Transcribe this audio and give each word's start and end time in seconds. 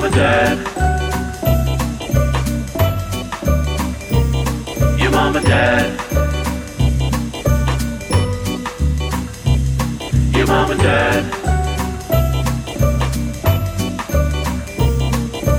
mom 0.00 0.06
and 0.06 0.14
dad. 0.14 0.58
Your 4.98 5.10
mom 5.10 5.36
and 5.36 5.46
dad. 5.46 6.00
Your 10.34 10.46
mom 10.46 10.70
and 10.70 10.80
dad. 10.80 11.24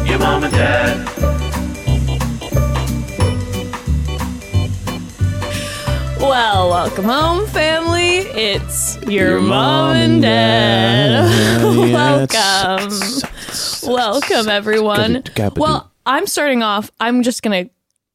Your 0.07 0.18
mom 0.18 0.43
and 0.43 0.54
dad. 0.54 1.07
Well, 6.19 6.69
welcome 6.69 7.05
home, 7.05 7.46
family. 7.46 8.21
It's 8.33 8.97
your, 9.04 9.39
mom, 9.39 9.96
and 9.97 10.21
dad. 10.21 11.64
welcome. 11.93 13.21
Welcome, 13.91 14.47
everyone. 14.50 15.23
Well, 15.55 15.91
I'm 16.05 16.25
starting 16.27 16.63
off. 16.63 16.91
I'm 16.99 17.23
just 17.23 17.43
going 17.43 17.65
to 17.68 17.73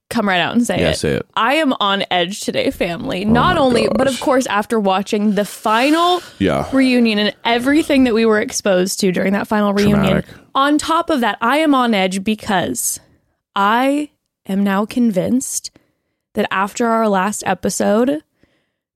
come 0.09 0.29
right 0.29 0.41
out 0.41 0.55
and 0.55 0.65
say 0.65 0.79
Yeah, 0.81 0.91
it. 0.91 0.97
say 0.97 1.13
it. 1.15 1.27
I 1.35 1.55
am 1.55 1.73
on 1.81 2.05
edge 2.11 2.41
today, 2.41 2.71
family. 2.71 3.25
Oh 3.25 3.29
Not 3.29 3.57
my 3.57 3.63
only, 3.63 3.89
but 3.89 4.07
gosh. 4.07 4.15
of 4.15 4.21
course, 4.21 4.47
after 4.47 4.79
watching 4.79 5.35
the 5.35 5.45
final 5.45 6.23
Yeah. 6.39 6.69
reunion 6.73 7.19
and 7.19 7.35
everything 7.45 8.05
that 8.05 8.15
we 8.15 8.25
were 8.25 8.41
exposed 8.41 9.01
to 9.01 9.11
during 9.13 9.33
that 9.33 9.49
final 9.49 9.73
reunion. 9.75 10.01
Traumatic. 10.05 10.27
On 10.55 10.79
top 10.79 11.11
of 11.11 11.21
that, 11.21 11.39
I 11.41 11.59
am 11.59 11.75
on 11.75 11.93
edge 11.93 12.23
because 12.23 13.01
I 13.57 14.11
am 14.47 14.63
now 14.63 14.85
convinced 14.87 15.71
that 16.35 16.47
after 16.53 16.87
our 16.87 17.09
last 17.09 17.43
episode, 17.47 18.23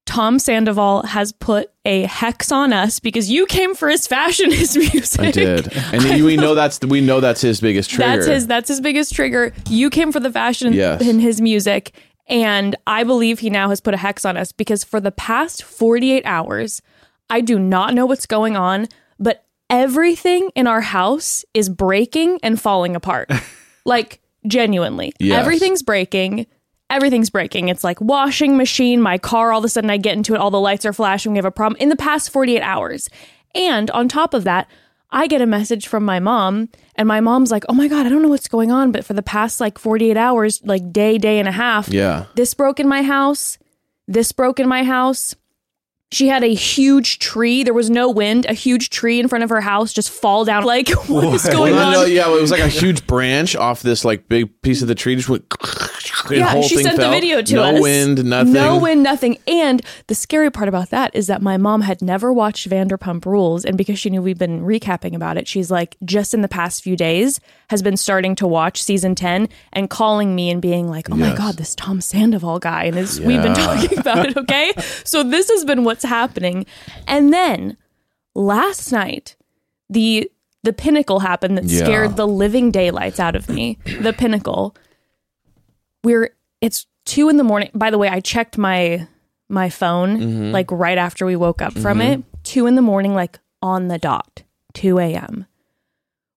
Tom 0.06 0.38
Sandoval 0.40 1.02
has 1.04 1.30
put 1.32 1.70
a 1.84 2.02
hex 2.02 2.50
on 2.50 2.72
us 2.72 2.98
because 2.98 3.30
you 3.30 3.46
came 3.46 3.74
for 3.76 3.88
his 3.88 4.06
fashion, 4.08 4.50
his 4.50 4.76
music. 4.92 5.20
I 5.20 5.30
did, 5.30 5.72
and 5.92 6.02
then 6.02 6.24
we 6.24 6.36
know 6.36 6.54
that's 6.54 6.80
we 6.80 7.00
know 7.00 7.20
that's 7.20 7.40
his 7.40 7.60
biggest 7.60 7.90
trigger. 7.90 8.08
That's 8.16 8.26
his. 8.26 8.46
That's 8.48 8.68
his 8.68 8.80
biggest 8.80 9.14
trigger. 9.14 9.52
You 9.68 9.88
came 9.88 10.10
for 10.10 10.18
the 10.20 10.32
fashion 10.32 10.72
Yes. 10.72 11.00
in 11.06 11.20
his 11.20 11.40
music, 11.40 11.94
and 12.26 12.74
I 12.88 13.04
believe 13.04 13.38
he 13.38 13.50
now 13.50 13.68
has 13.68 13.80
put 13.80 13.94
a 13.94 13.98
hex 13.98 14.24
on 14.24 14.36
us 14.36 14.50
because 14.50 14.82
for 14.82 15.00
the 15.00 15.12
past 15.12 15.62
forty 15.62 16.10
eight 16.12 16.26
hours, 16.26 16.82
I 17.28 17.40
do 17.40 17.58
not 17.58 17.94
know 17.94 18.04
what's 18.06 18.26
going 18.26 18.56
on, 18.56 18.88
but 19.20 19.44
everything 19.68 20.50
in 20.56 20.66
our 20.66 20.80
house 20.80 21.44
is 21.54 21.68
breaking 21.68 22.40
and 22.42 22.60
falling 22.60 22.96
apart. 22.96 23.30
like 23.84 24.20
genuinely, 24.46 25.12
Yes. 25.20 25.38
everything's 25.38 25.82
breaking. 25.84 26.46
Everything's 26.90 27.30
breaking. 27.30 27.68
It's 27.68 27.84
like 27.84 28.00
washing 28.00 28.56
machine, 28.56 29.00
my 29.00 29.16
car, 29.16 29.52
all 29.52 29.60
of 29.60 29.64
a 29.64 29.68
sudden 29.68 29.90
I 29.90 29.96
get 29.96 30.16
into 30.16 30.34
it, 30.34 30.38
all 30.40 30.50
the 30.50 30.60
lights 30.60 30.84
are 30.84 30.92
flashing, 30.92 31.32
we 31.32 31.38
have 31.38 31.44
a 31.44 31.50
problem 31.50 31.80
in 31.80 31.88
the 31.88 31.96
past 31.96 32.30
48 32.30 32.60
hours. 32.60 33.08
And 33.54 33.90
on 33.92 34.08
top 34.08 34.34
of 34.34 34.44
that, 34.44 34.68
I 35.12 35.26
get 35.26 35.40
a 35.40 35.46
message 35.46 35.88
from 35.88 36.04
my 36.04 36.20
mom, 36.20 36.68
and 36.94 37.08
my 37.08 37.20
mom's 37.20 37.50
like, 37.50 37.64
Oh 37.68 37.74
my 37.74 37.88
God, 37.88 38.06
I 38.06 38.08
don't 38.08 38.22
know 38.22 38.28
what's 38.28 38.46
going 38.48 38.70
on, 38.70 38.92
but 38.92 39.04
for 39.04 39.12
the 39.12 39.22
past 39.22 39.60
like 39.60 39.78
48 39.78 40.16
hours, 40.16 40.60
like 40.64 40.92
day, 40.92 41.18
day 41.18 41.38
and 41.40 41.48
a 41.48 41.52
half, 41.52 41.88
Yeah. 41.88 42.26
this 42.36 42.54
broke 42.54 42.78
in 42.78 42.86
my 42.88 43.02
house, 43.02 43.58
this 44.06 44.30
broke 44.32 44.60
in 44.60 44.68
my 44.68 44.84
house. 44.84 45.34
She 46.12 46.26
had 46.26 46.42
a 46.42 46.52
huge 46.52 47.20
tree. 47.20 47.62
There 47.62 47.72
was 47.74 47.88
no 47.88 48.10
wind. 48.10 48.44
A 48.46 48.52
huge 48.52 48.90
tree 48.90 49.20
in 49.20 49.28
front 49.28 49.44
of 49.44 49.50
her 49.50 49.60
house 49.60 49.92
just 49.92 50.10
fall 50.10 50.44
down. 50.44 50.64
Like, 50.64 50.88
what 51.08 51.22
is 51.34 51.46
going 51.46 51.72
Well, 51.74 51.86
on? 51.86 51.92
no, 51.92 52.00
no, 52.00 52.06
yeah, 52.06 52.28
it 52.28 52.40
was 52.40 52.50
like 52.50 52.60
a 52.60 52.66
huge 52.68 53.06
branch 53.06 53.54
off 53.54 53.82
this 53.82 54.04
like 54.04 54.28
big 54.28 54.60
piece 54.62 54.82
of 54.82 54.88
the 54.88 54.96
tree. 54.96 55.14
Just 55.14 55.28
went. 55.28 55.44
yeah, 56.30 56.60
she 56.60 56.82
sent 56.82 56.96
fell. 56.96 57.10
the 57.10 57.14
video 57.16 57.42
to 57.42 57.54
no 57.54 57.62
us. 57.64 57.74
No 57.76 57.80
wind, 57.82 58.24
nothing. 58.24 58.52
No 58.52 58.78
wind, 58.78 59.02
nothing. 59.02 59.38
And 59.46 59.82
the 60.08 60.14
scary 60.14 60.50
part 60.50 60.68
about 60.68 60.90
that 60.90 61.14
is 61.14 61.26
that 61.28 61.40
my 61.42 61.56
mom 61.56 61.80
had 61.82 62.02
never 62.02 62.32
watched 62.32 62.68
Vanderpump 62.68 63.24
Rules, 63.26 63.64
and 63.64 63.76
because 63.78 63.98
she 63.98 64.10
knew 64.10 64.20
we've 64.22 64.38
been 64.38 64.62
recapping 64.62 65.14
about 65.14 65.36
it, 65.36 65.46
she's 65.48 65.70
like, 65.70 65.96
just 66.04 66.34
in 66.34 66.42
the 66.42 66.48
past 66.48 66.82
few 66.82 66.96
days, 66.96 67.40
has 67.68 67.82
been 67.82 67.96
starting 67.96 68.34
to 68.36 68.46
watch 68.46 68.82
season 68.82 69.14
ten 69.14 69.48
and 69.72 69.88
calling 69.90 70.34
me 70.34 70.50
and 70.50 70.60
being 70.60 70.88
like, 70.88 71.10
"Oh 71.10 71.16
my 71.16 71.34
god, 71.34 71.56
this 71.56 71.74
Tom 71.74 72.00
Sandoval 72.00 72.58
guy," 72.58 72.84
and 72.84 72.96
this, 72.96 73.18
we've 73.20 73.42
been 73.42 73.54
talking 73.54 73.98
about 73.98 74.26
it. 74.28 74.36
Okay, 74.36 74.72
so 75.04 75.22
this 75.22 75.48
has 75.50 75.64
been 75.64 75.84
what's 75.84 76.04
happening, 76.04 76.66
and 77.06 77.32
then 77.32 77.76
last 78.34 78.92
night, 78.92 79.36
the 79.88 80.30
the 80.62 80.72
pinnacle 80.72 81.20
happened 81.20 81.56
that 81.56 81.64
Yeah. 81.64 81.78
scared 81.84 82.16
the 82.16 82.26
living 82.26 82.70
daylights 82.70 83.18
out 83.18 83.34
of 83.34 83.48
me. 83.48 83.78
The 84.00 84.12
pinnacle 84.12 84.76
we're 86.04 86.34
it's 86.60 86.86
two 87.04 87.28
in 87.28 87.36
the 87.36 87.44
morning. 87.44 87.70
By 87.74 87.90
the 87.90 87.98
way 87.98 88.08
i 88.08 88.20
checked 88.20 88.56
my 88.58 89.06
my 89.48 89.68
phone 89.70 90.18
Mm-hmm. 90.18 90.50
like 90.52 90.70
right 90.70 90.98
after 90.98 91.26
we 91.26 91.36
woke 91.36 91.60
up 91.62 91.72
from 91.76 92.00
it. 92.00 92.22
Two 92.44 92.66
in 92.66 92.74
the 92.74 92.82
morning 92.82 93.14
like 93.14 93.38
on 93.62 93.88
the 93.88 93.98
dot 93.98 94.42
2 94.74 94.98
a.m 94.98 95.46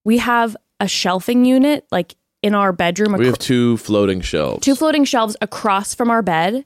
we 0.03 0.17
have 0.17 0.57
a 0.79 0.87
shelving 0.87 1.45
unit 1.45 1.85
like 1.91 2.15
in 2.41 2.53
our 2.53 2.73
bedroom 2.73 3.13
We 3.13 3.25
have 3.27 3.37
two 3.39 3.77
floating 3.77 4.19
shelves. 4.19 4.65
two 4.65 4.75
floating 4.75 5.05
shelves 5.05 5.37
across 5.39 5.93
from 5.93 6.09
our 6.09 6.21
bed. 6.21 6.65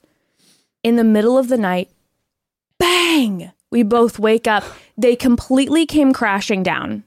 In 0.84 0.96
the 0.96 1.04
middle 1.04 1.38
of 1.38 1.48
the 1.50 1.58
night 1.58 1.90
bang! 2.80 3.52
We 3.70 3.84
both 3.84 4.18
wake 4.18 4.48
up. 4.48 4.64
They 4.98 5.16
completely 5.16 5.86
came 5.86 6.14
crashing 6.14 6.64
down 6.64 7.04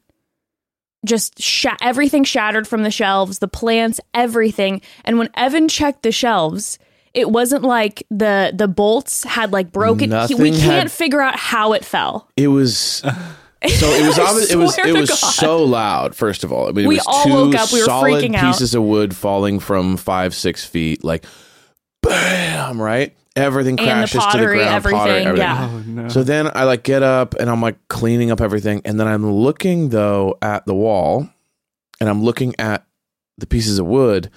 just 1.05 1.41
sha- 1.41 1.77
everything 1.81 2.25
shattered 2.25 2.69
from 2.69 2.83
the 2.83 2.91
shelves 2.91 3.39
the 3.39 3.49
plants 3.49 4.01
everything 4.15 4.81
and 5.05 5.19
when 5.19 5.29
evan 5.35 5.67
checked 5.69 6.03
the 6.03 6.13
shelves 6.13 6.79
it 7.15 7.31
wasn't 7.31 7.63
like 7.65 8.03
the 8.11 8.53
the 8.55 8.69
bolts 8.69 9.25
had 9.25 9.53
like 9.53 9.73
broken 9.73 10.11
we 10.39 10.51
can't 10.51 10.61
had- 10.63 10.93
figure 10.93 11.21
out 11.21 11.37
how 11.37 11.73
it 11.73 11.85
fell 11.85 12.29
It 12.37 12.49
was. 12.49 13.03
So 13.69 13.89
it 13.89 14.07
was. 14.07 14.19
Obvious, 14.19 14.51
it 14.51 14.57
was. 14.57 14.79
It 14.79 14.95
was 14.95 15.11
God. 15.11 15.17
so 15.17 15.63
loud. 15.65 16.15
First 16.17 16.45
of 16.45 16.51
all, 16.53 16.69
I 16.69 16.73
mean, 16.73 16.87
it 16.87 16.89
We 16.89 16.95
was 16.95 17.05
all 17.07 17.25
two 17.25 17.31
woke 17.31 17.55
up, 17.57 17.71
we 17.71 17.81
were 17.81 17.85
solid 17.85 18.23
freaking 18.25 18.35
out. 18.35 18.53
pieces 18.55 18.75
of 18.75 18.83
wood 18.85 19.15
falling 19.15 19.59
from 19.61 19.99
five, 19.99 20.35
six 20.35 20.65
feet, 20.65 21.05
like 21.05 21.27
bam, 22.03 22.81
right. 22.81 23.15
Everything 23.41 23.79
And 23.81 23.89
the 23.89 23.93
crashes 23.93 24.11
to 24.13 24.17
the 24.19 24.21
pottery, 24.23 24.57
ground. 24.59 24.75
everything, 24.75 24.99
pottery, 24.99 25.17
everything. 25.25 25.37
yeah. 25.39 25.71
Oh 25.73 25.79
no. 25.87 26.09
So 26.09 26.23
then 26.23 26.51
I 26.55 26.65
like 26.65 26.83
get 26.83 27.03
up 27.03 27.35
and 27.35 27.49
I'm 27.51 27.61
like 27.61 27.77
cleaning 27.89 28.31
up 28.31 28.41
everything, 28.41 28.83
and 28.85 28.99
then 29.01 29.09
I'm 29.09 29.29
looking 29.31 29.89
though 29.91 30.37
at 30.43 30.67
the 30.67 30.75
wall, 30.75 31.29
and 32.01 32.09
I'm 32.09 32.23
looking 32.23 32.55
at 32.59 32.85
the 33.39 33.47
pieces 33.47 33.79
of 33.79 33.87
wood, 33.87 34.31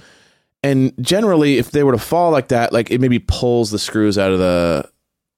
and 0.63 0.94
generally, 1.02 1.58
if 1.58 1.72
they 1.72 1.84
were 1.84 1.92
to 1.92 1.97
fall 1.97 2.31
like 2.31 2.47
that, 2.50 2.72
like 2.72 2.90
it 2.92 3.02
maybe 3.02 3.19
pulls 3.19 3.69
the 3.72 3.80
screws 3.80 4.18
out 4.18 4.31
of 4.31 4.40
the. 4.40 4.90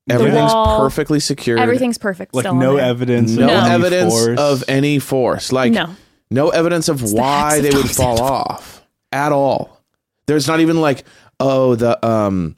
Everything's 0.07 0.53
wall, 0.53 0.77
perfectly 0.79 1.19
secured. 1.19 1.59
everything's 1.59 1.97
perfect 1.97 2.35
like 2.35 2.43
still 2.43 2.53
in 2.53 2.59
no 2.59 2.75
there. 2.75 2.85
evidence. 2.85 3.31
no 3.31 3.45
of 3.45 3.49
any 3.49 3.73
evidence 3.73 4.13
force. 4.13 4.39
of 4.39 4.63
any 4.67 4.99
force. 4.99 5.51
Like 5.51 5.71
no 5.73 5.95
no 6.29 6.49
evidence 6.49 6.89
of 6.89 6.99
the 7.01 7.15
why 7.15 7.55
hex 7.55 7.57
of 7.57 7.63
they 7.63 7.69
would 7.75 7.85
Tom 7.87 8.17
fall 8.17 8.21
off 8.21 8.85
at 9.11 9.31
all. 9.31 9.81
There's 10.27 10.47
not 10.47 10.59
even 10.59 10.79
like, 10.79 11.05
oh, 11.39 11.73
the 11.73 12.05
um 12.07 12.55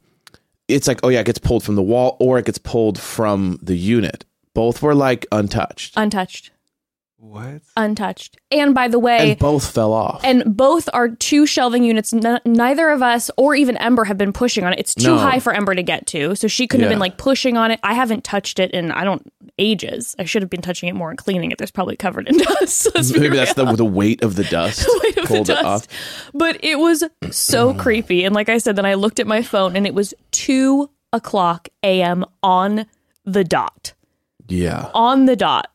it's 0.68 0.88
like, 0.88 1.00
oh 1.04 1.10
yeah, 1.10 1.22
it 1.22 1.26
gets 1.26 1.40
pulled 1.40 1.64
from 1.64 1.76
the 1.76 1.84
wall 1.84 2.18
or 2.20 2.40
it 2.40 2.46
gets 2.46 2.58
pulled 2.58 3.00
from 3.00 3.60
the 3.62 3.78
unit. 3.78 4.26
Both 4.54 4.82
were 4.82 4.96
like 4.96 5.26
untouched. 5.32 5.94
untouched 5.98 6.52
What? 7.20 7.62
untouched 7.76 8.38
and 8.52 8.76
by 8.76 8.88
the 8.88 9.00
way 9.00 9.32
and 9.32 9.40
both 9.40 9.72
fell 9.74 9.92
off. 9.92 10.22
and 10.24 10.56
both 10.56 10.88
are 10.94 11.10
two 11.10 11.48
shelving 11.48 11.84
units. 11.84 12.14
N- 12.14 12.40
neither 12.46 12.90
of 12.92 13.02
us 13.02 13.32
or 13.38 13.56
even 13.56 13.76
Ember 13.78 14.04
have 14.04 14.20
been 14.20 14.32
pushing 14.32 14.64
on 14.64 14.72
it. 14.74 14.80
It's 14.80 14.94
too 14.94 15.16
No. 15.16 15.18
high 15.18 15.40
for 15.40 15.52
Ember 15.52 15.74
to 15.74 15.82
get 15.82 16.06
to, 16.08 16.36
so 16.36 16.48
she 16.48 16.68
couldn't 16.68 16.84
have 16.84 16.92
been 16.92 17.00
like 17.00 17.18
pushing 17.18 17.58
on 17.58 17.72
it. 17.72 17.80
I 17.82 17.96
haven't 17.96 18.24
touched 18.24 18.60
it 18.60 18.70
in 18.72 18.92
I 18.92 19.04
don't 19.04 19.24
ages. 19.58 20.16
I 20.20 20.26
should 20.26 20.44
have 20.44 20.50
been 20.52 20.62
touching 20.62 20.90
it 20.90 20.94
more 20.94 21.10
and 21.10 21.18
cleaning 21.18 21.50
it. 21.52 21.58
There's 21.58 21.72
probably 21.72 21.96
covered 21.96 22.28
in 22.28 22.38
dust. 22.38 22.88
Let's 22.94 23.12
Maybe 23.18 23.36
that's 23.36 23.56
the 23.56 23.66
the 23.66 23.84
weight 23.84 24.22
of 24.24 24.36
the 24.36 24.44
dust. 24.44 24.88
Weight 25.04 25.18
of 25.18 25.24
the 25.28 25.28
pulled 25.28 25.50
it 25.50 25.54
dust. 25.56 25.66
off. 25.66 26.32
But 26.36 26.64
it 26.64 26.78
was 26.78 27.04
so 27.32 27.74
creepy. 27.84 28.26
And 28.26 28.36
like 28.36 28.48
I 28.50 28.60
said, 28.60 28.76
then 28.76 28.86
I 28.86 28.94
looked 28.94 29.20
at 29.20 29.26
my 29.26 29.42
phone 29.42 29.76
and 29.76 29.88
it 29.88 29.96
was 29.96 30.14
two 30.32 30.90
o'clock 31.12 31.68
a.m. 31.82 32.26
on 32.44 32.86
the 33.26 33.44
dot. 33.44 33.94
Yeah. 34.48 34.92
On 34.94 35.26
the 35.26 35.36
dot. 35.36 35.72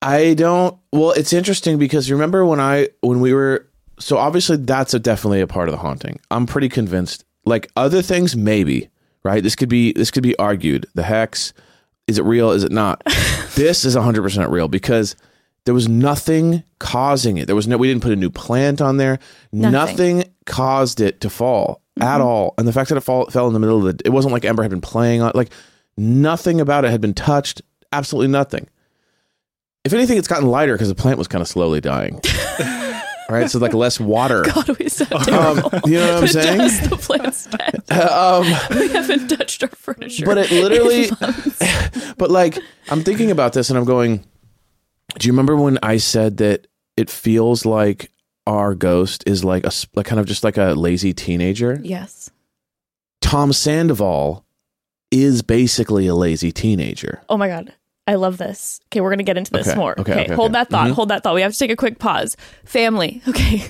I 0.00 0.34
don't. 0.34 0.76
Well, 0.92 1.12
it's 1.12 1.32
interesting 1.32 1.78
because 1.78 2.10
remember 2.10 2.44
when 2.44 2.60
I 2.60 2.88
when 3.00 3.20
we 3.20 3.32
were 3.32 3.66
so 3.98 4.16
obviously 4.16 4.56
that's 4.56 4.94
a, 4.94 4.98
definitely 4.98 5.40
a 5.40 5.46
part 5.46 5.68
of 5.68 5.72
the 5.72 5.78
haunting. 5.78 6.20
I'm 6.30 6.46
pretty 6.46 6.68
convinced. 6.68 7.24
Like 7.44 7.70
other 7.76 8.02
things, 8.02 8.36
maybe 8.36 8.90
right. 9.24 9.42
This 9.42 9.56
could 9.56 9.68
be 9.68 9.92
this 9.92 10.10
could 10.10 10.22
be 10.22 10.38
argued. 10.38 10.86
The 10.94 11.02
hex 11.02 11.52
is 12.06 12.18
it 12.18 12.24
real? 12.24 12.50
Is 12.50 12.62
it 12.64 12.72
not? 12.72 13.02
this 13.54 13.84
is 13.84 13.94
100 13.96 14.22
percent 14.22 14.50
real 14.50 14.68
because 14.68 15.16
there 15.64 15.74
was 15.74 15.88
nothing 15.88 16.62
causing 16.78 17.36
it. 17.38 17.46
There 17.46 17.56
was 17.56 17.66
no. 17.66 17.76
We 17.76 17.88
didn't 17.88 18.02
put 18.02 18.12
a 18.12 18.16
new 18.16 18.30
plant 18.30 18.80
on 18.80 18.98
there. 18.98 19.18
Nothing. 19.52 19.72
Nothing, 20.18 20.34
caused 20.46 21.00
it 21.00 21.20
to 21.22 21.30
fall 21.30 21.82
Mm-hmm. 21.98 22.06
at 22.08 22.20
all. 22.20 22.54
And 22.56 22.68
the 22.68 22.72
fact 22.72 22.90
that 22.90 22.96
it 22.96 23.00
fall, 23.00 23.26
fell 23.28 23.48
in 23.48 23.54
the 23.54 23.58
middle 23.58 23.84
of 23.84 23.98
the. 23.98 24.02
It 24.04 24.10
wasn't 24.10 24.32
like 24.32 24.44
Ember 24.44 24.62
had 24.62 24.70
been 24.70 24.80
playing 24.80 25.20
on. 25.20 25.32
Like 25.34 25.50
nothing 25.96 26.60
about 26.60 26.84
it 26.84 26.90
had 26.92 27.00
been 27.00 27.14
touched. 27.14 27.60
Absolutely 27.92 28.28
nothing. 28.28 28.68
If 29.84 29.92
anything, 29.92 30.18
it's 30.18 30.28
gotten 30.28 30.48
lighter 30.48 30.74
because 30.74 30.88
the 30.88 30.94
plant 30.94 31.18
was 31.18 31.28
kind 31.28 31.40
of 31.42 31.48
slowly 31.48 31.80
dying. 31.80 32.20
right, 33.30 33.48
so 33.50 33.58
like 33.58 33.72
less 33.74 33.98
water. 34.00 34.42
God, 34.42 34.68
we 34.78 34.88
so 34.88 35.04
Um, 35.16 35.58
you 35.86 35.94
know 35.98 36.14
what 36.14 36.22
I'm 36.22 36.26
saying? 36.28 36.58
dust, 36.58 36.90
the 36.90 36.96
plant's 36.96 37.46
dead. 37.46 37.90
Um, 38.00 38.44
We 38.78 38.88
haven't 38.88 39.28
touched 39.28 39.62
our 39.62 39.68
furniture. 39.70 40.26
but 40.26 40.38
it 40.38 40.50
literally, 40.50 41.08
but 42.18 42.30
like 42.30 42.58
I'm 42.90 43.02
thinking 43.02 43.30
about 43.30 43.52
this 43.52 43.70
and 43.70 43.78
I'm 43.78 43.84
going. 43.84 44.24
Do 45.18 45.26
you 45.26 45.32
remember 45.32 45.56
when 45.56 45.78
I 45.82 45.96
said 45.96 46.36
that 46.38 46.66
it 46.96 47.08
feels 47.08 47.64
like 47.64 48.10
our 48.46 48.74
ghost 48.74 49.24
is 49.26 49.44
like 49.44 49.64
a 49.64 49.70
like 49.94 50.06
kind 50.06 50.18
of 50.20 50.26
just 50.26 50.42
like 50.44 50.56
a 50.58 50.74
lazy 50.74 51.12
teenager. 51.12 51.80
Yes. 51.82 52.30
Tom 53.20 53.52
Sandoval 53.52 54.44
is 55.10 55.42
basically 55.42 56.06
a 56.06 56.14
lazy 56.14 56.50
teenager. 56.52 57.22
Oh 57.28 57.36
my 57.36 57.48
god. 57.48 57.74
I 58.08 58.14
love 58.14 58.38
this. 58.38 58.80
Okay, 58.86 59.02
we're 59.02 59.10
gonna 59.10 59.22
get 59.22 59.36
into 59.36 59.50
this 59.52 59.68
Okay, 59.68 59.76
more. 59.78 59.94
okay, 60.00 60.24
okay, 60.24 60.34
hold 60.34 60.54
that 60.54 60.70
thought. 60.70 60.88
Mhm. 60.88 60.92
Hold 60.94 61.10
that 61.10 61.22
thought. 61.22 61.34
We 61.34 61.42
have 61.42 61.52
to 61.52 61.58
take 61.58 61.70
a 61.70 61.76
quick 61.76 61.98
pause. 61.98 62.36
Family. 62.64 63.22
Okay. 63.28 63.62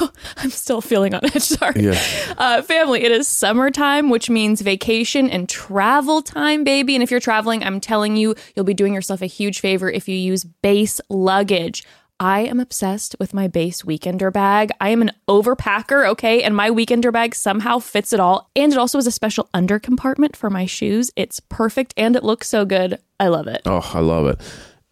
Oh, 0.00 0.10
I'm 0.38 0.50
still 0.50 0.80
feeling 0.80 1.14
on 1.14 1.24
edge. 1.24 1.40
Sorry. 1.42 1.82
Yeah. 1.84 2.00
Uh, 2.36 2.62
family. 2.62 3.04
It 3.04 3.12
is 3.12 3.28
summertime, 3.28 4.10
which 4.10 4.28
means 4.28 4.60
vacation 4.60 5.30
and 5.30 5.48
travel 5.48 6.20
time, 6.22 6.64
baby. 6.64 6.94
And 6.96 7.02
if 7.02 7.10
you're 7.12 7.20
traveling, 7.20 7.62
I'm 7.62 7.78
telling 7.80 8.16
you, 8.16 8.34
you'll 8.56 8.64
be 8.64 8.74
doing 8.74 8.92
yourself 8.94 9.22
a 9.22 9.26
huge 9.26 9.60
favor 9.60 9.88
if 9.88 10.08
you 10.08 10.16
use 10.16 10.44
Béis 10.64 11.00
luggage. 11.08 11.84
I 12.20 12.40
am 12.40 12.60
obsessed 12.60 13.16
with 13.18 13.34
my 13.34 13.48
Béis 13.48 13.84
weekender 13.84 14.32
bag. 14.32 14.70
I 14.80 14.90
am 14.90 15.02
an 15.02 15.10
overpacker, 15.28 16.08
okay? 16.10 16.42
And 16.42 16.54
my 16.54 16.70
weekender 16.70 17.12
bag 17.12 17.34
somehow 17.34 17.80
fits 17.80 18.12
it 18.12 18.20
all. 18.20 18.50
And 18.54 18.72
it 18.72 18.78
also 18.78 18.98
has 18.98 19.06
a 19.06 19.12
special 19.12 19.48
under 19.52 19.80
compartment 19.80 20.36
for 20.36 20.48
my 20.48 20.64
shoes. 20.64 21.10
It's 21.16 21.40
perfect 21.40 21.92
and 21.96 22.14
it 22.14 22.22
looks 22.22 22.48
so 22.48 22.64
good. 22.64 23.00
I 23.18 23.28
love 23.28 23.48
it. 23.48 23.62
Oh, 23.66 23.90
I 23.92 24.00
love 24.00 24.26
it. 24.26 24.40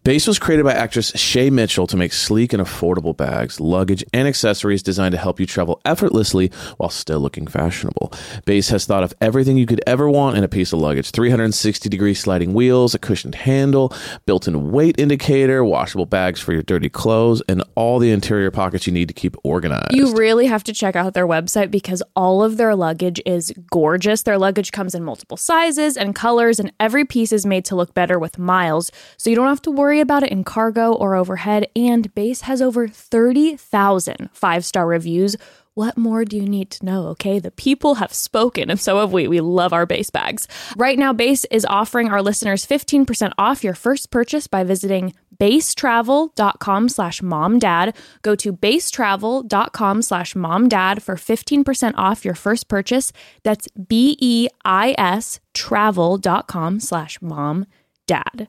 Béis 0.03 0.27
was 0.27 0.37
created 0.37 0.65
by 0.65 0.73
actress 0.73 1.13
Shay 1.15 1.49
Mitchell 1.49 1.87
to 1.87 1.95
make 1.95 2.11
sleek 2.11 2.51
and 2.51 2.61
affordable 2.61 3.15
bags, 3.15 3.61
luggage, 3.61 4.03
and 4.11 4.27
accessories 4.27 4.83
designed 4.83 5.13
to 5.13 5.17
help 5.17 5.39
you 5.39 5.45
travel 5.45 5.79
effortlessly 5.85 6.51
while 6.75 6.89
still 6.89 7.21
looking 7.21 7.47
fashionable. 7.47 8.11
Béis 8.45 8.69
has 8.69 8.83
thought 8.83 9.03
of 9.03 9.13
everything 9.21 9.55
you 9.55 9.65
could 9.65 9.79
ever 9.87 10.09
want 10.09 10.35
in 10.35 10.43
a 10.43 10.49
piece 10.49 10.73
of 10.73 10.79
luggage 10.79 11.11
360 11.11 11.87
degree 11.87 12.13
sliding 12.13 12.53
wheels, 12.53 12.93
a 12.93 12.99
cushioned 12.99 13.33
handle, 13.33 13.93
built 14.25 14.45
in 14.45 14.73
weight 14.73 14.99
indicator, 14.99 15.63
washable 15.63 16.05
bags 16.05 16.41
for 16.41 16.51
your 16.51 16.63
dirty 16.63 16.89
clothes, 16.89 17.41
and 17.47 17.63
all 17.75 17.97
the 17.97 18.11
interior 18.11 18.51
pockets 18.51 18.85
you 18.85 18.91
need 18.91 19.07
to 19.07 19.13
keep 19.13 19.37
organized. 19.45 19.93
You 19.93 20.13
really 20.15 20.47
have 20.47 20.65
to 20.65 20.73
check 20.73 20.97
out 20.97 21.13
their 21.13 21.27
website 21.27 21.71
because 21.71 22.03
all 22.13 22.43
of 22.43 22.57
their 22.57 22.75
luggage 22.75 23.21
is 23.25 23.53
gorgeous. 23.71 24.23
Their 24.23 24.37
luggage 24.37 24.73
comes 24.73 24.95
in 24.95 25.05
multiple 25.05 25.37
sizes 25.37 25.95
and 25.95 26.13
colors, 26.13 26.59
and 26.59 26.73
every 26.77 27.05
piece 27.05 27.31
is 27.31 27.45
made 27.45 27.63
to 27.63 27.77
look 27.77 27.93
better 27.93 28.19
with 28.19 28.37
miles. 28.37 28.91
So 29.15 29.29
you 29.29 29.37
don't 29.37 29.47
have 29.47 29.61
to 29.61 29.71
worry 29.71 29.92
about 29.99 30.23
it 30.23 30.31
in 30.31 30.43
cargo 30.43 30.93
or 30.93 31.15
overhead. 31.15 31.67
And 31.75 32.13
Béis 32.13 32.41
has 32.41 32.61
over 32.61 32.87
30,000 32.87 34.29
five 34.33 34.65
star 34.65 34.87
reviews. 34.87 35.35
What 35.75 35.97
more 35.97 36.23
do 36.23 36.37
you 36.37 36.47
need 36.47 36.69
to 36.71 36.85
know? 36.85 37.07
Okay, 37.07 37.39
the 37.39 37.49
people 37.49 37.95
have 37.95 38.13
spoken, 38.13 38.69
and 38.69 38.79
so 38.79 38.99
have 38.99 39.11
we. 39.11 39.27
We 39.27 39.41
love 39.41 39.73
our 39.73 39.87
Béis 39.87 40.11
bags. 40.11 40.47
Right 40.77 40.99
now, 40.99 41.13
Béis 41.13 41.45
is 41.49 41.65
offering 41.65 42.09
our 42.09 42.21
listeners 42.21 42.63
15% 42.65 43.31
off 43.39 43.63
your 43.63 43.73
first 43.73 44.11
purchase 44.11 44.45
by 44.45 44.63
visiting 44.63 45.13
beistravel.com 45.39 46.89
slash 46.89 47.21
momdad. 47.21 47.95
Go 48.21 48.35
to 48.35 48.53
beistravel.com 48.53 50.01
slash 50.03 50.33
momdad 50.35 51.01
for 51.01 51.15
15% 51.15 51.93
off 51.97 52.23
your 52.23 52.35
first 52.35 52.67
purchase. 52.67 53.11
That's 53.41 53.67
B-E-I-S 53.69 55.39
travel.com 55.55 56.79
slash 56.79 57.17
momdad. 57.19 58.47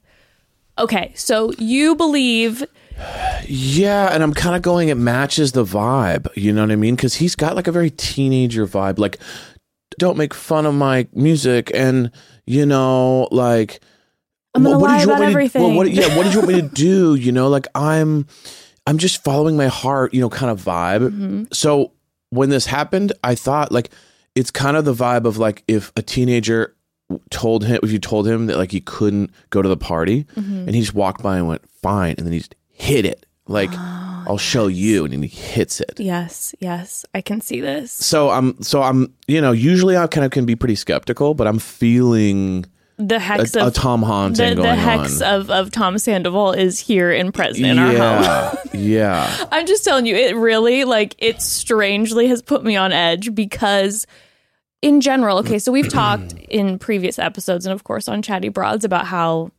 Okay, 0.79 1.13
so 1.15 1.53
you 1.59 1.95
believe 1.95 2.65
Yeah, 3.47 4.13
and 4.13 4.23
I'm 4.23 4.35
kind 4.35 4.57
of 4.57 4.63
going, 4.63 4.89
it 4.89 4.97
matches 4.97 5.53
the 5.53 5.65
vibe. 5.65 6.29
You 6.37 6.53
know 6.53 6.63
what 6.63 6.71
I 6.71 6.77
mean? 6.77 6.95
Because 6.97 7.15
he's 7.15 7.35
got 7.35 7.57
like 7.57 7.67
a 7.67 7.73
very 7.73 7.91
teenager 7.91 8.67
vibe. 8.67 8.99
Like, 8.99 9.19
don't 9.99 10.17
make 10.17 10.35
fun 10.35 10.67
of 10.67 10.75
my 10.75 11.07
music. 11.13 11.71
And, 11.75 12.11
you 12.47 12.67
know, 12.67 13.29
like, 13.31 13.81
I'm 14.55 14.63
gonna 14.63 14.79
what 14.79 14.89
lie 14.91 14.99
did 14.99 15.07
you 15.07 15.13
about 15.15 15.25
everything. 15.25 15.63
To, 15.63 15.69
well, 15.69 15.77
what, 15.77 15.91
yeah, 15.91 16.17
what 16.17 16.25
did 16.25 16.35
you 16.35 16.41
want 16.41 16.53
me 16.53 16.61
to 16.63 16.69
do? 16.75 17.15
You 17.15 17.33
know, 17.33 17.49
like, 17.49 17.67
I'm, 17.75 18.27
I'm 18.87 18.99
just 18.99 19.23
following 19.23 19.57
my 19.57 19.69
heart, 19.69 20.15
you 20.15 20.21
know, 20.21 20.31
kind 20.31 20.51
of 20.51 20.63
vibe. 20.63 21.09
Mm-hmm. 21.09 21.45
So 21.53 21.93
when 22.31 22.51
this 22.51 22.67
happened, 22.67 23.13
I 23.23 23.35
thought, 23.35 23.73
like, 23.73 23.91
it's 24.35 24.51
kind 24.51 24.77
of 24.77 24.85
the 24.85 24.95
vibe 24.95 25.27
of 25.27 25.39
like 25.39 25.63
if 25.69 25.93
a 25.97 26.03
teenager 26.03 26.74
told 27.31 27.65
him, 27.65 27.79
if 27.83 27.93
you 27.93 27.99
told 27.99 28.27
him 28.27 28.47
that 28.47 28.57
like 28.57 28.73
he 28.73 28.81
couldn't 28.81 29.31
go 29.51 29.63
to 29.63 29.69
the 29.69 29.77
party 29.77 30.25
Mm-hmm. 30.37 30.59
and 30.67 30.75
he 30.75 30.81
just 30.81 30.95
walked 30.95 31.23
by 31.23 31.37
and 31.39 31.47
went, 31.49 31.69
fine. 31.83 32.15
And 32.19 32.27
then 32.27 32.33
he 32.33 32.39
just 32.39 32.55
hit 32.71 33.05
it. 33.05 33.27
Like, 33.47 33.71
I'll 34.27 34.39
show 34.39 34.69
you. 34.69 35.05
And 35.05 35.13
then 35.13 35.23
he 35.23 35.29
hits 35.29 35.81
it. 35.81 36.01
Yes, 36.01 36.55
yes, 36.61 37.05
I 37.15 37.21
can 37.21 37.41
see 37.43 37.61
this. 37.61 37.93
So 37.93 38.31
I'm, 38.31 38.61
so 38.63 38.83
I'm, 38.83 39.13
you 39.29 39.41
know, 39.41 39.53
usually 39.53 39.97
I 39.99 40.07
kind 40.07 40.25
of 40.25 40.31
can 40.31 40.47
be 40.47 40.57
pretty 40.57 40.77
skeptical, 40.77 41.35
but 41.35 41.47
I'm 41.47 41.59
feeling 41.59 42.65
The 42.97 43.19
hex 43.19 43.55
a 43.55 43.67
of 43.67 43.75
Tom 43.75 44.03
haunting 44.03 44.57
the, 44.57 44.63
the 44.63 44.75
hex 44.75 45.21
on. 45.21 45.41
of, 45.41 45.51
of 45.51 45.71
Tom 45.71 45.99
Sandoval 45.99 46.53
is 46.53 46.79
here 46.79 47.13
and 47.13 47.35
present 47.35 47.67
in 47.67 47.79
our 47.79 47.89
home. 47.89 48.59
yeah, 48.73 48.81
yeah. 48.81 49.47
I'm 49.53 49.67
just 49.67 49.85
telling 49.85 50.07
you, 50.07 50.17
it 50.17 50.37
really 50.37 50.85
like 50.85 51.15
it 51.19 51.43
strangely 51.43 52.29
has 52.29 52.41
put 52.41 52.65
me 52.65 52.77
on 52.77 52.93
edge 52.93 53.35
because 53.35 54.07
in 54.85 55.01
general, 55.01 55.39
okay, 55.39 55.59
so 55.59 55.73
we've 55.73 55.89
talked 56.03 56.33
in 56.49 56.79
previous 56.79 57.19
episodes 57.19 57.67
and 57.67 57.73
of 57.73 57.85
course 57.85 58.07
on 58.09 58.23
Chatty 58.23 58.51
Broads 58.51 58.85
about 58.85 59.07
how 59.07 59.51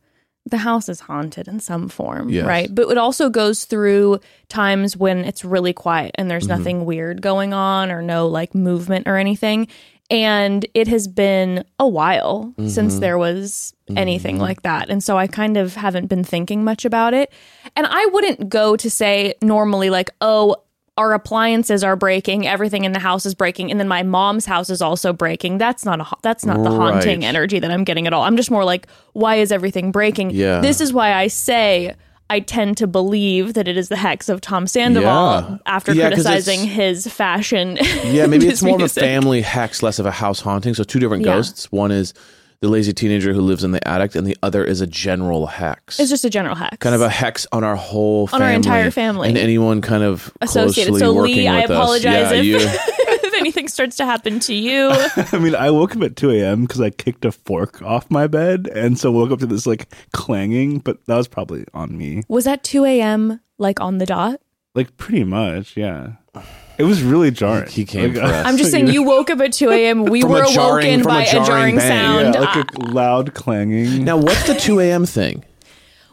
the 0.48 0.58
house 0.58 0.88
is 0.88 1.00
haunted 1.00 1.48
in 1.48 1.58
some 1.58 1.88
form, 1.88 2.28
Yes. 2.28 2.46
right? 2.46 2.72
But 2.72 2.88
it 2.88 2.98
also 2.98 3.28
goes 3.28 3.64
through 3.64 4.20
times 4.48 4.96
when 4.96 5.24
it's 5.24 5.44
really 5.44 5.72
quiet 5.72 6.12
and 6.14 6.30
there's 6.30 6.44
Mm-hmm. 6.46 6.58
nothing 6.58 6.84
weird 6.84 7.20
going 7.20 7.52
on 7.52 7.90
or 7.90 8.00
no 8.00 8.28
like 8.28 8.54
movement 8.54 9.08
or 9.08 9.16
anything. 9.16 9.66
And 10.08 10.64
it 10.72 10.86
has 10.86 11.08
been 11.08 11.64
a 11.80 11.88
while 11.88 12.54
Mm-hmm. 12.56 12.68
since 12.68 13.00
there 13.00 13.18
was 13.18 13.74
anything 13.96 14.38
like 14.38 14.62
that. 14.62 14.88
And 14.88 15.02
so 15.02 15.18
I 15.18 15.26
kind 15.26 15.56
of 15.56 15.74
haven't 15.74 16.06
been 16.06 16.22
thinking 16.22 16.62
much 16.62 16.84
about 16.84 17.12
it. 17.12 17.32
And 17.74 17.84
I 17.88 18.06
wouldn't 18.12 18.48
go 18.48 18.76
to 18.76 18.88
say 18.88 19.34
normally, 19.42 19.90
like, 19.90 20.10
oh, 20.20 20.54
our 20.98 21.12
appliances 21.12 21.84
are 21.84 21.94
breaking, 21.96 22.46
everything 22.46 22.84
in 22.84 22.92
the 22.92 22.98
house 22.98 23.26
is 23.26 23.34
breaking, 23.34 23.70
and 23.70 23.78
then 23.78 23.88
my 23.88 24.02
mom's 24.02 24.46
house 24.46 24.70
is 24.70 24.80
also 24.80 25.12
breaking. 25.12 25.58
That's 25.58 25.84
not 25.84 26.00
a 26.00 26.06
that's 26.22 26.44
not 26.44 26.62
the 26.62 26.70
haunting 26.70 27.24
energy 27.24 27.58
that 27.58 27.70
I'm 27.70 27.84
getting 27.84 28.06
at 28.06 28.12
all. 28.12 28.22
I'm 28.22 28.36
just 28.36 28.50
more 28.50 28.64
like, 28.64 28.86
why 29.12 29.36
is 29.36 29.52
everything 29.52 29.92
breaking? 29.92 30.30
Yeah. 30.30 30.60
This 30.60 30.80
is 30.80 30.92
why 30.94 31.12
I 31.12 31.26
say 31.26 31.94
I 32.30 32.40
tend 32.40 32.76
to 32.78 32.86
believe 32.86 33.54
that 33.54 33.68
it 33.68 33.76
is 33.76 33.88
the 33.88 33.96
hex 33.96 34.28
of 34.28 34.40
Tom 34.40 34.66
Sandoval 34.66 35.04
Yeah. 35.50 35.56
after 35.66 35.92
Yeah, 35.92 36.08
criticizing 36.08 36.60
his 36.66 37.06
fashion. 37.06 37.78
Yeah, 38.06 38.26
maybe 38.28 38.48
it's 38.48 38.62
more 38.62 38.76
of 38.76 38.82
a 38.82 38.88
family 38.88 39.42
hex, 39.42 39.82
less 39.82 39.98
of 39.98 40.06
a 40.06 40.10
house 40.10 40.40
haunting. 40.40 40.74
So 40.74 40.82
two 40.82 40.98
different 40.98 41.24
Yeah. 41.24 41.34
ghosts. 41.34 41.70
One 41.70 41.90
is 41.92 42.14
the 42.60 42.68
lazy 42.68 42.92
teenager 42.92 43.32
who 43.32 43.40
lives 43.40 43.64
in 43.64 43.72
the 43.72 43.86
attic, 43.86 44.14
and 44.14 44.26
the 44.26 44.36
other 44.42 44.64
is 44.64 44.80
a 44.80 44.86
general 44.86 45.46
hex. 45.46 46.00
It's 46.00 46.10
just 46.10 46.24
a 46.24 46.30
general 46.30 46.54
hex. 46.54 46.76
kind 46.78 46.94
of 46.94 47.00
a 47.02 47.08
hex 47.08 47.46
on 47.52 47.64
our 47.64 47.76
whole 47.76 48.22
On 48.24 48.28
family, 48.28 48.46
our 48.46 48.52
entire 48.52 48.90
family. 48.90 49.28
and 49.28 49.38
anyone 49.38 49.80
kind 49.82 50.02
of 50.02 50.32
associated. 50.40 50.90
closely 50.92 51.06
So 51.06 51.14
working 51.14 51.36
Lee, 51.36 51.48
I 51.48 51.62
with 51.62 51.70
us. 51.70 51.76
apologize 51.76 52.04
Yeah, 52.04 52.32
if, 52.32 52.44
you, 52.44 52.56
if 52.60 53.34
anything 53.34 53.68
starts 53.68 53.96
to 53.98 54.04
happen 54.06 54.40
to 54.40 54.54
you. 54.54 54.88
I 55.32 55.38
mean, 55.38 55.54
I 55.54 55.70
woke 55.70 55.94
up 55.96 56.02
at 56.02 56.16
2 56.16 56.30
a.m. 56.30 56.62
because 56.62 56.80
I 56.80 56.90
kicked 56.90 57.24
a 57.24 57.32
fork 57.32 57.82
off 57.82 58.10
my 58.10 58.26
bed, 58.26 58.68
and 58.74 58.98
so 58.98 59.10
woke 59.12 59.30
up 59.30 59.38
to 59.40 59.46
this 59.46 59.66
like 59.66 59.88
clanging. 60.12 60.78
But 60.78 61.04
that 61.06 61.16
was 61.16 61.28
probably 61.28 61.64
on 61.74 61.96
me, 61.96 62.22
Was 62.28 62.44
that 62.44 62.62
2 62.64 62.84
a.m. 62.84 63.40
like 63.58 63.80
on 63.80 63.98
the 63.98 64.06
dot? 64.06 64.40
like 64.74 64.96
pretty 64.98 65.24
much. 65.24 65.76
Yeah, 65.76 66.12
it 66.78 66.84
was 66.84 67.02
really 67.02 67.30
jarring. 67.30 67.68
He 67.68 67.84
came 67.84 68.14
Like, 68.14 68.22
for 68.22 68.24
us. 68.34 68.46
I'm 68.46 68.56
just 68.56 68.70
saying 68.70 68.88
you 68.88 69.02
woke 69.02 69.30
up 69.30 69.40
at 69.40 69.52
2 69.52 69.70
a.m. 69.70 70.04
We 70.04 70.20
From 70.22 70.30
were 70.30 70.42
a 70.42 70.48
jarring- 70.48 70.84
awoken 70.86 71.02
from 71.02 71.12
a 71.12 71.14
by 71.14 71.22
a 71.24 71.30
jarring 71.32 71.46
jarring 71.46 71.76
bang. 71.76 71.88
sound. 71.88 72.34
yeah, 72.34 72.40
like 72.40 72.56
Uh, 72.56 72.64
a 72.78 72.78
loud 72.92 73.34
clanging. 73.34 74.04
now, 74.04 74.16
what's 74.16 74.46
the 74.46 74.54
two 74.54 74.80
a.m. 74.80 75.06
thing? 75.06 75.44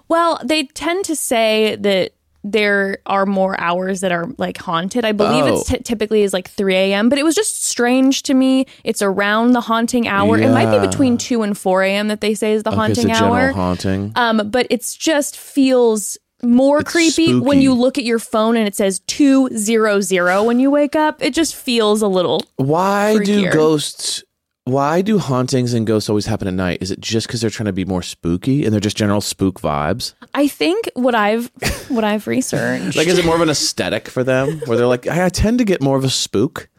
well, 0.09 0.39
they 0.43 0.63
tend 0.65 1.05
to 1.05 1.15
say 1.15 1.75
that 1.77 2.11
there 2.45 2.97
are 3.05 3.25
more 3.25 3.57
hours 3.59 4.01
that 4.01 4.11
are 4.11 4.27
like 4.37 4.57
haunted. 4.57 5.05
I 5.05 5.13
believe 5.13 5.45
Oh. 5.45 5.55
it's 5.59 5.69
t- 5.69 5.77
typically 5.79 6.23
is 6.23 6.33
like 6.33 6.49
3 6.49 6.75
a.m., 6.75 7.07
but 7.07 7.17
it 7.17 7.23
was 7.23 7.35
just 7.35 7.63
strange 7.63 8.21
to 8.23 8.33
me. 8.33 8.65
It's 8.83 9.01
around 9.01 9.53
the 9.53 9.61
haunting 9.61 10.09
hour. 10.09 10.37
It 10.37 10.49
might 10.51 10.63
Yeah. 10.71 10.79
be 10.81 10.87
between 10.87 11.17
2 11.17 11.41
and 11.41 11.57
4 11.57 11.83
a.m. 11.83 12.09
that 12.09 12.19
they 12.19 12.33
say 12.33 12.51
is 12.51 12.63
the 12.63 12.71
Okay, 12.71 12.91
it's 12.91 12.99
haunting 12.99 13.11
a 13.11 13.13
general 13.13 13.33
hour. 13.33 13.51
haunting. 13.53 14.11
Um, 14.17 14.49
but 14.51 14.67
it's 14.69 14.93
just 14.93 15.37
feels 15.37 16.17
more 16.43 16.79
It's 16.79 16.91
creepy 16.91 17.39
when 17.39 17.61
you 17.61 17.73
look 17.73 17.97
at 17.97 18.03
your 18.03 18.19
phone 18.19 18.57
and 18.57 18.67
it 18.67 18.75
says 18.75 18.99
200 19.07 20.43
when 20.45 20.59
you 20.59 20.69
wake 20.69 20.95
up. 20.95 21.21
It 21.21 21.33
just 21.33 21.55
feels 21.55 22.01
a 22.01 22.07
little 22.07 22.43
Why 22.57 23.17
do 23.23 23.49
ghosts? 23.51 24.23
Why 24.65 25.01
do 25.01 25.19
hauntings 25.19 25.73
and 25.73 25.85
ghosts 25.85 26.07
always 26.07 26.25
happen 26.25 26.47
at 26.47 26.53
night? 26.53 26.77
Is 26.81 26.89
it 26.89 27.01
just 27.01 27.27
because 27.27 27.41
they're 27.41 27.49
trying 27.49 27.65
to 27.65 27.73
be 27.73 27.83
more 27.83 28.01
spooky 28.01 28.63
and 28.63 28.71
they're 28.71 28.79
just 28.79 28.95
general 28.95 29.19
spook 29.19 29.59
vibes? 29.59 30.13
I 30.33 30.47
think 30.47 30.89
what 30.93 31.15
I've 31.15 31.51
what 31.89 32.05
I've 32.05 32.27
researched 32.27 32.95
Like, 32.95 33.07
is 33.07 33.17
it 33.17 33.25
more 33.25 33.35
of 33.35 33.41
an 33.41 33.49
aesthetic 33.49 34.07
for 34.07 34.23
them, 34.23 34.61
where 34.65 34.77
they're 34.77 34.87
like, 34.87 35.05
I, 35.05 35.25
I 35.25 35.29
tend 35.29 35.57
to 35.57 35.65
get 35.65 35.81
more 35.81 35.97
of 35.97 36.05
a 36.05 36.09
spook? 36.09 36.69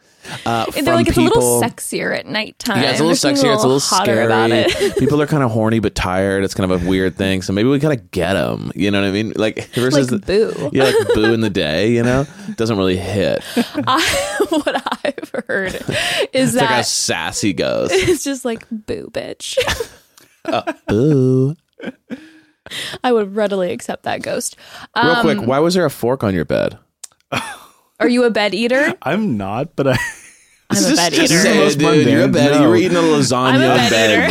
Uh, 0.46 0.64
they're 0.72 0.94
like 0.94 1.08
it's 1.08 1.16
people. 1.16 1.36
a 1.36 1.38
little 1.38 1.62
sexier 1.62 2.16
at 2.16 2.26
nighttime. 2.26 2.82
Yeah, 2.82 2.90
it's 2.90 3.00
a 3.00 3.04
little 3.04 3.16
There's 3.16 3.40
sexier. 3.42 3.54
It's 3.54 3.64
a 3.64 3.66
little 3.68 3.80
hotter 3.80 4.12
scary. 4.14 4.26
about 4.26 4.50
it. 4.50 4.96
People 4.98 5.20
are 5.20 5.26
kind 5.26 5.42
of 5.42 5.50
horny 5.50 5.78
but 5.80 5.94
tired. 5.94 6.44
It's 6.44 6.54
kind 6.54 6.70
of 6.70 6.82
a 6.82 6.88
weird 6.88 7.16
thing. 7.18 7.42
So 7.42 7.52
maybe 7.52 7.68
we 7.68 7.78
kind 7.80 7.98
of 7.98 8.10
get 8.10 8.34
them. 8.34 8.72
You 8.74 8.90
know 8.90 9.00
what 9.02 9.08
I 9.08 9.12
mean? 9.12 9.32
Like 9.36 9.66
versus 9.74 10.10
Like 10.10 10.26
boo. 10.26 10.70
yeah, 10.72 10.84
like 10.84 10.94
boo 11.14 11.32
in 11.34 11.40
the 11.40 11.50
day. 11.50 11.92
You 11.92 12.02
know, 12.02 12.26
doesn't 12.56 12.76
really 12.78 12.96
hit. 12.96 13.42
I, 13.56 14.36
what 14.50 14.82
I've 15.04 15.44
heard 15.46 15.74
is 15.74 15.84
It's 16.32 16.54
like 16.54 16.64
a 16.64 16.68
that 16.68 16.86
sassy 16.86 17.52
ghost. 17.52 17.92
it's 17.94 18.24
just 18.24 18.44
like 18.44 18.66
boo, 18.70 19.10
bitch. 19.12 19.58
boo. 20.88 21.56
I 23.02 23.12
would 23.12 23.36
readily 23.36 23.72
accept 23.72 24.04
that 24.04 24.22
ghost. 24.22 24.56
Real 24.96 25.06
Um, 25.12 25.20
quick, 25.20 25.46
why 25.46 25.58
was 25.58 25.74
there 25.74 25.84
a 25.84 25.90
fork 25.90 26.24
on 26.24 26.34
your 26.34 26.44
bed? 26.46 26.78
Are 28.00 28.08
you 28.08 28.24
a 28.24 28.30
bed 28.30 28.54
eater? 28.54 28.94
I'm 29.02 29.36
not, 29.36 29.76
but 29.76 29.88
I. 29.88 29.98
I'm 30.70 30.84
a 30.92 30.96
bed 30.96 31.12
eater. 31.14 31.26
say 31.28 31.58
Most 31.58 31.76
it, 31.76 31.78
dude. 31.78 32.06
You're 32.08 32.24
a 32.24 32.28
bed. 32.28 32.52
No. 32.52 32.62
You 32.62 32.68
were 32.68 32.76
eating 32.76 32.96
a 32.96 33.00
lasagna 33.00 33.34
I'm 33.54 33.60
a 33.60 33.64
in 33.64 33.90
bed 33.90 34.30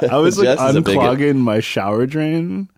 bro. 0.00 0.08
I 0.08 0.16
was 0.18 0.38
like 0.38 0.44
Jess 0.58 0.70
is 0.70 0.76
a 0.76 0.80
bigot. 0.80 1.00
unclogging 1.02 1.36
my 1.36 1.60
shower 1.60 2.06
drain. 2.06 2.68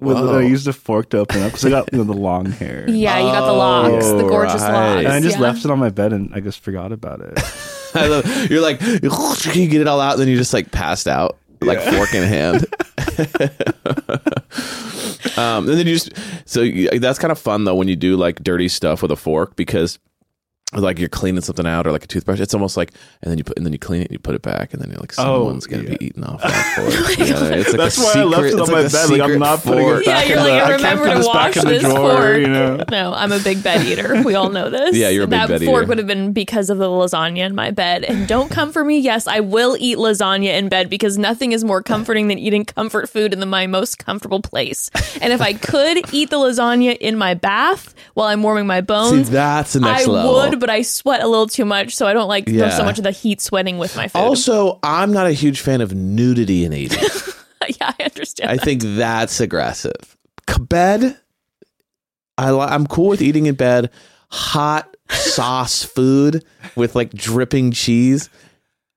With, 0.00 0.16
Whoa. 0.18 0.40
I 0.40 0.42
used 0.42 0.66
a 0.66 0.72
fork 0.72 1.10
to 1.10 1.18
open 1.18 1.40
up 1.42 1.52
because 1.52 1.64
I 1.64 1.70
got 1.70 1.90
you 1.92 1.98
know, 1.98 2.04
the 2.04 2.12
long 2.12 2.46
hair. 2.46 2.84
Yeah, 2.90 3.18
you 3.20 3.26
got 3.26 3.46
the 3.46 3.52
locks, 3.52 4.06
the 4.08 4.16
Oh, 4.24 4.28
gorgeous 4.28 4.60
right. 4.60 4.72
locks. 4.96 5.04
And 5.04 5.08
I 5.14 5.20
just 5.20 5.36
yeah. 5.36 5.42
left 5.42 5.64
it 5.64 5.70
on 5.70 5.78
my 5.78 5.88
bed 5.90 6.12
and 6.12 6.34
I 6.34 6.40
just 6.40 6.60
forgot 6.60 6.90
about 6.92 7.20
it. 7.20 7.38
I 7.94 8.08
love, 8.08 8.50
you're 8.50 8.60
like, 8.60 8.82
you 8.82 9.68
get 9.68 9.80
it 9.80 9.86
all 9.86 10.00
out, 10.00 10.14
and 10.14 10.22
then 10.22 10.28
you 10.28 10.36
just 10.36 10.52
like 10.52 10.72
passed 10.72 11.06
out, 11.06 11.38
like 11.60 11.80
fork 11.80 12.12
in 12.12 12.24
hand. 12.24 12.66
Um, 15.36 15.68
and 15.68 15.78
then 15.78 15.86
you 15.86 15.94
just, 15.94 16.12
so 16.44 16.62
you, 16.62 16.88
that's 16.98 17.18
kind 17.18 17.32
of 17.32 17.38
fun 17.38 17.64
though 17.64 17.74
when 17.74 17.88
you 17.88 17.96
do 17.96 18.16
like 18.16 18.42
dirty 18.42 18.68
stuff 18.68 19.02
with 19.02 19.10
a 19.10 19.16
fork 19.16 19.56
because 19.56 19.98
like 20.82 20.98
you're 20.98 21.08
cleaning 21.08 21.40
something 21.42 21.66
out 21.66 21.86
or 21.86 21.92
like 21.92 22.04
a 22.04 22.06
toothbrush. 22.06 22.40
It's 22.40 22.54
almost 22.54 22.76
like, 22.76 22.92
and 23.22 23.30
then 23.30 23.38
you 23.38 23.44
put, 23.44 23.56
and 23.56 23.64
then 23.64 23.72
you 23.72 23.78
clean 23.78 24.00
it, 24.02 24.04
and 24.08 24.12
you 24.12 24.18
put 24.18 24.34
it 24.34 24.42
back, 24.42 24.72
and 24.72 24.82
then 24.82 24.90
you're 24.90 24.98
like, 25.00 25.12
Oh, 25.18 25.38
someone's 25.38 25.66
gonna 25.66 25.82
yeah. 25.84 25.96
be 25.98 26.06
eating 26.06 26.24
off 26.24 26.42
that 26.42 26.74
fork. 26.76 27.18
You 27.18 27.32
know, 27.34 27.42
it's 27.50 27.68
like 27.68 27.76
That's 27.76 27.98
a 27.98 28.02
why 28.02 28.12
I 28.16 28.24
left 28.24 28.42
secret- 28.44 28.52
it 28.54 28.54
on 28.54 28.60
it's 28.60 28.70
my 28.70 28.80
a 28.80 28.82
bed. 28.82 29.10
Like, 29.10 29.20
I'm 29.20 29.26
secret 29.30 29.38
not 29.38 29.62
putting 29.62 29.78
it 29.80 29.82
fork. 29.90 30.06
Yeah, 30.06 30.12
back 30.14 30.28
you're 30.28 30.38
in 30.38 30.44
like, 30.44 30.52
the- 30.52 30.54
I 30.54 30.64
I 30.64 30.68
can't 30.68 30.82
remember 30.82 31.04
put 31.04 31.10
to 31.12 31.18
this 31.18 31.26
back 31.28 31.34
wash 31.34 31.56
in 31.56 31.64
the 31.64 31.70
this 31.70 31.82
drawer, 31.82 32.16
fork. 32.16 32.36
you 32.38 32.46
know? 32.48 32.84
No, 32.90 33.12
I'm 33.14 33.32
a 33.32 33.38
big 33.38 33.62
bed 33.62 33.86
eater. 33.86 34.22
We 34.22 34.34
all 34.34 34.50
know 34.50 34.70
this. 34.70 34.96
Yeah, 34.96 35.08
you're 35.10 35.24
a 35.24 35.26
big 35.26 35.40
that 35.40 35.48
bed 35.48 35.64
fork 35.64 35.86
would 35.88 35.98
have 35.98 36.06
been 36.06 36.32
because 36.32 36.70
of 36.70 36.78
the 36.78 36.86
lasagna 36.86 37.38
in 37.46 37.54
my 37.54 37.70
bed. 37.70 38.04
And 38.04 38.26
don't 38.28 38.50
come 38.50 38.72
for 38.72 38.84
me. 38.84 38.98
Yes, 38.98 39.26
I 39.26 39.40
will 39.40 39.76
eat 39.78 39.98
lasagna 39.98 40.56
in 40.58 40.68
bed 40.68 40.90
because 40.90 41.18
nothing 41.18 41.52
is 41.52 41.64
more 41.64 41.82
comforting 41.82 42.28
than 42.28 42.38
eating 42.38 42.64
comfort 42.64 43.08
food 43.08 43.32
in 43.32 43.40
the, 43.40 43.46
my 43.46 43.66
most 43.66 43.98
comfortable 43.98 44.40
place. 44.40 44.90
And 45.20 45.32
if 45.32 45.40
I 45.40 45.52
could 45.54 46.12
eat 46.12 46.30
the 46.30 46.36
lasagna 46.36 46.96
in 46.98 47.16
my 47.16 47.34
bath 47.34 47.94
while 48.14 48.28
I'm 48.28 48.42
warming 48.42 48.66
my 48.66 48.80
See, 48.80 48.86
bones, 48.86 49.30
that's 49.30 49.72
the 49.74 49.80
next 49.80 50.06
I 50.06 50.10
level. 50.10 50.34
would, 50.34 50.60
but 50.64 50.70
I 50.70 50.80
sweat 50.80 51.22
a 51.22 51.26
little 51.28 51.46
too 51.46 51.66
much, 51.66 51.94
so 51.94 52.06
I 52.06 52.14
don't 52.14 52.26
like 52.26 52.48
Yeah. 52.48 52.70
so 52.70 52.84
much 52.84 52.96
of 52.96 53.04
the 53.04 53.10
heat 53.10 53.42
sweating 53.42 53.76
with 53.76 53.94
my 53.96 54.08
food. 54.08 54.18
Also, 54.18 54.78
I'm 54.82 55.12
not 55.12 55.26
a 55.26 55.32
huge 55.32 55.60
fan 55.60 55.82
of 55.82 55.92
nudity 55.92 56.64
in 56.64 56.72
eating. 56.72 57.02
yeah, 57.78 57.92
I 58.00 58.04
understand. 58.04 58.50
I 58.50 58.56
think 58.56 58.80
that's 58.82 59.40
aggressive. 59.40 60.16
Bed, 60.58 61.18
I 62.38 62.50
li- 62.50 62.60
I'm 62.60 62.86
cool 62.86 63.08
with 63.08 63.20
eating 63.20 63.44
in 63.44 63.56
bed. 63.56 63.90
Hot 64.30 64.96
sauce 65.10 65.84
food 65.96 66.42
with 66.76 66.94
like 66.94 67.12
dripping 67.12 67.72
cheese. 67.72 68.30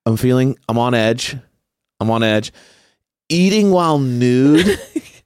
I'm 0.06 0.16
feeling. 0.16 0.58
I'm 0.70 0.78
on 0.78 0.94
edge. 0.94 1.36
I'm 2.00 2.10
on 2.10 2.24
edge. 2.24 2.54
Eating 3.28 3.72
while 3.72 4.00
nude. 4.00 4.80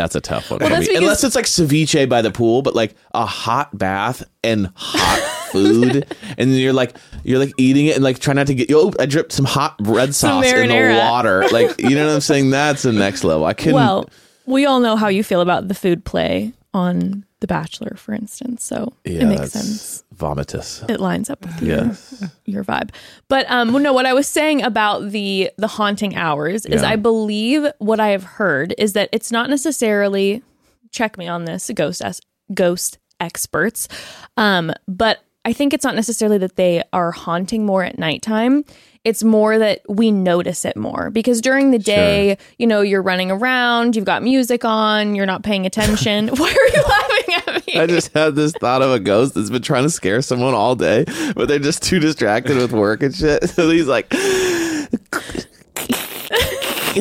That's 0.00 0.14
a 0.14 0.20
tough 0.22 0.50
one 0.50 0.60
Well, 0.60 0.70
because- 0.70 0.88
Unless 0.88 1.24
it's 1.24 1.36
like 1.36 1.44
ceviche 1.44 2.08
by 2.08 2.22
the 2.22 2.30
pool, 2.30 2.62
but 2.62 2.74
like 2.74 2.94
a 3.12 3.26
hot 3.26 3.76
bath 3.76 4.24
and 4.42 4.72
hot 4.74 5.20
food, 5.52 6.06
and 6.38 6.56
you're 6.56 6.72
like 6.72 6.96
you're 7.22 7.38
like 7.38 7.52
eating 7.58 7.84
it 7.86 7.96
and 7.96 8.02
like 8.02 8.18
try 8.18 8.32
not 8.32 8.46
to 8.46 8.54
get. 8.54 8.70
Oh, 8.72 8.94
I 8.98 9.04
dripped 9.04 9.32
some 9.32 9.44
hot 9.44 9.74
red 9.80 10.14
sauce 10.14 10.46
in 10.46 10.68
the 10.70 10.98
water. 10.98 11.44
Like 11.52 11.78
you 11.80 11.90
know 11.96 12.06
what 12.06 12.14
I'm 12.14 12.20
saying? 12.22 12.48
That's 12.48 12.82
the 12.82 12.92
next 12.92 13.24
level. 13.24 13.44
I 13.44 13.52
couldn't. 13.52 13.74
well, 13.74 14.08
we 14.46 14.64
all 14.64 14.80
know 14.80 14.96
how 14.96 15.08
you 15.08 15.22
feel 15.22 15.42
about 15.42 15.68
the 15.68 15.74
food 15.74 16.04
play 16.06 16.52
on 16.72 17.24
The 17.40 17.46
Bachelor, 17.46 17.96
for 17.96 18.12
instance. 18.12 18.62
So 18.64 18.92
yeah, 19.04 19.22
it 19.22 19.26
makes 19.26 19.52
sense. 19.52 20.04
Vomitous. 20.14 20.88
It 20.90 21.00
lines 21.00 21.30
up 21.30 21.40
with 21.44 21.62
your, 21.62 21.86
Yes. 21.86 22.24
your 22.44 22.64
vibe. 22.64 22.90
But 23.28 23.50
um, 23.50 23.72
well, 23.72 23.82
no, 23.82 23.92
what 23.94 24.04
I 24.06 24.12
was 24.12 24.26
saying 24.28 24.62
about 24.62 25.10
the 25.10 25.50
the 25.56 25.66
haunting 25.68 26.14
hours 26.16 26.66
is 26.66 26.82
Yeah. 26.82 26.88
I 26.90 26.96
believe 26.96 27.66
what 27.78 27.98
I 27.98 28.08
have 28.08 28.24
heard 28.24 28.74
is 28.76 28.92
that 28.92 29.08
it's 29.12 29.32
not 29.32 29.48
necessarily 29.48 30.42
check 30.90 31.16
me 31.16 31.28
on 31.28 31.46
this 31.46 31.70
ghost 31.74 32.02
as 32.02 32.20
ghost 32.52 32.98
experts, 33.20 33.88
um, 34.36 34.72
but 34.86 35.20
I 35.44 35.54
think 35.54 35.72
it's 35.72 35.84
not 35.84 35.94
necessarily 35.94 36.36
that 36.38 36.56
they 36.56 36.82
are 36.92 37.12
haunting 37.12 37.64
more 37.64 37.82
at 37.84 37.98
nighttime. 37.98 38.64
It's 39.02 39.24
more 39.24 39.58
that 39.58 39.80
we 39.88 40.10
notice 40.10 40.66
it 40.66 40.76
more 40.76 41.08
because 41.10 41.40
during 41.40 41.70
the 41.70 41.78
day, 41.78 42.36
you 42.58 42.66
know, 42.66 42.82
you're 42.82 43.00
running 43.00 43.30
around, 43.30 43.96
you've 43.96 44.04
got 44.04 44.22
music 44.22 44.62
on, 44.62 45.14
you're 45.14 45.24
not 45.24 45.42
paying 45.42 45.64
attention. 45.64 46.28
Why 46.36 46.50
are 46.50 46.76
you 46.76 46.82
laughing 46.82 47.34
at 47.46 47.66
me? 47.66 47.80
I 47.80 47.86
just 47.86 48.12
had 48.12 48.34
this 48.34 48.52
thought 48.52 48.82
of 48.82 48.90
a 48.90 49.00
ghost 49.00 49.32
that's 49.34 49.48
been 49.48 49.62
trying 49.62 49.84
to 49.84 49.90
scare 49.90 50.20
someone 50.20 50.52
all 50.52 50.76
day, 50.76 51.06
but 51.34 51.48
they're 51.48 51.58
just 51.58 51.82
too 51.82 51.98
distracted 51.98 52.58
with 52.58 52.72
work 52.72 53.02
and 53.02 53.14
shit. 53.14 53.48
So 53.60 53.70
he's 53.70 53.86
like, 53.86 54.12
and 54.12 54.20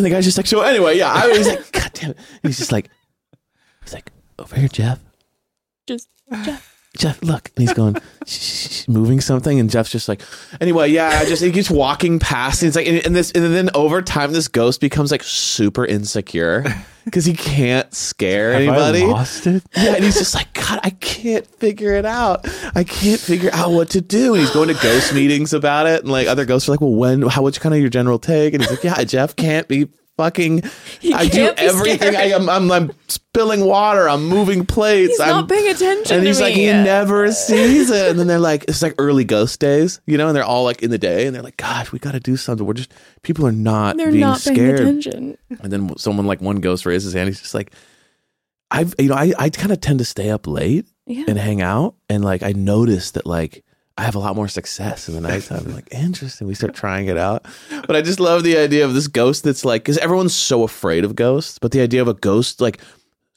the 0.05 0.09
guy's 0.09 0.23
just 0.25 0.37
like, 0.37 0.47
so 0.47 0.61
anyway, 0.61 0.97
yeah. 0.97 1.11
I 1.11 1.27
was 1.27 1.47
like, 1.47 1.71
God 1.71 1.91
damn 1.93 2.11
it. 2.11 2.17
And 2.17 2.49
he's 2.49 2.57
just 2.57 2.71
like, 2.71 2.89
he's 3.83 3.93
like, 3.93 4.11
over 4.37 4.55
here, 4.55 4.67
Jeff. 4.69 4.99
Just 5.87 6.07
Jeff, 6.43 6.78
look. 7.23 7.51
And 7.55 7.67
he's 7.67 7.73
going, 7.73 7.95
shh, 8.25 8.31
shh, 8.31 8.69
shh, 8.71 8.87
moving 8.87 9.21
something. 9.21 9.59
And 9.59 9.69
Jeff's 9.69 9.91
just 9.91 10.07
like, 10.07 10.21
anyway, 10.61 10.89
yeah, 10.89 11.19
I 11.21 11.25
just, 11.25 11.43
he 11.43 11.51
keeps 11.51 11.69
walking 11.69 12.19
past. 12.19 12.61
And 12.61 12.67
it's 12.67 12.75
like, 12.75 12.87
and, 12.87 13.05
and 13.05 13.15
this, 13.15 13.31
and 13.31 13.43
then 13.45 13.69
over 13.73 14.01
time, 14.01 14.33
this 14.33 14.47
ghost 14.47 14.81
becomes 14.81 15.11
like 15.11 15.23
super 15.23 15.85
insecure 15.85 16.65
because 17.05 17.25
he 17.25 17.33
can't 17.33 17.93
scare 17.93 18.53
Have 18.53 18.61
anybody. 18.61 19.03
I 19.03 19.07
lost 19.07 19.47
it? 19.47 19.63
Yeah, 19.75 19.95
and 19.95 20.03
he's 20.03 20.17
just 20.17 20.35
like, 20.35 20.53
God, 20.53 20.79
I 20.83 20.91
can't 20.91 21.47
figure 21.47 21.93
it 21.93 22.05
out. 22.05 22.47
I 22.75 22.83
can't 22.83 23.19
figure 23.19 23.49
out 23.53 23.71
what 23.71 23.89
to 23.91 24.01
do. 24.01 24.33
And 24.33 24.41
he's 24.41 24.51
going 24.51 24.67
to 24.67 24.75
ghost 24.75 25.13
meetings 25.13 25.53
about 25.53 25.87
it, 25.87 26.03
and 26.03 26.11
like 26.11 26.27
other 26.27 26.45
ghosts 26.45 26.69
are 26.69 26.73
like, 26.73 26.81
Well, 26.81 26.93
when? 26.93 27.23
How? 27.23 27.41
What's 27.41 27.57
kind 27.57 27.73
of 27.73 27.81
your 27.81 27.89
general 27.89 28.19
take? 28.19 28.53
And 28.53 28.61
he's 28.61 28.69
like, 28.71 28.83
Yeah, 28.83 29.03
Jeff 29.03 29.35
can't 29.35 29.67
be 29.67 29.87
fucking. 30.19 30.63
I 31.15 31.27
do 31.27 31.53
everything. 31.55 32.15
I 32.15 32.23
am. 32.35 32.49
I'm, 32.49 32.69
I'm 32.71 32.91
spilling 33.07 33.63
water. 33.63 34.09
I'm 34.09 34.25
moving 34.27 34.65
plates. 34.65 35.11
He's 35.13 35.19
I'm 35.21 35.29
not 35.29 35.49
paying 35.49 35.69
attention 35.73 36.17
and 36.17 36.27
he's 36.27 36.41
like, 36.41 36.53
he 36.53 36.65
never 36.65 37.31
sees 37.31 37.89
it. 37.89 38.09
And 38.09 38.19
then 38.19 38.27
they're 38.27 38.37
like, 38.37 38.65
it's 38.67 38.81
like 38.81 38.95
early 38.97 39.23
ghost 39.23 39.59
days, 39.61 40.01
you 40.05 40.17
know, 40.17 40.27
and 40.27 40.35
they're 40.35 40.43
all 40.43 40.65
like 40.65 40.83
in 40.83 40.91
the 40.91 40.97
day, 40.97 41.25
and 41.25 41.33
they're 41.33 41.41
like, 41.43 41.55
gosh, 41.57 41.91
we 41.93 41.99
got 41.99 42.11
to 42.11 42.19
do 42.19 42.35
something. 42.35 42.65
We're 42.67 42.73
just 42.73 42.91
people 43.21 43.47
are 43.47 43.51
not 43.53 43.95
They're 43.97 44.07
being 44.11 44.19
not 44.21 44.41
paying 44.41 44.55
scared. 44.57 44.79
attention. 44.81 45.37
And 45.61 45.71
then 45.71 45.97
someone 45.97 46.25
like 46.27 46.41
one 46.41 46.57
ghost 46.57 46.85
raises 46.85 47.05
his 47.05 47.13
hand. 47.13 47.29
He's 47.29 47.39
just 47.39 47.53
like, 47.53 47.71
I've, 48.71 48.93
you 48.99 49.07
know, 49.09 49.15
I, 49.15 49.31
I 49.39 49.49
kind 49.49 49.71
of 49.71 49.79
tend 49.81 49.99
to 49.99 50.05
stay 50.05 50.29
up 50.29 50.45
late 50.45 50.85
Yeah. 51.07 51.23
and 51.27 51.37
hang 51.39 51.61
out. 51.61 51.95
And 52.09 52.23
like, 52.23 52.43
I 52.43 52.51
noticed 52.51 53.13
that 53.15 53.25
like, 53.25 53.63
I 53.99 54.03
have 54.03 54.15
a 54.15 54.19
lot 54.19 54.33
more 54.33 54.47
success 54.47 55.09
in 55.09 55.13
the 55.13 55.19
nighttime. 55.19 55.65
I'm 55.65 55.75
like, 55.75 55.89
interesting. 55.91 56.47
We 56.47 56.55
start 56.55 56.73
trying 56.73 57.07
it 57.07 57.17
out. 57.17 57.45
But 57.85 57.97
I 57.97 58.01
just 58.01 58.21
love 58.21 58.43
the 58.43 58.57
idea 58.57 58.85
of 58.85 58.93
this 58.93 59.09
ghost 59.09 59.43
that's 59.43 59.65
like, 59.65 59.83
because 59.83 59.97
everyone's 59.97 60.33
so 60.33 60.63
afraid 60.63 61.03
of 61.03 61.15
ghosts, 61.15 61.59
but 61.59 61.71
the 61.71 61.81
idea 61.81 62.01
of 62.01 62.07
a 62.07 62.13
ghost 62.13 62.61
like 62.61 62.79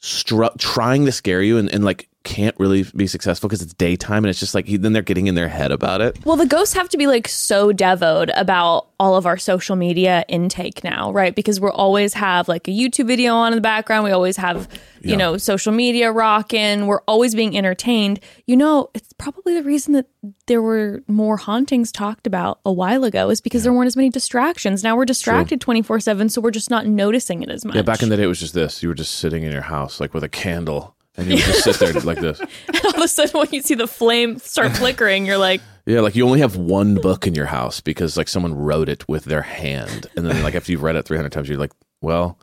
stru- 0.01 0.57
trying 0.57 1.05
to 1.05 1.11
scare 1.11 1.41
you 1.41 1.57
and, 1.57 1.69
and 1.69 1.83
like 1.83 2.07
can't 2.23 2.55
really 2.57 2.83
be 2.95 3.05
successful 3.07 3.49
because 3.49 3.61
it's 3.61 3.73
daytime 3.73 4.23
and 4.23 4.27
it's 4.27 4.39
just 4.39 4.55
like, 4.55 4.65
then 4.67 4.93
they're 4.93 5.01
getting 5.01 5.27
in 5.27 5.35
their 5.35 5.49
head 5.49 5.71
about 5.71 5.99
it. 6.01 6.17
Well, 6.25 6.37
the 6.37 6.45
ghosts 6.45 6.73
have 6.73 6.87
to 6.89 6.97
be 6.97 7.05
like 7.07 7.27
so 7.27 7.71
devoed 7.73 8.31
about 8.35 8.87
all 8.99 9.15
of 9.15 9.25
our 9.25 9.37
social 9.37 9.75
media 9.75 10.23
intake 10.29 10.83
now, 10.83 11.11
right? 11.11 11.35
Because 11.35 11.59
we'll 11.59 11.71
always 11.71 12.13
have 12.13 12.47
like 12.47 12.67
a 12.69 12.71
YouTube 12.71 13.07
video 13.07 13.33
on 13.35 13.51
in 13.51 13.57
the 13.57 13.61
background. 13.61 14.05
We 14.05 14.11
always 14.11 14.37
have, 14.37 14.69
you 15.01 15.11
Yeah. 15.11 15.15
know, 15.17 15.37
social 15.37 15.73
media 15.73 16.11
rocking. 16.11 16.87
We're 16.87 17.01
always 17.01 17.35
being 17.35 17.57
entertained. 17.57 18.21
You 18.47 18.55
know, 18.55 18.89
it's 18.93 19.11
probably 19.17 19.55
the 19.55 19.63
reason 19.63 19.93
that 19.93 20.05
there 20.47 20.61
were 20.61 21.03
more 21.07 21.35
hauntings 21.35 21.91
talked 21.91 22.25
about 22.25 22.59
a 22.65 22.71
while 22.71 23.03
ago 23.03 23.29
is 23.29 23.41
because 23.41 23.63
there 23.63 23.73
weren't 23.73 23.87
as 23.87 23.97
many 23.97 24.09
distractions. 24.09 24.83
Now 24.83 24.95
we're 24.95 25.03
distracted 25.05 25.59
24 25.59 25.99
7, 25.99 26.29
so 26.29 26.39
we're 26.39 26.51
just 26.51 26.69
not 26.69 26.85
noticing 26.87 27.43
it 27.43 27.49
as 27.49 27.65
much. 27.65 27.75
Yeah, 27.75 27.81
back 27.81 28.01
in 28.01 28.07
the 28.09 28.15
day, 28.15 28.23
it 28.23 28.27
was 28.27 28.39
just 28.39 28.53
this. 28.53 28.81
You 28.81 28.87
were 28.87 28.95
just 28.95 29.15
sitting 29.15 29.43
in 29.43 29.51
your 29.51 29.61
house, 29.61 29.99
like 29.99 30.13
with 30.13 30.23
a 30.23 30.29
candle, 30.29 30.92
and 31.17 31.27
you 31.27 31.35
would 31.35 31.43
just 31.43 31.63
sit 31.63 31.77
there 31.79 31.93
like 32.01 32.19
this. 32.19 32.39
all 32.83 32.95
of 32.95 33.01
a 33.01 33.07
sudden, 33.07 33.39
when 33.39 33.49
you 33.51 33.61
see 33.61 33.75
the 33.75 33.87
flame 33.87 34.39
start 34.39 34.71
flickering, 34.77 35.25
you're 35.25 35.37
like, 35.37 35.61
Yeah, 35.85 35.99
like 36.01 36.15
you 36.15 36.25
only 36.25 36.39
have 36.39 36.55
one 36.55 36.95
book 36.95 37.27
in 37.27 37.35
your 37.35 37.45
house 37.45 37.81
because 37.81 38.17
like 38.17 38.27
someone 38.27 38.53
wrote 38.53 38.89
it 38.89 39.07
with 39.07 39.25
their 39.25 39.41
hand, 39.43 40.07
and 40.15 40.25
then 40.25 40.41
like 40.43 40.55
after 40.55 40.71
you've 40.71 40.83
read 40.83 40.95
it 40.95 41.03
three 41.05 41.17
hundred 41.17 41.31
times, 41.31 41.47
you're 41.49 41.57
like, 41.57 41.73
well, 42.01 42.37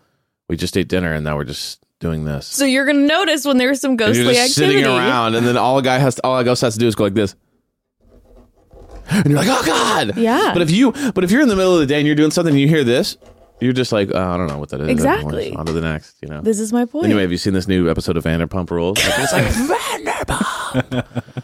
we 0.48 0.56
just 0.56 0.76
ate 0.76 0.88
dinner, 0.88 1.12
and 1.12 1.24
now 1.24 1.36
we're 1.36 1.44
just 1.44 1.80
doing 2.00 2.24
this. 2.24 2.46
so 2.46 2.64
you're 2.64 2.86
going 2.86 2.96
to 2.96 3.06
notice 3.06 3.44
when 3.44 3.58
there's 3.58 3.78
some 3.80 3.90
And 3.90 3.98
ghostly 3.98 4.22
you're 4.24 4.32
just 4.32 4.56
activity. 4.58 4.78
sitting 4.82 4.90
around, 4.96 5.34
and 5.34 5.46
then 5.46 5.56
all 5.58 5.76
a 5.78 5.82
guy 5.82 5.98
has, 5.98 6.14
to, 6.14 6.24
all 6.26 6.38
a 6.38 6.44
ghost 6.44 6.62
has 6.62 6.72
to 6.74 6.80
do 6.80 6.86
is 6.86 6.94
go 6.94 7.04
like 7.04 7.12
this, 7.14 7.34
and 9.10 9.26
you're 9.26 9.36
like, 9.38 9.48
oh 9.50 9.62
god, 9.66 10.16
Yeah. 10.16 10.52
But 10.52 10.62
if 10.62 10.70
you, 10.70 10.92
but 11.14 11.24
if 11.24 11.30
you're 11.30 11.42
in 11.42 11.48
the 11.48 11.56
middle 11.56 11.74
of 11.74 11.80
the 11.80 11.86
day 11.86 11.98
and 11.98 12.06
you're 12.06 12.16
doing 12.16 12.30
something, 12.30 12.52
and 12.54 12.60
you 12.60 12.68
hear 12.68 12.84
this, 12.84 13.16
you're 13.60 13.72
just 13.72 13.92
like, 13.92 14.10
oh, 14.12 14.18
I 14.18 14.36
don't 14.36 14.46
know 14.48 14.58
what 14.58 14.70
that 14.70 14.80
is. 14.80 14.88
Exactly. 14.88 15.54
On 15.54 15.66
to 15.66 15.72
the 15.72 15.80
next, 15.80 16.16
you 16.22 16.28
know. 16.28 16.40
This 16.40 16.58
is 16.58 16.72
my 16.72 16.84
point. 16.84 17.06
Anyway, 17.06 17.22
have 17.22 17.30
you 17.30 17.38
seen 17.38 17.52
this 17.52 17.68
new 17.68 17.90
episode 17.90 18.16
of 18.16 18.24
Vanderpump 18.24 18.70
Rules? 18.70 18.98
It's 19.20 19.32
like 19.32 19.44
Vanderpump. 19.46 21.34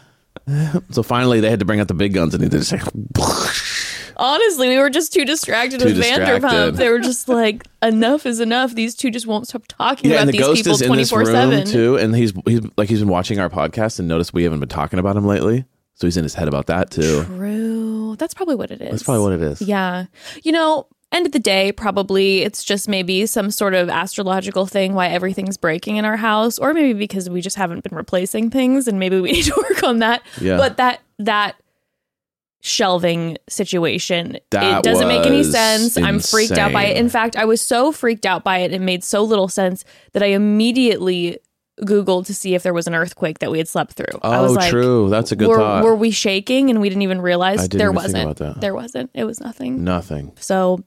so 0.91 1.03
finally, 1.03 1.39
they 1.39 1.49
had 1.49 1.59
to 1.59 1.65
bring 1.65 1.79
out 1.79 1.87
the 1.87 1.93
big 1.93 2.13
guns, 2.13 2.33
and 2.33 2.43
they 2.43 2.49
just 2.49 2.71
like, 2.71 2.81
Honestly, 4.19 4.69
we 4.69 4.79
were 4.79 4.89
just 4.89 5.13
too 5.13 5.25
distracted 5.25 5.79
Too 5.79 5.85
with 5.85 5.97
distracted. 5.97 6.41
Vanderpump. 6.41 6.75
They 6.77 6.89
were 6.89 6.99
just 6.99 7.29
like, 7.29 7.63
enough 7.83 8.25
is 8.25 8.39
enough. 8.39 8.73
These 8.73 8.95
two 8.95 9.11
just 9.11 9.27
won't 9.27 9.47
stop 9.47 9.63
talking 9.67 10.09
yeah, 10.09 10.17
about 10.17 10.25
the 10.27 10.31
these 10.31 10.41
ghost 10.41 10.57
people 10.57 10.71
is 10.73 10.81
in 10.81 10.87
twenty 10.87 11.01
this 11.03 11.09
four 11.11 11.23
room 11.23 11.63
too, 11.65 11.97
and 11.97 12.15
he's 12.15 12.33
he's 12.45 12.61
like 12.77 12.89
he's 12.89 12.99
been 12.99 13.09
watching 13.09 13.39
our 13.39 13.49
podcast 13.49 13.99
and 13.99 14.07
noticed 14.07 14.33
we 14.33 14.43
haven't 14.43 14.59
been 14.59 14.69
talking 14.69 14.97
about 14.97 15.15
him 15.15 15.25
lately, 15.25 15.65
so 15.93 16.07
he's 16.07 16.17
in 16.17 16.23
his 16.23 16.33
head 16.33 16.47
about 16.47 16.65
that 16.65 16.89
too. 16.89 17.25
True. 17.25 18.15
That's 18.17 18.33
probably 18.33 18.55
what 18.55 18.71
it 18.71 18.81
is. 18.81 18.89
That's 18.89 19.03
probably 19.03 19.23
what 19.23 19.33
it 19.33 19.41
is. 19.41 19.61
Yeah. 19.61 20.05
You 20.43 20.51
know, 20.51 20.87
end 21.11 21.25
of 21.25 21.31
the 21.31 21.39
day, 21.39 21.71
probably 21.71 22.41
it's 22.41 22.63
just 22.63 22.87
maybe 22.87 23.25
some 23.25 23.51
sort 23.51 23.73
of 23.73 23.89
astrological 23.89 24.65
thing 24.65 24.93
why 24.93 25.07
everything's 25.07 25.57
breaking 25.57 25.97
in 25.97 26.05
our 26.05 26.17
house, 26.17 26.59
or 26.59 26.73
maybe 26.73 26.93
because 26.93 27.29
we 27.29 27.41
just 27.41 27.55
haven't 27.55 27.83
been 27.83 27.95
replacing 27.95 28.49
things 28.49 28.87
and 28.87 28.99
maybe 28.99 29.19
we 29.19 29.31
need 29.33 29.43
to 29.45 29.55
work 29.69 29.83
on 29.83 29.99
that. 29.99 30.21
Yeah. 30.39 30.57
But 30.57 30.77
that 30.77 31.01
that 31.19 31.55
shelving 32.61 33.37
situation 33.47 34.37
That 34.49 34.79
it 34.79 34.83
doesn't 34.83 35.07
make 35.07 35.25
any 35.25 35.43
sense. 35.43 35.97
I'm 35.97 36.19
freaked 36.19 36.57
out 36.57 36.73
by 36.73 36.85
it. 36.85 36.97
In 36.97 37.07
fact, 37.07 37.35
I 37.35 37.45
was 37.45 37.61
so 37.61 37.91
freaked 37.91 38.25
out 38.25 38.43
by 38.43 38.59
it, 38.59 38.73
it 38.73 38.81
made 38.81 39.03
so 39.03 39.23
little 39.23 39.47
sense 39.47 39.85
that 40.13 40.23
I 40.23 40.27
immediately 40.27 41.37
Googled 41.81 42.25
to 42.25 42.33
see 42.33 42.55
if 42.55 42.63
there 42.63 42.73
was 42.73 42.87
an 42.87 42.95
earthquake 42.95 43.39
that 43.39 43.51
we 43.51 43.57
had 43.59 43.67
slept 43.67 43.93
through. 43.93 44.19
I 44.23 44.41
was 44.41 44.51
Oh, 44.51 44.55
like, 44.55 44.69
true. 44.71 45.09
That's 45.09 45.31
a 45.31 45.35
good 45.35 45.47
were, 45.47 45.57
thought. 45.57 45.83
were 45.83 45.95
we 45.95 46.09
shaking 46.11 46.69
and 46.69 46.81
we 46.81 46.89
didn't 46.89 47.03
even 47.03 47.21
realize 47.21 47.59
I 47.59 47.63
didn't 47.63 47.77
there 47.77 47.87
even 47.91 48.01
think 48.01 48.03
wasn't? 48.13 48.23
about 48.23 48.37
that. 48.55 48.61
There 48.61 48.73
wasn't. 48.73 49.11
It 49.13 49.25
was 49.25 49.39
nothing. 49.39 49.83
Nothing. 49.83 50.31
So 50.39 50.83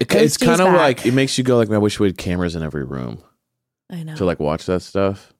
It, 0.00 0.12
it's 0.14 0.36
kind 0.38 0.60
of 0.60 0.72
like 0.72 1.04
it 1.06 1.12
makes 1.14 1.36
you 1.38 1.44
go 1.44 1.56
like, 1.56 1.68
"Man, 1.68 1.76
I 1.76 1.78
wish 1.78 1.98
we 2.00 2.06
had 2.08 2.16
cameras 2.18 2.54
in 2.56 2.62
every 2.62 2.84
room 2.84 3.22
I 3.90 4.02
know. 4.02 4.14
to 4.16 4.24
like 4.24 4.40
watch 4.40 4.66
that 4.66 4.80
stuff. 4.80 5.32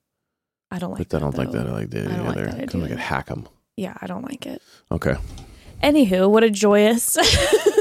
I 0.70 0.78
don't 0.78 0.90
like. 0.92 1.08
but 1.08 1.16
I 1.16 1.20
don't 1.20 1.34
that, 1.34 1.38
like 1.38 1.50
that. 1.52 1.66
I 1.66 1.72
like 1.72 1.90
that 1.90 2.06
I 2.10 2.16
don't 2.16 2.26
like 2.26 2.36
either. 2.38 2.46
that 2.66 2.74
I 2.84 2.88
could 2.88 2.98
hack 2.98 3.26
them. 3.26 3.48
Yeah, 3.76 3.94
I 4.00 4.06
don't 4.06 4.22
like 4.22 4.46
it. 4.46 4.60
Okay. 4.90 5.14
Anywho, 5.82 6.30
what 6.30 6.42
a 6.42 6.50
joyous, 6.50 7.16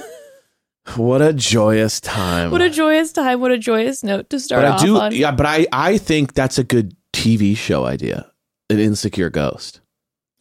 What 0.95 1.21
a 1.21 1.33
joyous 1.33 1.99
time. 1.99 2.51
what 2.51 2.61
a 2.61 2.69
joyous 2.69 3.11
time. 3.11 3.39
What 3.41 3.51
a 3.51 3.57
joyous 3.57 4.03
note 4.03 4.29
to 4.29 4.39
start 4.39 4.61
but 4.63 4.67
I 4.71 4.73
off 4.75 4.81
do, 4.81 4.97
on. 4.97 5.11
yeah. 5.15 5.31
But 5.31 5.45
I, 5.47 5.65
I 5.71 5.97
think 5.97 6.33
that's 6.35 6.57
a 6.57 6.63
good 6.63 6.95
TV 7.11 7.57
show 7.57 7.85
idea. 7.85 8.31
An 8.69 8.79
insecure 8.79 9.29
ghost, 9.29 9.81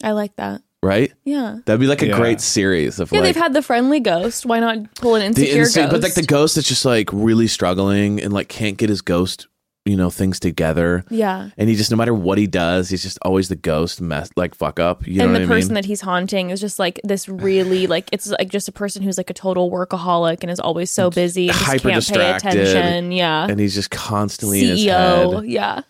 I 0.03 0.11
like 0.11 0.35
that. 0.37 0.61
right? 0.83 1.11
Yeah. 1.25 1.57
That'd 1.65 1.79
be 1.79 1.87
like 1.87 2.01
a 2.03 2.07
Yeah. 2.07 2.17
great 2.17 2.41
series 2.41 2.99
of 2.99 3.11
Yeah, 3.11 3.19
like 3.19 3.27
they've 3.33 3.41
had 3.43 3.53
the 3.53 3.61
friendly 3.61 3.99
ghost. 3.99 4.45
Why 4.45 4.59
not 4.59 4.93
pull 4.95 5.15
an 5.15 5.21
the 5.33 5.41
insecure 5.41 5.63
inse- 5.63 5.75
ghost? 5.75 5.91
but 5.91 6.01
like 6.03 6.13
the 6.15 6.23
ghost 6.23 6.55
that's 6.55 6.67
just 6.67 6.85
like 6.85 7.09
really 7.13 7.47
struggling 7.47 8.19
and 8.21 8.31
like 8.33 8.47
can't 8.49 8.77
get 8.77 8.89
his 8.89 9.01
ghost, 9.01 9.47
you 9.85 9.95
know, 9.95 10.09
things 10.09 10.39
together. 10.39 11.05
yeah. 11.09 11.49
And 11.57 11.69
he 11.69 11.75
just, 11.75 11.91
no 11.91 11.97
matter 11.97 12.13
what 12.13 12.37
he 12.39 12.47
does, 12.47 12.89
he's 12.89 13.03
just 13.03 13.19
always 13.21 13.49
the 13.49 13.55
ghost 13.55 14.01
mess, 14.01 14.29
like 14.35 14.55
fuck 14.55 14.79
up. 14.79 15.05
You 15.07 15.19
know 15.19 15.25
and 15.25 15.35
the 15.35 15.47
person 15.47 15.69
mean? 15.69 15.75
that 15.75 15.85
he's 15.85 16.01
haunting 16.01 16.49
is 16.49 16.59
just 16.59 16.79
like 16.79 16.99
this 17.03 17.29
really 17.29 17.85
like 17.95 18.09
it's 18.11 18.27
like 18.31 18.49
just 18.49 18.67
a 18.67 18.71
person 18.71 19.03
who's 19.03 19.17
like 19.17 19.29
a 19.29 19.33
total 19.33 19.69
workaholic 19.69 20.39
and 20.41 20.49
is 20.51 20.59
always 20.59 20.89
so 20.89 21.09
busy 21.11 21.49
and 21.49 21.57
just 21.57 21.65
Hyper 21.65 21.89
can't 21.91 21.93
pay 21.93 22.13
distracted. 22.13 22.61
attention. 22.61 23.11
Yeah. 23.11 23.47
and 23.47 23.59
he's 23.59 23.75
just 23.75 23.91
constantly 23.91 24.61
in 24.61 24.67
his 24.69 24.79
CEO. 24.85 25.35
head. 25.41 25.45
Yeah. 25.45 25.81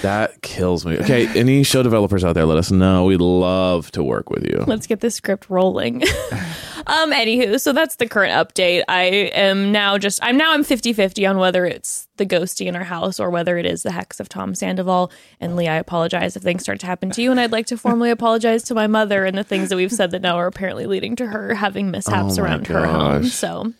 That 0.00 0.42
kills 0.42 0.86
me. 0.86 0.98
Okay, 0.98 1.26
any 1.38 1.62
show 1.62 1.82
developers 1.82 2.24
out 2.24 2.32
there, 2.34 2.46
let 2.46 2.58
us 2.58 2.70
know. 2.70 3.04
We'd 3.04 3.20
love 3.20 3.90
to 3.92 4.02
work 4.02 4.30
with 4.30 4.44
you. 4.44 4.64
Let's 4.66 4.86
get 4.86 5.00
this 5.00 5.14
script 5.14 5.50
rolling. 5.50 6.02
um 6.86 7.12
anywho, 7.12 7.60
so 7.60 7.72
that's 7.72 7.96
the 7.96 8.08
current 8.08 8.32
update. 8.32 8.82
I 8.88 9.02
am 9.02 9.70
now 9.70 9.98
just 9.98 10.18
I'm 10.22 10.36
now 10.36 10.52
I'm 10.52 10.64
50-50 10.64 11.28
on 11.28 11.38
whether 11.38 11.66
it's 11.66 12.08
the 12.16 12.26
ghosty 12.26 12.66
in 12.66 12.76
our 12.76 12.84
house 12.84 13.20
or 13.20 13.30
whether 13.30 13.58
it 13.58 13.66
is 13.66 13.82
the 13.82 13.92
hex 13.92 14.18
of 14.18 14.28
Tom 14.28 14.54
Sandoval. 14.54 15.12
And 15.40 15.56
Lee, 15.56 15.68
I 15.68 15.76
apologize 15.76 16.36
if 16.36 16.42
things 16.42 16.62
start 16.62 16.80
to 16.80 16.86
happen 16.86 17.10
to 17.10 17.22
you 17.22 17.30
and 17.30 17.38
I'd 17.38 17.52
like 17.52 17.66
to 17.66 17.76
formally 17.76 18.10
apologize 18.18 18.62
to 18.64 18.74
my 18.74 18.86
mother 18.86 19.24
and 19.24 19.36
the 19.36 19.44
things 19.44 19.68
that 19.68 19.76
we've 19.76 19.92
said 19.92 20.10
that 20.12 20.22
now 20.22 20.36
are 20.36 20.46
apparently 20.46 20.86
leading 20.86 21.16
to 21.16 21.26
her 21.26 21.54
having 21.54 21.90
mishaps 21.90 22.38
Oh 22.38 22.42
around 22.42 22.66
her 22.68 22.86
home. 22.86 23.24
So 23.24 23.72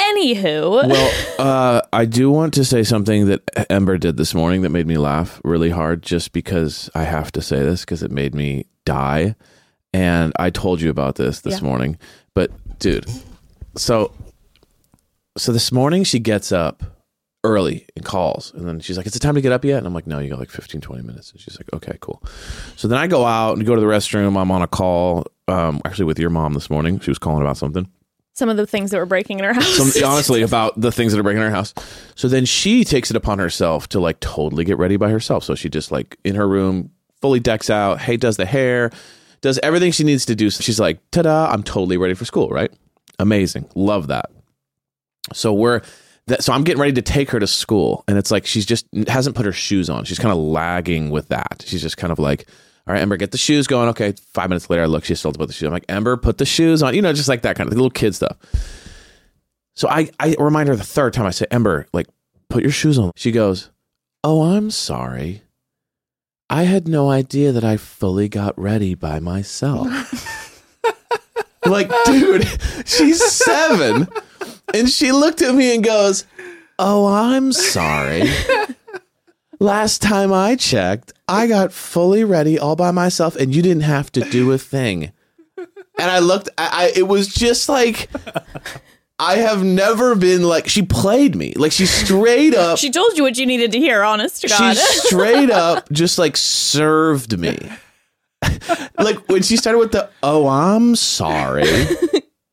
anywho, 0.00 0.88
Well, 0.88 1.12
uh, 1.38 1.82
I 1.92 2.04
do 2.04 2.30
want 2.30 2.54
to 2.54 2.64
say 2.64 2.82
something 2.82 3.26
that 3.26 3.42
Ember 3.70 3.98
did 3.98 4.16
this 4.16 4.34
morning 4.34 4.62
that 4.62 4.70
made 4.70 4.86
me 4.86 4.96
laugh 4.96 5.40
really 5.44 5.70
hard 5.70 6.02
just 6.02 6.32
because 6.32 6.88
I 6.94 7.04
have 7.04 7.30
to 7.32 7.42
say 7.42 7.60
this 7.60 7.80
because 7.82 8.02
it 8.02 8.10
made 8.10 8.34
me 8.34 8.66
die. 8.84 9.34
And 9.92 10.32
I 10.38 10.50
told 10.50 10.80
you 10.80 10.90
about 10.90 11.16
this 11.16 11.40
this 11.40 11.60
Yeah. 11.60 11.66
morning. 11.66 11.98
But 12.34 12.50
dude, 12.78 13.06
so 13.76 14.12
so 15.36 15.52
this 15.52 15.70
morning 15.72 16.04
she 16.04 16.18
gets 16.18 16.52
up 16.52 16.82
early 17.42 17.86
and 17.96 18.04
calls 18.04 18.52
and 18.54 18.68
then 18.68 18.80
she's 18.80 18.96
like, 18.96 19.06
Is 19.06 19.16
it 19.16 19.20
time 19.20 19.34
to 19.34 19.40
get 19.40 19.52
up 19.52 19.64
yet? 19.64 19.78
And 19.78 19.86
I'm 19.86 19.94
like, 19.94 20.06
No, 20.06 20.18
you 20.18 20.28
got 20.30 20.38
like 20.38 20.50
15, 20.50 20.80
20 20.80 21.02
minutes. 21.02 21.32
And 21.32 21.40
she's 21.40 21.58
like, 21.58 21.72
Okay, 21.72 21.96
cool. 22.00 22.22
So 22.76 22.86
then 22.88 22.98
I 22.98 23.06
go 23.06 23.24
out 23.24 23.56
and 23.56 23.66
go 23.66 23.74
to 23.74 23.80
the 23.80 23.86
restroom. 23.86 24.40
I'm 24.40 24.50
on 24.50 24.62
a 24.62 24.66
call, 24.68 25.26
um, 25.48 25.80
actually 25.84 26.04
with 26.04 26.18
your 26.18 26.30
mom 26.30 26.52
this 26.54 26.68
morning. 26.70 27.00
She 27.00 27.10
was 27.10 27.18
calling 27.18 27.42
about 27.42 27.56
something 27.56 27.88
some 28.40 28.48
of 28.48 28.56
the 28.56 28.66
things 28.66 28.90
that 28.90 28.98
were 28.98 29.06
breaking 29.06 29.38
in 29.38 29.44
our 29.44 29.52
house. 29.52 29.76
some, 29.76 30.04
honestly 30.04 30.42
about 30.42 30.80
the 30.80 30.90
things 30.90 31.12
that 31.12 31.20
are 31.20 31.22
breaking 31.22 31.42
our 31.42 31.50
house. 31.50 31.74
So 32.16 32.26
then 32.26 32.46
she 32.46 32.84
takes 32.84 33.10
it 33.10 33.16
upon 33.16 33.38
herself 33.38 33.88
to 33.90 34.00
like 34.00 34.18
totally 34.18 34.64
get 34.64 34.78
ready 34.78 34.96
by 34.96 35.10
herself. 35.10 35.44
So 35.44 35.54
she 35.54 35.68
just 35.68 35.92
like 35.92 36.16
in 36.24 36.34
her 36.34 36.48
room, 36.48 36.90
fully 37.20 37.38
decks 37.38 37.68
out. 37.70 38.00
Hey, 38.00 38.16
does 38.16 38.38
the 38.38 38.46
hair, 38.46 38.90
does 39.42 39.60
everything 39.62 39.92
she 39.92 40.04
needs 40.04 40.24
to 40.26 40.34
do. 40.34 40.50
So 40.50 40.62
she's 40.62 40.80
like, 40.80 40.98
ta-da! 41.10 41.52
I'm 41.52 41.62
totally 41.62 41.98
ready 41.98 42.14
for 42.14 42.24
school. 42.24 42.48
Right? 42.48 42.72
Amazing. 43.18 43.68
Love 43.74 44.08
that. 44.08 44.30
So 45.32 45.52
we're. 45.52 45.82
That, 46.26 46.44
so 46.44 46.52
I'm 46.52 46.64
getting 46.64 46.80
ready 46.80 46.92
to 46.92 47.02
take 47.02 47.30
her 47.30 47.40
to 47.40 47.46
school, 47.46 48.04
and 48.06 48.16
it's 48.16 48.30
like 48.30 48.46
she's 48.46 48.64
just 48.64 48.86
hasn't 49.08 49.34
put 49.34 49.46
her 49.46 49.52
shoes 49.52 49.90
on. 49.90 50.04
She's 50.04 50.18
kind 50.18 50.30
of 50.30 50.38
lagging 50.38 51.10
with 51.10 51.28
that. 51.28 51.64
She's 51.66 51.82
just 51.82 51.96
kind 51.96 52.12
of 52.12 52.18
like, 52.20 52.46
"All 52.90 52.94
right, 52.94 53.02
Ember, 53.02 53.16
get 53.16 53.30
the 53.30 53.38
shoes 53.38 53.66
going." 53.66 53.88
Okay, 53.90 54.14
five 54.32 54.48
minutes 54.48 54.68
later, 54.68 54.82
I 54.82 54.86
look, 54.86 55.04
she's 55.04 55.18
still 55.18 55.32
put 55.32 55.46
the 55.46 55.52
shoes. 55.54 55.66
I'm 55.66 55.72
like, 55.72 55.86
"Ember, 55.88 56.16
put 56.16 56.38
the 56.38 56.44
shoes 56.44 56.82
on." 56.82 56.94
You 56.94 57.02
know, 57.02 57.12
just 57.12 57.28
like 57.28 57.42
that 57.42 57.56
kind 57.56 57.68
of 57.68 57.74
little 57.74 57.90
kid 57.90 58.14
stuff. 58.14 58.36
So 59.80 59.88
I, 59.88 60.10
I 60.20 60.36
remind 60.38 60.68
her 60.68 60.76
the 60.76 60.84
third 60.84 61.14
time 61.14 61.24
I 61.24 61.30
say, 61.30 61.46
Ember, 61.50 61.86
like, 61.92 62.06
put 62.50 62.62
your 62.62 62.72
shoes 62.72 62.98
on. 62.98 63.12
She 63.16 63.32
goes, 63.32 63.70
Oh, 64.22 64.42
I'm 64.42 64.70
sorry. 64.70 65.42
I 66.50 66.64
had 66.64 66.86
no 66.86 67.10
idea 67.10 67.52
that 67.52 67.64
I 67.64 67.78
fully 67.78 68.28
got 68.28 68.58
ready 68.58 68.94
by 68.94 69.20
myself. 69.20 69.88
like, 71.64 71.90
dude, 72.04 72.46
she's 72.84 73.24
seven. 73.24 74.08
And 74.74 74.90
she 74.90 75.12
looked 75.12 75.40
at 75.40 75.54
me 75.54 75.74
and 75.74 75.82
goes, 75.82 76.26
Oh, 76.78 77.06
I'm 77.06 77.52
sorry. 77.52 78.24
Last 79.62 80.00
time 80.00 80.32
I 80.32 80.56
checked, 80.56 81.12
I 81.28 81.46
got 81.46 81.70
fully 81.70 82.24
ready 82.24 82.58
all 82.58 82.76
by 82.76 82.90
myself 82.92 83.36
and 83.36 83.54
you 83.54 83.60
didn't 83.60 83.82
have 83.82 84.10
to 84.12 84.22
do 84.22 84.50
a 84.52 84.58
thing. 84.58 85.12
And 85.56 86.10
I 86.10 86.20
looked, 86.20 86.48
I, 86.56 86.68
I 86.72 86.92
it 86.96 87.06
was 87.06 87.28
just 87.28 87.68
like, 87.68 88.08
I 89.18 89.36
have 89.36 89.62
never 89.62 90.14
been 90.14 90.44
like 90.44 90.66
she 90.66 90.80
played 90.80 91.36
me. 91.36 91.52
Like 91.52 91.72
she 91.72 91.84
straight 91.84 92.54
up 92.54 92.78
she 92.78 92.90
told 92.90 93.18
you 93.18 93.22
what 93.22 93.36
you 93.36 93.44
needed 93.44 93.70
to 93.72 93.78
hear, 93.78 94.02
honest 94.02 94.40
to 94.40 94.48
God. 94.48 94.78
she 94.78 94.82
straight 95.06 95.50
up 95.50 95.90
just 95.92 96.18
like 96.18 96.38
served 96.38 97.38
me. 97.38 97.58
like 98.98 99.28
when 99.28 99.42
she 99.42 99.58
started 99.58 99.78
with 99.78 99.92
the 99.92 100.08
oh 100.22 100.48
I'm 100.48 100.96
sorry. 100.96 101.68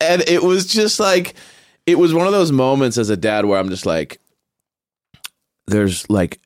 and 0.01 0.21
it 0.27 0.43
was 0.43 0.65
just 0.65 0.99
like 0.99 1.35
it 1.85 1.97
was 1.97 2.13
one 2.13 2.27
of 2.27 2.33
those 2.33 2.51
moments 2.51 2.97
as 2.97 3.09
a 3.09 3.15
dad 3.15 3.45
where 3.45 3.57
I'm 3.57 3.69
just 3.69 3.85
like 3.85 4.19
there's 5.67 6.09
like 6.09 6.41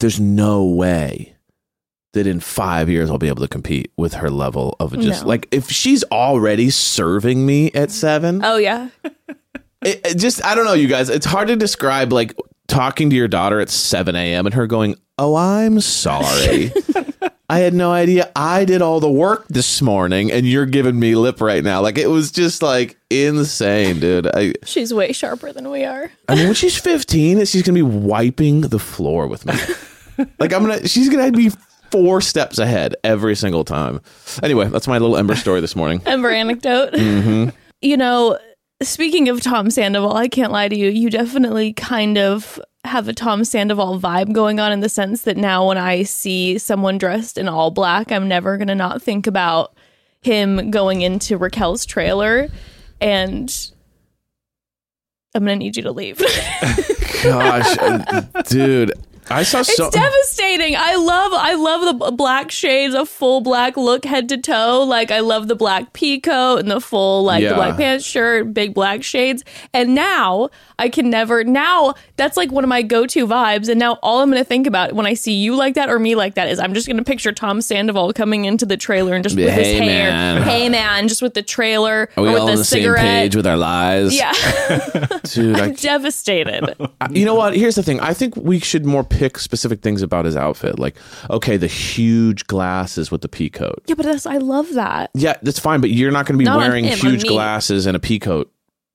there's 0.00 0.18
no 0.20 0.64
way 0.64 1.36
that 2.12 2.26
in 2.26 2.40
five 2.40 2.88
years 2.90 3.08
I'll 3.10 3.18
be 3.18 3.28
able 3.28 3.42
to 3.42 3.48
compete 3.48 3.92
with 3.96 4.14
her 4.14 4.30
level 4.30 4.76
of 4.80 4.98
just 4.98 5.22
No. 5.22 5.28
like 5.28 5.46
if 5.52 5.70
she's 5.70 6.02
already 6.04 6.70
serving 6.70 7.46
me 7.46 7.70
at 7.72 7.90
seven 7.92 8.44
oh 8.44 8.56
yeah. 8.56 8.88
it, 9.82 10.00
it 10.04 10.18
just 10.18 10.44
I 10.44 10.54
don't 10.54 10.64
know, 10.64 10.72
you 10.74 10.88
guys. 10.88 11.08
It's 11.08 11.26
hard 11.26 11.48
to 11.48 11.56
describe 11.56 12.12
like 12.12 12.34
talking 12.68 13.10
to 13.10 13.16
your 13.16 13.28
daughter 13.28 13.60
at 13.60 13.70
7 13.70 14.14
a.m. 14.14 14.46
and 14.46 14.54
her 14.54 14.66
going, 14.66 14.96
"Oh, 15.18 15.34
I'm 15.36 15.80
sorry. 15.80 16.72
I 17.48 17.58
had 17.58 17.74
no 17.74 17.90
idea 17.90 18.30
I 18.36 18.64
did 18.64 18.80
all 18.80 19.00
the 19.00 19.10
work 19.10 19.48
this 19.48 19.82
morning, 19.82 20.30
and 20.30 20.46
you're 20.46 20.66
giving 20.66 20.98
me 21.00 21.14
lip 21.16 21.40
right 21.40 21.64
now." 21.64 21.80
Like 21.80 21.98
it 21.98 22.06
was 22.08 22.30
just 22.30 22.62
like 22.62 22.96
insane, 23.10 23.98
dude. 24.00 24.26
I 24.34 24.54
She's 24.64 24.92
way 24.94 25.12
sharper 25.12 25.52
than 25.52 25.70
we 25.70 25.84
are. 25.84 26.10
I 26.28 26.34
mean, 26.36 26.46
when 26.46 26.54
she's 26.54 26.76
15, 26.78 27.44
she's 27.46 27.62
gonna 27.62 27.74
be 27.74 27.82
wiping 27.82 28.60
the 28.62 28.78
floor 28.78 29.26
with 29.26 29.46
me. 29.46 29.54
like 30.38 30.52
I'm 30.52 30.62
gonna, 30.62 30.86
she's 30.86 31.08
gonna 31.08 31.32
be 31.32 31.50
four 31.90 32.20
steps 32.20 32.58
ahead 32.58 32.94
every 33.04 33.34
single 33.34 33.64
time. 33.64 34.00
Anyway, 34.42 34.68
that's 34.68 34.86
my 34.88 34.98
little 34.98 35.16
Ember 35.16 35.36
story 35.36 35.60
this 35.60 35.74
morning. 35.74 36.00
Ember 36.06 36.30
anecdote. 36.30 36.92
Mm-hmm. 36.92 37.50
You 37.82 37.96
know, 37.96 38.38
speaking 38.82 39.30
of 39.30 39.40
Tom 39.40 39.70
Sandoval, 39.70 40.14
I 40.14 40.28
can't 40.28 40.52
lie 40.52 40.68
to 40.68 40.76
you. 40.76 40.90
You 40.90 41.08
definitely 41.08 41.72
kind 41.72 42.18
of 42.18 42.60
have 42.84 43.08
a 43.08 43.14
Tom 43.14 43.42
Sandoval 43.42 43.98
vibe 43.98 44.34
going 44.34 44.60
on 44.60 44.70
in 44.70 44.80
the 44.80 44.90
sense 44.90 45.22
that 45.22 45.38
now 45.38 45.66
when 45.66 45.78
I 45.78 46.02
see 46.02 46.58
someone 46.58 46.98
dressed 46.98 47.38
in 47.38 47.48
all 47.48 47.70
black, 47.70 48.12
I'm 48.12 48.28
never 48.28 48.58
going 48.58 48.68
to 48.68 48.74
not 48.74 49.00
think 49.00 49.26
about 49.26 49.74
him 50.20 50.70
going 50.70 51.00
into 51.00 51.38
Raquel's 51.38 51.86
trailer 51.86 52.48
and 53.00 53.70
I'm 55.34 55.44
going 55.44 55.58
to 55.58 55.64
need 55.64 55.76
you 55.76 55.82
to 55.84 55.92
leave. 55.92 56.18
Gosh, 57.22 57.76
dude, 58.48 58.92
I 59.30 59.42
saw 59.42 59.60
it's 59.60 59.76
so. 59.76 59.90
devastating. 59.90 60.00
devastating. 60.72 60.76
I 60.76 60.96
love 60.96 61.32
I 61.34 61.54
love 61.54 61.98
the 62.00 62.10
black 62.12 62.50
shades, 62.50 62.94
a 62.94 63.06
full 63.06 63.40
black 63.40 63.76
look 63.76 64.04
head 64.04 64.28
to 64.30 64.36
toe. 64.38 64.82
Like 64.86 65.10
I 65.10 65.20
love 65.20 65.48
the 65.48 65.54
black 65.54 65.92
pea 65.92 66.20
coat 66.20 66.56
and 66.58 66.70
the 66.70 66.80
full 66.80 67.22
like 67.24 67.42
Yeah. 67.42 67.50
the 67.50 67.54
black 67.54 67.76
pants 67.76 68.04
shirt, 68.04 68.52
big 68.52 68.74
black 68.74 69.02
shades. 69.02 69.44
And 69.72 69.94
now 69.94 70.48
I 70.78 70.88
can 70.88 71.10
never 71.10 71.44
now 71.44 71.94
that's 72.16 72.36
like 72.36 72.50
one 72.50 72.64
of 72.64 72.68
my 72.68 72.82
go-to 72.82 73.26
vibes. 73.26 73.68
And 73.68 73.78
now 73.78 73.98
all 74.02 74.20
I'm 74.20 74.30
gonna 74.30 74.42
think 74.44 74.66
about 74.66 74.94
when 74.94 75.06
I 75.06 75.14
see 75.14 75.34
you 75.34 75.54
like 75.54 75.74
that 75.74 75.88
or 75.90 75.98
me 75.98 76.14
like 76.14 76.34
that 76.34 76.48
is 76.48 76.58
I'm 76.58 76.74
just 76.74 76.86
gonna 76.88 77.04
picture 77.04 77.32
Tom 77.32 77.60
Sandoval 77.60 78.12
coming 78.12 78.44
into 78.46 78.66
the 78.66 78.76
trailer 78.76 79.14
and 79.14 79.22
just 79.22 79.36
with 79.36 79.48
his 79.52 79.66
Hey, 79.66 79.78
hair. 79.78 80.10
man. 80.10 80.42
Hey 80.42 80.68
man, 80.68 81.06
just 81.08 81.22
with 81.22 81.34
the 81.34 81.42
trailer 81.42 82.08
Are 82.16 82.22
we 82.22 82.28
all 82.30 82.46
the 82.46 82.52
on 82.52 82.58
the 82.58 82.64
same 82.64 82.80
cigarette. 82.82 83.04
page 83.04 83.36
with 83.36 83.46
our 83.46 83.56
lies? 83.56 84.14
yeah, 84.16 84.32
dude. 85.24 85.56
I, 85.58 85.70
devastated. 85.80 86.74
you 87.10 87.24
know 87.24 87.34
what? 87.34 87.54
Here's 87.54 87.74
the 87.76 87.82
thing. 87.82 88.00
I 88.00 88.12
think 88.14 88.34
we 88.36 88.58
should 88.58 88.84
more 88.84 89.04
pick 89.04 89.19
specific 89.28 89.82
things 89.82 90.02
about 90.02 90.24
his 90.24 90.36
outfit. 90.36 90.78
Like, 90.78 90.96
okay, 91.28 91.56
the 91.56 91.66
huge 91.66 92.46
glasses 92.46 93.10
with 93.10 93.20
the 93.20 93.28
pea 93.28 93.50
coat. 93.50 93.82
Yeah, 93.86 93.94
but 93.94 94.06
that's 94.06 94.26
I 94.26 94.38
love 94.38 94.72
that. 94.74 95.10
Yeah, 95.14 95.36
that's 95.42 95.58
fine. 95.58 95.80
But 95.80 95.90
you're 95.90 96.10
not 96.10 96.26
going 96.26 96.34
to 96.34 96.38
be 96.38 96.44
Not 96.44 96.58
wearing 96.58 96.84
him, 96.84 96.98
huge 96.98 97.24
glasses 97.24 97.86
and 97.86 97.96
a 97.96 98.00
pea 98.00 98.18
coat. 98.18 98.52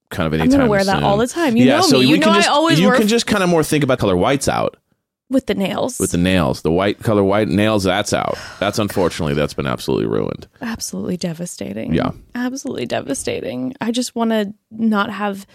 Kind 0.10 0.28
of 0.28 0.40
anytime 0.40 0.60
gonna 0.60 0.70
wear 0.70 0.84
that 0.84 0.98
soon. 0.98 1.04
all 1.04 1.18
the 1.18 1.28
time. 1.28 1.58
You 1.58 1.66
yeah, 1.66 1.78
know 1.78 1.82
so 1.82 2.00
me. 2.00 2.06
You 2.06 2.18
know 2.20 2.30
I 2.30 2.36
just, 2.36 2.50
always 2.50 2.80
you 2.80 2.92
can 2.92 3.08
just 3.08 3.26
kind 3.26 3.44
of 3.44 3.50
more 3.50 3.64
think 3.64 3.84
about 3.84 3.98
color 3.98 4.16
whites 4.16 4.48
out 4.48 4.78
With 5.32 5.48
the 5.48 5.56
nails. 5.56 6.00
with 6.00 6.12
the 6.12 6.20
nails. 6.20 6.62
The 6.62 6.72
white 6.72 7.00
color 7.00 7.24
white 7.24 7.48
nails. 7.48 7.84
That's 7.86 8.14
out. 8.14 8.38
That's 8.60 8.78
unfortunately 8.78 9.34
that's 9.34 9.56
been 9.56 9.66
absolutely 9.66 10.06
ruined. 10.06 10.48
absolutely 10.62 11.18
devastating. 11.18 11.92
Yeah. 11.94 12.12
Absolutely 12.36 12.86
devastating. 12.86 13.74
I 13.82 13.92
just 13.92 14.16
want 14.16 14.30
to 14.30 14.54
not 14.70 15.10
have 15.10 15.48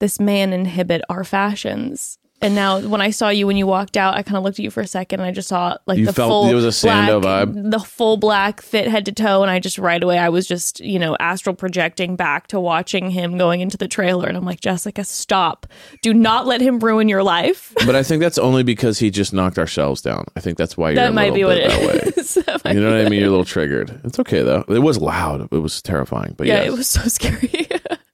this 0.00 0.20
man 0.20 0.52
inhibit 0.52 1.00
our 1.08 1.24
fashions. 1.24 2.18
And 2.40 2.54
now, 2.54 2.78
when 2.80 3.00
I 3.00 3.10
saw 3.10 3.30
you 3.30 3.48
when 3.48 3.56
you 3.56 3.66
walked 3.66 3.96
out, 3.96 4.14
I 4.14 4.22
kind 4.22 4.36
of 4.36 4.44
looked 4.44 4.60
at 4.60 4.62
you 4.62 4.70
for 4.70 4.80
a 4.80 4.86
second, 4.86 5.18
and 5.18 5.28
I 5.28 5.32
just 5.32 5.48
saw 5.48 5.76
like 5.86 5.98
You 5.98 6.06
the 6.06 6.12
felt 6.12 6.30
full 6.30 6.44
there 6.46 6.54
was 6.54 6.64
a 6.64 6.68
Sando 6.68 7.20
black, 7.20 7.48
vibe? 7.48 7.70
the 7.72 7.80
full 7.80 8.16
black 8.16 8.60
fit 8.62 8.86
head 8.86 9.06
to 9.06 9.12
toe, 9.12 9.42
and 9.42 9.50
I 9.50 9.58
just 9.58 9.76
right 9.76 10.00
away 10.00 10.18
I 10.18 10.28
was 10.28 10.46
just 10.46 10.78
you 10.78 11.00
know 11.00 11.16
astral 11.18 11.56
projecting 11.56 12.14
back 12.14 12.46
to 12.48 12.60
watching 12.60 13.10
him 13.10 13.38
going 13.38 13.60
into 13.60 13.76
the 13.76 13.88
trailer, 13.88 14.28
and 14.28 14.36
I'm 14.36 14.44
like, 14.44 14.60
Jessica, 14.60 15.02
stop! 15.02 15.66
Do 16.02 16.14
not 16.14 16.46
let 16.46 16.60
him 16.60 16.78
ruin 16.78 17.08
your 17.08 17.22
life. 17.24 17.74
But 17.88 17.96
I 17.96 18.02
think 18.02 18.20
that's 18.20 18.38
only 18.38 18.62
because 18.62 18.98
he 18.98 19.10
just 19.10 19.32
knocked 19.32 19.58
our 19.58 19.66
shelves 19.66 20.02
down. 20.02 20.26
I 20.36 20.40
think 20.40 20.58
that's 20.58 20.76
why 20.76 20.90
you're 20.90 20.96
that 20.96 21.10
a 21.10 21.12
might 21.12 21.32
be 21.34 21.44
little 21.44 21.62
what 21.64 21.70
bit 21.72 21.80
that 21.80 21.88
way. 22.04 22.08
it 22.10 22.18
is. 22.18 22.34
That 22.34 22.64
might 22.64 22.74
You 22.74 22.80
know 22.82 22.90
be 22.90 22.96
what 22.98 23.06
I 23.06 23.08
mean? 23.08 23.18
You're 23.20 23.28
a 23.28 23.30
little 23.30 23.44
triggered. 23.46 24.00
It's 24.04 24.18
okay 24.20 24.42
though. 24.42 24.64
It 24.68 24.78
was 24.80 24.98
loud. 24.98 25.48
It 25.52 25.58
was 25.58 25.80
terrifying. 25.82 26.34
But 26.36 26.46
Yeah, 26.46 26.62
yes, 26.62 26.66
it 26.68 26.76
was 26.76 26.88
so 26.88 27.00
scary. 27.08 27.66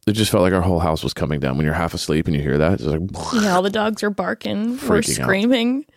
It 0.07 0.13
just 0.13 0.31
felt 0.31 0.43
like 0.43 0.53
our 0.53 0.61
whole 0.63 0.79
house 0.81 1.03
was 1.03 1.15
coming 1.15 1.41
down. 1.41 1.57
When 1.57 1.65
you're 1.65 1.75
half 1.75 1.95
asleep 1.95 2.27
and 2.27 2.35
you 2.37 2.43
hear 2.43 2.59
that, 2.59 2.75
it's 2.75 2.83
like 2.85 3.01
Yeah, 3.43 3.55
all 3.57 3.63
the 3.63 3.71
dogs 3.71 4.03
are 4.03 4.11
barking 4.11 4.77
out. 4.77 5.05
screaming. 5.05 5.87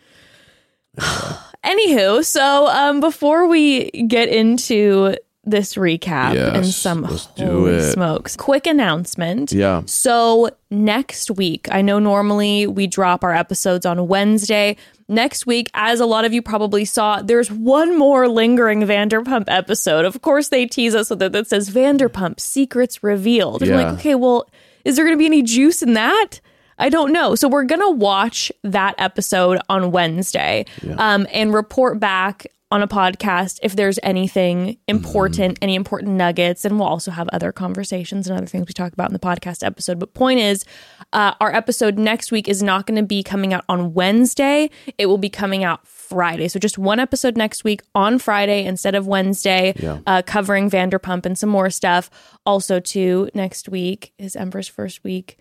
Anywho, 1.63 2.23
so 2.23 2.67
um, 2.67 2.99
before 2.99 3.47
we 3.47 3.89
get 3.91 4.29
into 4.29 5.15
this 5.43 5.75
recap 5.75 6.33
Yes, 6.33 6.55
and 6.55 6.65
some 6.65 7.03
holy 7.03 7.81
smokes, 7.81 8.35
quick 8.35 8.67
announcement. 8.67 9.51
yeah. 9.51 9.81
So 9.85 10.49
next 10.69 11.31
week, 11.31 11.67
I 11.71 11.81
know 11.81 11.99
normally 11.99 12.67
we 12.67 12.87
drop 12.87 13.23
our 13.23 13.33
episodes 13.33 13.85
on 13.85 14.07
Wednesday. 14.07 14.75
Next 15.09 15.45
week, 15.45 15.69
as 15.73 16.01
a 16.01 16.05
lot 16.05 16.25
of 16.25 16.33
you 16.33 16.41
probably 16.41 16.83
saw, 16.83 17.21
there's 17.21 17.49
one 17.49 17.97
more 17.97 18.27
lingering 18.27 18.81
Vanderpump 18.81 19.45
episode. 19.47 20.03
Of 20.03 20.21
course, 20.21 20.49
they 20.49 20.65
tease 20.65 20.93
us 20.95 21.09
with 21.09 21.21
it 21.21 21.31
that 21.31 21.47
says 21.47 21.69
Vanderpump 21.69 22.41
Secrets 22.41 23.01
Revealed. 23.03 23.61
Yeah. 23.61 23.77
like, 23.77 23.99
okay, 23.99 24.15
well, 24.15 24.49
is 24.83 24.97
there 24.97 25.05
going 25.05 25.15
to 25.15 25.19
be 25.19 25.25
any 25.25 25.43
juice 25.43 25.81
in 25.81 25.93
that? 25.93 26.41
I 26.77 26.89
don't 26.89 27.11
know. 27.11 27.35
So 27.35 27.47
we're 27.47 27.63
going 27.63 27.81
to 27.81 27.89
watch 27.89 28.51
that 28.63 28.95
episode 28.97 29.59
on 29.69 29.91
Wednesday 29.91 30.65
um, 30.97 31.25
and 31.31 31.53
report 31.53 31.99
back 31.99 32.45
on 32.69 32.81
a 32.83 32.87
podcast 32.87 33.59
if 33.63 33.77
there's 33.77 33.97
anything 34.03 34.77
important, 34.89 35.57
any 35.61 35.73
important 35.73 36.11
nuggets. 36.13 36.65
And 36.65 36.77
we'll 36.77 36.87
also 36.89 37.11
have 37.11 37.29
other 37.31 37.53
conversations 37.53 38.27
and 38.27 38.37
other 38.37 38.45
things 38.45 38.67
we 38.67 38.73
talk 38.73 38.91
about 38.91 39.07
in 39.09 39.13
the 39.13 39.19
podcast 39.19 39.65
episode. 39.65 39.99
But 39.99 40.13
point 40.13 40.39
is, 40.41 40.65
uh, 41.13 41.33
our 41.39 41.53
episode 41.55 41.97
next 41.97 42.29
week 42.31 42.49
is 42.49 42.61
not 42.61 42.85
going 42.85 42.97
to 42.97 43.05
be 43.05 43.23
coming 43.23 43.53
out 43.53 43.63
on 43.69 43.93
Wednesday. 43.93 44.69
It 44.97 45.05
will 45.05 45.17
be 45.17 45.29
coming 45.29 45.63
out 45.63 45.87
Friday. 45.87 46.49
So 46.49 46.59
just 46.59 46.77
one 46.77 46.99
episode 46.99 47.37
next 47.37 47.63
week 47.63 47.81
on 47.95 48.19
Friday 48.19 48.65
instead 48.65 48.95
of 48.95 49.07
Wednesday, 49.07 49.73
Yeah. 49.77 49.99
uh, 50.05 50.21
covering 50.25 50.69
Vanderpump 50.69 51.25
and 51.25 51.37
some 51.37 51.49
more 51.49 51.69
stuff. 51.69 52.09
Also, 52.45 52.81
too, 52.81 53.29
next 53.33 53.69
week 53.69 54.11
is 54.19 54.35
Ember's 54.35 54.67
first 54.67 55.03
week 55.05 55.37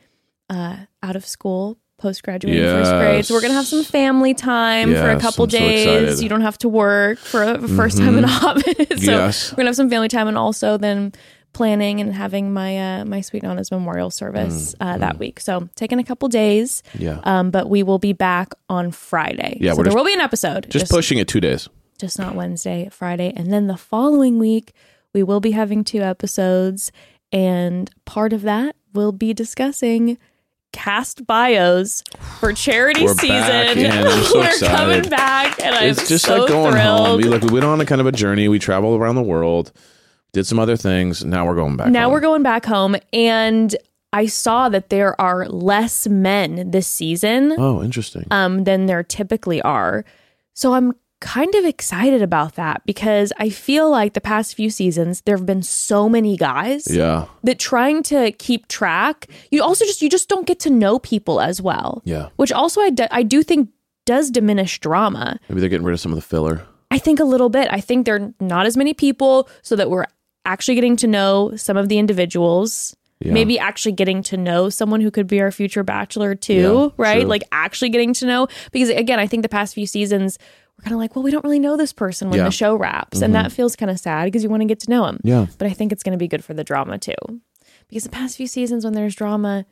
uh, 0.49 0.77
out 1.03 1.17
of 1.17 1.27
school, 1.27 1.77
post 1.99 2.23
graduating 2.23 2.63
first 2.63 2.91
grade. 2.93 3.25
So 3.27 3.35
we're 3.35 3.41
gonna 3.41 3.55
have 3.55 3.67
some 3.67 3.83
family 3.85 4.35
time 4.35 4.93
for 4.93 5.11
a 5.11 5.19
couple 5.21 5.45
I'm 5.45 5.49
days. 5.51 5.87
Mm-hmm. 6.15 6.23
you 6.23 6.29
don't 6.29 6.43
have 6.43 6.59
to 6.59 6.69
work 6.69 7.19
for 7.19 7.43
a 7.43 7.67
first 7.69 7.99
time 7.99 8.19
in 8.19 8.25
a 8.25 8.29
hot. 8.41 8.61
So 8.63 8.75
Yes. 8.99 9.53
we're 9.53 9.57
gonna 9.57 9.69
have 9.71 9.77
some 9.77 9.89
family 9.91 10.09
time 10.09 10.29
and 10.29 10.37
also 10.39 10.77
then 10.77 11.13
planning 11.55 12.03
and 12.03 12.13
having 12.15 12.53
my 12.53 13.01
uh, 13.01 13.05
my 13.07 13.23
sweet 13.23 13.43
Nana's 13.43 13.71
memorial 13.71 14.11
service 14.11 14.75
Mm, 14.75 14.95
uh, 14.95 14.99
that 14.99 15.19
week. 15.19 15.41
So 15.41 15.71
taking 15.75 15.99
a 15.99 16.05
couple 16.05 16.29
days. 16.29 16.83
Yeah. 16.99 17.21
Um, 17.25 17.51
but 17.51 17.71
we 17.71 17.83
will 17.83 17.99
be 17.99 18.13
back 18.13 18.53
on 18.69 18.91
Friday. 18.91 19.57
Yeah, 19.61 19.71
so 19.73 19.77
there 19.77 19.85
just- 19.87 19.97
will 19.97 20.05
be 20.05 20.13
an 20.13 20.21
episode. 20.21 20.67
Just, 20.69 20.91
pushing 20.91 21.17
it 21.17 21.29
two 21.29 21.41
days. 21.41 21.69
just 21.99 22.19
not 22.19 22.35
Wednesday, 22.35 22.91
Friday. 22.93 23.33
And 23.35 23.51
then 23.51 23.69
the 23.69 23.77
following 23.79 24.39
week, 24.39 24.75
we 25.15 25.23
will 25.23 25.41
be 25.41 25.53
having 25.53 25.83
two 25.83 26.03
episodes. 26.03 26.93
And 27.33 27.91
part 28.05 28.35
of 28.35 28.43
that 28.43 28.77
we'll 28.93 29.13
be 29.13 29.33
discussing 29.33 30.17
cast 30.77 31.27
bios 31.27 32.03
for 32.41 32.53
charity 32.53 33.05
We're 33.05 33.15
season. 33.15 33.31
back. 33.39 33.77
I'm 33.79 34.23
so 34.25 34.39
We're 34.41 34.59
coming 34.69 35.09
back. 35.11 35.59
And 35.63 35.75
I'm 35.75 35.89
it's 35.91 36.07
just 36.09 36.27
so 36.27 36.41
like 36.41 36.49
going 36.49 36.73
thrilled. 36.73 37.07
home. 37.07 37.17
We 37.17 37.25
like 37.25 37.43
we 37.43 37.53
went 37.53 37.65
on 37.65 37.81
a 37.81 37.87
kind 37.87 38.01
of 38.01 38.07
a 38.07 38.13
journey. 38.13 38.49
We 38.49 38.59
traveled 38.59 39.01
around 39.01 39.15
the 39.15 39.23
world, 39.23 39.73
did 40.33 40.47
some 40.47 40.59
other 40.59 40.77
things. 40.77 41.25
Now 41.25 41.47
we're 41.47 41.55
going 41.55 41.77
back. 41.77 41.89
now 41.89 42.05
home. 42.05 42.13
we're 42.13 42.21
going 42.21 42.43
back 42.43 42.67
home. 42.67 42.97
And 43.13 43.75
I 44.13 44.27
saw 44.27 44.69
that 44.69 44.91
there 44.91 45.19
are 45.21 45.49
less 45.49 46.07
men 46.07 46.71
this 46.71 46.87
season 46.87 47.55
Oh, 47.59 47.83
interesting. 47.83 48.25
um, 48.31 48.65
than 48.65 48.87
there 48.87 49.03
typically 49.03 49.61
are. 49.63 50.05
So 50.55 50.75
I'm 50.75 50.93
kind 51.21 51.55
of 51.55 51.65
excited 51.65 52.23
about 52.23 52.55
that 52.57 52.83
because 52.85 53.33
I 53.39 53.49
feel 53.49 53.91
like 53.91 54.13
the 54.13 54.21
past 54.21 54.55
few 54.55 54.71
seasons 54.71 55.23
there 55.23 55.37
have 55.37 55.47
been 55.47 55.63
so 55.63 56.09
many 56.09 56.37
guys 56.37 56.87
yeah. 56.91 57.27
that 57.43 57.59
trying 57.59 58.03
to 58.05 58.33
keep 58.33 58.69
track, 58.69 59.27
you 59.51 59.63
also 59.63 59.85
just 59.85 60.03
you 60.03 60.11
just 60.11 60.29
don't 60.29 60.47
get 60.47 60.61
to 60.61 60.71
know 60.71 60.99
people 60.99 61.41
as 61.41 61.63
well. 61.63 62.03
Yeah. 62.05 62.29
Which 62.37 62.53
also 62.53 62.81
I 62.81 62.91
do, 62.91 63.07
I 63.11 63.23
do 63.23 63.43
think 63.43 63.71
does 64.05 64.31
diminish 64.31 64.79
drama. 64.79 65.39
Maybe 65.49 65.61
they're 65.61 65.71
getting 65.71 65.87
rid 65.87 65.95
of 65.95 66.01
some 66.01 66.13
of 66.13 66.17
the 66.17 66.23
filler. 66.23 66.63
I 66.91 66.99
think 66.99 67.19
a 67.19 67.25
little 67.25 67.49
bit. 67.49 67.69
I 67.71 67.81
think 67.81 68.07
there 68.07 68.17
are 68.17 68.33
not 68.41 68.67
as 68.67 68.77
many 68.77 68.95
people 68.95 69.49
so 69.63 69.75
that 69.77 69.91
we're 69.91 70.07
actually 70.45 70.77
getting 70.77 70.97
to 70.97 71.07
know 71.07 71.55
some 71.57 71.77
of 71.77 71.89
the 71.89 71.99
individuals. 71.99 72.97
Yeah. 73.21 73.33
Maybe 73.33 73.59
actually 73.59 73.93
getting 73.93 74.23
to 74.25 74.37
know 74.37 74.69
someone 74.69 75.01
who 75.01 75.11
could 75.11 75.27
be 75.27 75.41
our 75.41 75.51
future 75.51 75.83
bachelor 75.83 76.35
too, 76.35 76.93
Yeah, 76.99 77.03
right? 77.03 77.21
true. 77.21 77.29
Like 77.29 77.45
actually 77.51 77.89
getting 77.89 78.13
to 78.15 78.27
know 78.27 78.47
because 78.73 78.91
again, 78.91 79.19
I 79.19 79.27
think 79.27 79.43
the 79.43 79.49
past 79.49 79.75
few 79.75 79.87
seasons 79.87 80.39
we're 80.79 80.83
kind 80.85 80.93
of 80.95 80.99
like, 80.99 81.17
well, 81.17 81.23
we 81.23 81.31
don't 81.31 81.45
really 81.45 81.59
know 81.59 81.77
this 81.77 81.93
person 81.93 82.29
when 82.29 82.37
Yeah. 82.39 82.43
Mm-hmm. 82.43 82.49
the 82.49 82.53
show 82.53 82.77
wraps, 82.77 83.23
and 83.23 83.35
that 83.35 83.53
feels 83.53 83.77
kind 83.77 83.91
of 83.91 83.99
sad 83.99 84.25
because 84.27 84.43
you 84.43 84.51
want 84.51 84.61
to 84.63 84.67
get 84.67 84.81
to 84.81 84.91
know 84.91 85.07
him. 85.07 85.21
Yeah. 85.25 85.47
But 85.59 85.67
I 85.69 85.73
think 85.73 85.93
it's 85.93 86.03
going 86.03 86.13
to 86.13 86.19
be 86.19 86.29
good 86.29 86.45
for 86.45 86.55
the 86.55 86.65
drama 86.65 86.99
too, 86.99 87.15
because 87.89 88.05
the 88.05 88.11
past 88.11 88.37
few 88.37 88.47
seasons 88.47 88.85
when 88.85 88.93
there's 88.95 89.15
drama, 89.15 89.65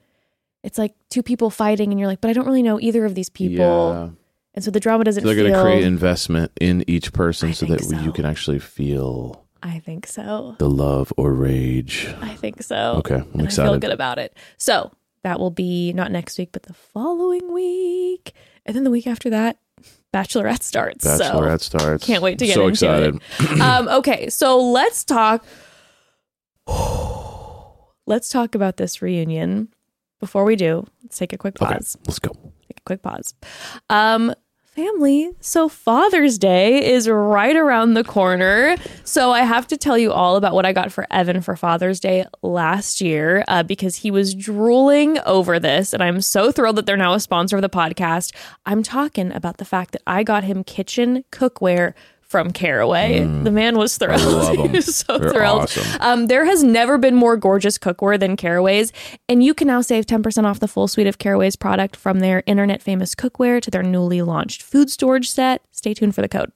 it's 0.63 0.79
like 0.79 0.95
two 1.11 1.23
people 1.23 1.51
fighting, 1.51 1.91
and 1.91 2.01
you're 2.01 2.09
like, 2.09 2.21
but 2.21 2.31
I 2.31 2.33
don't 2.33 2.47
really 2.47 2.63
know 2.63 2.81
either 2.81 3.05
of 3.05 3.15
these 3.15 3.29
people, 3.29 3.57
Yeah. 3.93 4.09
and 4.55 4.65
so 4.65 4.71
the 4.71 4.81
drama 4.81 5.05
doesn't. 5.05 5.23
They're 5.25 5.35
feel, 5.35 5.49
going 5.49 5.55
to 5.55 5.63
create 5.63 5.85
investment 5.85 6.53
in 6.61 6.85
each 6.89 7.13
person 7.13 7.51
I 7.51 7.53
so 7.53 7.67
that 7.67 7.85
so. 7.85 7.99
you 8.01 8.13
can 8.13 8.25
actually 8.25 8.59
feel 8.61 9.45
I 9.63 9.79
think 9.81 10.07
so. 10.07 10.57
the 10.59 10.71
love 10.71 11.13
or 11.19 11.33
rage. 11.35 12.09
I 12.23 12.35
think 12.35 12.63
so. 12.63 12.95
Okay, 13.01 13.17
I'm 13.17 13.29
and 13.35 13.43
I 13.43 13.45
excited. 13.45 13.71
feel 13.71 13.79
good 13.79 13.91
about 13.93 14.19
it. 14.19 14.35
So 14.57 14.91
that 15.23 15.39
will 15.39 15.51
be 15.51 15.93
not 15.93 16.11
next 16.11 16.39
week, 16.39 16.51
but 16.53 16.63
the 16.65 16.73
following 16.75 17.53
week, 17.53 18.33
and 18.65 18.75
then 18.75 18.85
the 18.85 18.91
week 18.91 19.07
after 19.07 19.29
that, 19.31 19.59
Bachelorette 20.15 20.63
starts. 20.63 21.05
Bachelorette 21.05 21.61
so 21.61 21.79
starts. 21.79 22.07
can't 22.07 22.23
wait 22.23 22.39
to 22.39 22.47
get 22.47 22.55
so 22.55 22.69
into 22.69 22.71
excited. 22.71 23.21
it. 23.41 23.61
um, 23.61 23.89
okay, 23.89 24.31
so 24.31 24.61
let's 24.63 25.05
talk. 25.05 25.45
Let's 28.07 28.29
talk 28.29 28.55
about 28.55 28.77
this 28.77 29.01
reunion. 29.01 29.69
Before 30.21 30.45
we 30.45 30.57
do, 30.57 30.87
let's 31.03 31.17
take 31.17 31.33
a 31.33 31.39
quick 31.39 31.61
Okay, 31.61 31.73
pause. 31.75 31.97
let's 32.07 32.19
go. 32.19 32.33
Take 32.69 32.79
a 32.79 32.83
quick 32.85 33.01
pause. 33.03 33.33
Um, 33.89 34.35
family, 34.75 35.31
so 35.41 35.69
Father's 35.69 36.37
Day 36.37 36.85
is 36.93 37.09
right 37.09 37.55
around 37.55 37.95
the 37.95 38.03
corner. 38.03 38.77
So 39.05 39.31
I 39.31 39.41
have 39.43 39.69
to 39.69 39.77
tell 39.77 39.97
you 39.97 40.13
all 40.13 40.35
about 40.35 40.53
what 40.53 40.67
I 40.67 40.73
got 40.73 40.91
for 40.91 41.07
Evan 41.13 41.43
for 41.43 41.55
Father's 41.55 42.01
Day 42.01 42.25
last 42.43 43.01
year 43.01 43.45
uh, 43.47 43.63
because 43.63 43.97
he 43.97 44.11
was 44.11 44.35
drooling 44.35 45.19
over 45.27 45.61
this. 45.61 45.93
And 45.93 46.03
I'm 46.03 46.21
so 46.21 46.51
thrilled 46.51 46.77
that 46.77 46.87
they're 46.87 46.97
now 46.97 47.15
a 47.15 47.21
sponsor 47.21 47.57
of 47.57 47.63
the 47.63 47.69
podcast. 47.69 48.35
I'm 48.67 48.83
talking 48.83 49.33
about 49.33 49.59
the 49.59 49.65
fact 49.65 49.93
that 49.93 50.03
I 50.09 50.25
got 50.25 50.43
him 50.43 50.65
kitchen 50.65 51.25
cookware 51.31 51.95
from 52.27 52.51
Caraway. 52.51 53.21
The 53.21 53.51
man 53.51 53.77
was 53.79 53.97
thrilled. 53.97 54.21
Mm. 54.21 54.33
love 54.33 54.59
'em. 54.59 54.69
he 54.71 54.77
was 54.77 54.97
so 54.97 55.19
They're 55.19 55.31
thrilled. 55.31 55.63
awesome. 55.63 56.01
Um, 56.01 56.27
there 56.27 56.45
has 56.45 56.63
never 56.63 56.99
been 56.99 57.15
more 57.15 57.37
gorgeous 57.37 57.79
cookware 57.79 58.19
than 58.19 58.37
Caraway's, 58.37 58.93
and 59.29 59.43
you 59.43 59.55
can 59.55 59.67
now 59.69 59.81
save 59.81 60.07
10% 60.07 60.45
off 60.45 60.61
the 60.61 60.69
full 60.69 60.89
suite 60.89 61.07
of 61.07 61.19
Caraway's 61.19 61.57
product 61.57 61.97
from 61.97 62.21
their 62.21 62.43
internet 62.47 62.83
famous 62.83 63.15
cookware 63.15 63.61
to 63.63 63.71
their 63.71 63.83
newly 63.83 64.23
launched 64.23 64.63
food 64.63 64.91
storage 64.91 65.31
set. 65.31 65.63
Stay 65.71 65.95
tuned 65.95 66.15
for 66.15 66.23
the 66.23 66.29
code. 66.29 66.51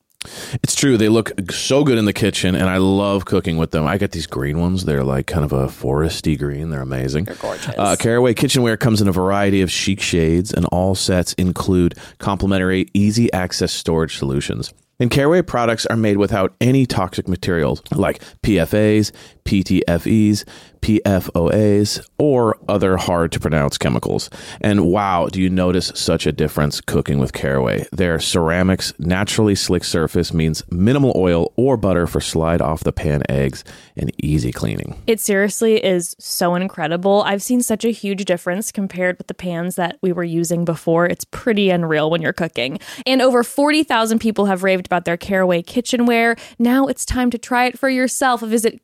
It's 0.64 0.74
true. 0.74 0.96
They 0.96 1.09
look 1.09 1.31
so 1.52 1.85
good 1.85 1.96
in 1.96 2.04
the 2.04 2.12
kitchen, 2.12 2.57
and 2.57 2.68
I 2.68 2.78
love 2.78 3.24
cooking 3.24 3.57
with 3.57 3.70
them. 3.70 3.87
I 3.87 3.98
got 3.98 4.11
these 4.11 4.26
green 4.26 4.59
ones. 4.59 4.85
They're 4.85 5.04
like 5.04 5.28
kind 5.28 5.44
of 5.44 5.52
a 5.52 5.66
foresty 5.68 6.37
green. 6.37 6.70
They're 6.70 6.83
amazing. 6.83 7.24
They're 7.26 7.37
gorgeous. 7.37 7.72
Uh, 7.78 7.94
Caraway 7.96 8.35
kitchenware 8.35 8.76
comes 8.76 9.00
in 9.00 9.07
a 9.07 9.12
variety 9.12 9.61
of 9.62 9.70
chic 9.70 10.00
shades, 10.00 10.52
and 10.52 10.66
all 10.66 10.96
sets 10.96 11.35
include 11.35 11.94
complimentary, 12.18 12.88
easy 12.94 13.33
access 13.33 13.70
storage 13.72 14.16
solutions. 14.18 14.74
And 15.00 15.11
Caraway 15.11 15.42
products 15.42 15.87
are 15.87 15.96
made 15.96 16.16
without 16.16 16.54
any 16.61 16.84
toxic 16.84 17.28
materials 17.28 17.82
like 17.94 18.20
PFAs, 18.42 19.12
PTFEs, 19.48 20.44
PFOAs, 20.82 22.06
or 22.18 22.58
other 22.68 22.98
hard 22.98 23.32
to 23.32 23.40
pronounce 23.40 23.78
chemicals. 23.78 24.28
And 24.61 24.84
wow, 24.84 25.28
do 25.28 25.40
you 25.40 25.48
notice 25.48 25.90
such 25.94 26.26
a 26.26 26.32
difference 26.32 26.82
cooking 26.82 27.18
with 27.18 27.32
Caraway? 27.32 27.87
Their 27.90 28.20
ceramics 28.20 28.92
naturally 28.98 29.54
slick 29.54 29.84
surface 29.84 30.34
means 30.34 30.62
minimal 30.70 31.14
oil 31.16 31.54
or 31.56 31.78
butter 31.78 32.06
for 32.06 32.20
slide 32.20 32.61
off 32.61 32.84
the 32.84 32.92
pan 32.92 33.22
eggs 33.30 33.64
and 33.96 34.12
easy 34.22 34.52
cleaning. 34.52 35.00
It 35.06 35.18
seriously 35.18 35.82
is 35.82 36.14
so 36.18 36.54
incredible. 36.54 37.22
I've 37.22 37.42
seen 37.42 37.62
such 37.62 37.87
a 37.87 37.90
huge 37.90 38.26
difference 38.26 38.70
compared 38.70 39.16
with 39.16 39.28
the 39.28 39.34
pans 39.34 39.76
that 39.76 39.96
we 40.02 40.12
were 40.12 40.24
using 40.24 40.66
before. 40.66 41.06
It's 41.06 41.24
pretty 41.24 41.70
unreal 41.70 42.11
when 42.11 42.20
you're 42.20 42.34
cooking. 42.34 42.80
And 43.06 43.22
over 43.22 43.42
40,000 43.42 44.18
people 44.18 44.44
have 44.44 44.62
raved 44.62 44.84
about 44.84 45.06
their 45.06 45.16
Caraway 45.16 45.62
kitchenware. 45.62 46.37
Now 46.58 46.87
it's 46.87 47.06
time 47.06 47.30
to 47.30 47.38
try 47.38 47.64
it 47.64 47.78
for 47.78 47.88
yourself. 47.88 48.42
Visit 48.42 48.82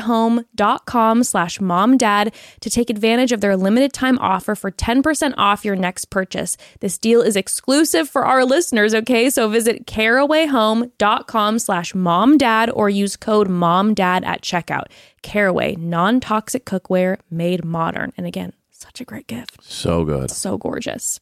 carawayhome.com 0.00 1.24
slash 1.24 1.58
momdad 1.58 2.34
to 2.60 2.70
take 2.70 2.90
advantage 2.90 3.32
of 3.32 3.40
their 3.40 3.56
limited 3.56 3.92
time 3.92 4.18
offer 4.18 4.54
for 4.54 4.70
10% 4.70 5.34
off 5.36 5.64
your 5.64 5.76
next 5.76 6.06
purchase. 6.06 6.56
This 6.80 6.98
deal 6.98 7.22
is 7.22 7.36
exclusive 7.36 8.08
for 8.08 8.24
our 8.24 8.44
listeners, 8.44 8.94
okay? 8.94 9.30
So 9.30 9.48
visit 9.48 9.86
carawayhome.com 9.86 11.58
slash 11.58 11.92
momdad 11.92 12.70
or 12.74 12.90
use 12.90 13.16
code 13.16 13.48
momdad 13.48 14.24
at 14.24 14.42
checkout. 14.42 14.86
Caraway, 15.22 15.76
non-toxic 15.76 16.64
cookware 16.64 17.18
made 17.30 17.64
modern. 17.64 18.12
And 18.16 18.26
again, 18.26 18.52
such 18.70 19.00
a 19.00 19.04
great 19.04 19.26
gift. 19.26 19.62
So 19.62 20.04
good. 20.04 20.30
So 20.30 20.56
gorgeous. 20.56 21.20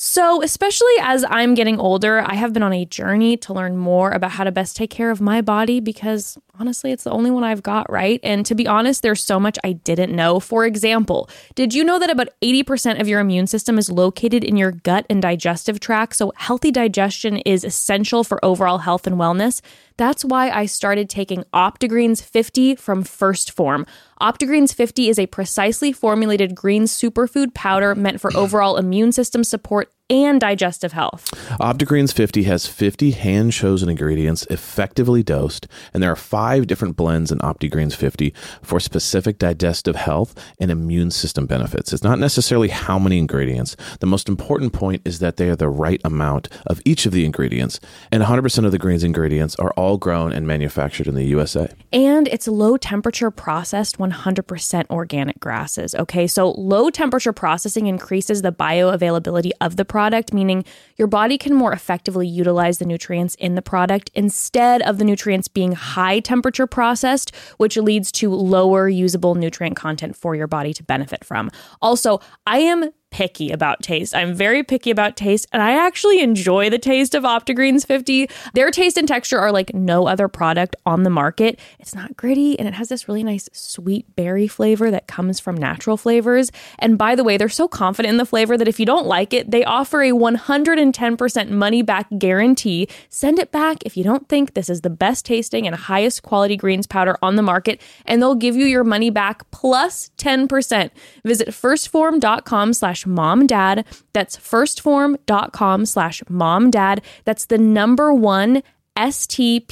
So, 0.00 0.44
especially 0.44 0.92
as 1.00 1.24
I'm 1.28 1.54
getting 1.54 1.80
older, 1.80 2.20
I 2.24 2.34
have 2.34 2.52
been 2.52 2.62
on 2.62 2.72
a 2.72 2.84
journey 2.84 3.36
to 3.38 3.52
learn 3.52 3.76
more 3.76 4.12
about 4.12 4.30
how 4.30 4.44
to 4.44 4.52
best 4.52 4.76
take 4.76 4.90
care 4.90 5.10
of 5.10 5.20
my 5.20 5.40
body 5.40 5.80
because 5.80 6.38
honestly, 6.60 6.92
it's 6.92 7.02
the 7.02 7.10
only 7.10 7.32
one 7.32 7.42
I've 7.42 7.64
got, 7.64 7.90
right? 7.90 8.20
And 8.22 8.46
to 8.46 8.54
be 8.54 8.64
honest, 8.64 9.02
there's 9.02 9.24
so 9.24 9.40
much 9.40 9.58
I 9.64 9.72
didn't 9.72 10.14
know. 10.14 10.38
For 10.38 10.64
example, 10.64 11.28
did 11.56 11.74
you 11.74 11.82
know 11.82 11.98
that 11.98 12.10
about 12.10 12.28
80% 12.40 13.00
of 13.00 13.08
your 13.08 13.18
immune 13.18 13.48
system 13.48 13.76
is 13.76 13.90
located 13.90 14.44
in 14.44 14.56
your 14.56 14.70
gut 14.70 15.04
and 15.10 15.20
digestive 15.20 15.80
tract? 15.80 16.14
So, 16.14 16.32
healthy 16.36 16.70
digestion 16.70 17.38
is 17.38 17.64
essential 17.64 18.22
for 18.22 18.44
overall 18.44 18.78
health 18.78 19.04
and 19.04 19.16
wellness. 19.16 19.60
That's 19.96 20.24
why 20.24 20.50
I 20.50 20.66
started 20.66 21.10
taking 21.10 21.42
OptiGreens 21.52 22.22
50 22.22 22.76
from 22.76 23.02
1st 23.02 23.50
Phorm. 23.50 23.84
OptiGreens 24.20 24.74
50 24.74 25.08
is 25.08 25.18
a 25.18 25.26
precisely 25.26 25.92
formulated 25.92 26.54
green 26.54 26.84
superfood 26.84 27.54
powder 27.54 27.94
meant 27.94 28.20
for 28.20 28.36
overall 28.36 28.76
immune 28.76 29.12
system 29.12 29.44
support 29.44 29.92
and 30.10 30.40
digestive 30.40 30.92
health. 30.92 31.30
OptiGreens 31.60 32.12
50 32.12 32.44
has 32.44 32.66
50 32.66 33.12
hand 33.12 33.52
chosen 33.52 33.88
ingredients 33.88 34.46
effectively 34.50 35.22
dosed, 35.22 35.66
and 35.92 36.02
there 36.02 36.12
are 36.12 36.16
five 36.16 36.66
different 36.66 36.96
blends 36.96 37.30
in 37.30 37.38
OptiGreens 37.38 37.94
50 37.94 38.32
for 38.62 38.80
specific 38.80 39.38
digestive 39.38 39.96
health 39.96 40.34
and 40.60 40.70
immune 40.70 41.10
system 41.10 41.46
benefits. 41.46 41.92
It's 41.92 42.02
not 42.02 42.18
necessarily 42.18 42.68
how 42.68 42.98
many 42.98 43.18
ingredients. 43.18 43.76
The 44.00 44.06
most 44.06 44.28
important 44.28 44.72
point 44.72 45.02
is 45.04 45.18
that 45.18 45.36
they 45.36 45.48
are 45.48 45.56
the 45.56 45.68
right 45.68 46.00
amount 46.04 46.48
of 46.66 46.80
each 46.84 47.06
of 47.06 47.12
the 47.12 47.24
ingredients, 47.24 47.80
and 48.10 48.22
100% 48.22 48.64
of 48.64 48.72
the 48.72 48.78
greens 48.78 49.04
ingredients 49.04 49.56
are 49.56 49.72
all 49.72 49.98
grown 49.98 50.32
and 50.32 50.46
manufactured 50.46 51.06
in 51.06 51.14
the 51.14 51.24
USA. 51.24 51.72
And 51.92 52.28
it's 52.28 52.48
low 52.48 52.76
temperature 52.76 53.30
processed 53.30 53.98
100% 53.98 54.90
organic 54.90 55.40
grasses. 55.40 55.94
Okay, 55.94 56.26
so 56.26 56.52
low 56.52 56.90
temperature 56.90 57.32
processing 57.32 57.86
increases 57.86 58.42
the 58.42 58.52
bioavailability 58.52 59.50
of 59.60 59.76
the 59.76 59.84
product, 59.84 59.97
meaning 60.32 60.64
your 60.96 61.08
body 61.08 61.36
can 61.36 61.54
more 61.54 61.72
effectively 61.72 62.26
utilize 62.26 62.78
the 62.78 62.84
nutrients 62.84 63.34
in 63.36 63.54
the 63.54 63.62
product 63.62 64.10
instead 64.14 64.80
of 64.82 64.98
the 64.98 65.04
nutrients 65.04 65.48
being 65.48 65.72
high 65.72 66.20
temperature 66.20 66.66
processed, 66.66 67.34
which 67.56 67.76
leads 67.76 68.12
to 68.12 68.32
lower 68.32 68.88
usable 68.88 69.34
nutrient 69.34 69.76
content 69.76 70.16
for 70.16 70.34
your 70.34 70.46
body 70.46 70.72
to 70.72 70.82
benefit 70.82 71.24
from. 71.24 71.50
Also, 71.82 72.20
I 72.46 72.58
am 72.58 72.90
picky 73.10 73.50
about 73.50 73.82
taste. 73.82 74.14
I'm 74.14 74.34
very 74.34 74.62
picky 74.62 74.90
about 74.90 75.16
taste, 75.16 75.46
and 75.52 75.62
I 75.62 75.72
actually 75.72 76.20
enjoy 76.20 76.70
the 76.70 76.78
taste 76.78 77.14
of 77.14 77.24
OptiGreens 77.24 77.86
50. 77.86 78.28
Their 78.54 78.70
taste 78.70 78.96
and 78.96 79.08
texture 79.08 79.38
are 79.38 79.52
like 79.52 79.74
no 79.74 80.06
other 80.06 80.28
product 80.28 80.76
on 80.86 81.02
the 81.02 81.10
market. 81.10 81.58
It's 81.78 81.94
not 81.94 82.16
gritty, 82.16 82.58
and 82.58 82.68
it 82.68 82.74
has 82.74 82.88
this 82.88 83.08
really 83.08 83.24
nice 83.24 83.48
sweet 83.52 84.14
berry 84.14 84.46
flavor 84.46 84.90
that 84.90 85.06
comes 85.06 85.40
from 85.40 85.56
natural 85.56 85.96
flavors. 85.96 86.50
And 86.78 86.98
by 86.98 87.14
the 87.14 87.24
way, 87.24 87.36
they're 87.36 87.48
so 87.48 87.68
confident 87.68 88.10
in 88.10 88.18
the 88.18 88.26
flavor 88.26 88.56
that 88.56 88.68
if 88.68 88.78
you 88.78 88.86
don't 88.86 89.06
like 89.06 89.32
it, 89.32 89.50
they 89.50 89.64
offer 89.64 90.02
a 90.02 90.10
110% 90.12 91.50
money 91.50 91.82
back 91.82 92.06
guarantee. 92.18 92.88
Send 93.08 93.38
it 93.38 93.50
back 93.50 93.78
if 93.84 93.96
you 93.96 94.04
don't 94.04 94.28
think 94.28 94.54
this 94.54 94.68
is 94.68 94.82
the 94.82 94.90
best 94.90 95.24
tasting 95.24 95.66
and 95.66 95.74
highest 95.74 96.22
quality 96.22 96.56
greens 96.56 96.86
powder 96.86 97.16
on 97.22 97.36
the 97.36 97.42
market, 97.42 97.80
and 98.06 98.20
they'll 98.20 98.34
give 98.34 98.56
you 98.56 98.66
your 98.66 98.84
money 98.84 99.10
back 99.10 99.50
plus 99.50 100.10
10%. 100.18 100.90
Visit 101.24 101.48
1stphorm.com 101.48 102.72
slash 102.72 102.97
momdad. 103.04 103.84
That's 104.12 104.36
1stphorm.com 104.36 105.86
slash 105.86 106.22
momdad. 106.30 107.02
That's 107.24 107.46
the 107.46 107.58
number 107.58 108.12
one 108.14 108.62
S-T-P-H-O-R-M 108.96 109.62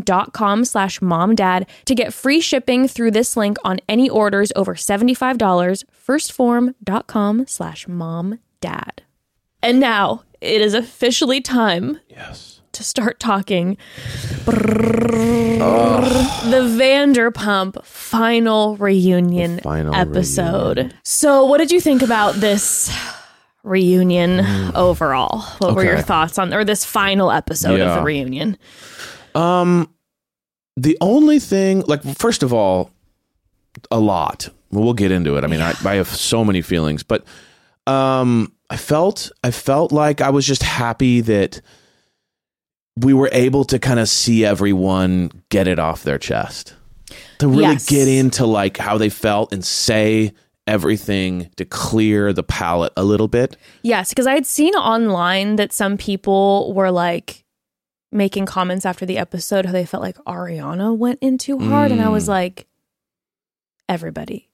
dot 0.00 0.32
com 0.32 0.64
slash 0.64 1.00
momdad 1.00 1.66
to 1.86 1.94
get 1.94 2.14
free 2.14 2.40
shipping 2.40 2.86
through 2.88 3.10
this 3.10 3.36
link 3.36 3.56
on 3.64 3.78
any 3.88 4.08
orders 4.08 4.52
over 4.54 4.74
$75. 4.74 5.84
1stphorm.com 6.06 7.46
slash 7.48 7.86
momdad. 7.86 8.98
And 9.62 9.80
now 9.80 10.22
it 10.40 10.60
is 10.60 10.74
officially 10.74 11.40
time 11.40 11.98
Yes. 12.08 12.55
To 12.76 12.84
start 12.84 13.18
talking 13.18 13.76
the 14.44 14.52
Vanderpump 16.78 17.84
final 17.84 18.76
reunion 18.76 19.58
final 19.60 19.94
episode. 19.94 20.94
So, 21.02 21.44
what 21.46 21.58
did 21.58 21.72
you 21.72 21.80
think 21.80 22.02
about 22.02 22.34
this 22.34 22.94
reunion 23.62 24.40
overall? 24.74 25.40
What 25.58 25.74
were 25.74 25.84
your 25.84 26.02
thoughts 26.02 26.38
on 26.38 26.54
or 26.54 26.64
this 26.64 26.84
final 26.84 27.30
episode 27.30 27.80
of 27.80 27.96
the 27.98 28.02
reunion? 28.02 28.56
Um, 29.34 29.92
the 30.76 30.96
only 31.00 31.38
thing, 31.38 31.82
like, 31.86 32.02
first 32.02 32.42
of 32.42 32.52
all, 32.52 32.90
a 33.90 33.98
lot. 33.98 34.48
Well, 34.70 34.92
get 34.94 35.10
into 35.10 35.36
it. 35.36 35.44
I 35.44 35.46
mean, 35.46 35.60
I, 35.60 35.74
I 35.84 35.94
have 35.94 36.08
so 36.08 36.44
many 36.44 36.62
feelings, 36.62 37.02
but 37.02 37.24
um, 37.86 38.52
I 38.68 38.76
felt, 38.76 39.30
I 39.42 39.50
felt 39.50 39.92
like 39.92 40.20
I 40.20 40.30
was 40.30 40.46
just 40.46 40.62
happy 40.62 41.20
that 41.22 41.60
we 42.98 43.12
were 43.12 43.28
able 43.32 43.64
to 43.66 43.78
kind 43.78 44.00
of 44.00 44.08
see 44.08 44.44
everyone 44.44 45.30
get 45.50 45.68
it 45.68 45.78
off 45.78 46.02
their 46.02 46.18
chest, 46.18 46.74
to 47.38 47.48
really 47.48 47.62
Yes. 47.62 47.86
get 47.86 48.08
into 48.08 48.46
like 48.46 48.76
how 48.78 48.96
they 48.98 49.08
felt 49.10 49.52
and 49.52 49.64
say 49.64 50.32
everything 50.66 51.48
to 51.56 51.64
clear 51.64 52.32
the 52.32 52.42
palate 52.42 52.92
a 52.96 53.04
little 53.04 53.28
bit. 53.28 53.56
Yes, 53.82 54.08
because 54.08 54.26
I 54.26 54.34
had 54.34 54.46
seen 54.46 54.74
online 54.74 55.56
that 55.56 55.72
some 55.72 55.96
people 55.96 56.72
were 56.74 56.90
like 56.90 57.44
making 58.10 58.46
comments 58.46 58.86
after 58.86 59.04
the 59.06 59.18
episode 59.18 59.66
how 59.66 59.72
they 59.72 59.84
felt 59.84 60.02
like 60.02 60.16
Ariana 60.24 60.96
went 60.96 61.18
in 61.20 61.38
too 61.38 61.58
hard, 61.58 61.92
and 61.92 62.00
I 62.00 62.08
was 62.08 62.24
Mm. 62.24 62.28
like, 62.28 62.66
everybody, 63.88 64.48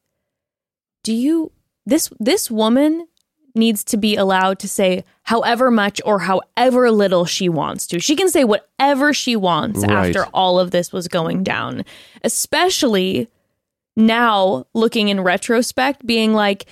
do 1.05 1.13
you 1.13 1.53
this 1.87 2.11
this 2.21 2.51
woman 2.51 3.07
needs 3.55 3.85
to 3.85 3.97
be 3.97 4.17
allowed 4.17 4.59
to 4.61 4.69
say 4.69 5.05
however 5.25 5.71
much 5.71 6.01
or 6.05 6.21
however 6.21 6.91
little 6.91 7.25
she 7.25 7.49
wants 7.49 7.87
to. 7.89 8.01
She 8.01 8.17
can 8.17 8.29
say 8.29 8.45
whatever 8.45 9.13
she 9.13 9.37
wants 9.37 9.81
Right. 9.81 9.91
after 10.09 10.25
all 10.35 10.59
of 10.59 10.71
this 10.71 10.93
was 10.93 11.09
going 11.09 11.43
down, 11.43 11.85
especially 12.25 13.29
now 13.97 14.67
looking 14.75 15.09
in 15.09 15.21
retrospect, 15.21 16.07
being 16.07 16.33
like, 16.33 16.67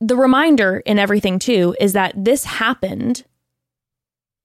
the 0.00 0.16
reminder 0.16 0.78
in 0.84 0.98
everything 0.98 1.38
too 1.38 1.76
is 1.80 1.92
that 1.92 2.12
this 2.16 2.44
happened 2.44 3.24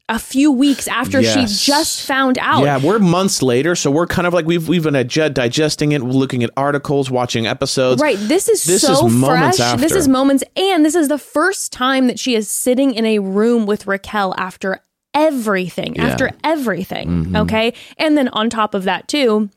a 0.09 0.17
few 0.19 0.51
weeks 0.51 0.87
after 0.87 1.19
Yes. 1.19 1.59
she 1.59 1.71
just 1.71 2.05
found 2.05 2.37
out. 2.39 2.63
Yeah, 2.63 2.77
we're 2.79 2.99
months 2.99 3.41
later, 3.41 3.75
so 3.75 3.91
we're 3.91 4.07
kind 4.07 4.25
of 4.27 4.33
like 4.33 4.45
we've 4.45 4.67
we've 4.69 4.83
been 4.83 4.93
digesting 5.07 5.91
it, 5.91 6.01
looking 6.01 6.43
at 6.43 6.49
articles, 6.55 7.11
watching 7.11 7.45
episodes. 7.45 8.01
Right. 8.01 8.17
This 8.19 8.47
is 8.47 8.63
This 8.63 8.83
so 8.83 9.07
is 9.07 9.19
fresh. 9.19 9.57
This 9.81 9.91
is 9.93 10.07
moments, 10.07 10.43
and 10.55 10.85
this 10.85 10.95
is 10.95 11.07
the 11.09 11.17
first 11.17 11.73
time 11.73 12.07
that 12.07 12.19
she 12.19 12.35
is 12.35 12.47
sitting 12.49 12.93
in 12.93 13.05
a 13.05 13.19
room 13.19 13.65
with 13.65 13.85
Raquel 13.87 14.33
after 14.37 14.79
everything 15.13 15.95
Yeah. 15.95 16.05
after 16.07 16.31
everything. 16.43 17.25
Mhm. 17.25 17.37
Okay. 17.41 17.73
And 17.97 18.17
then 18.17 18.27
on 18.29 18.49
top 18.49 18.73
of 18.75 18.83
that, 18.83 19.07
too, 19.07 19.49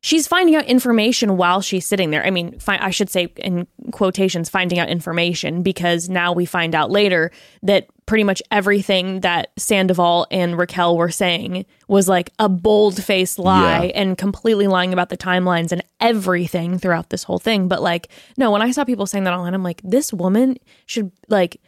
she's 0.00 0.26
finding 0.28 0.54
out 0.54 0.64
information 0.66 1.36
while 1.36 1.60
she's 1.60 1.84
sitting 1.86 2.10
there. 2.10 2.24
I 2.24 2.30
mean, 2.30 2.58
fi- 2.58 2.78
I 2.80 2.90
should 2.90 3.10
say 3.10 3.32
in 3.36 3.66
quotations, 3.90 4.48
finding 4.48 4.78
out 4.78 4.88
information 4.88 5.62
because 5.62 6.08
now 6.08 6.32
we 6.32 6.46
find 6.46 6.74
out 6.74 6.90
later 6.90 7.30
that 7.62 7.88
pretty 8.06 8.24
much 8.24 8.40
everything 8.50 9.20
that 9.20 9.50
Sandoval 9.58 10.26
and 10.30 10.56
Raquel 10.56 10.96
were 10.96 11.10
saying 11.10 11.66
was 11.88 12.08
like 12.08 12.32
a 12.38 12.48
bold 12.48 13.02
faced 13.02 13.38
lie 13.38 13.84
Yeah. 13.86 14.00
and 14.00 14.16
completely 14.16 14.66
lying 14.66 14.92
about 14.92 15.08
the 15.10 15.16
timelines 15.16 15.72
and 15.72 15.82
everything 16.00 16.78
throughout 16.78 17.10
this 17.10 17.22
whole 17.24 17.38
thing. 17.38 17.68
But 17.68 17.82
like, 17.82 18.08
no, 18.38 18.50
when 18.50 18.62
I 18.62 18.70
saw 18.70 18.84
people 18.84 19.04
saying 19.06 19.24
that 19.24 19.34
online, 19.34 19.52
I'm 19.52 19.62
like, 19.64 19.80
this 19.84 20.12
woman 20.12 20.56
should 20.86 21.10
like 21.28 21.60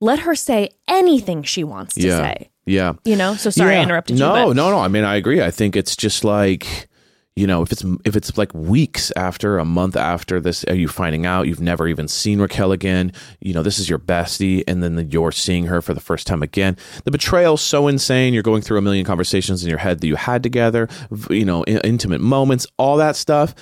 let 0.00 0.20
her 0.20 0.34
say 0.34 0.70
anything 0.88 1.42
she 1.44 1.62
wants 1.64 1.94
to 1.94 2.00
yeah. 2.00 2.18
say. 2.18 2.50
Yeah. 2.66 2.94
You 3.04 3.14
know? 3.16 3.34
So 3.36 3.50
sorry 3.50 3.74
I 3.74 3.76
Yeah. 3.76 3.82
interrupted 3.84 4.18
no, 4.18 4.26
you. 4.26 4.32
but- 4.46 4.54
No, 4.54 4.70
No, 4.70 4.76
no, 4.76 4.78
I 4.82 4.88
mean, 4.88 5.04
I 5.04 5.14
agree. 5.16 5.42
I 5.42 5.50
think 5.50 5.76
it's 5.76 5.94
just 5.94 6.24
like, 6.24 6.88
you 7.36 7.48
know, 7.48 7.62
if 7.62 7.72
it's 7.72 7.84
if 8.04 8.14
it's 8.14 8.38
like 8.38 8.54
weeks 8.54 9.10
after, 9.16 9.58
a 9.58 9.64
month 9.64 9.96
after 9.96 10.40
this, 10.40 10.62
are 10.64 10.74
you 10.74 10.86
finding 10.86 11.26
out 11.26 11.48
you've 11.48 11.60
never 11.60 11.88
even 11.88 12.06
seen 12.06 12.40
Raquel 12.40 12.70
again? 12.70 13.12
You 13.40 13.52
know, 13.54 13.62
this 13.64 13.80
is 13.80 13.90
your 13.90 13.98
bestie, 13.98 14.62
and 14.68 14.82
then 14.84 15.10
you're 15.10 15.32
seeing 15.32 15.66
her 15.66 15.82
for 15.82 15.94
the 15.94 16.00
first 16.00 16.28
time 16.28 16.44
again. 16.44 16.76
The 17.04 17.10
betrayal's 17.10 17.60
so 17.60 17.88
insane. 17.88 18.34
You're 18.34 18.44
going 18.44 18.62
through 18.62 18.78
a 18.78 18.82
million 18.82 19.04
conversations 19.04 19.64
in 19.64 19.68
your 19.68 19.78
head 19.78 20.00
that 20.00 20.06
you 20.06 20.14
had 20.14 20.44
together. 20.44 20.88
You 21.28 21.44
know, 21.44 21.64
in- 21.64 21.80
intimate 21.82 22.20
moments, 22.20 22.68
all 22.78 22.98
that 22.98 23.16
stuff. 23.16 23.52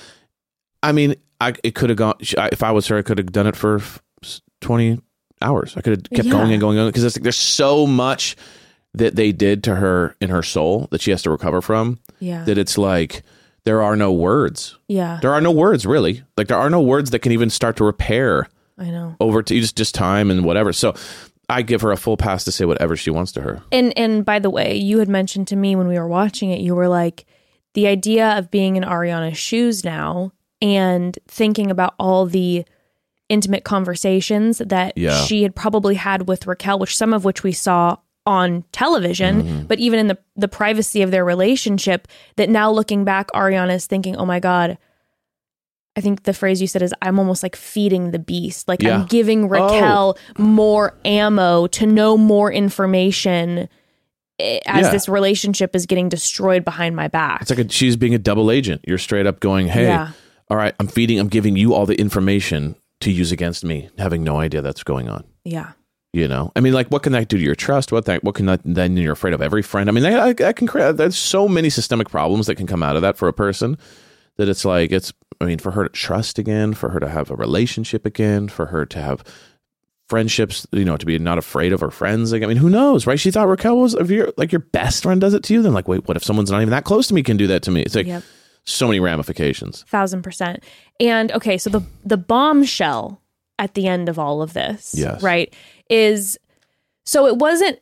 I 0.83 0.91
mean, 0.91 1.15
I 1.41 1.53
it 1.63 1.73
could 1.73 1.89
have 1.89 1.97
gone. 1.97 2.13
If 2.19 2.61
I 2.61 2.71
was 2.71 2.85
her, 2.87 2.97
I 2.97 3.01
could 3.01 3.17
have 3.17 3.31
done 3.31 3.47
it 3.47 3.55
for 3.55 3.81
twenty 4.61 4.99
hours. 5.41 5.75
I 5.75 5.81
could 5.81 5.91
have 5.97 6.09
kept 6.11 6.27
Yeah. 6.27 6.31
going 6.33 6.51
and 6.51 6.61
going 6.61 6.77
on 6.77 6.89
because 6.89 7.15
there's 7.15 7.35
so 7.37 7.87
much 7.87 8.35
that 8.93 9.15
they 9.15 9.31
did 9.31 9.63
to 9.63 9.75
her 9.75 10.15
in 10.21 10.29
her 10.29 10.43
soul 10.43 10.87
that 10.91 11.01
she 11.01 11.09
has 11.09 11.23
to 11.23 11.31
recover 11.31 11.59
from 11.61 11.97
Yeah. 12.19 12.43
that 12.43 12.59
it's 12.59 12.77
like 12.77 13.23
there 13.65 13.81
are 13.81 13.95
no 13.95 14.11
words 14.11 14.77
yeah. 14.87 15.19
there 15.21 15.33
are 15.33 15.41
no 15.41 15.51
words 15.51 15.85
really 15.85 16.23
like 16.37 16.47
there 16.47 16.57
are 16.57 16.69
no 16.69 16.81
words 16.81 17.11
that 17.11 17.19
can 17.19 17.31
even 17.31 17.49
start 17.49 17.75
to 17.77 17.83
repair 17.83 18.47
I 18.77 18.89
know. 18.89 19.15
over 19.19 19.41
to 19.43 19.59
just 19.59 19.75
just 19.77 19.95
time 19.95 20.29
and 20.31 20.43
whatever 20.45 20.73
so 20.73 20.93
i 21.49 21.61
give 21.61 21.81
her 21.81 21.91
a 21.91 21.97
full 21.97 22.17
pass 22.17 22.43
to 22.45 22.51
say 22.51 22.65
whatever 22.65 22.95
she 22.95 23.09
wants 23.09 23.31
to 23.33 23.41
her 23.41 23.61
And 23.71 23.97
and 23.97 24.25
by 24.25 24.39
the 24.39 24.49
way, 24.49 24.75
you 24.75 24.99
had 24.99 25.09
mentioned 25.09 25.47
to 25.49 25.55
me 25.55 25.75
when 25.75 25.87
we 25.87 25.97
were 25.99 26.07
watching 26.07 26.51
it, 26.51 26.59
you 26.61 26.73
were 26.75 26.87
like, 26.87 27.25
the 27.73 27.87
idea 27.87 28.37
of 28.37 28.49
being 28.51 28.75
in 28.75 28.83
Ariana's 28.83 29.37
shoes 29.37 29.83
now 29.83 30.31
and 30.61 31.17
thinking 31.27 31.69
about 31.71 31.95
all 31.99 32.25
the 32.25 32.65
intimate 33.29 33.63
conversations 33.63 34.59
that 34.59 34.97
Yeah. 34.97 35.23
she 35.25 35.43
had 35.43 35.55
probably 35.55 35.95
had 35.95 36.27
with 36.27 36.45
Raquel, 36.47 36.79
which 36.79 36.95
some 36.95 37.13
of 37.13 37.25
which 37.25 37.43
we 37.43 37.51
saw 37.51 37.97
on 38.25 38.63
television, 38.71 39.43
Mm-hmm. 39.43 39.63
but 39.65 39.79
even 39.79 39.99
in 39.99 40.07
the 40.07 40.17
the 40.35 40.47
privacy 40.47 41.01
of 41.01 41.11
their 41.11 41.25
relationship, 41.25 42.07
that 42.37 42.49
now 42.49 42.71
looking 42.71 43.03
back, 43.03 43.27
Ariana 43.31 43.75
is 43.75 43.85
thinking, 43.85 44.15
oh 44.15 44.25
my 44.25 44.39
God, 44.39 44.77
I 45.95 46.01
think 46.01 46.23
the 46.23 46.33
phrase 46.33 46.59
you 46.61 46.67
said 46.67 46.81
is 46.81 46.93
I'm 47.01 47.19
almost 47.19 47.43
like 47.43 47.55
feeding 47.55 48.11
the 48.11 48.19
beast. 48.19 48.67
Like 48.67 48.81
Yeah. 48.81 48.95
I'm 48.99 49.05
giving 49.05 49.47
Raquel 49.49 50.17
more 50.37 50.97
ammo 51.05 51.67
to 51.67 51.85
know 51.85 52.17
more 52.17 52.51
information 52.51 53.69
eh, 54.39 54.59
as 54.65 54.85
Yeah. 54.85 54.91
this 54.91 55.07
relationship 55.07 55.75
is 55.75 55.85
getting 55.85 56.09
destroyed 56.09 56.65
behind 56.65 56.95
my 56.95 57.07
back. 57.09 57.41
it's 57.43 57.51
like 57.51 57.59
a, 57.59 57.69
she's 57.69 57.95
being 57.95 58.15
a 58.15 58.19
double 58.19 58.49
agent 58.49 58.81
you're 58.87 58.97
straight 58.97 59.27
up 59.27 59.39
going 59.39 59.67
hey 59.67 59.83
Yeah. 59.83 60.11
all 60.49 60.57
right 60.57 60.73
i'm 60.79 60.87
feeding 60.87 61.19
i'm 61.19 61.27
giving 61.27 61.55
you 61.55 61.75
all 61.75 61.85
the 61.85 61.99
information 61.99 62.75
to 63.01 63.11
use 63.11 63.31
against 63.31 63.63
me 63.63 63.89
having 63.99 64.23
no 64.23 64.39
idea 64.39 64.61
that's 64.63 64.81
going 64.83 65.07
on 65.09 65.23
yeah. 65.45 65.73
You 66.13 66.27
know? 66.27 66.51
I 66.55 66.59
mean 66.61 66.73
like 66.73 66.87
what 66.87 67.03
can 67.03 67.11
that 67.13 67.27
do 67.27 67.37
to 67.37 67.43
your 67.43 67.55
trust? 67.55 67.91
What 67.91 68.05
that 68.05 68.23
what 68.23 68.35
can 68.35 68.45
that 68.45 68.61
then 68.63 68.95
you're 68.97 69.13
afraid 69.13 69.33
of 69.33 69.41
every 69.41 69.61
friend? 69.61 69.89
I 69.89 69.91
mean 69.91 70.03
that, 70.03 70.37
that 70.37 70.55
can 70.55 70.67
create 70.67 70.95
there's 70.97 71.17
so 71.17 71.47
many 71.47 71.69
systemic 71.69 72.09
problems 72.09 72.47
that 72.47 72.55
can 72.55 72.67
come 72.67 72.83
out 72.83 72.95
of 72.95 73.01
that 73.01 73.17
for 73.17 73.27
a 73.27 73.33
person 73.33 73.77
that 74.37 74.47
it's 74.49 74.63
like 74.65 74.91
it's 74.91 75.11
i 75.41 75.45
mean 75.45 75.59
for 75.59 75.71
her 75.71 75.83
to 75.83 75.89
trust 75.89 76.39
again 76.39 76.73
for 76.73 76.89
her 76.89 76.99
to 76.99 77.07
have 77.09 77.29
a 77.29 77.35
relationship 77.35 78.05
again 78.05 78.47
for 78.47 78.67
her 78.67 78.83
to 78.85 78.99
have 78.99 79.23
friendships 80.09 80.67
you 80.71 80.83
know 80.85 80.97
to 80.97 81.05
be 81.05 81.17
not 81.17 81.37
afraid 81.37 81.71
of 81.73 81.79
her 81.79 81.89
friends 81.89 82.31
like 82.31 82.43
i 82.43 82.45
mean 82.45 82.57
who 82.57 82.69
knows 82.69 83.07
right? 83.07 83.19
She 83.19 83.31
thought 83.31 83.47
raquel 83.47 83.77
was 83.77 83.93
if 83.93 84.09
you're 84.09 84.31
like 84.37 84.51
your 84.51 84.59
best 84.59 85.03
friend 85.03 85.19
does 85.21 85.33
it 85.33 85.43
to 85.43 85.53
you 85.53 85.61
then 85.61 85.73
like 85.73 85.87
wait 85.87 86.07
what 86.07 86.17
if 86.17 86.23
someone's 86.23 86.51
not 86.51 86.61
even 86.61 86.71
that 86.71 86.83
close 86.83 87.07
to 87.07 87.13
me 87.13 87.23
can 87.23 87.37
do 87.37 87.47
that 87.47 87.63
to 87.63 87.71
me? 87.71 87.81
It's 87.81 87.95
like 87.95 88.07
Yep. 88.07 88.23
so 88.65 88.87
many 88.87 88.99
ramifications. 88.99 89.83
Thousand 89.87 90.21
percent. 90.21 90.63
And 90.99 91.31
okay, 91.31 91.57
so 91.57 91.69
the 91.69 91.81
the 92.05 92.17
bombshell 92.17 93.21
at 93.59 93.75
the 93.75 93.87
end 93.87 94.09
of 94.09 94.19
all 94.19 94.41
of 94.41 94.53
this, 94.53 94.93
Yes. 94.97 95.21
right, 95.23 95.53
is 95.89 96.37
so 97.05 97.27
it 97.27 97.37
wasn't 97.37 97.79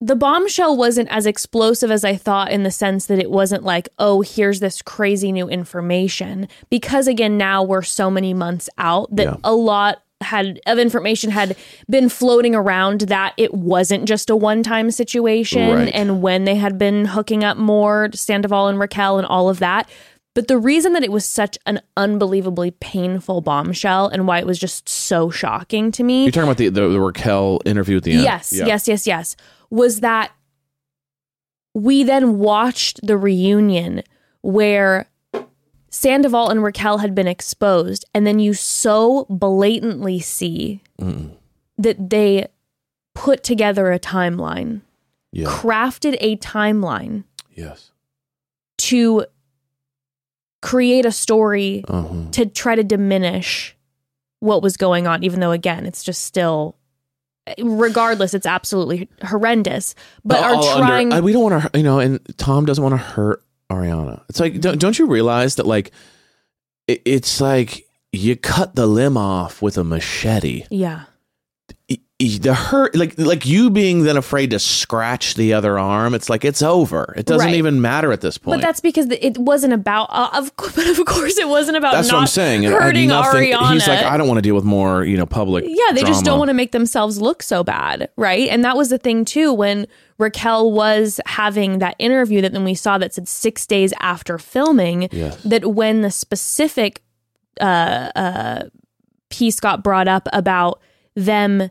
the 0.00 0.16
bombshell 0.16 0.76
wasn't 0.76 1.08
as 1.10 1.24
explosive 1.24 1.90
as 1.90 2.04
I 2.04 2.14
thought 2.16 2.50
in 2.50 2.62
the 2.62 2.70
sense 2.70 3.06
that 3.06 3.18
it 3.18 3.30
wasn't 3.30 3.62
like, 3.64 3.88
oh, 3.98 4.20
here's 4.20 4.60
this 4.60 4.82
crazy 4.82 5.32
new 5.32 5.48
information. 5.48 6.46
Because 6.68 7.06
again, 7.06 7.38
now 7.38 7.62
we're 7.62 7.80
so 7.82 8.10
many 8.10 8.34
months 8.34 8.68
out 8.76 9.14
that 9.16 9.24
Yeah. 9.24 9.36
a 9.44 9.54
lot 9.54 10.02
had 10.20 10.60
of 10.66 10.78
information 10.78 11.30
had 11.30 11.56
been 11.88 12.08
floating 12.08 12.54
around 12.54 13.02
that 13.02 13.34
it 13.36 13.54
wasn't 13.54 14.04
just 14.06 14.30
a 14.30 14.36
one-time 14.36 14.90
situation 14.90 15.70
Right. 15.74 15.90
and 15.94 16.20
when 16.22 16.44
they 16.44 16.54
had 16.56 16.78
been 16.78 17.06
hooking 17.06 17.42
up 17.44 17.56
more 17.56 18.10
Sandoval 18.14 18.68
and 18.68 18.78
Raquel 18.78 19.18
and 19.18 19.26
all 19.26 19.48
of 19.48 19.58
that. 19.60 19.88
But 20.34 20.48
the 20.48 20.58
reason 20.58 20.94
that 20.94 21.04
it 21.04 21.12
was 21.12 21.24
such 21.24 21.56
an 21.64 21.80
unbelievably 21.96 22.72
painful 22.80 23.40
bombshell 23.40 24.08
and 24.08 24.26
why 24.26 24.40
it 24.40 24.46
was 24.46 24.58
just 24.58 24.88
so 24.88 25.30
shocking 25.30 25.92
to 25.92 26.02
me 26.02 26.24
you're 26.24 26.32
talking 26.32 26.48
about 26.48 26.56
the 26.58 26.68
the, 26.68 26.88
the 26.88 27.00
raquel 27.00 27.60
interview 27.64 27.98
at 27.98 28.02
the 28.02 28.12
end 28.12 28.22
Yes, 28.22 28.52
Yeah. 28.52 28.66
yes, 28.66 28.88
yes, 28.88 29.06
yes. 29.06 29.36
Was 29.70 30.00
that 30.00 30.32
we 31.72 32.02
then 32.04 32.38
watched 32.38 33.00
the 33.06 33.16
reunion 33.16 34.02
where 34.42 35.06
Sandoval 35.90 36.50
and 36.50 36.62
Raquel 36.62 36.98
had 36.98 37.14
been 37.14 37.28
exposed, 37.28 38.04
and 38.12 38.26
then 38.26 38.38
you 38.40 38.52
so 38.54 39.26
blatantly 39.30 40.18
see 40.20 40.82
Mm-mm. 41.00 41.36
that 41.78 42.10
they 42.10 42.48
put 43.14 43.42
together 43.44 43.92
a 43.92 43.98
timeline, 44.00 44.82
yeah 45.32 45.46
crafted 45.46 46.16
a 46.20 46.36
timeline 46.38 47.22
yes 47.54 47.92
to 48.78 49.24
create 50.64 51.04
a 51.04 51.12
story 51.12 51.84
uh-huh. 51.86 52.30
to 52.32 52.46
try 52.46 52.74
to 52.74 52.82
diminish 52.82 53.76
what 54.40 54.62
was 54.62 54.76
going 54.78 55.06
on, 55.06 55.22
even 55.22 55.40
though, 55.40 55.52
again, 55.52 55.86
it's 55.86 56.02
just 56.02 56.22
still. 56.22 56.76
Regardless, 57.62 58.32
it's 58.32 58.46
absolutely 58.46 59.06
horrendous. 59.22 59.94
But 60.24 60.42
All- 60.42 60.64
are 60.64 60.74
under- 60.76 60.86
trying. 60.86 61.12
uh, 61.12 61.20
we 61.20 61.34
don't 61.34 61.42
want 61.42 61.62
to, 61.62 61.78
you 61.78 61.84
know, 61.84 61.98
and 61.98 62.18
Tom 62.38 62.64
doesn't 62.64 62.82
want 62.82 62.94
to 62.94 62.96
hurt 62.96 63.44
Ariana. 63.70 64.22
It's 64.30 64.40
like, 64.40 64.58
don't, 64.62 64.80
don't 64.80 64.98
you 64.98 65.06
realize 65.06 65.56
that, 65.56 65.66
like, 65.66 65.92
it, 66.88 67.02
it's 67.04 67.42
like 67.42 67.84
you 68.12 68.34
cut 68.34 68.74
the 68.74 68.86
limb 68.86 69.18
off 69.18 69.60
with 69.60 69.76
a 69.76 69.84
machete. 69.84 70.64
yeah, 70.70 71.04
The 72.20 72.54
hurt, 72.54 72.94
like, 72.94 73.18
like 73.18 73.44
you 73.44 73.70
being 73.70 74.04
then 74.04 74.16
afraid 74.16 74.50
to 74.50 74.60
scratch 74.60 75.34
the 75.34 75.52
other 75.52 75.80
arm. 75.80 76.14
It's 76.14 76.30
like 76.30 76.44
it's 76.44 76.62
over. 76.62 77.12
It 77.16 77.26
doesn't 77.26 77.48
Right. 77.48 77.56
even 77.56 77.80
matter 77.80 78.12
at 78.12 78.20
this 78.20 78.38
point. 78.38 78.60
but 78.60 78.64
that's 78.64 78.78
because 78.80 79.08
it 79.10 79.36
wasn't 79.36 79.72
about. 79.72 80.10
Uh, 80.10 80.30
of 80.32 80.54
course, 80.56 80.72
but 80.76 80.86
of 80.86 81.04
course, 81.06 81.36
it 81.38 81.48
wasn't 81.48 81.76
about. 81.76 81.92
That's 81.92 82.06
not 82.08 82.18
what 82.18 82.20
I'm 82.20 82.26
saying. 82.28 82.62
It 82.62 82.70
Hurting 82.70 83.08
nothing- 83.08 83.52
Ariana. 83.52 83.72
He's 83.72 83.88
like, 83.88 84.04
I 84.04 84.16
don't 84.16 84.28
want 84.28 84.38
to 84.38 84.42
deal 84.42 84.54
with 84.54 84.62
more, 84.64 85.02
you 85.04 85.16
know, 85.16 85.26
public. 85.26 85.64
Yeah, 85.66 85.92
they 85.92 86.04
just 86.04 86.24
don't 86.24 86.38
want 86.38 86.50
to 86.50 86.54
make 86.54 86.70
themselves 86.70 87.20
look 87.20 87.42
so 87.42 87.64
bad, 87.64 88.08
right? 88.16 88.48
And 88.48 88.64
that 88.64 88.76
was 88.76 88.90
the 88.90 88.98
thing 88.98 89.24
too 89.24 89.52
when 89.52 89.88
Raquel 90.16 90.70
was 90.70 91.20
having 91.26 91.80
that 91.80 91.96
interview 91.98 92.40
that 92.42 92.52
then 92.52 92.62
we 92.62 92.76
saw 92.76 92.96
that 92.96 93.12
said 93.12 93.26
six 93.26 93.66
days 93.66 93.92
after 93.98 94.38
filming 94.38 95.08
Yes. 95.10 95.36
that 95.42 95.72
when 95.72 96.02
the 96.02 96.12
specific 96.12 97.02
uh, 97.60 97.64
uh, 98.14 98.62
piece 99.30 99.58
got 99.58 99.82
brought 99.82 100.06
up 100.06 100.28
about 100.32 100.80
them 101.16 101.70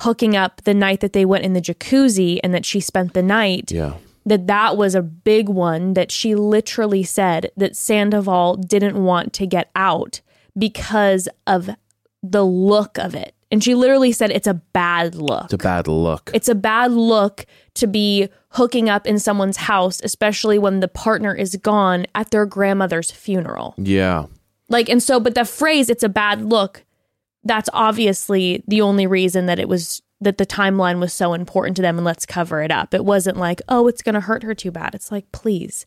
hooking 0.00 0.36
up 0.36 0.62
the 0.64 0.74
night 0.74 1.00
that 1.00 1.12
they 1.12 1.24
went 1.24 1.44
in 1.44 1.52
the 1.52 1.60
jacuzzi 1.60 2.40
and 2.42 2.52
that 2.54 2.64
she 2.64 2.80
spent 2.80 3.14
the 3.14 3.22
night 3.22 3.70
Yeah. 3.70 3.94
that 4.26 4.46
that 4.48 4.76
was 4.76 4.94
a 4.94 5.02
big 5.02 5.48
one 5.48 5.94
that 5.94 6.10
she 6.10 6.34
literally 6.34 7.02
said 7.04 7.50
that 7.56 7.76
Sandoval 7.76 8.56
didn't 8.56 9.02
want 9.02 9.32
to 9.34 9.46
get 9.46 9.70
out 9.76 10.20
because 10.58 11.28
of 11.46 11.70
the 12.22 12.44
look 12.44 12.98
of 12.98 13.14
it. 13.14 13.34
And 13.50 13.62
she 13.62 13.74
literally 13.74 14.12
said 14.12 14.30
it's 14.30 14.46
a 14.46 14.54
bad 14.54 15.14
look. 15.14 15.44
It's 15.44 15.52
a 15.54 15.58
bad 15.58 15.86
look. 15.88 16.30
It's 16.32 16.48
a 16.48 16.54
bad 16.54 16.90
look 16.92 17.44
to 17.74 17.86
be 17.86 18.28
hooking 18.52 18.88
up 18.88 19.06
in 19.06 19.18
someone's 19.18 19.56
house, 19.58 20.00
especially 20.02 20.58
when 20.58 20.80
the 20.80 20.88
partner 20.88 21.34
is 21.34 21.54
gone 21.56 22.06
at 22.14 22.30
their 22.30 22.46
grandmother's 22.46 23.10
funeral. 23.10 23.74
yeah. 23.76 24.26
Like, 24.68 24.88
and 24.88 25.02
so, 25.02 25.20
but 25.20 25.34
the 25.34 25.44
phrase, 25.44 25.90
it's 25.90 26.02
a 26.02 26.08
bad 26.08 26.46
look, 26.46 26.82
that's 27.44 27.68
obviously 27.72 28.62
the 28.68 28.80
only 28.82 29.06
reason 29.06 29.46
that 29.46 29.58
it 29.58 29.68
was, 29.68 30.00
that 30.20 30.38
the 30.38 30.46
timeline 30.46 31.00
was 31.00 31.12
so 31.12 31.34
important 31.34 31.76
to 31.76 31.82
them 31.82 31.98
and 31.98 32.04
let's 32.04 32.24
cover 32.26 32.62
it 32.62 32.70
up. 32.70 32.94
It 32.94 33.04
wasn't 33.04 33.36
like, 33.36 33.60
oh, 33.68 33.88
it's 33.88 34.02
going 34.02 34.14
to 34.14 34.20
hurt 34.20 34.42
her 34.42 34.54
too 34.54 34.70
bad. 34.70 34.94
It's 34.94 35.10
like, 35.10 35.30
please. 35.32 35.84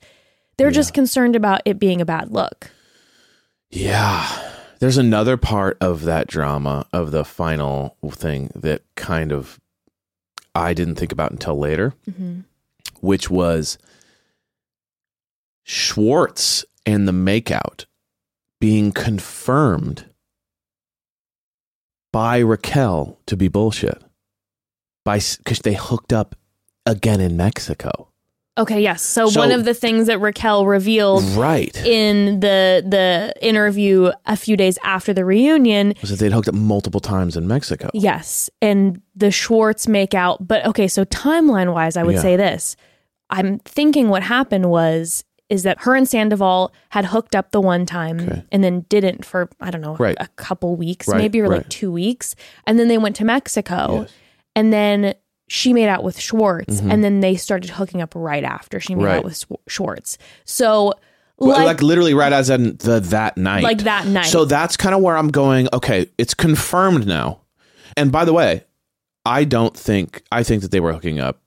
They're 0.57 0.71
just 0.71 0.93
concerned 0.93 1.35
about 1.35 1.61
it 1.65 1.79
being 1.79 1.99
a 2.01 2.05
bad 2.05 2.31
look. 2.31 2.71
Yeah. 3.69 4.25
There's 4.79 4.97
another 4.97 5.37
part 5.37 5.77
of 5.81 6.03
that 6.03 6.27
drama 6.27 6.85
of 6.93 7.11
the 7.11 7.25
final 7.25 7.97
thing 8.11 8.51
that 8.55 8.81
kind 8.95 9.31
of 9.31 9.59
I 10.53 10.73
didn't 10.73 10.95
think 10.95 11.11
about 11.11 11.31
until 11.31 11.57
later, 11.57 11.93
Mm-hmm. 12.09 12.41
which 13.01 13.29
was 13.29 13.77
Schwartz 15.63 16.63
and 16.85 17.07
the 17.07 17.11
makeout 17.11 17.85
being 18.59 18.91
confirmed 18.91 20.05
by 22.15 22.37
Raquel 22.39 23.19
to 23.25 23.35
be 23.35 23.49
bullshit. 23.49 24.01
By 25.03 25.19
because 25.39 25.59
they 25.59 25.73
hooked 25.73 26.13
up 26.13 26.33
again 26.85 27.19
in 27.19 27.35
Mexico. 27.35 28.07
Okay, 28.57 28.81
yes. 28.81 29.01
So, 29.01 29.27
So- 29.27 29.41
one 29.41 29.51
of 29.51 29.65
the 29.65 29.73
things 29.73 30.07
that 30.07 30.19
Raquel 30.21 30.65
revealed 30.65 31.25
Right. 31.35 31.75
in 31.85 32.39
the 32.39 32.81
the 32.87 33.33
interview 33.41 34.11
a 34.25 34.37
few 34.37 34.55
days 34.55 34.77
after 34.81 35.13
the 35.13 35.25
reunion, 35.25 35.93
was 35.99 36.09
that 36.11 36.19
they'd 36.19 36.31
hooked 36.31 36.47
up 36.47 36.55
multiple 36.55 37.01
times 37.01 37.35
in 37.35 37.49
Mexico. 37.49 37.89
yes, 37.93 38.49
and 38.61 39.01
the 39.13 39.29
Schwartz 39.29 39.85
make 39.85 40.13
out, 40.13 40.47
But 40.47 40.65
okay, 40.67 40.87
so 40.87 41.03
timeline 41.03 41.73
wise, 41.73 41.97
I 41.97 42.03
would 42.03 42.15
Yeah. 42.15 42.21
say 42.21 42.37
this. 42.37 42.77
I'm 43.29 43.59
thinking 43.65 44.07
what 44.07 44.23
happened 44.23 44.69
was 44.69 45.25
is 45.49 45.63
that 45.63 45.81
her 45.81 45.95
and 45.95 46.07
Sandoval 46.07 46.73
had 46.89 47.05
hooked 47.05 47.35
up 47.35 47.51
the 47.51 47.61
one 47.61 47.85
time 47.85 48.19
Okay. 48.19 48.43
and 48.51 48.63
then 48.63 48.81
didn't 48.89 49.23
for 49.25 49.49
I 49.61 49.69
don't 49.71 49.81
know 49.81 49.95
Right. 49.97 50.17
a 50.19 50.27
couple 50.35 50.75
weeks 50.75 51.07
Right, 51.07 51.17
maybe 51.19 51.39
or 51.41 51.47
like 51.47 51.69
two 51.69 51.91
weeks, 51.91 52.35
and 52.65 52.79
then 52.79 52.87
they 52.87 52.97
went 52.97 53.15
to 53.17 53.25
Mexico, 53.25 54.01
Yes. 54.01 54.11
and 54.55 54.73
then 54.73 55.13
she 55.47 55.73
made 55.73 55.87
out 55.87 56.03
with 56.03 56.19
Schwartz, 56.19 56.79
and 56.79 57.03
then 57.03 57.19
they 57.19 57.35
started 57.35 57.69
hooking 57.69 58.01
up 58.01 58.13
right 58.15 58.43
after 58.43 58.79
she 58.79 58.95
made 58.95 59.01
Mm-hmm. 59.03 59.05
Right. 59.07 59.17
out 59.17 59.23
with 59.23 59.35
Sw- 59.35 59.61
Schwartz. 59.67 60.17
So 60.45 60.93
Well, 61.37 61.49
like, 61.57 61.65
like, 61.65 61.81
literally 61.83 62.15
right 62.15 62.33
as 62.33 62.49
in 62.49 62.77
the 62.77 62.99
that 63.01 63.37
night. 63.37 63.61
Like 63.61 63.79
that 63.83 64.07
night. 64.07 64.25
So 64.25 64.45
that's 64.45 64.75
kind 64.77 64.95
of 64.95 65.01
where 65.01 65.15
I'm 65.15 65.27
going. 65.27 65.67
Okay, 65.73 66.07
it's 66.17 66.33
confirmed 66.33 67.05
now. 67.05 67.41
And 67.95 68.11
by 68.11 68.25
the 68.25 68.33
way, 68.33 68.63
I 69.25 69.43
don't 69.43 69.75
think 69.77 70.23
I 70.31 70.41
think 70.43 70.63
that 70.63 70.71
they 70.71 70.79
were 70.79 70.93
hooking 70.93 71.19
up 71.19 71.39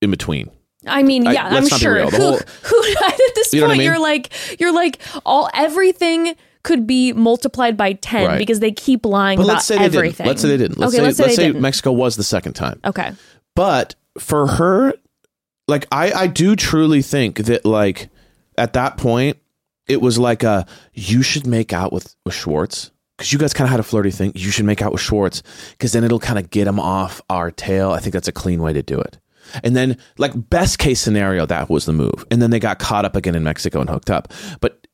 in 0.00 0.10
between. 0.12 0.50
I 0.86 1.02
mean, 1.02 1.24
yeah, 1.24 1.48
not 1.50 1.62
be 1.64 1.68
sure. 1.70 2.08
Who, 2.10 2.16
whole- 2.16 2.38
who 2.62 2.82
at 3.06 3.20
this 3.34 3.52
You 3.52 3.60
point 3.62 3.72
I 3.72 3.76
mean? 3.78 3.84
you're 3.86 3.98
like 4.00 4.32
you're 4.60 4.72
like 4.74 5.00
all 5.24 5.48
everything 5.54 6.34
could 6.62 6.86
be 6.86 7.12
multiplied 7.12 7.76
by 7.76 7.92
10 7.92 8.26
Right. 8.26 8.38
because 8.38 8.60
they 8.60 8.72
keep 8.72 9.04
lying 9.04 9.36
But 9.38 9.44
about 9.44 9.52
let's 9.54 9.66
say 9.66 9.76
they 9.78 9.84
everything. 9.84 10.26
Let's 10.26 10.40
say 10.40 10.48
they 10.48 10.56
didn't. 10.56 10.78
Let's 10.78 10.94
okay, 10.94 10.98
say 11.00 11.04
let's 11.04 11.16
say, 11.18 11.24
let's 11.24 11.36
say. 11.36 11.52
Mexico 11.52 11.92
was 11.92 12.16
the 12.16 12.24
second 12.24 12.54
time. 12.54 12.80
okay. 12.84 13.12
But 13.54 13.94
for 14.18 14.46
her, 14.46 14.94
like 15.68 15.86
I, 15.92 16.12
I 16.12 16.26
do 16.26 16.56
truly 16.56 17.02
think 17.02 17.38
that 17.38 17.64
like 17.64 18.08
at 18.56 18.72
that 18.74 18.96
point, 18.96 19.36
it 19.86 20.00
was 20.00 20.18
like 20.18 20.42
a 20.42 20.66
you 20.94 21.22
should 21.22 21.46
make 21.46 21.72
out 21.74 21.92
with, 21.92 22.14
with 22.24 22.34
Schwartz 22.34 22.90
because 23.18 23.32
you 23.32 23.38
guys 23.38 23.52
kind 23.52 23.66
of 23.66 23.70
had 23.70 23.80
a 23.80 23.84
flirty 23.84 24.10
thing. 24.10 24.32
You 24.34 24.50
should 24.50 24.64
make 24.64 24.80
out 24.80 24.92
with 24.92 25.00
Schwartz 25.02 25.42
because 25.72 25.92
then 25.92 26.02
it'll 26.04 26.18
kind 26.18 26.38
of 26.38 26.48
get 26.50 26.66
him 26.66 26.80
off 26.80 27.20
our 27.28 27.50
tail. 27.50 27.90
I 27.90 27.98
think 27.98 28.12
that's 28.14 28.28
a 28.28 28.32
clean 28.32 28.62
way 28.62 28.72
to 28.72 28.82
do 28.82 28.98
it. 28.98 29.18
And 29.62 29.76
then, 29.76 29.96
like 30.18 30.32
best 30.50 30.78
case 30.78 31.00
scenario, 31.00 31.46
that 31.46 31.68
was 31.70 31.86
the 31.86 31.92
move. 31.92 32.24
And 32.30 32.40
then 32.40 32.50
they 32.50 32.60
got 32.60 32.78
caught 32.78 33.04
up 33.04 33.16
again 33.16 33.34
in 33.34 33.42
Mexico 33.42 33.80
and 33.80 33.90
hooked 33.90 34.10
up. 34.10 34.32
But 34.60 34.86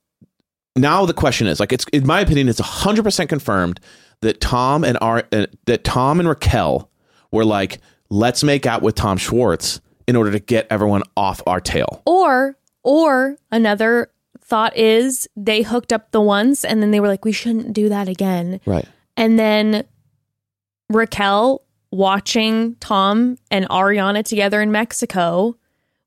now 0.77 1.07
the 1.07 1.15
question 1.15 1.47
is, 1.47 1.61
like, 1.61 1.73
it's 1.73 1.85
in 1.93 2.07
my 2.07 2.21
opinion, 2.21 2.49
it's 2.49 2.61
hundred 2.61 3.03
percent 3.03 3.29
confirmed 3.29 3.81
that 4.21 4.41
Tom 4.41 4.85
and 4.85 4.99
our 5.01 5.25
uh, 5.33 5.47
that 5.67 5.85
Tom 5.85 6.21
and 6.21 6.29
Raquel 6.29 6.91
were 7.31 7.45
like, 7.45 7.81
let's 8.09 8.43
make 8.45 8.67
out 8.67 8.83
with 8.83 8.95
Tom 8.95 9.17
Schwartz 9.17 9.81
in 10.07 10.17
order 10.17 10.33
to 10.33 10.41
get 10.41 10.67
everyone 10.71 11.03
off 11.17 11.43
our 11.47 11.61
tail. 11.61 12.03
Or 12.07 12.57
or 12.83 13.37
another 13.51 14.11
thought 14.43 14.77
is 14.77 15.29
they 15.37 15.63
hooked 15.63 15.93
up 15.93 16.11
the 16.11 16.21
once 16.21 16.65
and 16.65 16.83
then 16.83 16.91
they 16.91 17.01
were 17.01 17.09
like 17.09 17.25
we 17.25 17.33
shouldn't 17.33 17.73
do 17.73 17.89
that 17.89 18.09
again. 18.09 18.61
Right. 18.67 18.87
And 19.17 19.39
then 19.39 19.85
Raquel 20.89 21.63
watching 21.91 22.77
Tom 22.77 23.37
and 23.51 23.69
Ariana 23.69 24.25
together 24.25 24.61
in 24.61 24.73
Mexico 24.73 25.57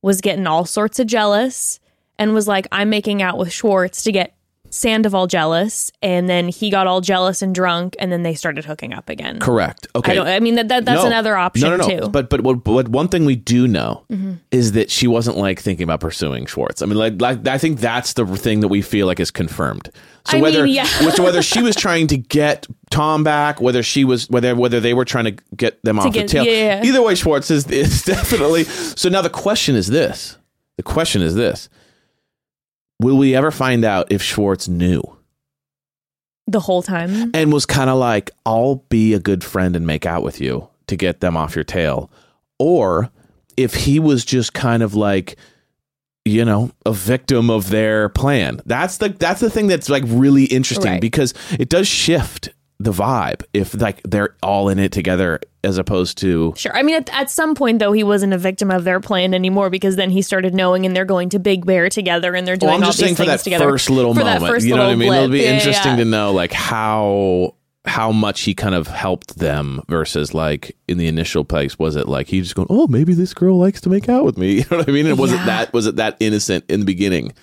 was 0.01 0.21
getting 0.21 0.47
all 0.47 0.65
sorts 0.65 0.99
of 0.99 1.07
jealous 1.07 1.79
and 2.17 2.33
was 2.33 2.47
like, 2.47 2.67
I'm 2.71 2.89
making 2.89 3.21
out 3.21 3.37
with 3.37 3.51
Schwartz 3.51 4.03
to 4.03 4.11
get 4.11 4.35
Sandoval 4.73 5.27
jealous. 5.27 5.91
And 6.01 6.27
then 6.27 6.47
he 6.47 6.71
got 6.71 6.87
all 6.87 6.99
jealous 6.99 7.43
and 7.43 7.53
drunk 7.53 7.95
and 7.99 8.11
then 8.11 8.23
they 8.23 8.33
started 8.33 8.65
hooking 8.65 8.91
up 8.91 9.07
again. 9.07 9.39
Correct. 9.39 9.85
Okay. 9.95 10.13
I 10.13 10.15
don't 10.15 10.27
I 10.27 10.39
mean 10.39 10.55
that, 10.55 10.67
that 10.69 10.83
that's 10.85 11.01
No. 11.01 11.07
another 11.07 11.37
option 11.37 11.69
no, 11.69 11.77
no, 11.77 11.83
no. 11.83 11.89
too. 11.89 12.01
Mm-hmm. 12.03 12.11
But 12.11 12.29
but 12.29 12.41
what, 12.41 12.65
what 12.65 12.87
one 12.87 13.07
thing 13.07 13.25
we 13.25 13.35
do 13.35 13.67
know 13.67 14.03
is 14.51 14.71
that 14.71 14.89
she 14.89 15.05
wasn't 15.05 15.37
like 15.37 15.59
thinking 15.59 15.83
about 15.83 15.99
pursuing 15.99 16.47
Schwartz. 16.47 16.81
I 16.81 16.87
mean, 16.87 16.97
like, 16.97 17.21
like 17.21 17.47
I 17.47 17.59
think 17.59 17.79
that's 17.79 18.13
the 18.13 18.25
thing 18.25 18.61
that 18.61 18.67
we 18.69 18.81
feel 18.81 19.05
like 19.05 19.19
is 19.19 19.29
confirmed. 19.29 19.91
So 20.25 20.37
I 20.37 20.41
whether 20.41 20.63
mean, 20.63 20.73
yeah. 20.73 20.85
so 20.85 21.21
whether 21.23 21.41
she 21.43 21.61
was 21.61 21.75
trying 21.85 22.07
to 22.07 22.17
get 22.17 22.65
Tom 22.89 23.23
back, 23.23 23.61
whether 23.61 23.83
she 23.83 24.05
was 24.05 24.27
whether 24.29 24.55
whether 24.55 24.79
they 24.79 24.93
were 24.95 25.05
trying 25.05 25.25
to 25.25 25.35
get 25.55 25.83
them 25.83 25.99
off 25.99 26.11
get- 26.13 26.27
the 26.27 26.33
tail. 26.33 26.45
yeah. 26.45 26.81
Either 26.83 27.01
way, 27.03 27.13
Schwartz 27.13 27.51
is, 27.51 27.67
is 27.67 28.01
definitely. 28.05 28.63
So 28.63 29.09
now 29.09 29.21
the 29.21 29.29
question 29.29 29.75
is 29.75 29.87
this: 29.87 30.37
the 30.77 30.83
question 30.83 31.21
is 31.21 31.35
this: 31.35 31.69
Will 32.99 33.17
we 33.17 33.35
ever 33.35 33.51
find 33.51 33.83
out 33.85 34.11
if 34.11 34.21
Schwartz 34.21 34.67
knew? 34.67 35.01
the 36.45 36.59
whole 36.59 36.83
time. 36.83 37.31
and 37.33 37.53
was 37.53 37.65
kind 37.65 37.89
of 37.89 37.97
like, 37.97 38.29
I'll 38.45 38.83
be 38.89 39.13
a 39.13 39.19
good 39.19 39.43
friend 39.45 39.77
and 39.77 39.87
make 39.87 40.05
out 40.05 40.23
with 40.23 40.41
you 40.41 40.67
to 40.87 40.97
get 40.97 41.21
them 41.21 41.37
off 41.37 41.55
your 41.55 41.63
tail. 41.63 42.11
Or 42.59 43.09
if 43.55 43.73
he 43.73 43.97
was 43.97 44.25
just 44.25 44.53
kind 44.53 44.83
of 44.83 44.93
like, 44.93 45.37
you 46.25 46.43
know, 46.43 46.71
a 46.85 46.91
victim 46.91 47.49
of 47.49 47.69
their 47.69 48.09
plan. 48.09 48.59
That's 48.65 48.97
the 48.97 49.09
that's 49.09 49.39
the 49.39 49.49
thing 49.49 49.67
that's 49.67 49.87
like 49.89 50.03
really 50.07 50.43
interesting 50.45 50.91
Right. 50.91 51.01
because 51.01 51.33
it 51.57 51.69
does 51.69 51.87
shift 51.87 52.49
the 52.83 52.91
vibe 52.91 53.43
if 53.53 53.73
like 53.79 54.01
they're 54.03 54.35
all 54.43 54.69
in 54.69 54.79
it 54.79 54.91
together 54.91 55.39
as 55.63 55.77
opposed 55.77 56.17
to 56.17 56.53
Sure. 56.57 56.75
I 56.75 56.83
mean, 56.83 56.95
at, 56.95 57.09
at 57.13 57.29
some 57.29 57.55
point, 57.55 57.79
though, 57.79 57.93
he 57.93 58.03
wasn't 58.03 58.33
a 58.33 58.37
victim 58.37 58.69
of 58.69 58.83
their 58.83 58.99
plan 58.99 59.33
anymore 59.33 59.69
because 59.69 59.95
then 59.95 60.09
he 60.11 60.21
started 60.21 60.53
knowing 60.53 60.85
and 60.85 60.93
they're 60.95 61.05
going 61.05 61.29
to 61.29 61.39
Big 61.39 61.65
Bear 61.65 61.87
together 61.89 62.35
and 62.35 62.45
they're 62.45 62.57
doing 62.57 62.67
well, 62.69 62.77
I'm 62.77 62.83
all 62.83 62.89
just 62.89 62.99
these 62.99 63.05
saying 63.07 63.15
for 63.15 63.23
things 63.23 63.31
that 63.31 63.43
together. 63.43 63.69
first 63.69 63.89
little 63.89 64.13
For 64.13 64.23
that 64.23 64.41
moment. 64.41 64.53
first 64.53 64.65
you 64.65 64.75
know 64.75 64.83
what 64.85 64.91
I 64.91 64.95
mean? 64.95 65.13
It'll 65.13 65.29
be. 65.29 65.39
Yeah, 65.39 65.53
interesting 65.55 65.91
yeah. 65.93 65.97
to 65.97 66.05
know 66.05 66.33
like 66.33 66.51
how 66.51 67.55
how 67.85 68.11
much 68.13 68.41
he 68.41 68.53
kind 68.53 68.75
of 68.75 68.87
helped 68.87 69.37
them 69.39 69.81
versus 69.89 70.33
like 70.33 70.75
in 70.87 70.97
the 70.97 71.07
initial 71.07 71.43
place 71.43 71.77
was 71.77 71.97
it 71.97 72.07
like 72.07 72.27
he 72.27 72.39
just 72.41 72.55
going 72.55 72.67
oh 72.69 72.87
maybe 72.87 73.13
this 73.13 73.33
girl 73.33 73.57
likes 73.57 73.81
to 73.81 73.89
make 73.89 74.07
out 74.07 74.23
with 74.23 74.37
me 74.37 74.51
you 74.59 74.65
know 74.71 74.77
what 74.77 74.87
I 74.89 74.91
mean? 74.91 75.05
It 75.05 75.17
wasn't 75.17 75.41
Yeah. 75.41 75.45
that 75.47 75.73
was 75.73 75.85
it 75.87 75.95
that 75.97 76.17
innocent 76.19 76.65
in 76.69 76.79
the 76.81 76.85
beginning? 76.85 77.33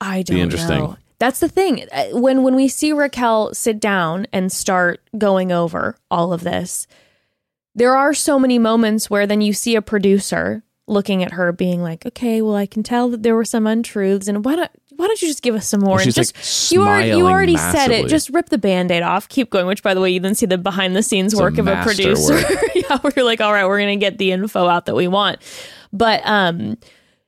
I 0.00 0.22
don't 0.22 0.36
be 0.36 0.40
interesting. 0.42 0.78
know. 0.80 0.96
That's 1.24 1.40
the 1.40 1.48
thing. 1.48 1.86
Uh, 1.90 2.08
When 2.18 2.42
when 2.42 2.54
we 2.54 2.68
see 2.68 2.92
Raquel 2.92 3.54
sit 3.54 3.80
down 3.80 4.26
and 4.30 4.52
start 4.52 5.00
going 5.16 5.52
over 5.52 5.96
all 6.10 6.34
of 6.34 6.42
this, 6.42 6.86
there 7.74 7.96
are 7.96 8.12
so 8.12 8.38
many 8.38 8.58
moments 8.58 9.08
where 9.08 9.26
then 9.26 9.40
you 9.40 9.54
see 9.54 9.74
a 9.74 9.80
producer 9.80 10.62
looking 10.86 11.22
at 11.24 11.32
her 11.32 11.50
being 11.50 11.82
like, 11.82 12.04
"Okay, 12.04 12.42
well, 12.42 12.54
I 12.54 12.66
can 12.66 12.82
tell 12.82 13.08
that 13.08 13.22
there 13.22 13.34
were 13.34 13.46
some 13.46 13.66
untruths, 13.66 14.28
and 14.28 14.44
why 14.44 14.56
don't 14.56 14.70
why 14.96 15.06
don't 15.06 15.22
you 15.22 15.28
just 15.28 15.42
give 15.42 15.54
us 15.54 15.66
some 15.66 15.80
more?" 15.80 15.94
And 15.96 16.04
she's, 16.04 16.14
just 16.14 16.36
like, 16.36 16.72
you 16.72 16.86
already 16.86 17.08
you 17.16 17.26
already 17.26 17.56
said 17.56 17.90
it. 17.90 18.06
Just 18.06 18.28
rip 18.28 18.50
the 18.50 18.58
band-aid 18.58 19.02
off. 19.02 19.26
Keep 19.30 19.48
going. 19.48 19.66
Which, 19.66 19.82
by 19.82 19.94
the 19.94 20.02
way, 20.02 20.10
you 20.10 20.20
then 20.20 20.34
see 20.34 20.44
the 20.44 20.58
behind 20.58 20.94
the 20.94 21.02
scenes 21.02 21.32
It's 21.32 21.40
a 21.40 21.42
work 21.42 21.56
of 21.56 21.68
a 21.68 21.82
producer. 21.82 22.38
yeah, 22.74 22.98
where 22.98 23.14
you're 23.16 23.24
like, 23.24 23.40
"All 23.40 23.50
right, 23.52 23.64
we're 23.66 23.80
gonna 23.80 23.96
get 23.96 24.18
the 24.18 24.30
info 24.30 24.68
out 24.68 24.84
that 24.84 24.94
we 24.94 25.08
want," 25.08 25.38
but 25.90 26.20
um 26.26 26.76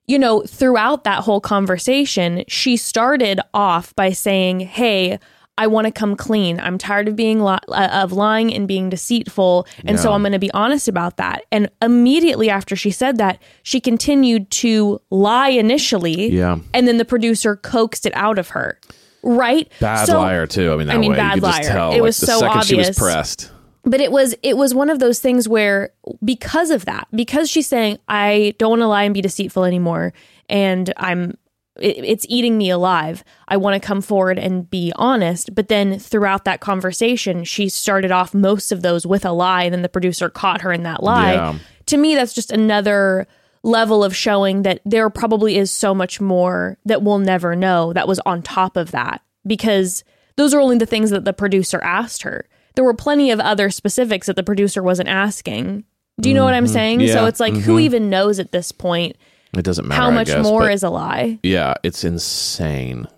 you 0.07 0.19
know, 0.19 0.43
throughout 0.43 1.05
that 1.05 1.25
whole 1.25 1.41
conversation, 1.41 2.45
she 2.49 2.77
started 2.77 3.41
off 3.55 3.95
by 3.97 4.11
saying, 4.11 4.61
"Hey, 4.61 5.19
I 5.59 5.67
want 5.67 5.87
to 5.87 5.91
come 5.91 6.17
clean. 6.17 6.61
I'm 6.61 6.77
tired 6.79 7.09
of 7.09 7.17
being 7.17 7.41
li- 7.43 7.59
uh, 7.69 7.89
of 8.03 8.13
lying 8.13 8.53
and 8.55 8.69
being 8.69 8.91
deceitful, 8.91 9.67
and 9.85 9.99
so 9.99 10.13
I'm 10.13 10.23
going 10.23 10.33
to 10.33 10.39
be 10.39 10.51
honest 10.53 10.87
about 10.87 11.17
that." 11.17 11.45
And 11.51 11.69
immediately 11.83 12.51
after 12.51 12.77
she 12.77 12.91
said 12.91 13.17
that, 13.19 13.39
she 13.63 13.81
continued 13.81 14.51
to 14.63 15.01
lie 15.11 15.49
initially, 15.49 16.31
Yeah. 16.31 16.59
and 16.75 16.87
then 16.87 16.99
the 16.99 17.05
producer 17.05 17.57
coaxed 17.57 18.07
it 18.07 18.13
out 18.15 18.39
of 18.39 18.51
her. 18.51 18.79
Right? 19.23 19.69
Bad 19.81 20.07
So- 20.07 20.21
liar 20.21 20.47
too. 20.47 20.73
I 20.73 20.77
mean, 20.77 20.87
that 20.87 20.97
I 20.97 20.99
mean, 20.99 21.11
way 21.13 21.17
bad 21.17 21.35
you 21.37 21.41
could 21.41 21.47
just 21.51 21.63
liar. 21.65 21.73
tell. 21.73 21.89
It 21.91 21.95
like, 21.95 22.03
was 22.03 22.17
the 22.19 22.27
so 22.27 22.39
second 22.39 22.65
she 22.65 22.77
was 22.77 22.87
obvious. 22.89 22.99
pressed. 22.99 23.51
But 23.87 24.01
it 24.01 24.13
was 24.13 24.35
it 24.43 24.57
was 24.57 24.75
one 24.75 24.91
of 24.91 24.99
those 24.99 25.21
things 25.21 25.49
where 25.49 25.91
because 26.23 26.71
of 26.71 26.85
that 26.85 27.09
because 27.13 27.49
she's 27.49 27.67
saying 27.67 27.99
i 28.09 28.55
don't 28.59 28.71
want 28.71 28.83
to 28.83 28.87
lie 28.87 29.05
and 29.05 29.15
be 29.15 29.23
deceitful 29.23 29.65
anymore 29.65 30.13
and 30.51 30.93
i'm 30.99 31.39
it, 31.79 32.05
it's 32.05 32.27
eating 32.29 32.57
me 32.57 32.71
alive. 32.71 33.23
I 33.49 33.59
want 33.59 33.81
to 33.81 33.87
come 33.87 34.01
forward 34.01 34.39
and 34.39 34.71
be 34.71 34.95
honest. 34.97 35.55
But 35.55 35.69
then 35.69 35.99
throughout 35.99 36.47
that 36.47 36.61
conversation 36.61 37.45
she 37.45 37.69
started 37.69 38.11
off 38.11 38.33
most 38.33 38.73
of 38.73 38.81
those 38.81 39.07
with 39.07 39.27
a 39.27 39.33
lie 39.33 39.65
and 39.65 39.75
then 39.75 39.83
the 39.83 39.89
producer 39.91 40.31
caught 40.31 40.63
her 40.63 40.73
in 40.73 40.85
that 40.85 41.03
lie. 41.03 41.35
Yeah. 41.35 41.59
to 41.87 41.97
me 41.97 42.15
that's 42.15 42.33
just 42.33 42.51
another 42.51 43.27
level 43.63 44.05
of 44.05 44.17
showing 44.17 44.63
that 44.63 44.81
there 44.85 45.11
probably 45.11 45.59
is 45.59 45.71
so 45.71 45.95
much 45.95 46.21
more 46.21 46.79
that 46.87 47.03
we'll 47.03 47.19
never 47.19 47.55
know 47.55 47.93
that 47.93 48.09
was 48.09 48.21
on 48.21 48.41
top 48.41 48.77
of 48.77 48.93
that 48.93 49.21
because 49.47 50.03
those 50.37 50.55
are 50.55 50.61
only 50.61 50.79
the 50.79 50.87
things 50.87 51.11
that 51.11 51.25
the 51.27 51.33
producer 51.33 51.81
asked 51.83 52.23
her 52.23 52.47
there 52.77 52.85
were 52.85 52.95
plenty 52.95 53.31
of 53.33 53.41
other 53.41 53.69
specifics 53.71 54.29
that 54.29 54.37
the 54.37 54.43
producer 54.45 54.83
wasn't 54.83 55.09
asking 55.09 55.85
do 56.21 56.29
you 56.29 56.35
know 56.35 56.45
what 56.45 56.55
i'm 56.55 56.67
saying 56.69 57.01
so 57.09 57.17
Mm-hmm. 57.19 57.27
It's 57.27 57.41
like 57.41 57.55
who 57.55 57.79
even 57.79 58.09
knows 58.09 58.39
at 58.39 58.53
this 58.53 58.71
point 58.73 59.17
It 59.55 59.63
doesn't 59.65 59.87
matter. 59.89 60.01
how 60.01 60.09
I 60.09 60.15
much 60.15 60.29
guess, 60.29 60.43
more 60.43 60.61
but 60.61 60.73
is 60.73 60.83
a 60.83 60.91
lie 60.91 61.39
yeah, 61.43 61.75
it's 61.83 62.05
insane. 62.05 63.09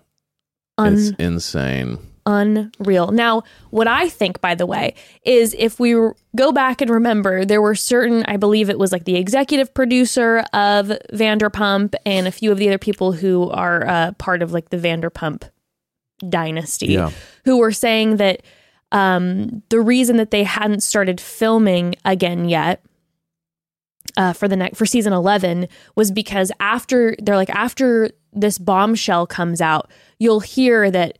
Un- 0.77 0.93
it's 0.97 1.09
insane. 1.19 1.97
unreal. 2.25 3.11
Now, 3.11 3.43
what 3.69 3.87
I 3.87 4.07
think, 4.07 4.39
by 4.39 4.55
the 4.55 4.65
way, 4.65 4.93
is 5.25 5.53
if 5.57 5.77
we 5.79 5.93
r- 5.95 6.15
go 6.37 6.51
back 6.53 6.79
and 6.81 6.89
remember, 6.89 7.43
there 7.43 7.61
were 7.61 7.75
certain, 7.75 8.23
I 8.29 8.37
believe 8.37 8.69
it 8.69 8.79
was 8.79 8.91
like 8.93 9.03
the 9.03 9.15
executive 9.17 9.73
producer 9.73 10.39
of 10.53 10.87
Vanderpump 11.11 11.95
and 12.05 12.27
a 12.27 12.31
few 12.31 12.51
of 12.53 12.57
the 12.57 12.69
other 12.69 12.77
people 12.77 13.11
who 13.11 13.49
are 13.49 13.85
uh, 13.87 14.11
part 14.13 14.41
of 14.41 14.53
like 14.53 14.69
the 14.69 14.77
Vanderpump 14.77 15.49
dynasty 16.27 16.87
Yeah. 16.87 17.11
who 17.45 17.57
were 17.57 17.71
saying 17.71 18.17
that 18.17 18.41
um, 18.91 19.61
the 19.69 19.79
reason 19.79 20.17
that 20.17 20.31
they 20.31 20.43
hadn't 20.43 20.81
started 20.81 21.21
filming 21.21 21.95
again 22.05 22.47
yet 22.49 22.83
uh, 24.17 24.33
for 24.33 24.47
the 24.47 24.55
next 24.55 24.77
for 24.77 24.85
season 24.85 25.13
11 25.13 25.67
was 25.95 26.11
because 26.11 26.51
after 26.59 27.15
they're 27.21 27.35
like 27.35 27.49
after 27.51 28.09
this 28.33 28.57
bombshell 28.57 29.27
comes 29.27 29.61
out 29.61 29.89
you'll 30.17 30.39
hear 30.39 30.89
that 30.89 31.17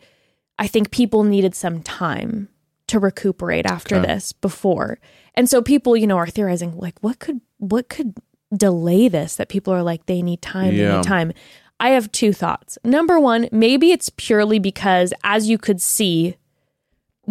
i 0.58 0.68
think 0.68 0.90
people 0.92 1.24
needed 1.24 1.54
some 1.54 1.82
time 1.84 2.48
to 2.88 2.98
recuperate 3.00 3.68
after 3.68 3.98
Okay. 3.98 4.08
this 4.08 4.34
before. 4.34 4.98
And 5.36 5.48
so 5.48 5.62
people 5.62 5.96
you 5.96 6.08
know 6.08 6.18
are 6.18 6.26
theorizing 6.26 6.76
like 6.76 6.98
what 7.02 7.20
could 7.20 7.40
what 7.60 7.88
could 7.88 8.16
delay 8.52 9.08
this? 9.08 9.36
That 9.36 9.48
people 9.48 9.72
are 9.76 9.84
like 9.84 10.08
they 10.08 10.24
need 10.24 10.42
time 10.42 10.76
they 10.76 10.92
need 10.98 11.04
time. 11.04 11.32
I 11.80 11.90
have 11.90 12.12
two 12.12 12.34
thoughts. 12.34 12.80
Number 12.84 13.20
one 13.20 13.48
maybe 13.52 13.92
it's 13.92 14.10
purely 14.18 14.58
because 14.58 15.14
as 15.24 15.48
you 15.48 15.60
could 15.60 15.80
see 15.80 16.36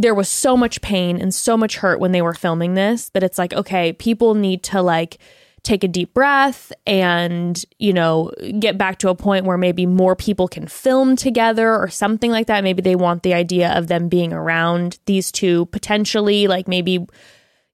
there 0.01 0.15
was 0.15 0.29
so 0.29 0.57
much 0.57 0.81
pain 0.81 1.21
and 1.21 1.35
so 1.35 1.57
much 1.57 1.77
hurt 1.77 2.01
when 2.01 2.13
they 2.13 2.23
were 2.23 2.35
filming 2.35 2.75
this 2.75 3.09
that 3.11 3.23
it's 3.23 3.39
like 3.39 3.53
okay 3.53 3.93
people 3.93 4.35
need 4.35 4.63
to 4.63 4.81
like 4.81 5.19
take 5.63 5.85
a 5.85 5.89
deep 5.89 6.15
breath 6.15 6.73
and 6.87 7.65
you 7.79 7.93
know 7.93 8.33
get 8.59 8.79
back 8.79 8.99
to 8.99 9.09
a 9.09 9.15
point 9.15 9.45
where 9.45 9.59
maybe 9.59 9.87
more 9.87 10.17
people 10.17 10.49
can 10.49 10.67
film 10.67 11.17
together 11.17 11.75
or 11.75 11.89
something 11.89 12.31
like 12.31 12.47
that. 12.47 12.65
Maybe 12.65 12.81
they 12.81 12.97
want 12.97 13.23
the 13.23 13.35
idea 13.35 13.73
of 13.77 13.89
them 13.89 14.09
being 14.09 14.33
around 14.33 14.99
these 15.07 15.31
two 15.31 15.67
potentially 15.67 16.47
like 16.47 16.69
maybe 16.69 17.07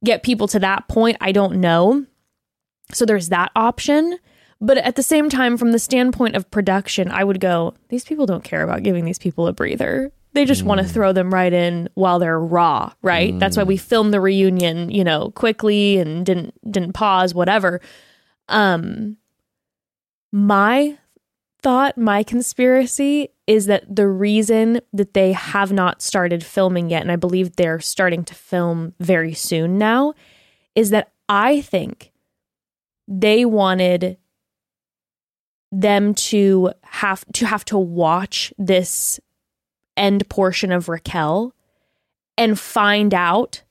get 0.05 0.23
people 0.23 0.49
to 0.49 0.59
that 0.59 0.89
point. 0.89 1.17
I 1.21 1.33
don't 1.33 1.61
know. 1.61 2.05
So 2.93 3.07
there's 3.07 3.29
that 3.29 3.53
option. 3.55 4.19
But 4.61 4.79
at 4.79 4.97
the 4.97 5.03
same 5.03 5.29
time 5.29 5.57
from 5.57 5.73
the 5.73 5.79
standpoint 5.79 6.37
of 6.37 6.51
production 6.51 7.11
i 7.11 7.23
would 7.23 7.39
go 7.39 7.75
these 7.91 8.05
people 8.05 8.25
don't 8.25 8.45
care 8.45 8.63
about 8.63 8.83
giving 8.83 9.05
these 9.05 9.19
people 9.19 9.47
a 9.47 9.53
breather 9.53 10.11
they 10.35 10.45
just 10.45 10.63
want 10.63 10.81
to 10.81 10.87
throw 10.87 11.13
them 11.13 11.33
right 11.33 11.53
in 11.53 11.89
while 11.95 12.19
they're 12.19 12.41
raw 12.41 12.93
right? 13.03 13.39
That's 13.39 13.57
why 13.57 13.63
we 13.63 13.77
filmed 13.77 14.13
the 14.13 14.21
reunion 14.21 14.91
you 14.91 15.05
know 15.05 15.31
quickly 15.31 15.99
and 15.99 16.27
didn't 16.27 16.55
didn't 16.71 16.93
pause 16.93 17.35
whatever. 17.35 17.81
Um 18.49 19.17
my 20.33 20.99
thought 21.63 21.97
my 21.97 22.23
conspiracy 22.23 23.31
is 23.47 23.67
that 23.67 23.85
the 23.95 24.07
reason 24.07 24.81
that 24.93 25.15
they 25.15 25.33
have 25.33 25.73
not 25.73 26.03
started 26.03 26.45
filming 26.45 26.91
yet 26.91 27.01
and 27.01 27.11
i 27.11 27.17
believe 27.17 27.57
they're 27.57 27.81
starting 27.81 28.23
to 28.23 28.35
film 28.35 28.93
very 29.01 29.33
soon 29.33 29.79
now 29.79 30.13
is 30.75 30.91
that 30.91 31.13
i 31.29 31.63
think 31.63 32.13
they 33.09 33.47
wanted 33.47 34.19
them 35.73 36.15
to 36.15 36.71
have 36.83 37.25
to 37.33 37.47
have 37.47 37.65
to 37.65 37.79
watch 37.79 38.53
this 38.59 39.19
end 39.97 40.29
portion 40.29 40.73
of 40.73 40.89
Raquel 40.89 41.55
and 42.37 42.59
find 42.59 43.15
out 43.15 43.63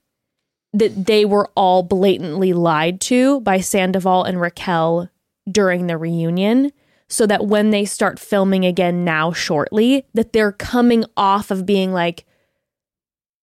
that 0.74 1.06
they 1.06 1.24
were 1.26 1.50
all 1.56 1.84
blatantly 1.84 2.54
lied 2.54 3.00
to 3.02 3.42
by 3.42 3.60
Sandoval 3.60 4.24
and 4.24 4.42
Raquel 4.42 5.10
during 5.50 5.88
the 5.88 5.98
reunion 5.98 6.72
so 7.08 7.28
that 7.28 7.46
when 7.46 7.70
they 7.70 7.86
start 7.86 8.18
filming 8.18 8.66
again 8.66 9.04
now 9.04 9.32
shortly 9.32 10.06
that 10.14 10.34
they're 10.34 10.52
coming 10.52 11.06
off 11.16 11.52
of 11.52 11.66
being 11.66 11.94
like 11.94 12.26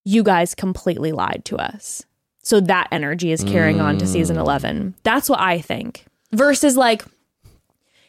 you 0.03 0.23
guys 0.23 0.55
completely 0.55 1.11
lied 1.11 1.43
to 1.45 1.55
us. 1.57 2.05
So 2.43 2.59
that 2.61 2.87
energy 2.91 3.31
is 3.31 3.43
carrying 3.43 3.79
on 3.79 3.99
to 3.99 4.07
season 4.07 4.35
mm. 4.35 4.41
11. 4.41 4.95
That's 5.03 5.29
what 5.29 5.39
I 5.39 5.61
think. 5.61 6.05
Versus 6.33 6.75
like 6.75 7.05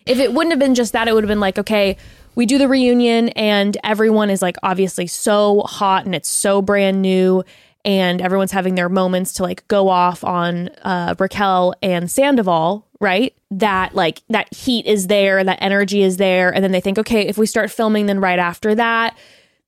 if 0.07 0.19
it 0.19 0.33
wouldn't 0.33 0.53
have 0.53 0.59
been 0.59 0.75
just 0.75 0.95
that, 0.95 1.07
it 1.07 1.15
would 1.15 1.23
have 1.23 1.29
been 1.29 1.41
like, 1.41 1.59
okay, 1.59 1.97
we 2.35 2.47
do 2.47 2.59
the 2.59 2.69
reunion 2.69 3.29
and 3.31 3.77
everyone 3.85 4.31
is 4.31 4.43
like 4.43 4.57
obviously 4.63 5.07
so 5.07 5.63
hot 5.63 6.05
and 6.05 6.15
it's 6.15 6.29
so 6.29 6.63
brand 6.63 7.03
new 7.03 7.45
and 7.85 8.21
everyone's 8.21 8.53
having 8.53 8.75
their 8.75 8.89
moments 8.89 9.33
to 9.35 9.43
like 9.43 9.67
go 9.69 9.89
off 9.89 10.23
on 10.25 10.69
uh, 10.83 11.15
Raquel 11.19 11.75
and 11.83 12.11
Sandoval, 12.11 12.87
right? 13.01 13.35
That 13.51 13.95
like 13.95 14.23
that 14.29 14.53
heat 14.55 14.87
is 14.87 15.09
there, 15.09 15.43
that 15.43 15.59
energy 15.61 16.03
is 16.03 16.17
there, 16.17 16.55
and 16.55 16.63
then 16.63 16.73
they 16.73 16.81
think, 16.81 16.99
okay, 16.99 17.27
if 17.27 17.37
we 17.37 17.47
start 17.47 17.71
filming, 17.71 18.07
then 18.07 18.21
right 18.21 18.39
after 18.39 18.75
that, 18.77 19.17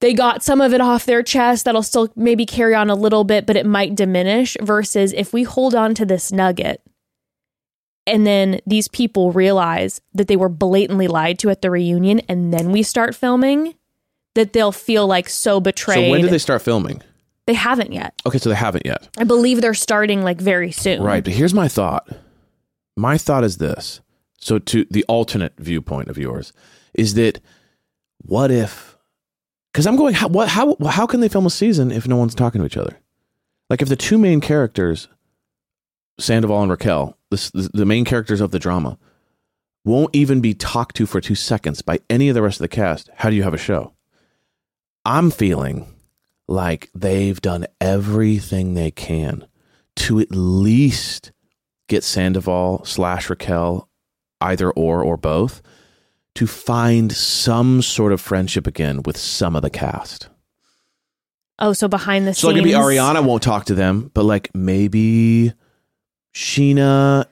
they 0.01 0.15
got 0.15 0.43
some 0.43 0.61
of 0.61 0.73
it 0.73 0.81
off 0.81 1.07
their 1.07 1.23
chest. 1.23 1.65
That'll 1.65 1.83
still 1.83 2.13
maybe 2.15 2.47
carry 2.47 2.75
on 2.75 2.89
a 2.89 2.95
little 2.95 3.25
bit, 3.25 3.47
but 3.47 3.57
it 3.57 3.67
might 3.67 3.95
diminish. 3.95 4.57
Versus 4.61 5.13
if 5.13 5.33
we 5.33 5.43
hold 5.43 5.75
on 5.75 5.95
to 5.95 6.07
this 6.07 6.31
nugget 6.31 6.83
and 8.07 8.27
then 8.27 8.61
these 8.67 8.89
people 8.89 9.33
realize 9.33 10.01
that 10.13 10.29
they 10.29 10.37
were 10.37 10.49
blatantly 10.49 11.09
lied 11.09 11.39
to 11.41 11.51
at 11.51 11.63
the 11.63 11.71
reunion 11.71 12.21
and 12.29 12.53
then 12.53 12.71
we 12.71 12.83
start 12.83 13.15
filming 13.15 13.75
that 14.35 14.53
they'll 14.53 14.73
feel 14.73 15.07
like 15.07 15.29
so 15.29 15.61
betrayed 15.61 16.07
So 16.07 16.11
when 16.11 16.21
did 16.23 16.31
they 16.31 16.39
start 16.39 16.61
filming? 16.63 17.03
They 17.47 17.55
haven't 17.55 17.93
yet 17.93 18.21
Okay, 18.27 18.39
so 18.39 18.49
they 18.49 18.55
haven't 18.57 18.85
yet. 18.87 19.09
i 19.19 19.25
believe 19.25 19.61
they're 19.61 19.75
starting 19.75 20.23
like 20.23 20.41
very 20.41 20.73
soon 20.73 21.03
Right, 21.03 21.23
but 21.25 21.33
here's 21.35 21.55
my 21.55 21.69
thought. 21.69 22.09
My 22.97 23.19
thought 23.19 23.43
is 23.45 23.59
this. 23.59 24.01
So 24.41 24.59
to 24.59 24.85
the 24.91 25.05
alternate 25.09 25.55
viewpoint 25.59 26.09
of 26.09 26.19
yours 26.19 26.53
is 26.95 27.15
that 27.15 27.41
what 28.19 28.51
if 28.51 28.97
cuz 29.73 29.87
I'm 29.87 29.97
going 29.97 30.15
how 30.15 30.29
what 30.29 30.49
how 30.49 30.77
how 30.87 31.07
can 31.07 31.21
they 31.21 31.29
film 31.29 31.47
a 31.47 31.51
season 31.51 31.91
if 31.91 32.07
no 32.07 32.17
one's 32.17 32.35
talking 32.35 32.61
to 32.61 32.67
each 32.67 32.77
other? 32.77 32.99
Like 33.71 33.81
if 33.83 33.89
the 33.89 33.97
two 33.97 34.19
main 34.19 34.41
characters 34.41 35.09
Sandoval 36.19 36.63
and 36.63 36.71
Raquel, 36.71 37.17
this, 37.31 37.51
the 37.51 37.87
main 37.87 38.05
characters 38.05 38.41
of 38.41 38.51
the 38.51 38.59
drama, 38.59 38.99
won't 39.85 40.15
even 40.15 40.41
be 40.41 40.55
talked 40.55 40.97
to 40.97 41.07
for 41.07 41.21
2 41.21 41.35
seconds 41.35 41.83
by 41.83 42.01
any 42.09 42.29
of 42.29 42.35
the 42.35 42.43
rest 42.43 42.59
of 42.59 42.65
the 42.65 42.69
cast, 42.69 43.11
how 43.17 43.31
do 43.31 43.37
you 43.37 43.43
have 43.43 43.55
a 43.55 43.59
show? 43.59 43.93
I'm 45.05 45.31
feeling 45.31 45.87
like 46.49 46.91
they've 46.95 47.41
done 47.41 47.67
everything 47.81 48.75
they 48.75 48.91
can 48.91 49.47
to 49.97 50.21
at 50.21 50.31
least 50.31 51.33
get 51.89 52.03
Sandoval 52.05 52.85
slash 52.85 53.29
Raquel, 53.29 53.89
either 54.41 54.71
or 54.71 55.03
or 55.03 55.17
both, 55.17 55.61
to 56.35 56.47
find 56.47 57.13
some 57.13 57.83
sort 57.83 58.13
of 58.13 58.21
friendship 58.21 58.67
again 58.67 59.03
with 59.05 59.17
some 59.17 59.55
of 59.55 59.63
the 59.63 59.71
cast. 59.71 60.29
oh 61.59 61.73
so 61.73 61.87
behind 61.89 62.27
the 62.27 62.35
So 62.35 62.49
scenes 62.49 62.57
like 62.57 62.65
maybe 62.65 62.77
Ariana 62.77 63.25
won't 63.25 63.43
talk 63.43 63.67
to 63.67 63.75
them, 63.75 64.11
but 64.15 64.25
like 64.25 64.51
maybe 64.55 65.53
Scheana 66.35 67.27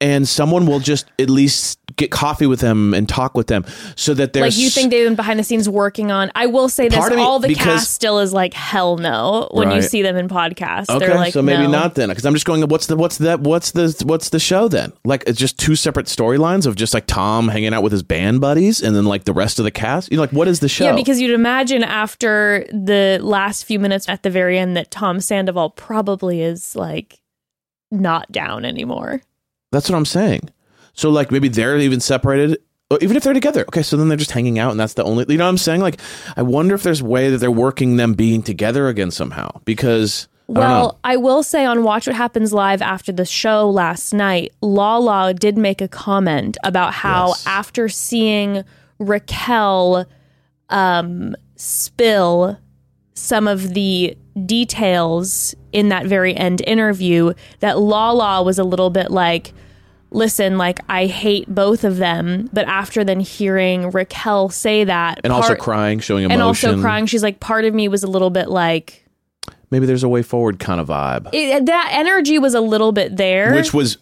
and 0.00 0.28
someone 0.28 0.64
will 0.66 0.78
just 0.78 1.06
at 1.18 1.28
least 1.28 1.80
get 1.96 2.12
coffee 2.12 2.46
with 2.46 2.60
them 2.60 2.94
and 2.94 3.08
talk 3.08 3.36
with 3.36 3.48
them 3.48 3.64
so 3.96 4.14
that 4.14 4.32
there's 4.32 4.56
like 4.56 4.62
you 4.62 4.70
think 4.70 4.92
they've 4.92 5.04
been 5.04 5.16
behind 5.16 5.40
the 5.40 5.42
scenes 5.42 5.68
working 5.68 6.12
on 6.12 6.30
i 6.36 6.46
will 6.46 6.68
say 6.68 6.88
this 6.88 7.10
me- 7.10 7.16
all 7.16 7.40
the 7.40 7.48
because- 7.48 7.64
cast 7.64 7.90
still 7.94 8.20
is 8.20 8.32
like 8.32 8.54
hell 8.54 8.96
no 8.96 9.48
when 9.50 9.72
you 9.72 9.82
see 9.82 10.00
them 10.02 10.16
in 10.16 10.28
podcasts 10.28 10.88
Okay, 10.88 11.00
they're 11.06 11.16
like 11.16 11.32
so 11.32 11.42
maybe 11.42 11.64
no. 11.64 11.70
not 11.72 11.96
then, 11.96 12.10
because 12.10 12.24
I'm 12.24 12.32
just 12.34 12.46
going. 12.46 12.62
What's 12.68 12.86
the 12.86 12.96
what's 12.96 13.18
that? 13.18 13.40
What's 13.40 13.72
the 13.72 13.92
what's 14.06 14.28
the 14.28 14.38
show 14.38 14.68
then? 14.68 14.92
Like 15.04 15.24
it's 15.26 15.38
just 15.38 15.58
two 15.58 15.74
separate 15.74 16.06
storylines 16.06 16.66
of 16.66 16.76
just 16.76 16.94
like 16.94 17.06
Tom 17.06 17.48
hanging 17.48 17.74
out 17.74 17.82
with 17.82 17.90
his 17.92 18.02
band 18.02 18.40
buddies, 18.40 18.80
and 18.82 18.94
then 18.94 19.04
like 19.04 19.24
the 19.24 19.32
rest 19.32 19.58
of 19.58 19.64
the 19.64 19.70
cast. 19.70 20.10
You 20.10 20.16
know, 20.16 20.22
like 20.22 20.32
what 20.32 20.46
is 20.48 20.60
the 20.60 20.68
show? 20.68 20.84
Yeah, 20.84 20.94
because 20.94 21.20
you'd 21.20 21.34
imagine 21.34 21.82
after 21.82 22.64
the 22.70 23.18
last 23.20 23.64
few 23.64 23.78
minutes 23.80 24.08
at 24.08 24.22
the 24.22 24.30
very 24.30 24.58
end 24.58 24.76
that 24.76 24.90
Tom 24.90 25.20
Sandoval 25.20 25.70
probably 25.70 26.40
is 26.42 26.74
like 26.76 27.20
not 27.90 28.30
down 28.32 28.64
anymore. 28.64 29.20
that's 29.72 29.88
what 29.88 29.96
I'm 29.96 30.04
saying. 30.06 30.50
So 30.94 31.10
like 31.10 31.30
maybe 31.30 31.48
they're 31.48 31.78
even 31.78 32.00
separated, 32.00 32.58
even 33.00 33.16
if 33.16 33.22
they're 33.22 33.32
together. 33.34 33.62
Okay, 33.68 33.82
so 33.82 33.96
then 33.96 34.08
they're 34.08 34.16
just 34.18 34.32
hanging 34.32 34.58
out, 34.58 34.70
and 34.72 34.80
that's 34.80 34.94
the 34.94 35.04
only. 35.04 35.24
You 35.28 35.36
know 35.38 35.44
what 35.44 35.50
I'm 35.50 35.58
saying? 35.58 35.80
Like 35.80 36.00
I 36.36 36.42
wonder 36.42 36.74
if 36.74 36.82
there's 36.82 37.00
a 37.02 37.04
way 37.04 37.30
that 37.30 37.38
they're 37.38 37.50
working 37.50 37.96
them 37.96 38.14
being 38.14 38.42
together 38.42 38.88
again 38.88 39.10
somehow. 39.10 39.60
Because 39.64 40.26
I. 40.48 40.52
Well, 40.58 40.98
I 41.04 41.16
will 41.16 41.42
say 41.42 41.64
on 41.66 41.84
Watch 41.84 42.06
What 42.06 42.16
Happens 42.16 42.52
Live 42.52 42.80
after 42.82 43.12
the 43.12 43.24
show 43.26 43.68
last 43.70 44.12
night, 44.12 44.52
Lala 44.62 45.34
did 45.34 45.56
make 45.58 45.80
a 45.80 45.88
comment 45.88 46.56
about 46.64 46.94
how 46.94 47.28
Yes. 47.28 47.46
after 47.46 47.88
seeing 47.88 48.64
Raquel 48.98 50.06
um, 50.70 51.34
spill 51.56 52.58
some 53.14 53.46
of 53.48 53.74
the 53.74 54.16
details 54.46 55.54
in 55.72 55.88
that 55.88 56.06
very 56.06 56.34
end 56.36 56.62
interview, 56.66 57.32
that 57.60 57.78
Lala 57.78 58.42
was 58.42 58.58
a 58.58 58.64
little 58.64 58.90
bit 58.90 59.10
like, 59.10 59.52
listen, 60.10 60.58
like 60.58 60.80
I 60.88 61.06
hate 61.06 61.52
both 61.52 61.84
of 61.84 61.96
them, 61.96 62.48
but 62.52 62.66
after 62.66 63.04
then 63.04 63.20
hearing 63.20 63.90
Raquel 63.90 64.48
say 64.48 64.84
that, 64.84 65.20
and 65.24 65.32
also 65.32 65.54
crying, 65.54 66.00
showing 66.00 66.24
emotion, 66.24 66.40
and 66.40 66.42
also 66.42 66.80
crying, 66.80 67.06
she's 67.06 67.22
like, 67.22 67.40
part 67.40 67.64
of 67.64 67.74
me 67.74 67.88
was 67.88 68.02
a 68.02 68.08
little 68.08 68.30
bit 68.30 68.48
like, 68.48 69.04
Maybe 69.70 69.84
there's 69.84 70.02
a 70.02 70.08
way 70.08 70.22
forward 70.22 70.58
kind 70.58 70.80
of 70.80 70.88
vibe. 70.88 71.28
it, 71.34 71.66
that 71.66 71.90
energy 71.92 72.38
was 72.38 72.54
a 72.54 72.60
little 72.60 72.92
bit 72.92 73.16
there. 73.16 73.52
which 73.54 73.74
was 73.74 73.98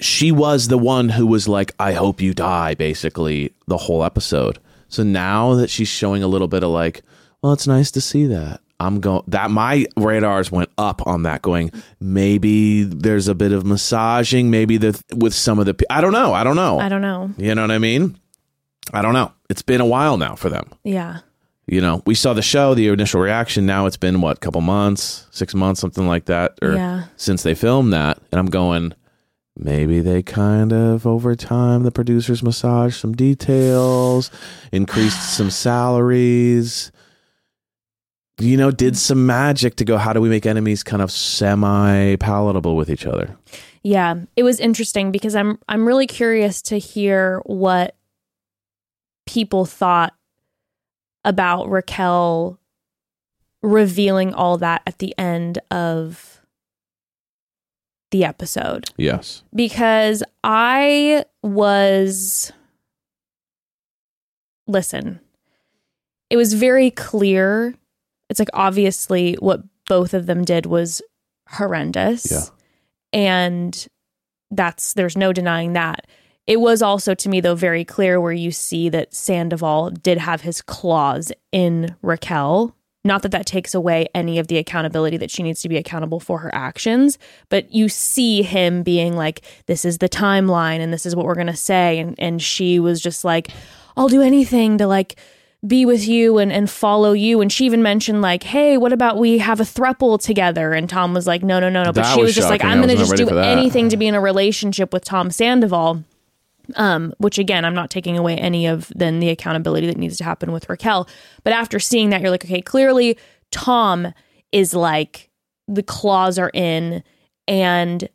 she 0.00 0.32
was 0.32 0.66
the 0.66 0.76
one 0.76 1.08
who 1.08 1.24
was 1.24 1.46
like 1.46 1.72
i 1.78 1.92
hope 1.92 2.20
you 2.20 2.34
die 2.34 2.74
basically 2.74 3.52
the 3.68 3.76
whole 3.76 4.02
episode 4.02 4.58
so 4.88 5.04
now 5.04 5.54
that 5.54 5.70
she's 5.70 5.86
showing 5.86 6.20
a 6.24 6.26
little 6.26 6.48
bit 6.48 6.64
of 6.64 6.70
like 6.70 7.04
well, 7.44 7.52
it's 7.52 7.66
nice 7.66 7.90
to 7.90 8.00
see 8.00 8.24
that. 8.28 8.62
I'm 8.86 9.00
going 9.00 9.22
that 9.28 9.50
my 9.50 9.86
radars 9.96 10.52
went 10.52 10.70
up 10.78 11.06
on 11.06 11.22
that, 11.24 11.42
going 11.42 11.70
maybe 12.00 12.84
there's 12.84 13.28
a 13.28 13.34
bit 13.34 13.52
of 13.52 13.64
massaging, 13.64 14.50
maybe 14.50 14.76
the 14.76 15.00
with 15.16 15.34
some 15.34 15.58
of 15.58 15.66
the. 15.66 15.74
I 15.90 16.00
don't 16.00 16.12
know. 16.12 16.32
I 16.32 16.44
don't 16.44 16.56
know. 16.56 16.78
I 16.78 16.88
don't 16.88 17.02
know. 17.02 17.30
You 17.36 17.54
know 17.54 17.62
what 17.62 17.70
I 17.70 17.78
mean? 17.78 18.18
I 18.92 19.02
don't 19.02 19.14
know. 19.14 19.32
It's 19.48 19.62
been 19.62 19.80
a 19.80 19.86
while 19.86 20.16
now 20.16 20.34
for 20.34 20.48
them. 20.50 20.70
Yeah. 20.84 21.20
You 21.66 21.80
know, 21.80 22.02
we 22.04 22.14
saw 22.14 22.34
the 22.34 22.42
show, 22.42 22.74
the 22.74 22.88
initial 22.88 23.20
reaction. 23.22 23.64
Now 23.64 23.86
it's 23.86 23.96
been 23.96 24.20
what, 24.20 24.40
couple 24.40 24.60
months, 24.60 25.26
six 25.30 25.54
months, 25.54 25.80
something 25.80 26.06
like 26.06 26.26
that, 26.26 26.58
or 26.60 26.74
Yeah. 26.74 27.04
since 27.16 27.42
they 27.42 27.54
filmed 27.54 27.94
that. 27.94 28.18
And 28.30 28.38
I'm 28.38 28.46
going, 28.50 28.92
maybe 29.56 30.00
they 30.00 30.22
kind 30.22 30.74
of 30.74 31.06
over 31.06 31.34
time 31.34 31.84
the 31.84 31.90
producers 31.90 32.42
massaged 32.42 32.96
some 33.00 33.14
details, 33.14 34.30
increased 34.72 35.22
some 35.36 35.48
salaries. 35.50 36.92
You 38.38 38.56
know, 38.56 38.70
did 38.70 38.96
some 38.98 39.26
magic 39.26 39.76
to 39.76 39.84
go. 39.84 39.96
How 39.96 40.12
do 40.12 40.20
we 40.20 40.28
make 40.28 40.44
enemies 40.44 40.82
kind 40.82 41.00
of 41.02 41.10
semi 41.12 42.16
palatable 42.16 42.74
with 42.76 42.90
each 42.90 43.06
other? 43.06 43.36
Yeah, 43.82 44.16
it 44.34 44.42
was 44.42 44.58
interesting 44.60 45.12
because 45.12 45.34
I'm 45.36 45.58
I'm 45.68 45.86
really 45.86 46.06
curious 46.06 46.60
to 46.62 46.78
hear 46.78 47.40
what 47.44 47.94
people 49.26 49.64
thought 49.66 50.14
about 51.24 51.68
Raquel 51.68 52.58
revealing 53.62 54.34
all 54.34 54.58
that 54.58 54.82
at 54.86 54.98
the 54.98 55.14
end 55.16 55.58
of 55.70 56.40
the 58.10 58.24
episode 58.24 58.84
Yes. 58.96 59.42
because 59.54 60.22
I 60.42 61.24
was 61.42 62.52
listen. 64.66 65.20
It 66.30 66.36
was 66.36 66.54
very 66.54 66.90
clear. 66.90 67.74
It's 68.28 68.38
like 68.38 68.50
obviously 68.54 69.34
what 69.34 69.62
both 69.86 70.14
of 70.14 70.26
them 70.26 70.44
did 70.44 70.66
was 70.66 71.02
horrendous. 71.48 72.30
Yeah. 72.30 72.44
And 73.12 73.86
that's 74.50 74.94
there's 74.94 75.16
no 75.16 75.32
denying 75.32 75.74
that. 75.74 76.06
It 76.46 76.60
was 76.60 76.82
also 76.82 77.14
to 77.14 77.28
me 77.28 77.40
though 77.40 77.54
very 77.54 77.84
clear 77.84 78.20
where 78.20 78.32
you 78.32 78.50
see 78.50 78.88
that 78.90 79.14
Sandoval 79.14 79.90
did 79.90 80.18
have 80.18 80.42
his 80.42 80.60
claws 80.62 81.32
in 81.52 81.96
Raquel. 82.02 82.76
Not 83.06 83.22
that 83.22 83.32
that 83.32 83.44
takes 83.44 83.74
away 83.74 84.08
any 84.14 84.38
of 84.38 84.46
the 84.46 84.56
accountability 84.56 85.18
that 85.18 85.30
she 85.30 85.42
needs 85.42 85.60
to 85.60 85.68
be 85.68 85.76
accountable 85.76 86.20
for 86.20 86.38
her 86.38 86.54
actions, 86.54 87.18
but 87.50 87.70
you 87.70 87.90
see 87.90 88.42
him 88.42 88.82
being 88.82 89.14
like, 89.14 89.42
"This 89.66 89.84
is 89.84 89.98
the 89.98 90.08
timeline, 90.08 90.80
and 90.80 90.90
this 90.90 91.04
is 91.04 91.14
what 91.14 91.26
we're 91.26 91.34
gonna 91.34 91.54
say," 91.54 91.98
and 91.98 92.14
and 92.18 92.40
she 92.40 92.80
was 92.80 93.02
just 93.02 93.22
like, 93.22 93.48
"I'll 93.94 94.08
do 94.08 94.22
anything 94.22 94.78
to 94.78 94.86
like." 94.86 95.16
Be 95.66 95.86
with 95.86 96.06
you 96.06 96.38
and, 96.38 96.52
and 96.52 96.68
follow 96.68 97.12
you. 97.12 97.40
And 97.40 97.50
she 97.50 97.64
even 97.66 97.82
mentioned 97.82 98.22
like, 98.22 98.42
hey, 98.42 98.76
what 98.76 98.92
about 98.92 99.18
we 99.18 99.38
have 99.38 99.60
a 99.60 99.64
thruple 99.64 100.20
together? 100.20 100.72
And 100.72 100.88
Tom 100.88 101.14
was 101.14 101.26
like, 101.26 101.42
no, 101.42 101.60
no, 101.60 101.68
no, 101.68 101.84
no. 101.84 101.92
But 101.92 102.02
That 102.02 102.14
she 102.14 102.20
was 102.20 102.28
was 102.28 102.34
just 102.34 102.50
like. 102.50 102.64
I'm 102.64 102.78
going 102.78 102.90
to 102.90 102.96
just 102.96 103.16
do 103.16 103.28
anything 103.38 103.88
to 103.88 103.96
be 103.96 104.06
in 104.06 104.14
a 104.14 104.20
relationship 104.20 104.92
with 104.92 105.04
Tom 105.04 105.30
Sandoval. 105.30 106.04
Um, 106.76 107.12
which 107.18 107.38
again, 107.38 107.66
I'm 107.66 107.74
not 107.74 107.90
taking 107.90 108.16
away 108.16 108.38
any 108.38 108.66
of 108.66 108.90
then 108.96 109.20
the 109.20 109.28
accountability 109.28 109.86
that 109.86 109.98
needs 109.98 110.16
to 110.16 110.24
happen 110.24 110.50
with 110.50 110.70
Raquel. 110.70 111.06
But 111.42 111.52
after 111.52 111.78
seeing 111.78 112.08
that, 112.08 112.22
you're 112.22 112.30
like, 112.30 112.46
okay, 112.46 112.62
clearly 112.62 113.18
Tom 113.50 114.14
is 114.50 114.72
like 114.72 115.28
the 115.68 115.82
claws 115.82 116.38
are 116.38 116.50
in. 116.54 117.02
And 117.46 118.08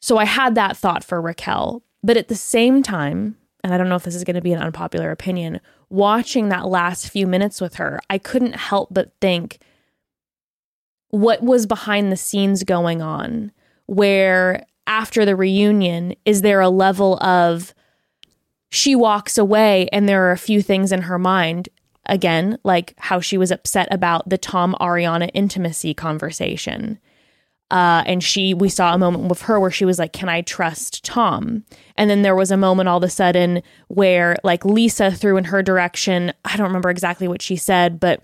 so 0.00 0.18
I 0.18 0.24
had 0.24 0.54
that 0.54 0.76
thought 0.76 1.02
for 1.02 1.20
Raquel. 1.20 1.82
But 2.04 2.16
at 2.16 2.28
the 2.28 2.36
same 2.36 2.80
time, 2.80 3.36
and 3.64 3.74
I 3.74 3.76
don't 3.76 3.88
know 3.88 3.96
if 3.96 4.04
this 4.04 4.14
is 4.14 4.24
going 4.24 4.36
to 4.36 4.40
be 4.40 4.52
an 4.52 4.62
unpopular 4.62 5.10
opinion, 5.10 5.60
watching 5.92 6.48
that 6.48 6.66
last 6.66 7.10
few 7.10 7.26
minutes 7.26 7.60
with 7.60 7.74
her, 7.74 8.00
I 8.08 8.16
couldn't 8.16 8.56
help 8.56 8.88
but 8.90 9.12
think 9.20 9.58
what 11.10 11.42
was 11.42 11.66
behind 11.66 12.10
the 12.10 12.16
scenes 12.16 12.64
going 12.64 13.02
on 13.02 13.52
where 13.84 14.64
after 14.86 15.26
the 15.26 15.36
reunion 15.36 16.14
is 16.24 16.40
there 16.40 16.62
a 16.62 16.70
level 16.70 17.22
of 17.22 17.74
she 18.70 18.96
walks 18.96 19.36
away 19.36 19.90
and 19.92 20.08
there 20.08 20.26
are 20.26 20.32
a 20.32 20.38
few 20.38 20.62
things 20.62 20.92
in 20.92 21.02
her 21.02 21.18
mind? 21.18 21.68
Again 22.06 22.58
like 22.64 22.94
how 22.98 23.20
she 23.20 23.36
was 23.36 23.52
upset 23.52 23.86
about 23.90 24.28
the 24.28 24.38
Tom 24.38 24.74
Ariana 24.80 25.30
intimacy 25.34 25.94
conversation 25.94 26.98
uh, 27.72 28.04
and 28.04 28.22
she 28.22 28.52
we 28.52 28.68
saw 28.68 28.94
a 28.94 28.98
moment 28.98 29.30
with 29.30 29.42
her 29.42 29.58
where 29.58 29.70
she 29.70 29.86
was 29.86 29.98
like 29.98 30.12
can 30.12 30.28
i 30.28 30.42
trust 30.42 31.02
tom? 31.04 31.64
And 31.96 32.08
then 32.08 32.22
there 32.22 32.36
was 32.36 32.50
a 32.50 32.56
moment 32.56 32.88
all 32.88 32.98
of 32.98 33.02
a 33.02 33.08
sudden 33.08 33.62
where 33.88 34.36
like 34.44 34.64
lisa 34.64 35.10
threw 35.10 35.36
in 35.38 35.44
her 35.44 35.62
direction. 35.62 36.32
I 36.44 36.56
don't 36.56 36.66
remember 36.66 36.90
exactly 36.90 37.26
what 37.26 37.42
she 37.42 37.56
said 37.56 37.98
but 37.98 38.22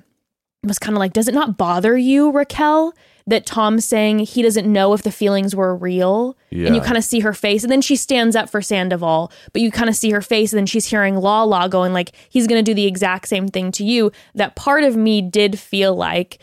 it 0.62 0.66
was 0.66 0.78
kind 0.78 0.94
of 0.94 1.00
like 1.00 1.14
does 1.14 1.28
it 1.28 1.34
not 1.34 1.56
bother 1.56 1.96
you 1.96 2.30
raquel 2.30 2.92
that 3.26 3.46
tom's 3.46 3.84
saying 3.84 4.20
he 4.20 4.42
doesn't 4.42 4.70
know 4.70 4.92
if 4.94 5.02
the 5.02 5.12
feelings 5.12 5.54
were 5.54 5.74
real? 5.74 6.36
And 6.66 6.74
you 6.74 6.82
kind 6.82 6.96
of 6.96 7.04
see 7.04 7.20
her 7.20 7.32
face 7.32 7.62
and 7.62 7.72
then 7.72 7.82
she 7.82 7.96
stands 7.96 8.36
up 8.36 8.50
for 8.50 8.60
sandoval 8.60 9.32
but 9.54 9.62
you 9.62 9.70
kind 9.70 9.88
of 9.88 9.96
see 9.96 10.10
her 10.10 10.22
face 10.22 10.52
and 10.52 10.58
then 10.58 10.66
she's 10.66 10.86
hearing 10.86 11.16
Lala 11.16 11.70
going 11.70 11.94
like 11.94 12.12
he's 12.28 12.46
going 12.46 12.62
to 12.62 12.70
do 12.70 12.74
the 12.74 12.86
exact 12.86 13.28
same 13.28 13.48
thing 13.48 13.72
to 13.72 13.84
you. 13.84 14.12
That 14.34 14.56
part 14.56 14.84
of 14.84 14.94
me 14.94 15.22
did 15.22 15.58
feel 15.58 15.94
like 15.94 16.38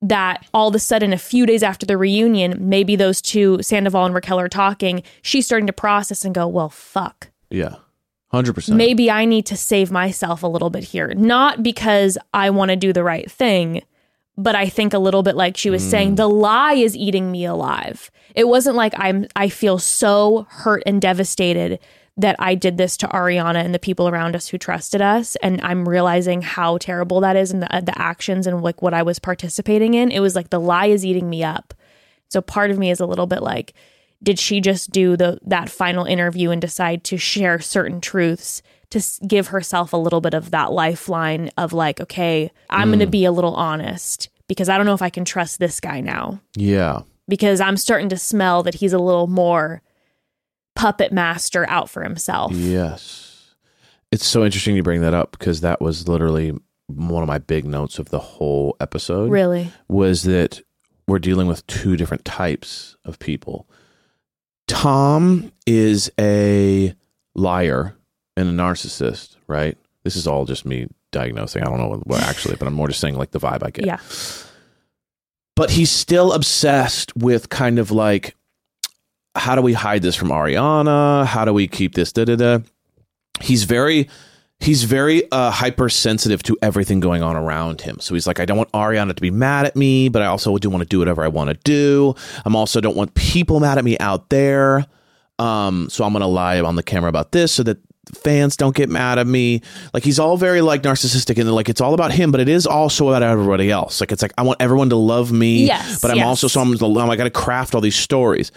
that 0.00 0.46
all 0.54 0.68
of 0.68 0.74
a 0.74 0.78
sudden, 0.78 1.12
a 1.12 1.18
few 1.18 1.46
days 1.46 1.62
after 1.62 1.84
the 1.84 1.96
reunion, 1.96 2.56
maybe 2.68 2.96
those 2.96 3.20
two, 3.20 3.62
Sandoval 3.62 4.06
and 4.06 4.14
Raquel, 4.14 4.38
are 4.38 4.48
talking. 4.48 5.02
She's 5.22 5.46
starting 5.46 5.66
to 5.66 5.72
process 5.72 6.24
and 6.24 6.34
go, 6.34 6.46
well, 6.46 6.68
fuck. 6.68 7.30
Yeah. 7.50 7.76
100%. 8.32 8.74
Maybe 8.76 9.10
I 9.10 9.24
need 9.24 9.46
to 9.46 9.56
save 9.56 9.90
myself 9.90 10.42
a 10.42 10.46
little 10.46 10.70
bit 10.70 10.84
here. 10.84 11.12
Not 11.14 11.62
because 11.62 12.18
I 12.34 12.50
want 12.50 12.70
to 12.70 12.76
do 12.76 12.92
the 12.92 13.02
right 13.02 13.28
thing, 13.30 13.82
but 14.36 14.54
I 14.54 14.68
think 14.68 14.92
a 14.92 14.98
little 14.98 15.22
bit 15.22 15.34
like 15.34 15.56
she 15.56 15.70
was 15.70 15.82
saying, 15.82 16.12
mm. 16.12 16.16
the 16.16 16.28
lie 16.28 16.74
is 16.74 16.96
eating 16.96 17.32
me 17.32 17.44
alive. 17.44 18.10
It 18.34 18.46
wasn't 18.46 18.76
like 18.76 18.92
I'm 18.96 19.26
I 19.34 19.48
feel 19.48 19.78
so 19.78 20.46
hurt 20.50 20.82
and 20.86 21.00
devastated 21.00 21.80
that 22.18 22.36
I 22.38 22.56
did 22.56 22.76
this 22.76 22.96
to 22.98 23.08
Ariana 23.08 23.64
and 23.64 23.72
the 23.72 23.78
people 23.78 24.08
around 24.08 24.34
us 24.34 24.48
who 24.48 24.58
trusted 24.58 25.00
us 25.00 25.36
and 25.36 25.60
I'm 25.62 25.88
realizing 25.88 26.42
how 26.42 26.78
terrible 26.78 27.20
that 27.20 27.36
is 27.36 27.52
and 27.52 27.62
the 27.62 27.74
uh, 27.74 27.80
the 27.80 27.96
actions 27.98 28.46
and 28.46 28.60
like 28.60 28.82
what 28.82 28.92
I 28.92 29.02
was 29.02 29.18
participating 29.18 29.94
in. 29.94 30.10
It 30.10 30.20
was 30.20 30.34
like 30.34 30.50
the 30.50 30.60
lie 30.60 30.86
is 30.86 31.06
eating 31.06 31.30
me 31.30 31.44
up. 31.44 31.72
So 32.28 32.40
part 32.40 32.70
of 32.70 32.78
me 32.78 32.90
is 32.90 33.00
a 33.00 33.06
little 33.06 33.26
bit 33.26 33.42
like 33.42 33.72
did 34.22 34.38
she 34.38 34.60
just 34.60 34.90
do 34.90 35.16
the 35.16 35.38
that 35.46 35.70
final 35.70 36.04
interview 36.04 36.50
and 36.50 36.60
decide 36.60 37.04
to 37.04 37.16
share 37.16 37.60
certain 37.60 38.00
truths 38.00 38.62
to 38.90 39.02
give 39.26 39.48
herself 39.48 39.92
a 39.92 39.98
little 39.98 40.20
bit 40.20 40.34
of 40.34 40.50
that 40.50 40.72
lifeline 40.72 41.50
of 41.56 41.72
like 41.72 42.00
okay 42.00 42.50
i'm 42.70 42.88
going 42.88 42.98
to 42.98 43.06
mm. 43.06 43.12
be 43.12 43.24
a 43.24 43.32
little 43.32 43.54
honest 43.54 44.28
because 44.48 44.68
i 44.68 44.76
don't 44.76 44.86
know 44.86 44.94
if 44.94 45.02
i 45.02 45.10
can 45.10 45.24
trust 45.24 45.58
this 45.58 45.78
guy 45.78 46.00
now 46.00 46.40
yeah. 46.56 47.02
because 47.28 47.60
i'm 47.60 47.76
starting 47.76 48.08
to 48.08 48.16
smell 48.16 48.62
that 48.62 48.74
he's 48.74 48.92
a 48.92 48.98
little 48.98 49.26
more 49.26 49.82
puppet 50.78 51.12
master 51.12 51.68
out 51.68 51.90
for 51.90 52.02
himself 52.02 52.52
Yes. 52.52 53.54
It's 54.10 54.24
so 54.26 54.44
interesting 54.44 54.74
you 54.76 54.82
bring 54.82 55.02
that 55.02 55.12
up 55.12 55.32
because 55.32 55.60
that 55.60 55.80
was 55.82 56.08
literally 56.08 56.56
one 56.86 57.22
of 57.22 57.26
my 57.26 57.38
big 57.38 57.66
notes 57.66 57.98
of 57.98 58.08
the 58.08 58.18
whole 58.18 58.76
episode. 58.80 59.30
really 59.30 59.70
was 59.88 60.22
that 60.22 60.62
we're 61.06 61.18
dealing 61.18 61.46
with 61.46 61.66
two 61.66 61.96
different 61.96 62.24
types 62.24 62.96
of 63.04 63.18
people. 63.18 63.68
Tom 64.66 65.52
is 65.66 66.10
a 66.18 66.94
liar 67.34 67.96
and 68.36 68.48
a 68.48 68.52
narcissist, 68.52 69.36
right? 69.46 69.76
This 70.04 70.16
is 70.16 70.26
all 70.26 70.44
just 70.46 70.64
me 70.64 70.86
diagnosing. 71.10 71.62
I 71.62 71.66
don't 71.66 71.78
know 71.78 72.00
what 72.04 72.22
actually, 72.22 72.56
but 72.56 72.68
I'm 72.68 72.74
more 72.74 72.88
just 72.88 73.00
saying 73.00 73.16
like 73.16 73.32
the 73.32 73.40
vibe 73.40 73.62
I 73.62 73.70
get. 73.70 73.84
yeah 73.84 73.98
But 75.56 75.70
he's 75.70 75.90
still 75.90 76.32
obsessed 76.32 77.16
with 77.16 77.48
kind 77.48 77.78
of 77.78 77.90
like, 77.90 78.36
how 79.34 79.54
do 79.54 79.62
we 79.62 79.72
hide 79.72 80.02
this 80.02 80.16
from 80.16 80.28
Ariana? 80.28 81.24
How 81.26 81.44
do 81.44 81.52
we 81.52 81.68
keep 81.68 81.94
this? 81.94 82.12
Da 82.12 82.24
da 82.24 82.36
da. 82.36 82.58
He's 83.40 83.64
very 83.64 84.08
he's 84.60 84.82
very 84.84 85.30
uh, 85.30 85.50
hypersensitive 85.52 86.42
to 86.42 86.56
everything 86.60 86.98
going 86.98 87.22
on 87.22 87.36
around 87.36 87.80
him. 87.80 87.98
So 88.00 88.14
he's 88.14 88.26
like, 88.26 88.40
I 88.40 88.44
don't 88.44 88.56
want 88.56 88.72
Ariana 88.72 89.14
to 89.14 89.22
be 89.22 89.30
mad 89.30 89.66
at 89.66 89.76
me, 89.76 90.08
but 90.08 90.20
I 90.22 90.26
also 90.26 90.56
do 90.58 90.68
want 90.68 90.82
to 90.82 90.88
do 90.88 90.98
whatever 90.98 91.22
I 91.22 91.28
want 91.28 91.50
to 91.50 91.54
do. 91.62 92.14
I'm 92.44 92.56
also 92.56 92.80
don't 92.80 92.96
want 92.96 93.14
people 93.14 93.60
mad 93.60 93.78
at 93.78 93.84
me 93.84 93.96
out 93.98 94.28
there. 94.30 94.84
Um, 95.38 95.88
so 95.90 96.04
I'm 96.04 96.12
gonna 96.12 96.26
lie 96.26 96.60
on 96.60 96.74
the 96.74 96.82
camera 96.82 97.08
about 97.08 97.30
this 97.30 97.52
so 97.52 97.62
that 97.62 97.78
fans 98.24 98.56
don't 98.56 98.74
get 98.74 98.88
mad 98.88 99.18
at 99.20 99.26
me. 99.28 99.62
Like 99.94 100.02
he's 100.02 100.18
all 100.18 100.36
very 100.36 100.62
like 100.62 100.82
narcissistic 100.82 101.38
and 101.38 101.48
like 101.52 101.68
it's 101.68 101.80
all 101.80 101.94
about 101.94 102.10
him, 102.10 102.32
but 102.32 102.40
it 102.40 102.48
is 102.48 102.66
also 102.66 103.08
about 103.10 103.22
everybody 103.22 103.70
else. 103.70 104.00
Like 104.00 104.10
it's 104.10 104.22
like 104.22 104.32
I 104.36 104.42
want 104.42 104.60
everyone 104.60 104.90
to 104.90 104.96
love 104.96 105.30
me, 105.30 105.66
Yes, 105.66 106.00
but 106.00 106.10
I'm 106.10 106.16
yes. 106.16 106.26
also 106.26 106.48
so 106.48 106.60
I'm, 106.60 106.72
I'm 106.82 107.10
I 107.10 107.14
got 107.14 107.24
to 107.24 107.30
craft 107.30 107.76
all 107.76 107.80
these 107.80 107.94
stories. 107.94 108.50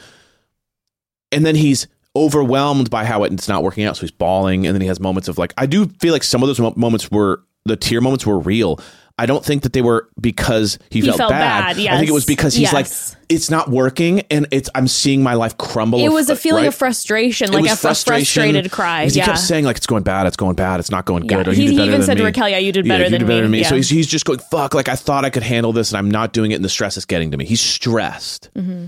And 1.32 1.46
then 1.46 1.56
he's 1.56 1.88
overwhelmed 2.16 2.90
by 2.90 3.06
how 3.06 3.24
it's 3.24 3.48
not 3.48 3.64
working 3.64 3.84
out, 3.86 3.96
so 3.96 4.02
he's 4.02 4.12
bawling. 4.12 4.66
And 4.66 4.76
then 4.76 4.82
he 4.82 4.88
has 4.88 5.00
moments 5.00 5.28
of 5.28 5.38
like 5.38 5.54
I 5.58 5.66
do 5.66 5.88
feel 6.00 6.14
like 6.14 6.24
some 6.24 6.44
of 6.44 6.48
those 6.48 6.60
moments 6.60 7.10
were 7.12 7.44
the 7.66 7.76
tear 7.76 8.02
moments 8.02 8.26
were 8.26 8.40
real. 8.40 8.80
I 9.18 9.28
don't 9.28 9.46
think 9.46 9.62
that 9.64 9.74
they 9.74 9.84
were 9.84 10.10
because 10.20 10.80
he, 10.90 11.02
felt, 11.02 11.18
felt 11.18 11.30
bad. 11.30 11.76
bad, 11.76 11.88
I 11.88 11.98
think 11.98 12.10
it 12.10 12.14
was 12.14 12.26
because 12.26 12.56
he's 12.56 12.74
yes. 12.74 12.74
like, 12.74 12.88
it's 13.30 13.52
not 13.52 13.70
working, 13.70 14.22
and 14.32 14.48
it's 14.50 14.68
I'm 14.74 14.88
seeing 14.88 15.22
my 15.22 15.36
life 15.36 15.60
crumble. 15.60 16.00
It 16.00 16.10
was 16.10 16.32
a 16.32 16.36
feeling 16.36 16.64
right? 16.64 16.70
of 16.70 16.76
frustration, 16.76 17.50
It 17.50 17.54
like 17.54 17.70
a, 17.70 17.74
a 17.74 17.76
frustrated 17.76 18.72
cry. 18.72 19.04
Yeah. 19.04 19.10
He 19.10 19.22
kept 19.22 19.38
saying 19.38 19.66
like 19.66 19.78
it's 19.78 19.86
going 19.86 20.02
bad, 20.02 20.26
it's 20.26 20.38
going 20.38 20.56
bad, 20.56 20.80
it's 20.80 20.90
not 20.90 21.06
going 21.06 21.26
Yeah, 21.26 21.38
good. 21.38 21.50
Or 21.50 21.54
he- 21.54 21.66
you 21.66 21.72
he 21.72 21.76
even 21.76 21.92
than 21.92 22.04
said 22.04 22.18
to. 22.18 22.24
Raquel, 22.24 22.50
"Yeah, 22.50 22.58
you 22.58 22.72
did 22.72 22.88
better 22.88 23.04
you 23.04 23.10
than 23.12 23.20
did 23.20 23.28
better 23.28 23.42
me." 23.42 23.42
than 23.44 23.52
me. 23.52 23.64
So 23.64 23.76
he's 23.76 23.90
he's 23.90 24.08
just 24.08 24.26
going 24.26 24.40
fuck. 24.40 24.74
Like 24.74 24.90
I 24.90 24.96
thought 24.96 25.24
I 25.24 25.30
could 25.30 25.44
handle 25.44 25.72
this, 25.72 25.92
and 25.92 26.00
I'm 26.00 26.10
not 26.10 26.34
doing 26.34 26.50
it, 26.50 26.56
and 26.56 26.66
the 26.66 26.70
stress 26.70 26.98
is 26.98 27.06
getting 27.06 27.30
to 27.30 27.38
me. 27.38 27.46
He's 27.46 27.62
stressed. 27.62 28.50
Mm-hmm. 28.56 28.88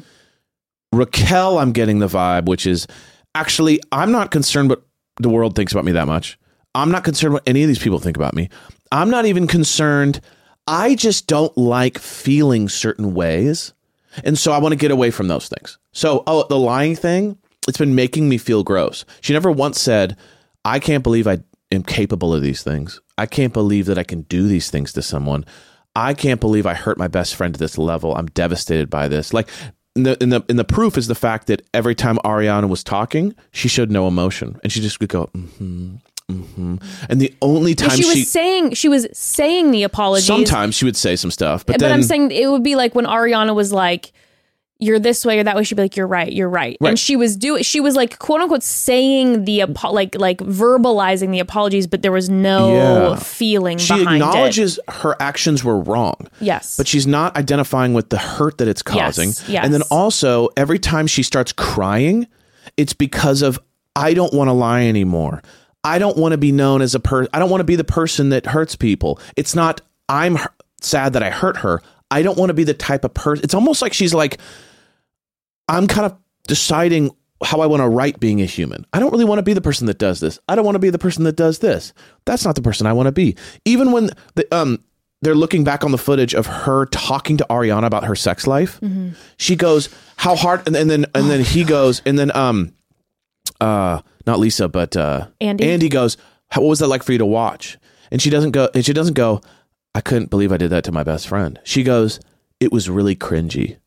Raquel, 0.93 1.57
I'm 1.59 1.71
getting 1.71 1.99
the 1.99 2.07
vibe, 2.07 2.45
which 2.45 2.65
is 2.67 2.87
actually 3.35 3.79
I'm 3.91 4.11
not 4.11 4.31
concerned 4.31 4.69
what 4.69 4.83
the 5.17 5.29
world 5.29 5.55
thinks 5.55 5.71
about 5.71 5.85
me 5.85 5.91
that 5.93 6.07
much. 6.07 6.37
I'm 6.75 6.91
not 6.91 7.03
concerned 7.03 7.33
what 7.33 7.43
any 7.47 7.61
of 7.63 7.67
these 7.67 7.79
people 7.79 7.99
think 7.99 8.17
about 8.17 8.33
me. 8.33 8.49
I'm 8.91 9.09
not 9.09 9.25
even 9.25 9.47
concerned. 9.47 10.21
I 10.67 10.95
just 10.95 11.27
don't 11.27 11.55
like 11.57 11.99
feeling 11.99 12.69
certain 12.69 13.13
ways. 13.13 13.73
And 14.23 14.37
so 14.37 14.51
I 14.51 14.59
want 14.59 14.73
to 14.73 14.77
get 14.77 14.91
away 14.91 15.11
from 15.11 15.27
those 15.27 15.49
things. 15.49 15.77
So, 15.91 16.23
oh, 16.27 16.45
the 16.47 16.57
lying 16.57 16.95
thing, 16.95 17.37
it's 17.67 17.77
been 17.77 17.95
making 17.95 18.29
me 18.29 18.37
feel 18.37 18.63
gross. 18.63 19.05
She 19.21 19.33
never 19.33 19.51
once 19.51 19.79
said, 19.79 20.15
I 20.63 20.79
can't 20.79 21.03
believe 21.03 21.27
I 21.27 21.39
am 21.71 21.83
capable 21.83 22.33
of 22.33 22.41
these 22.41 22.63
things. 22.63 23.01
I 23.17 23.25
can't 23.25 23.53
believe 23.53 23.85
that 23.87 23.97
I 23.97 24.03
can 24.03 24.21
do 24.23 24.47
these 24.47 24.69
things 24.69 24.93
to 24.93 25.01
someone. 25.01 25.45
I 25.95 26.13
can't 26.13 26.39
believe 26.41 26.65
I 26.65 26.73
hurt 26.73 26.97
my 26.97 27.07
best 27.07 27.35
friend 27.35 27.53
to 27.53 27.59
this 27.59 27.77
level. 27.77 28.15
I'm 28.15 28.27
devastated 28.27 28.89
by 28.89 29.07
this. 29.07 29.33
Like, 29.33 29.49
in 29.95 30.03
the, 30.03 30.21
in 30.21 30.29
the 30.29 30.43
in 30.49 30.55
the 30.55 30.63
proof 30.63 30.97
is 30.97 31.07
the 31.07 31.15
fact 31.15 31.47
that 31.47 31.61
every 31.73 31.95
time 31.95 32.17
Ariana 32.25 32.67
was 32.67 32.83
talking, 32.83 33.35
she 33.51 33.67
showed 33.67 33.91
no 33.91 34.07
emotion, 34.07 34.59
and 34.63 34.71
she 34.71 34.81
just 34.81 34.99
would 34.99 35.09
go, 35.09 35.27
mm-hmm, 35.27 35.95
mm-hmm. 36.31 36.75
And 37.09 37.21
the 37.21 37.33
only 37.41 37.75
time 37.75 37.91
she 37.91 38.05
was 38.05 38.13
she, 38.13 38.23
saying 38.23 38.73
she 38.73 38.89
was 38.89 39.07
saying 39.13 39.71
the 39.71 39.83
apologies. 39.83 40.25
sometimes 40.25 40.75
she 40.75 40.85
would 40.85 40.97
say 40.97 41.15
some 41.15 41.31
stuff, 41.31 41.65
but, 41.65 41.73
but 41.73 41.79
then 41.79 41.91
I'm 41.91 42.03
saying 42.03 42.31
it 42.31 42.49
would 42.49 42.63
be 42.63 42.75
like 42.75 42.95
when 42.95 43.05
Ariana 43.05 43.53
was 43.53 43.71
like, 43.71 44.13
"You're 44.83 44.99
this 44.99 45.25
way 45.25 45.39
or 45.39 45.43
that 45.43 45.55
way." 45.55 45.63
She'd 45.63 45.75
be 45.75 45.81
like, 45.83 45.95
"You're 45.97 46.07
right, 46.07 46.31
you're 46.31 46.49
right," 46.49 46.77
Right. 46.79 46.89
and 46.89 46.99
she 46.99 47.15
was 47.15 47.35
doing. 47.35 47.63
She 47.63 47.79
was 47.79 47.95
like, 47.95 48.19
quote 48.19 48.41
unquote, 48.41 48.63
saying 48.63 49.45
the 49.45 49.61
apo- 49.63 49.91
like 49.91 50.15
like 50.19 50.37
verbalizing 50.39 51.31
the 51.31 51.39
apologies, 51.39 51.87
but 51.87 52.01
there 52.01 52.11
was 52.11 52.29
no 52.29 52.73
Yeah. 53.11 53.15
feeling 53.15 53.77
she 53.77 53.95
behind 53.97 54.21
acknowledges 54.21 54.79
her 54.89 55.15
actions 55.19 55.63
were 55.63 55.79
wrong. 55.79 56.27
Yes, 56.39 56.75
but 56.77 56.87
she's 56.87 57.07
not 57.07 57.35
identifying 57.37 57.93
with 57.93 58.09
the 58.09 58.17
hurt 58.17 58.57
that 58.59 58.67
it's 58.67 58.81
causing. 58.81 59.29
Yes, 59.29 59.43
yes. 59.47 59.65
And 59.65 59.73
then 59.73 59.81
also, 59.89 60.49
every 60.57 60.79
time 60.79 61.07
she 61.07 61.23
starts 61.23 61.51
crying, 61.51 62.27
it's 62.77 62.93
because 62.93 63.41
of 63.41 63.59
I 63.95 64.13
don't 64.13 64.33
want 64.33 64.47
to 64.47 64.53
lie 64.53 64.85
anymore. 64.87 65.41
I 65.83 65.99
don't 65.99 66.17
want 66.17 66.31
to 66.31 66.37
be 66.37 66.51
known 66.51 66.81
as 66.81 66.95
a 66.95 66.99
person. 66.99 67.29
I 67.33 67.39
don't 67.39 67.49
want 67.49 67.59
to 67.59 67.65
be 67.65 67.75
the 67.75 67.83
person 67.83 68.29
that 68.29 68.45
hurts 68.45 68.75
people. 68.75 69.19
It's 69.35 69.53
not 69.55 69.81
I'm 70.09 70.35
hu- 70.37 70.47
sad 70.81 71.13
that 71.13 71.23
I 71.23 71.29
hurt 71.29 71.57
her. 71.57 71.81
I 72.11 72.21
don't 72.21 72.37
want 72.37 72.49
to 72.49 72.53
be 72.53 72.63
the 72.63 72.73
type 72.73 73.03
of 73.03 73.13
person. 73.13 73.43
It's 73.43 73.53
almost 73.53 73.81
like 73.81 73.93
she's 73.93 74.13
like 74.13 74.37
I'm 75.67 75.87
kind 75.87 76.05
of 76.05 76.17
deciding 76.47 77.11
how 77.43 77.61
I 77.61 77.65
want 77.65 77.81
to 77.81 77.87
write 77.87 78.19
being 78.19 78.41
a 78.41 78.45
human. 78.45 78.85
I 78.93 78.99
don't 78.99 79.11
really 79.11 79.25
want 79.25 79.39
to 79.39 79.43
be 79.43 79.53
the 79.53 79.61
person 79.61 79.87
that 79.87 79.97
does 79.97 80.19
this. 80.19 80.39
I 80.47 80.55
don't 80.55 80.65
want 80.65 80.75
to 80.75 80.79
be 80.79 80.89
the 80.89 80.99
person 80.99 81.23
that 81.25 81.35
does 81.35 81.59
this. 81.59 81.93
That's 82.25 82.45
not 82.45 82.55
the 82.55 82.61
person 82.61 82.87
I 82.87 82.93
want 82.93 83.07
to 83.07 83.11
be. 83.11 83.35
Even 83.65 83.91
when 83.91 84.11
the 84.35 84.47
um 84.55 84.83
they're 85.23 85.35
looking 85.35 85.63
back 85.63 85.85
on 85.85 85.91
the 85.91 85.97
footage 85.97 86.35
of 86.35 86.47
her 86.47 86.85
talking 86.87 87.37
to 87.37 87.45
Ariana 87.49 87.85
about 87.85 88.03
her 88.03 88.15
sex 88.15 88.45
life. 88.45 88.79
She 89.37 89.55
goes, 89.55 89.89
"How 90.17 90.35
hard?" 90.35 90.67
And, 90.67 90.75
and 90.75 90.89
then 90.89 91.05
and 91.15 91.29
then 91.29 91.41
he 91.41 91.63
goes, 91.63 92.01
and 92.05 92.19
then 92.19 92.35
um, 92.35 92.73
uh, 93.61 94.01
not 94.27 94.39
Lisa, 94.39 94.67
but 94.67 94.97
uh, 94.97 95.27
Andy? 95.39 95.63
Andy 95.63 95.89
goes, 95.89 96.17
How, 96.49 96.61
"What 96.61 96.69
was 96.69 96.79
that 96.79 96.87
like 96.87 97.03
for 97.03 97.13
you 97.13 97.17
to 97.19 97.25
watch?" 97.25 97.77
And 98.11 98.21
she 98.21 98.29
doesn't 98.29 98.51
go. 98.51 98.69
And 98.75 98.85
she 98.85 98.93
doesn't 98.93 99.13
go. 99.13 99.41
I 99.95 100.01
couldn't 100.01 100.29
believe 100.29 100.51
I 100.51 100.57
did 100.57 100.71
that 100.71 100.83
to 100.85 100.91
my 100.91 101.03
best 101.03 101.27
friend. 101.29 101.57
She 101.63 101.83
goes, 101.83 102.19
"It 102.59 102.73
was 102.73 102.89
really 102.89 103.15
cringy." 103.15 103.77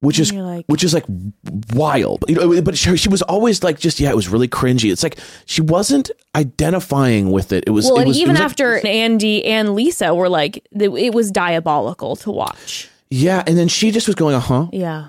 Which 0.00 0.18
is 0.20 0.32
like- 0.32 0.66
which 0.66 0.84
is 0.84 0.92
like 0.94 1.04
wild, 1.72 2.24
you 2.28 2.34
know. 2.34 2.60
But 2.62 2.76
she, 2.76 2.96
she 2.96 3.08
was 3.08 3.22
always 3.22 3.62
like, 3.64 3.78
just 3.78 3.98
yeah, 3.98 4.10
it 4.10 4.16
was 4.16 4.28
really 4.28 4.46
cringy. 4.48 4.92
It's 4.92 5.02
like 5.02 5.18
she 5.46 5.62
wasn't 5.62 6.10
identifying 6.34 7.30
with 7.30 7.52
it. 7.52 7.64
It 7.66 7.70
was 7.70 7.86
well, 7.86 7.96
it 7.96 8.00
and 8.00 8.08
was, 8.08 8.18
even 8.18 8.32
was 8.32 8.40
like- 8.40 8.44
after 8.44 8.86
Andy 8.86 9.44
and 9.46 9.74
Lisa 9.74 10.14
were 10.14 10.28
like, 10.28 10.66
it 10.78 11.14
was 11.14 11.30
diabolical 11.30 12.16
to 12.16 12.30
watch. 12.30 12.88
yeah, 13.10 13.42
and 13.46 13.56
then 13.56 13.68
she 13.68 13.90
just 13.90 14.06
was 14.06 14.14
going, 14.14 14.34
uh 14.34 14.40
huh. 14.40 14.66
Yeah, 14.72 15.08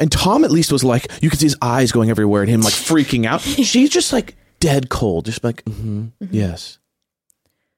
And 0.00 0.10
Tom 0.10 0.42
at 0.44 0.50
least 0.50 0.72
was 0.72 0.82
like, 0.84 1.10
you 1.22 1.28
could 1.30 1.38
see 1.38 1.46
his 1.46 1.56
eyes 1.60 1.92
going 1.92 2.10
everywhere 2.10 2.42
and 2.42 2.50
him 2.50 2.60
like 2.62 2.72
freaking 2.90 3.26
out. 3.26 3.40
She's 3.42 3.90
just 3.90 4.12
like 4.12 4.36
dead 4.58 4.88
cold, 4.88 5.26
just 5.26 5.44
like, 5.44 5.64
mm-hmm, 5.66 6.06
yes. 6.30 6.78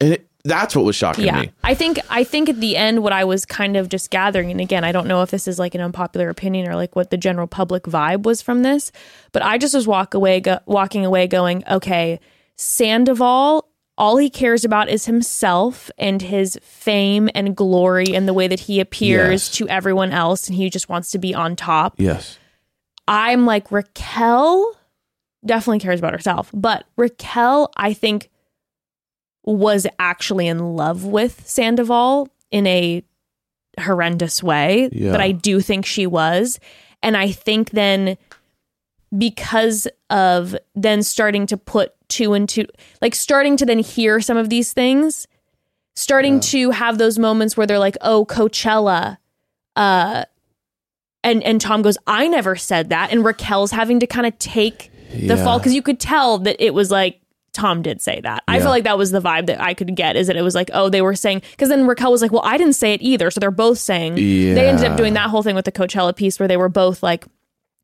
And 0.00 0.12
it, 0.14 0.28
that's 0.46 0.74
what 0.74 0.84
was 0.84 0.96
shocking 0.96 1.24
yeah. 1.26 1.40
me. 1.42 1.50
I 1.62 1.74
think 1.74 1.98
I 2.08 2.24
think 2.24 2.48
at 2.48 2.60
the 2.60 2.76
end, 2.76 3.02
what 3.02 3.12
I 3.12 3.24
was 3.24 3.44
kind 3.44 3.76
of 3.76 3.88
just 3.88 4.10
gathering, 4.10 4.50
and 4.50 4.60
again, 4.60 4.84
I 4.84 4.92
don't 4.92 5.06
know 5.06 5.22
if 5.22 5.30
this 5.30 5.46
is 5.46 5.58
like 5.58 5.74
an 5.74 5.80
unpopular 5.80 6.28
opinion 6.28 6.68
or 6.68 6.74
like 6.74 6.96
what 6.96 7.10
the 7.10 7.16
general 7.16 7.46
public 7.46 7.84
vibe 7.84 8.22
was 8.22 8.42
from 8.42 8.62
this, 8.62 8.92
but 9.32 9.42
I 9.42 9.58
just 9.58 9.74
was 9.74 9.86
walk 9.86 10.14
away, 10.14 10.40
go, 10.40 10.58
walking 10.66 11.04
away, 11.04 11.26
going, 11.26 11.64
okay, 11.68 12.20
Sandoval. 12.56 13.68
All 13.98 14.18
he 14.18 14.28
cares 14.28 14.62
about 14.62 14.90
is 14.90 15.06
himself 15.06 15.90
and 15.96 16.20
his 16.20 16.58
fame 16.62 17.30
and 17.34 17.56
glory 17.56 18.14
and 18.14 18.28
the 18.28 18.34
way 18.34 18.46
that 18.46 18.60
he 18.60 18.78
appears 18.78 19.48
Yes. 19.48 19.50
to 19.52 19.68
everyone 19.70 20.12
else, 20.12 20.48
and 20.48 20.56
he 20.56 20.68
just 20.68 20.90
wants 20.90 21.10
to 21.12 21.18
be 21.18 21.34
on 21.34 21.56
top. 21.56 21.94
Yes. 21.96 22.38
I'm 23.08 23.46
like 23.46 23.72
Raquel 23.72 24.74
definitely 25.46 25.78
cares 25.78 25.98
about 25.98 26.12
herself, 26.12 26.50
but 26.52 26.84
Raquel, 26.96 27.70
I 27.76 27.94
think, 27.94 28.28
was 29.46 29.86
actually 29.98 30.48
in 30.48 30.76
love 30.76 31.04
with 31.04 31.46
Sandoval 31.48 32.28
in 32.50 32.66
a 32.66 33.02
horrendous 33.80 34.42
way. 34.42 34.88
Yeah. 34.92 35.12
But 35.12 35.20
I 35.20 35.32
do 35.32 35.60
think 35.60 35.86
she 35.86 36.06
was. 36.06 36.58
And 37.02 37.16
I 37.16 37.30
think 37.30 37.70
then 37.70 38.16
because 39.16 39.86
of 40.10 40.56
then 40.74 41.02
starting 41.02 41.46
to 41.46 41.56
put 41.56 41.94
two 42.08 42.32
and 42.34 42.48
two, 42.48 42.66
like 43.00 43.14
starting 43.14 43.56
to 43.58 43.64
then 43.66 43.78
hear 43.78 44.20
some 44.20 44.36
of 44.36 44.48
these 44.48 44.72
things, 44.72 45.26
starting 45.94 46.40
to 46.40 46.70
have 46.72 46.98
those 46.98 47.18
moments 47.18 47.56
where 47.56 47.66
they're 47.66 47.78
like, 47.78 47.96
oh, 48.00 48.24
Coachella, 48.26 49.18
uh, 49.76 50.24
and 51.22 51.42
and 51.42 51.60
Tom 51.60 51.82
goes, 51.82 51.98
I 52.06 52.28
never 52.28 52.56
said 52.56 52.90
that, 52.90 53.10
and 53.12 53.24
Raquel's 53.24 53.70
having 53.72 54.00
to 54.00 54.06
kind 54.06 54.26
of 54.26 54.38
take 54.38 54.90
the 55.10 55.34
Yeah. 55.36 55.44
fall 55.44 55.58
because 55.58 55.74
you 55.74 55.82
could 55.82 56.00
tell 56.00 56.38
that 56.38 56.56
it 56.64 56.72
was 56.74 56.90
like 56.90 57.20
Tom 57.56 57.82
did 57.82 58.00
say 58.02 58.20
that. 58.20 58.42
I 58.46 58.56
Yeah. 58.56 58.62
feel 58.62 58.70
like 58.70 58.84
that 58.84 58.98
was 58.98 59.10
the 59.10 59.20
vibe 59.20 59.46
that 59.46 59.60
I 59.60 59.74
could 59.74 59.96
get 59.96 60.14
is 60.14 60.26
that 60.28 60.36
it 60.36 60.42
was 60.42 60.54
like, 60.54 60.70
oh, 60.74 60.88
they 60.88 61.02
were 61.02 61.14
saying 61.16 61.42
because 61.52 61.68
then 61.70 61.86
Raquel 61.86 62.12
was 62.12 62.22
like, 62.22 62.30
well, 62.32 62.42
I 62.44 62.56
didn't 62.58 62.74
say 62.74 62.92
it 62.92 63.02
either, 63.02 63.30
so 63.30 63.40
they're 63.40 63.50
both 63.50 63.78
saying 63.78 64.14
they 64.14 64.68
ended 64.68 64.84
up 64.84 64.96
doing 64.96 65.14
that 65.14 65.30
whole 65.30 65.42
thing 65.42 65.54
with 65.56 65.64
the 65.64 65.72
Coachella 65.72 66.14
piece 66.14 66.38
where 66.38 66.46
they 66.48 66.56
were 66.56 66.68
both 66.68 67.02
like. 67.02 67.24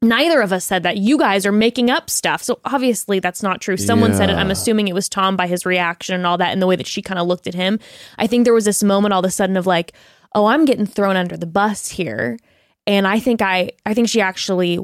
Neither 0.05 0.41
of 0.41 0.53
us 0.53 0.65
said 0.65 0.83
that. 0.83 0.97
You 0.97 1.17
guys 1.17 1.47
are 1.47 1.53
making 1.53 1.89
up 1.89 2.11
stuff. 2.11 2.43
So 2.43 2.59
obviously 2.65 3.21
that's 3.21 3.41
not 3.41 3.61
true. 3.61 3.77
Someone 3.77 4.13
said 4.17 4.31
it. 4.31 4.33
I'm 4.35 4.51
assuming 4.51 4.89
it 4.89 4.95
was 4.95 5.09
Tom 5.09 5.37
by 5.37 5.47
his 5.47 5.65
reaction 5.65 6.17
and 6.17 6.27
all 6.27 6.37
that 6.39 6.51
and 6.53 6.61
the 6.61 6.67
way 6.67 6.75
that 6.75 6.89
she 6.89 7.03
kind 7.03 7.21
of 7.21 7.29
looked 7.29 7.47
at 7.47 7.55
him. 7.55 7.79
I 8.19 8.27
think 8.27 8.43
there 8.43 8.53
was 8.53 8.65
this 8.65 8.83
moment 8.83 9.13
all 9.15 9.21
of 9.21 9.25
a 9.25 9.31
sudden 9.31 9.57
of 9.57 9.65
like, 9.65 9.93
oh, 10.35 10.47
I'm 10.47 10.65
getting 10.65 10.87
thrown 10.87 11.15
under 11.17 11.37
the 11.37 11.47
bus 11.47 11.87
here. 11.87 12.37
And 12.85 13.07
I 13.07 13.21
think 13.21 13.43
I 13.43 13.71
I 13.87 13.95
think 13.95 14.09
she 14.09 14.21
actually 14.21 14.81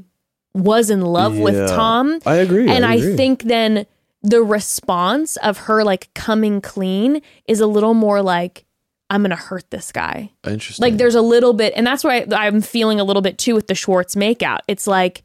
was 0.55 0.89
in 0.89 1.01
love 1.01 1.37
with 1.37 1.69
Tom. 1.69 2.21
I 2.25 2.37
agree. 2.37 2.69
And 2.71 2.87
I 2.87 2.93
I, 2.95 3.01
think 3.17 3.43
then 3.43 3.87
the 4.23 4.43
response 4.43 5.37
of 5.39 5.59
her 5.59 5.85
like 5.85 6.13
coming 6.15 6.61
clean 6.61 7.23
is 7.47 7.61
a 7.61 7.67
little 7.67 7.95
more 7.95 8.23
like, 8.23 8.65
I'm 9.11 9.23
gonna 9.23 9.37
hurt 9.37 9.71
this 9.71 9.91
guy. 9.93 10.33
Interesting. 10.45 10.83
Like 10.83 10.99
there's 10.99 11.15
a 11.15 11.23
little 11.23 11.53
bit, 11.55 11.73
and 11.77 11.87
that's 11.87 12.05
why 12.05 12.27
I'm 12.33 12.61
feeling 12.61 13.01
a 13.01 13.05
little 13.05 13.23
bit 13.23 13.39
too 13.39 13.55
with 13.55 13.67
the 13.67 13.75
Schwartz 13.75 14.15
makeout. 14.15 14.61
It's 14.69 14.87
like 14.87 15.23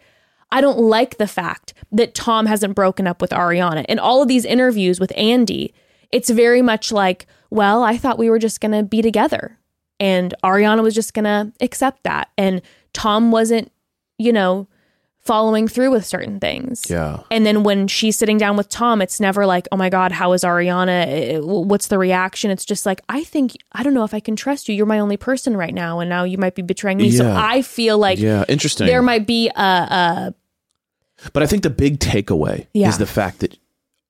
I 0.52 0.62
don't 0.62 0.80
like 0.80 1.18
the 1.18 1.28
fact 1.28 1.74
that 1.91 2.14
Tom 2.14 2.46
hasn't 2.46 2.76
broken 2.76 3.08
up 3.08 3.22
with 3.22 3.32
Ariana. 3.32 3.86
In 3.86 4.00
all 4.00 4.22
of 4.22 4.28
these 4.28 4.46
interviews 4.46 5.00
with 5.00 5.12
Andy, 5.18 5.74
it's 6.12 6.30
very 6.30 6.62
much 6.62 6.91
like, 6.91 7.26
well, 7.50 7.84
I 7.84 7.98
thought 7.98 8.20
we 8.20 8.30
were 8.30 8.39
just 8.39 8.62
gonna 8.62 8.84
be 8.84 9.02
together, 9.02 9.58
and 10.00 10.34
Ariana 10.44 10.84
was 10.84 10.96
just 10.96 11.14
gonna 11.14 11.52
accept 11.60 12.04
that, 12.04 12.30
and 12.38 12.62
Tom 12.94 13.32
wasn't, 13.32 13.72
you 14.18 14.32
know, 14.32 14.68
following 15.26 15.69
through 15.69 15.89
with 15.89 16.05
certain 16.05 16.38
things. 16.39 16.84
yeah. 16.89 17.21
And 17.32 17.45
then 17.45 17.63
when 17.63 17.88
she's 17.88 18.17
sitting 18.17 18.38
down 18.38 18.57
with 18.57 18.67
Tom, 18.67 19.01
it's 19.01 19.21
never 19.21 19.45
like, 19.45 19.67
oh 19.71 19.78
my 19.78 19.89
God, 19.89 20.11
how 20.11 20.34
is 20.34 20.43
Ariana? 20.43 21.41
What's 21.41 21.88
the 21.88 21.97
reaction? 21.97 22.51
It's 22.51 22.65
just 22.65 22.86
like, 22.86 23.01
I 23.07 23.24
think, 23.24 23.53
I 23.71 23.84
don't 23.84 23.93
know 23.93 24.03
if 24.03 24.13
I 24.13 24.19
can 24.19 24.36
trust 24.36 24.67
you. 24.67 24.76
You're 24.76 24.86
my 24.86 24.99
only 24.99 25.15
person 25.15 25.55
right 25.55 25.74
now. 25.74 25.99
And 25.99 26.09
now 26.09 26.26
you 26.26 26.38
might 26.38 26.55
be 26.55 26.61
betraying 26.61 26.97
me. 26.97 27.09
So 27.11 27.32
I 27.32 27.61
feel 27.61 27.97
like 27.97 28.19
yeah. 28.19 28.43
Interesting. 28.49 28.86
there 28.88 29.01
might 29.01 29.26
be 29.26 29.47
a, 29.55 29.61
a, 29.61 30.34
But 31.32 31.41
I 31.41 31.47
think 31.47 31.63
the 31.63 31.69
big 31.69 31.99
takeaway 31.99 32.67
Yeah. 32.74 32.89
is 32.89 32.97
the 32.97 33.05
fact 33.05 33.39
that 33.39 33.57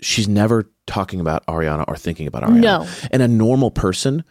she's 0.02 0.28
never 0.28 0.68
talking 0.88 1.20
about 1.20 1.46
Ariana 1.46 1.86
or 1.88 1.96
thinking 1.96 2.26
about 2.26 2.42
Ariana. 2.42 2.60
No. 2.60 2.88
And 3.12 3.22
a 3.22 3.28
normal 3.28 3.70
person 3.70 4.24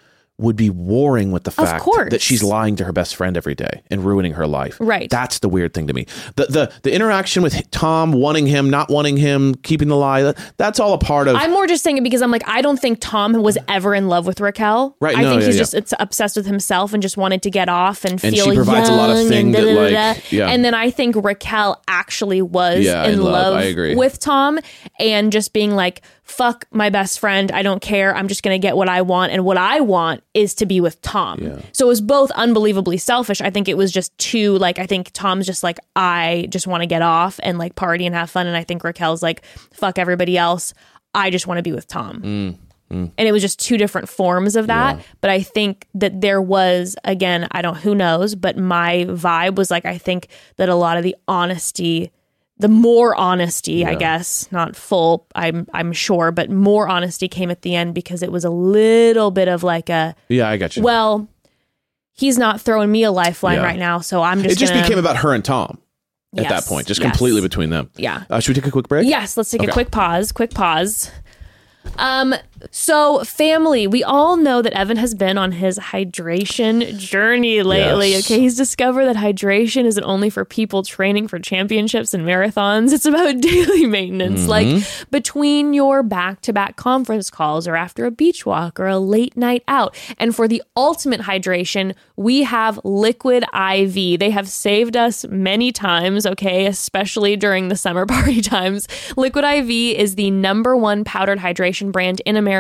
would 0.43 0.57
be 0.57 0.69
warring 0.71 1.33
with 1.33 1.45
the 1.45 1.51
fact 1.51 1.85
that 2.11 2.21
she's 2.21 2.43
lying 2.43 2.77
to 2.77 2.85
her 2.85 2.93
best 2.93 3.17
friend 3.17 3.37
every 3.37 3.55
day 3.55 3.83
and 3.91 4.05
ruining 4.05 4.35
her 4.35 4.47
life. 4.47 4.77
Right. 4.81 5.09
That's 5.09 5.39
the 5.39 5.49
weird 5.49 5.73
thing 5.75 5.87
to 5.87 5.95
me. 5.95 6.07
The 6.37 6.47
the 6.47 6.73
the 6.83 6.93
interaction 6.95 7.43
with 7.43 7.71
Tom 7.71 8.13
wanting 8.13 8.47
him, 8.47 8.69
not 8.69 8.91
wanting 8.91 9.17
him, 9.17 9.55
keeping 9.57 9.89
the 9.89 9.97
lie. 9.97 10.23
that- 10.23 10.39
That's 10.57 10.79
all 10.81 10.93
a 10.93 10.99
part 10.99 11.29
of 11.29 11.37
I'm 11.37 11.51
more 11.53 11.67
just 11.67 11.83
saying 11.85 11.97
it 11.99 12.05
because 12.05 12.23
I'm 12.23 12.31
like, 12.31 12.47
I 12.49 12.61
don't 12.63 12.79
think 12.79 12.99
Tom 13.01 13.33
was 13.35 13.57
ever 13.69 13.95
in 13.95 14.09
love 14.09 14.27
with 14.27 14.41
Raquel. 14.41 14.97
Right, 15.01 15.17
I 15.17 15.23
no, 15.23 15.31
think 15.31 15.41
yeah, 15.43 15.47
he's 15.47 15.57
yeah. 15.57 15.61
just 15.63 15.75
it's 15.75 15.95
obsessed 15.99 16.37
with 16.37 16.47
himself 16.47 16.93
and 16.93 17.03
just 17.03 17.17
wanted 17.17 17.43
to 17.43 17.51
get 17.51 17.69
off 17.69 18.05
and, 18.05 18.13
And 18.25 18.35
feel 18.35 18.45
she 18.51 18.55
provides 18.57 18.89
a 18.89 18.93
lot 18.93 19.11
of 19.11 19.17
things 19.29 19.55
and 19.55 19.55
that, 19.55 19.93
like, 19.93 20.33
yeah. 20.33 20.49
And 20.49 20.65
then 20.65 20.75
I 20.75 20.91
think 20.91 21.17
Raquel 21.17 21.81
actually 21.89 22.43
was 22.43 22.85
Yeah, 22.85 23.05
in, 23.05 23.15
in 23.15 23.23
love. 23.23 23.33
love, 23.33 23.55
I 23.57 23.63
agree. 23.65 23.95
with 23.95 24.19
Tom 24.19 24.59
and 24.99 25.31
just 25.33 25.53
being 25.53 25.71
like, 25.75 26.03
fuck 26.25 26.65
my 26.71 26.89
best 26.89 27.21
friend. 27.21 27.51
I 27.53 27.63
don't 27.63 27.83
care. 27.83 28.15
I'm 28.17 28.29
just 28.29 28.43
going 28.43 28.55
to 28.59 28.65
get 28.65 28.77
what 28.77 28.89
I 28.89 29.03
want. 29.03 29.33
And 29.33 29.45
what 29.45 29.59
I 29.59 29.81
want 29.81 30.23
is 30.35 30.55
to 30.55 30.67
be 30.67 30.81
with 30.81 31.01
Tom. 31.03 31.39
So 31.73 31.85
it 31.85 31.89
was 31.89 32.01
both 32.01 32.31
unbelievably 32.31 32.97
selfish. 32.97 33.41
I 33.43 33.51
think 33.51 33.69
it 33.69 33.77
was 33.77 33.93
just 33.93 34.17
too, 34.17 34.57
like, 34.59 34.79
I 34.79 34.87
think 34.87 35.11
Tom's 35.13 35.45
just 35.45 35.63
like, 35.63 35.79
I 35.95 36.47
just 36.49 36.67
want 36.67 36.83
to 36.83 36.87
get 36.87 37.03
off 37.03 37.39
and 37.43 37.59
like 37.59 37.75
party 37.75 38.07
and 38.07 38.15
have 38.15 38.31
fun. 38.31 38.47
And 38.47 38.57
I 38.57 38.65
think 38.65 38.83
Raquel's 38.83 39.23
like, 39.23 39.45
fuck 39.73 39.99
everybody 39.99 40.39
else. 40.39 40.73
I 41.15 41.29
just 41.29 41.47
want 41.47 41.59
to 41.59 41.63
be 41.63 41.73
with 41.73 41.87
Tom. 41.87 42.23
Mm, 42.23 42.57
mm. 42.91 43.13
And 43.19 43.29
it 43.29 43.33
was 43.33 43.43
just 43.43 43.61
two 43.61 43.77
different 43.77 44.09
forms 44.09 44.57
of 44.57 44.69
that. 44.69 45.05
But 45.21 45.29
I 45.29 45.43
think 45.43 45.87
that 45.95 46.23
there 46.23 46.41
was, 46.41 46.97
again, 47.05 47.47
I 47.53 47.61
don't, 47.61 47.77
who 47.77 47.95
knows, 47.95 48.35
but 48.35 48.57
my 48.57 49.05
vibe 49.11 49.57
was 49.57 49.71
like, 49.71 49.85
I 49.85 49.99
think 49.99 50.29
that 50.57 50.71
a 50.71 50.75
lot 50.75 50.97
of 50.97 51.03
the 51.03 51.15
honesty, 51.29 52.11
the 52.59 52.69
more 52.69 53.17
honesty, 53.17 53.85
I 53.85 53.95
guess, 53.97 54.51
not 54.53 54.77
full, 54.77 55.27
I'm, 55.35 55.67
I'm 55.75 55.93
sure, 55.93 56.31
but 56.31 56.51
more 56.51 56.89
honesty 56.89 57.27
came 57.27 57.51
at 57.51 57.63
the 57.63 57.75
end 57.75 57.95
because 57.95 58.23
it 58.23 58.31
was 58.31 58.45
a 58.45 58.51
little 58.51 59.31
bit 59.31 59.49
of 59.49 59.63
like 59.65 59.89
a, 59.89 60.15
yeah. 60.29 60.49
I 60.49 60.57
got 60.59 60.77
you. 60.77 60.83
well, 60.83 61.29
he's 62.13 62.39
not 62.39 62.61
throwing 62.61 62.93
me 62.93 63.03
a 63.05 63.11
lifeline 63.11 63.57
Yeah. 63.57 63.65
right 63.65 63.79
now. 63.79 63.99
So 64.01 64.23
I'm 64.23 64.43
just, 64.43 64.57
it 64.57 64.59
just 64.59 64.73
gonna- 64.73 64.85
became 64.85 64.99
about 64.99 65.17
her 65.17 65.35
and 65.35 65.45
Tom 65.45 65.79
at 66.37 66.49
that 66.49 66.65
point, 66.65 66.87
just 66.87 67.01
yes. 67.01 67.11
completely 67.11 67.41
between 67.41 67.71
them. 67.71 67.91
Yeah. 67.97 68.25
Uh, 68.31 68.39
should 68.41 68.55
we 68.57 68.61
take 68.61 68.69
a 68.69 68.71
quick 68.73 68.89
break? 68.89 69.07
Yes, 69.09 69.37
let's 69.37 69.51
take 69.51 69.63
Okay. 69.63 69.71
a 69.71 69.73
quick 69.73 69.91
pause. 69.91 70.31
Quick 70.33 70.53
pause. 70.55 71.11
Um, 71.97 72.33
so 72.71 73.25
family, 73.25 73.87
we 73.87 74.05
all 74.05 74.37
know 74.37 74.63
that 74.63 74.73
Evan 74.73 74.97
has 74.97 75.15
been 75.15 75.39
on 75.39 75.53
his 75.53 75.79
hydration 75.79 76.97
journey 76.99 77.63
lately. 77.63 78.11
Yes. 78.11 78.27
Okay, 78.27 78.41
he's 78.41 78.57
discovered 78.57 79.07
that 79.07 79.17
hydration 79.17 79.85
isn't 79.85 80.05
only 80.05 80.31
for 80.31 80.45
people 80.45 80.83
training 80.83 81.29
for 81.29 81.39
championships 81.39 82.15
and 82.15 82.25
marathons. 82.25 82.93
It's 82.93 83.07
about 83.07 83.41
daily 83.41 83.87
maintenance, 83.87 84.47
like 84.47 84.67
mm-hmm. 84.67 85.05
between 85.11 85.75
your 85.75 86.03
back-to-back 86.03 86.77
conference 86.77 87.31
calls 87.31 87.67
or 87.67 87.77
after 87.77 88.07
a 88.07 88.11
beach 88.11 88.47
walk 88.47 88.79
or 88.79 88.87
a 88.87 88.99
late 88.99 89.37
night 89.37 89.65
out. 89.69 89.97
And 90.19 90.35
for 90.35 90.47
the 90.47 90.63
ultimate 90.77 91.21
hydration, 91.21 91.95
we 92.17 92.43
have 92.43 92.81
Liquid 92.85 93.45
IV. 93.45 94.21
They 94.21 94.31
have 94.31 94.49
saved 94.49 94.97
us 94.97 95.27
many 95.29 95.73
times, 95.73 96.27
okay, 96.27 96.67
especially 96.67 97.37
during 97.37 97.69
the 97.69 97.77
summer 97.77 98.07
party 98.13 98.41
times. 98.41 98.87
Liquid 99.17 99.45
IV 99.45 99.71
is 99.71 100.15
the 100.15 100.31
number 100.31 100.77
one 100.77 101.05
powdered 101.05 101.39
hydration 101.39 101.91
brand 101.91 102.21
in 102.25 102.37
America. 102.37 102.52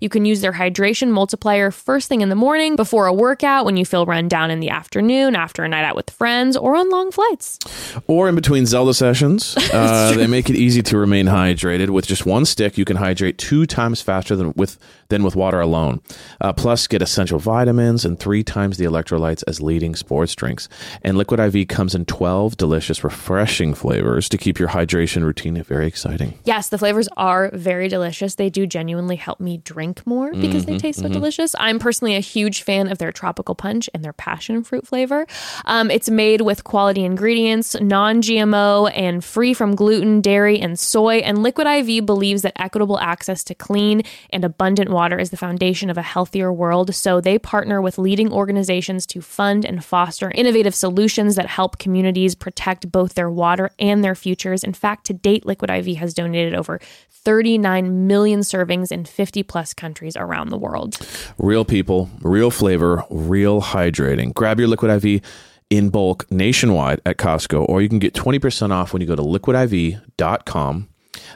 You 0.00 0.08
can 0.08 0.24
use 0.24 0.40
their 0.40 0.52
hydration 0.52 1.08
multiplier 1.10 1.70
first 1.70 2.08
thing 2.08 2.20
in 2.20 2.28
the 2.28 2.34
morning, 2.34 2.76
before 2.76 3.06
a 3.06 3.12
workout, 3.12 3.64
when 3.64 3.76
you 3.76 3.84
feel 3.84 4.06
run 4.06 4.28
down 4.28 4.50
in 4.50 4.60
the 4.60 4.70
afternoon, 4.70 5.34
after 5.34 5.64
a 5.64 5.68
night 5.68 5.84
out 5.84 5.96
with 5.96 6.10
friends, 6.10 6.56
or 6.56 6.76
on 6.76 6.90
long 6.90 7.10
flights. 7.10 7.58
Or 8.06 8.28
in 8.28 8.34
between 8.34 8.66
Zelda 8.66 8.94
sessions, 8.94 9.56
uh, 9.72 10.12
they 10.16 10.26
make 10.26 10.50
it 10.50 10.56
easy 10.56 10.82
to 10.82 10.98
remain 10.98 11.26
hydrated. 11.26 11.90
With 11.90 12.06
just 12.06 12.26
one 12.26 12.44
stick, 12.44 12.78
you 12.78 12.84
can 12.84 12.96
hydrate 12.96 13.38
two 13.38 13.66
times 13.66 14.00
faster 14.00 14.36
than 14.36 14.52
with 14.56 14.78
than 15.10 15.22
with 15.22 15.36
water 15.36 15.60
alone. 15.60 16.00
Uh, 16.40 16.52
plus, 16.52 16.86
get 16.86 17.02
essential 17.02 17.38
vitamins 17.38 18.04
and 18.04 18.18
three 18.18 18.42
times 18.42 18.78
the 18.78 18.84
electrolytes 18.84 19.44
as 19.46 19.60
leading 19.60 19.94
sports 19.94 20.34
drinks. 20.34 20.68
And 21.02 21.18
Liquid 21.18 21.38
IV 21.38 21.68
comes 21.68 21.94
in 21.94 22.06
twelve 22.06 22.56
delicious, 22.56 23.04
refreshing 23.04 23.74
flavors 23.74 24.28
to 24.30 24.38
keep 24.38 24.58
your 24.58 24.68
hydration 24.68 25.22
routine 25.22 25.50
very 25.62 25.86
exciting. 25.86 26.38
Yes, 26.44 26.68
the 26.68 26.78
flavors 26.78 27.08
are 27.16 27.50
very 27.52 27.88
delicious. 27.88 28.36
They 28.36 28.50
do 28.50 28.66
genuinely 28.66 29.16
help 29.16 29.40
me 29.40 29.58
drink 29.58 30.06
more 30.06 30.32
because 30.32 30.64
they 30.64 30.78
taste 30.78 31.00
so 31.00 31.08
delicious. 31.08 31.54
I'm 31.58 31.78
personally 31.78 32.14
a 32.14 32.20
huge 32.20 32.62
fan 32.62 32.90
of 32.90 32.98
their 32.98 33.10
tropical 33.10 33.54
punch 33.54 33.90
and 33.92 34.04
their 34.04 34.12
passion 34.12 34.62
fruit 34.62 34.86
flavor. 34.86 35.26
Um, 35.64 35.90
it's 35.90 36.08
made 36.08 36.42
with 36.42 36.62
quality 36.62 37.04
ingredients, 37.04 37.74
non 37.80 38.22
GMO, 38.22 38.90
and 38.94 39.24
free 39.24 39.54
from 39.54 39.74
gluten, 39.74 40.20
dairy, 40.20 40.60
and 40.60 40.78
soy. 40.78 41.16
And 41.16 41.42
Liquid 41.42 41.66
IV 41.66 42.06
believes 42.06 42.42
that 42.42 42.52
equitable 42.56 42.98
access 43.00 43.42
to 43.44 43.54
clean 43.54 44.02
and 44.30 44.44
abundant 44.44 44.88
water 44.90 44.99
is 45.18 45.30
the 45.30 45.36
foundation 45.36 45.88
of 45.88 45.96
a 45.96 46.02
healthier 46.02 46.52
world. 46.52 46.94
So 46.94 47.20
they 47.20 47.38
partner 47.38 47.80
with 47.80 47.98
leading 47.98 48.32
organizations 48.32 49.06
to 49.06 49.20
fund 49.20 49.64
and 49.64 49.84
foster 49.84 50.30
innovative 50.32 50.74
solutions 50.74 51.36
that 51.36 51.46
help 51.46 51.78
communities 51.78 52.34
protect 52.34 52.92
both 52.92 53.14
their 53.14 53.30
water 53.30 53.70
and 53.78 54.04
their 54.04 54.14
futures. 54.14 54.62
In 54.62 54.74
fact, 54.74 55.06
to 55.06 55.14
date, 55.14 55.46
Liquid 55.46 55.70
IV 55.70 55.96
has 55.96 56.12
donated 56.12 56.54
over 56.54 56.80
39 57.08 58.06
million 58.06 58.40
servings 58.40 58.92
in 58.92 59.04
50 59.04 59.42
plus 59.42 59.72
countries 59.72 60.16
around 60.16 60.50
the 60.50 60.58
world. 60.58 60.98
Real 61.38 61.64
people, 61.64 62.10
real 62.20 62.50
flavor, 62.50 63.04
real 63.08 63.62
hydrating. 63.62 64.34
Grab 64.34 64.58
your 64.58 64.68
Liquid 64.68 65.04
IV 65.04 65.22
in 65.70 65.88
bulk 65.88 66.30
nationwide 66.30 67.00
at 67.06 67.16
Costco, 67.16 67.66
or 67.68 67.80
you 67.80 67.88
can 67.88 67.98
get 67.98 68.12
20% 68.12 68.72
off 68.72 68.92
when 68.92 69.00
you 69.00 69.08
go 69.08 69.16
to 69.16 69.22
liquidiv.com 69.22 70.89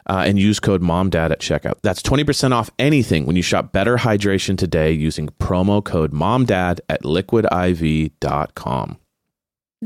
uh, 0.07 0.25
and 0.27 0.39
use 0.39 0.61
code 0.61 0.83
MOMDAD 0.83 1.31
at 1.31 1.41
checkout. 1.41 1.75
That's 1.83 2.03
20% 2.03 2.53
off 2.53 2.71
anything 2.79 3.27
when 3.27 3.37
you 3.37 3.43
shop 3.43 3.73
Better 3.73 3.97
Hydration 3.97 4.57
today 4.59 4.93
using 4.93 5.29
promo 5.41 5.85
code 5.85 6.13
MOMDAD 6.13 6.81
at 6.89 7.03
liquidiv.com. 7.03 8.99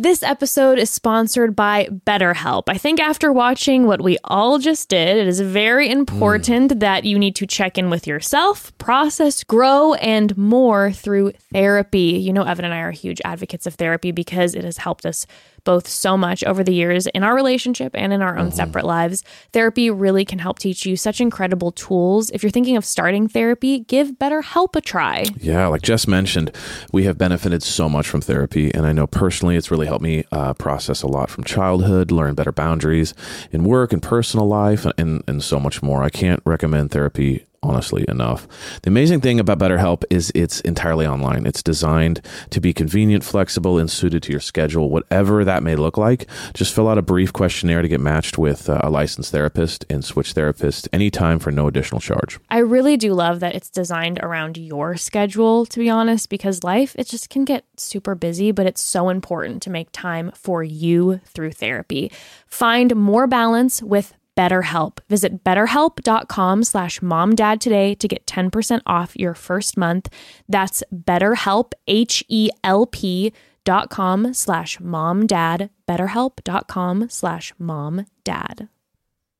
This 0.00 0.22
episode 0.22 0.78
is 0.78 0.90
sponsored 0.90 1.56
by 1.56 1.88
BetterHelp. 2.06 2.68
I 2.68 2.78
think 2.78 3.00
after 3.00 3.32
watching 3.32 3.84
what 3.84 4.00
we 4.00 4.16
all 4.22 4.60
just 4.60 4.88
did, 4.88 5.16
it 5.16 5.26
is 5.26 5.40
very 5.40 5.90
important 5.90 6.78
that 6.78 7.02
you 7.02 7.18
need 7.18 7.34
to 7.34 7.48
check 7.48 7.76
in 7.76 7.90
with 7.90 8.06
yourself, 8.06 8.72
process, 8.78 9.42
grow, 9.42 9.94
and 9.94 10.38
more 10.38 10.92
through 10.92 11.32
therapy. 11.52 12.16
You 12.16 12.32
know, 12.32 12.44
Evan 12.44 12.64
and 12.64 12.72
I 12.72 12.78
are 12.78 12.92
huge 12.92 13.20
advocates 13.24 13.66
of 13.66 13.74
therapy 13.74 14.12
because 14.12 14.54
it 14.54 14.62
has 14.62 14.76
helped 14.76 15.04
us 15.04 15.26
both 15.64 15.86
so 15.86 16.16
much 16.16 16.42
over 16.44 16.64
the 16.64 16.72
years 16.72 17.06
in 17.08 17.22
our 17.22 17.34
relationship 17.34 17.92
and 17.94 18.12
in 18.12 18.22
our 18.22 18.38
own 18.38 18.46
mm-hmm. 18.46 18.56
separate 18.56 18.86
lives. 18.86 19.22
Therapy 19.52 19.90
really 19.90 20.24
can 20.24 20.38
help 20.38 20.58
teach 20.58 20.86
you 20.86 20.96
such 20.96 21.20
incredible 21.20 21.72
tools. 21.72 22.30
If 22.30 22.42
you're 22.42 22.50
thinking 22.50 22.76
of 22.76 22.84
starting 22.84 23.28
therapy, 23.28 23.80
give 23.80 24.12
BetterHelp 24.12 24.76
a 24.76 24.80
try. 24.80 25.24
Yeah, 25.36 25.66
like 25.66 25.82
Jess 25.82 26.06
mentioned, 26.06 26.52
we 26.92 27.04
have 27.04 27.18
benefited 27.18 27.62
so 27.62 27.88
much 27.88 28.08
from 28.08 28.22
therapy. 28.22 28.72
And 28.72 28.86
I 28.86 28.92
know 28.92 29.06
personally 29.06 29.56
it's 29.56 29.70
really 29.70 29.87
helped 29.88 30.04
me 30.04 30.24
uh, 30.30 30.54
process 30.54 31.02
a 31.02 31.06
lot 31.08 31.30
from 31.30 31.44
childhood, 31.44 32.10
learn 32.10 32.34
better 32.34 32.52
boundaries 32.52 33.14
in 33.50 33.64
work 33.64 33.92
and 33.92 34.02
personal 34.02 34.46
life, 34.46 34.86
and, 34.96 35.24
and 35.26 35.42
so 35.42 35.58
much 35.58 35.82
more. 35.82 36.02
I 36.02 36.10
can't 36.10 36.42
recommend 36.44 36.90
therapy 36.90 37.44
honestly 37.62 38.04
enough. 38.08 38.46
The 38.82 38.88
amazing 38.88 39.20
thing 39.20 39.40
about 39.40 39.58
BetterHelp 39.58 40.04
is 40.10 40.30
it's 40.34 40.60
entirely 40.60 41.06
online. 41.06 41.46
It's 41.46 41.62
designed 41.62 42.20
to 42.50 42.60
be 42.60 42.72
convenient, 42.72 43.24
flexible, 43.24 43.78
and 43.78 43.90
suited 43.90 44.22
to 44.24 44.30
your 44.30 44.40
schedule, 44.40 44.90
whatever 44.90 45.44
that 45.44 45.62
may 45.62 45.76
look 45.76 45.96
like. 45.96 46.26
Just 46.54 46.74
fill 46.74 46.88
out 46.88 46.98
a 46.98 47.02
brief 47.02 47.32
questionnaire 47.32 47.82
to 47.82 47.88
get 47.88 48.00
matched 48.00 48.38
with 48.38 48.68
uh, 48.68 48.80
a 48.82 48.90
licensed 48.90 49.32
therapist 49.32 49.84
and 49.90 50.04
switch 50.04 50.34
therapists 50.34 50.88
anytime 50.92 51.38
for 51.38 51.50
no 51.50 51.66
additional 51.66 52.00
charge. 52.00 52.38
I 52.50 52.58
really 52.58 52.96
do 52.96 53.12
love 53.12 53.40
that 53.40 53.54
it's 53.54 53.70
designed 53.70 54.18
around 54.20 54.56
your 54.56 54.96
schedule, 54.96 55.66
to 55.66 55.78
be 55.78 55.90
honest, 55.90 56.28
because 56.28 56.62
life, 56.64 56.94
it 56.98 57.06
just 57.06 57.30
can 57.30 57.44
get 57.44 57.64
super 57.76 58.14
busy, 58.14 58.52
but 58.52 58.66
it's 58.66 58.80
so 58.80 59.08
important 59.08 59.62
to 59.62 59.70
make 59.70 59.88
time 59.92 60.30
for 60.34 60.62
you 60.62 61.20
through 61.26 61.52
therapy. 61.52 62.10
Find 62.46 62.94
more 62.96 63.26
balance 63.26 63.82
with 63.82 64.14
BetterHelp. 64.38 65.00
Visit 65.08 65.42
betterhelp.com 65.42 66.62
slash 66.62 67.00
momdad 67.00 67.58
today 67.58 67.96
to 67.96 68.06
get 68.06 68.24
10% 68.26 68.80
off 68.86 69.16
your 69.16 69.34
first 69.34 69.76
month. 69.76 70.08
That's 70.48 70.84
betterhelp, 70.94 71.72
H-E-L-P 71.88 73.32
dot 73.64 73.90
com 73.90 74.32
slash 74.32 74.78
momdad, 74.78 75.70
betterhelp.com 75.88 77.10
slash 77.10 77.52
momdad. 77.60 78.68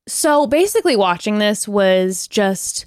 So 0.09 0.47
basically 0.47 0.97
watching 0.97 1.39
this 1.39 1.69
was 1.69 2.27
just 2.27 2.87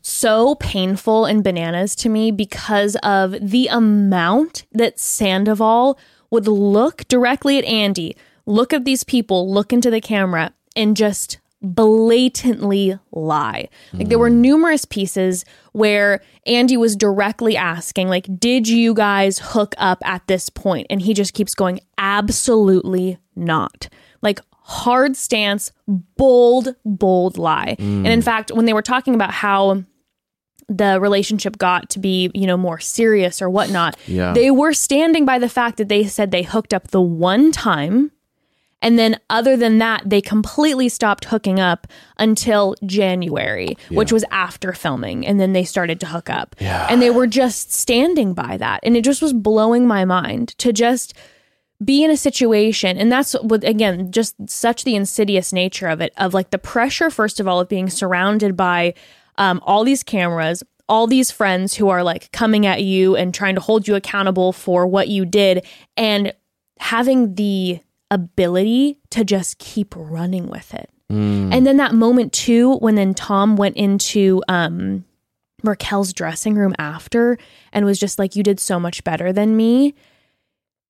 so 0.00 0.54
painful 0.54 1.26
and 1.26 1.44
bananas 1.44 1.94
to 1.96 2.08
me 2.08 2.30
because 2.30 2.96
of 3.02 3.36
the 3.40 3.66
amount 3.68 4.64
that 4.72 4.98
Sandoval 4.98 5.98
would 6.30 6.48
look 6.48 7.06
directly 7.08 7.58
at 7.58 7.64
Andy, 7.64 8.16
look 8.46 8.72
at 8.72 8.84
these 8.84 9.04
people, 9.04 9.52
look 9.52 9.72
into 9.72 9.90
the 9.90 10.00
camera, 10.00 10.54
and 10.76 10.96
just 10.96 11.38
blatantly 11.60 12.98
lie. 13.10 13.68
Like 13.92 14.08
there 14.08 14.18
were 14.18 14.30
numerous 14.30 14.84
pieces 14.84 15.44
where 15.72 16.20
Andy 16.46 16.76
was 16.76 16.94
directly 16.96 17.56
asking 17.56 18.08
like 18.08 18.26
did 18.38 18.68
you 18.68 18.94
guys 18.94 19.38
hook 19.40 19.74
up 19.78 19.98
at 20.04 20.26
this 20.28 20.48
point 20.48 20.86
and 20.88 21.02
he 21.02 21.14
just 21.14 21.34
keeps 21.34 21.54
going 21.54 21.80
absolutely 21.98 23.18
not. 23.34 23.88
Like 24.22 24.40
hard 24.62 25.16
stance, 25.16 25.72
bold 26.16 26.76
bold 26.84 27.38
lie. 27.38 27.74
And 27.78 28.06
in 28.06 28.22
fact, 28.22 28.52
when 28.52 28.64
they 28.66 28.72
were 28.72 28.82
talking 28.82 29.14
about 29.14 29.32
how 29.32 29.82
the 30.68 31.00
relationship 31.00 31.56
got 31.56 31.88
to 31.90 31.98
be, 31.98 32.30
you 32.34 32.46
know, 32.46 32.56
more 32.58 32.78
serious 32.78 33.40
or 33.40 33.48
whatnot, 33.48 33.96
Yeah. 34.06 34.32
they 34.34 34.50
were 34.50 34.74
standing 34.74 35.24
by 35.24 35.38
the 35.38 35.48
fact 35.48 35.78
that 35.78 35.88
they 35.88 36.04
said 36.04 36.30
they 36.30 36.42
hooked 36.42 36.74
up 36.74 36.88
the 36.88 37.00
one 37.00 37.50
time. 37.52 38.10
And 38.80 38.98
then, 38.98 39.18
other 39.28 39.56
than 39.56 39.78
that, 39.78 40.08
they 40.08 40.20
completely 40.20 40.88
stopped 40.88 41.24
hooking 41.24 41.58
up 41.58 41.86
until 42.18 42.76
January, 42.86 43.76
which 43.90 44.12
was 44.12 44.24
after 44.30 44.72
filming. 44.72 45.26
And 45.26 45.40
then 45.40 45.52
they 45.52 45.64
started 45.64 45.98
to 46.00 46.06
hook 46.06 46.30
up. 46.30 46.54
Yeah. 46.60 46.86
And 46.88 47.02
they 47.02 47.10
were 47.10 47.26
just 47.26 47.72
standing 47.72 48.34
by 48.34 48.56
that. 48.58 48.80
And 48.84 48.96
it 48.96 49.02
just 49.02 49.20
was 49.20 49.32
blowing 49.32 49.86
my 49.86 50.04
mind 50.04 50.56
to 50.58 50.72
just 50.72 51.14
be 51.84 52.02
in 52.02 52.10
a 52.10 52.16
situation 52.16 52.98
and 52.98 53.12
that's 53.12 53.34
what 53.34 53.62
again 53.62 54.10
just 54.10 54.34
such 54.48 54.82
the 54.82 54.96
insidious 54.96 55.52
nature 55.52 55.86
of 55.86 56.00
it 56.00 56.12
of 56.16 56.34
like 56.34 56.50
the 56.50 56.58
pressure 56.58 57.08
first 57.08 57.38
of 57.38 57.46
all 57.46 57.60
of 57.60 57.68
being 57.68 57.88
surrounded 57.88 58.56
by 58.56 58.92
um, 59.36 59.60
all 59.62 59.84
these 59.84 60.02
cameras 60.02 60.64
all 60.88 61.06
these 61.06 61.30
friends 61.30 61.74
who 61.74 61.88
are 61.88 62.02
like 62.02 62.32
coming 62.32 62.66
at 62.66 62.82
you 62.82 63.14
and 63.14 63.32
trying 63.32 63.54
to 63.54 63.60
hold 63.60 63.86
you 63.86 63.94
accountable 63.94 64.52
for 64.52 64.88
what 64.88 65.06
you 65.06 65.24
did 65.24 65.64
and 65.96 66.32
having 66.80 67.34
the 67.34 67.78
ability 68.10 68.98
to 69.10 69.24
just 69.24 69.58
keep 69.58 69.94
running 69.96 70.46
with 70.48 70.72
it. 70.74 70.90
And 71.10 71.66
then 71.66 71.78
that 71.78 71.94
moment 71.94 72.34
too 72.34 72.76
when 72.76 72.94
then 72.96 73.14
tom 73.14 73.56
went 73.56 73.76
into 73.78 74.42
um 74.46 75.04
raquel's 75.62 76.12
dressing 76.12 76.54
room 76.54 76.74
after 76.78 77.38
and 77.72 77.86
was 77.86 77.98
just 77.98 78.18
like 78.18 78.36
you 78.36 78.42
did 78.42 78.60
so 78.60 78.78
much 78.78 79.02
better 79.04 79.32
than 79.32 79.56
me 79.56 79.94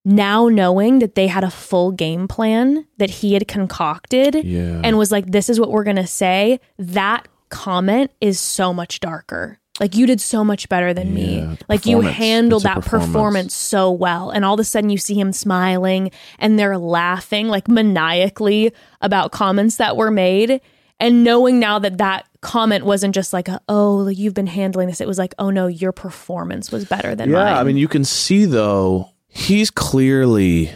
now 0.04 0.48
knowing 0.48 0.98
that 0.98 1.14
they 1.14 1.28
had 1.28 1.44
a 1.44 1.50
full 1.50 1.92
game 1.92 2.26
plan 2.26 2.84
that 2.96 3.10
he 3.10 3.34
had 3.34 3.46
concocted 3.46 4.34
Yeah. 4.44 4.80
and 4.82 4.98
was 4.98 5.12
like 5.12 5.26
this 5.26 5.48
is 5.48 5.60
what 5.60 5.70
we're 5.70 5.84
going 5.84 5.96
to 5.96 6.06
say 6.06 6.58
that 6.78 7.28
comment 7.48 8.10
is 8.20 8.40
so 8.40 8.74
much 8.74 8.98
darker 9.00 9.58
like 9.80 9.94
you 9.94 10.06
did 10.06 10.20
so 10.20 10.42
much 10.44 10.68
better 10.68 10.92
than 10.92 11.08
Yeah, 11.16 11.46
me 11.50 11.58
like 11.68 11.86
you 11.86 12.00
handled 12.00 12.64
that 12.64 12.76
performance. 12.82 13.06
performance 13.12 13.54
so 13.54 13.90
well. 13.92 14.30
And 14.30 14.44
all 14.44 14.54
of 14.54 14.60
a 14.60 14.64
sudden 14.64 14.90
you 14.90 14.98
see 14.98 15.14
him 15.14 15.32
smiling 15.32 16.10
and 16.38 16.58
they're 16.58 16.78
laughing 16.78 17.48
like 17.48 17.68
maniacally 17.68 18.72
about 19.00 19.30
comments 19.32 19.76
that 19.76 19.96
were 19.96 20.10
made. 20.10 20.60
And 21.00 21.22
knowing 21.22 21.60
now 21.60 21.78
that 21.78 21.98
that 21.98 22.26
comment 22.40 22.84
wasn't 22.84 23.14
just 23.14 23.32
like 23.32 23.46
a, 23.48 23.60
oh 23.68 23.96
like 23.98 24.18
you've 24.18 24.34
been 24.34 24.48
handling 24.48 24.88
this. 24.88 25.00
It 25.00 25.06
was 25.06 25.18
like 25.18 25.32
oh 25.38 25.50
no 25.50 25.68
your 25.68 25.92
performance 25.92 26.72
was 26.72 26.84
better 26.84 27.14
than 27.14 27.30
mine 27.30 27.46
Yeah, 27.46 27.60
I 27.60 27.62
mean, 27.62 27.76
you 27.76 27.86
can 27.86 28.04
see 28.04 28.46
though 28.46 29.10
he's 29.28 29.70
clearly 29.70 30.72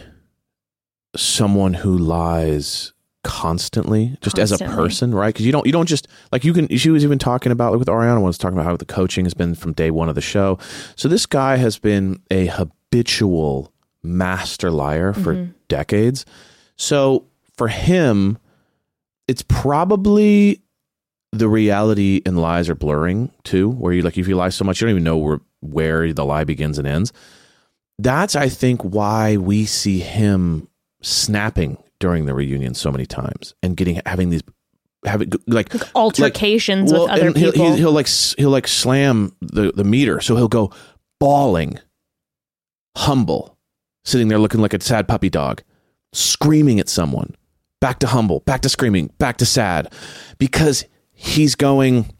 someone 1.15 1.73
who 1.73 1.97
lies 1.97 2.92
constantly, 3.23 4.17
just 4.21 4.37
as 4.37 4.51
a 4.51 4.57
person, 4.75 5.13
right? 5.15 5.33
Because 5.33 5.45
you 5.45 5.51
don't, 5.51 5.65
you 5.65 5.71
don't 5.71 5.87
just 5.87 6.07
like 6.31 6.43
you 6.43 6.53
can. 6.53 6.67
She 6.77 6.89
was 6.89 7.03
even 7.03 7.19
talking 7.19 7.51
about 7.51 7.71
like 7.71 7.79
with 7.79 7.87
Ariana 7.87 8.21
was 8.21 8.37
talking 8.37 8.57
about 8.57 8.65
how 8.69 8.77
the 8.77 8.85
coaching 8.85 9.25
has 9.25 9.33
been 9.33 9.55
from 9.55 9.73
day 9.73 9.91
one 9.91 10.09
of 10.09 10.15
the 10.15 10.21
show. 10.21 10.59
So 10.95 11.07
this 11.07 11.25
guy 11.25 11.55
has 11.57 11.79
been 11.79 12.21
a 12.29 12.47
habitual 12.47 13.71
master 14.03 14.69
liar 14.71 15.13
for 15.13 15.35
Mm-hmm. 15.35 15.51
decades. 15.69 16.25
So 16.75 17.25
for 17.57 17.67
him, 17.69 18.37
it's 19.27 19.43
probably 19.43 20.61
the 21.31 21.47
reality 21.49 22.21
and 22.25 22.37
lies 22.39 22.69
are 22.69 22.75
blurring 22.75 23.31
too 23.43 23.69
where 23.71 23.91
you 23.93 24.03
like 24.03 24.17
if 24.19 24.27
you 24.27 24.35
lie 24.35 24.49
so 24.49 24.63
much 24.63 24.79
you 24.79 24.85
don't 24.85 24.91
even 24.91 25.03
know 25.03 25.17
where 25.17 25.39
where 25.61 26.13
the 26.13 26.23
lie 26.23 26.43
begins 26.43 26.77
and 26.77 26.87
ends 26.87 27.11
that's 27.97 28.35
i 28.35 28.47
think 28.47 28.81
why 28.83 29.35
we 29.37 29.65
see 29.65 29.97
him 29.97 30.67
snapping 31.01 31.75
during 32.03 32.25
the 32.25 32.33
reunion 32.33 32.73
so 32.73 32.91
many 32.91 33.05
times 33.05 33.55
and 33.63 33.77
getting 33.77 34.01
having 34.05 34.29
these 34.29 34.41
having 35.05 35.31
like 35.47 35.73
altercations 35.95 36.91
with 36.91 37.09
other 37.09 37.31
he'll, 37.31 37.33
people. 37.33 37.51
he'll, 37.67 37.75
he'll 37.77 37.91
like 37.93 38.09
he'll 38.37 38.49
like 38.49 38.67
slam 38.67 39.33
the 39.39 39.71
the 39.71 39.85
meter. 39.85 40.19
So 40.19 40.35
he'll 40.35 40.49
go 40.49 40.69
bawling 41.17 41.79
humble 42.97 43.57
sitting 44.03 44.27
there 44.27 44.37
looking 44.37 44.59
like 44.59 44.73
a 44.73 44.81
sad 44.81 45.07
puppy 45.07 45.29
dog 45.29 45.63
screaming 46.11 46.77
at 46.77 46.89
someone 46.89 47.33
back 47.79 47.99
to 47.99 48.07
humble 48.07 48.41
back 48.41 48.59
to 48.59 48.67
screaming 48.69 49.09
back 49.17 49.37
to 49.37 49.45
sad 49.45 49.93
because 50.39 50.83
he's 51.13 51.55
going 51.55 52.13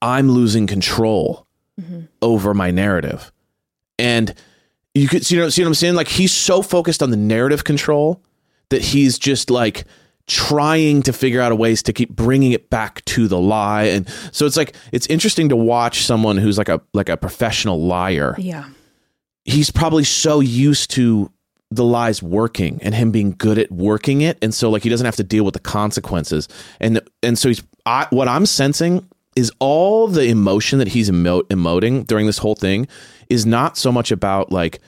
i'm 0.00 0.30
losing 0.30 0.66
control 0.66 1.46
mm-hmm. 1.78 2.00
over 2.22 2.54
my 2.54 2.70
narrative. 2.70 3.30
And 3.98 4.34
you 4.94 5.06
could 5.06 5.26
see, 5.26 5.34
you 5.34 5.42
know, 5.42 5.50
see 5.50 5.62
what 5.62 5.68
i'm 5.68 5.74
saying? 5.74 5.96
Like 5.96 6.08
he's 6.08 6.32
so 6.32 6.62
focused 6.62 7.02
on 7.02 7.10
the 7.10 7.18
narrative 7.18 7.64
control 7.64 8.24
that 8.70 8.82
he's 8.82 9.18
just 9.18 9.50
like 9.50 9.84
trying 10.26 11.02
to 11.02 11.12
figure 11.12 11.40
out 11.40 11.52
a 11.52 11.56
ways 11.56 11.82
to 11.82 11.92
keep 11.92 12.10
bringing 12.10 12.52
it 12.52 12.70
back 12.70 13.04
to 13.04 13.28
the 13.28 13.38
lie. 13.38 13.84
And 13.84 14.08
so 14.32 14.46
it's 14.46 14.56
like 14.56 14.74
it's 14.92 15.06
interesting 15.06 15.48
to 15.48 15.56
watch 15.56 16.02
someone 16.02 16.36
who's 16.36 16.58
like 16.58 16.68
a 16.68 16.80
like 16.94 17.08
a 17.08 17.16
professional 17.16 17.82
liar. 17.82 18.34
Yeah. 18.38 18.68
He's 19.44 19.70
probably 19.70 20.04
so 20.04 20.40
used 20.40 20.90
to 20.92 21.32
the 21.72 21.84
lies 21.84 22.22
working 22.22 22.80
and 22.82 22.94
him 22.94 23.10
being 23.10 23.32
good 23.38 23.58
at 23.58 23.70
working 23.70 24.22
it. 24.22 24.38
And 24.42 24.52
so 24.52 24.70
like 24.70 24.82
he 24.82 24.88
doesn't 24.88 25.04
have 25.04 25.16
to 25.16 25.24
deal 25.24 25.44
with 25.44 25.54
the 25.54 25.60
consequences. 25.60 26.48
And 26.80 27.00
and 27.22 27.38
so 27.38 27.48
he's 27.48 27.62
I, 27.86 28.06
what 28.10 28.28
i'm 28.28 28.46
sensing 28.46 29.08
is 29.36 29.52
all 29.58 30.08
the 30.08 30.24
emotion 30.24 30.78
that 30.80 30.88
he's 30.88 31.08
emo- 31.08 31.42
emoting 31.42 32.06
during 32.06 32.26
this 32.26 32.38
whole 32.38 32.54
thing 32.54 32.88
is 33.28 33.46
not 33.46 33.76
so 33.76 33.92
much 33.92 34.10
about 34.10 34.52
like 34.52 34.80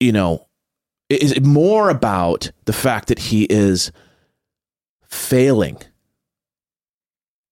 you 0.00 0.12
know 0.12 0.46
is 1.10 1.40
more 1.40 1.90
about 1.90 2.52
the 2.66 2.72
fact 2.72 3.08
that 3.08 3.18
he 3.18 3.44
is 3.44 3.90
failing 5.08 5.78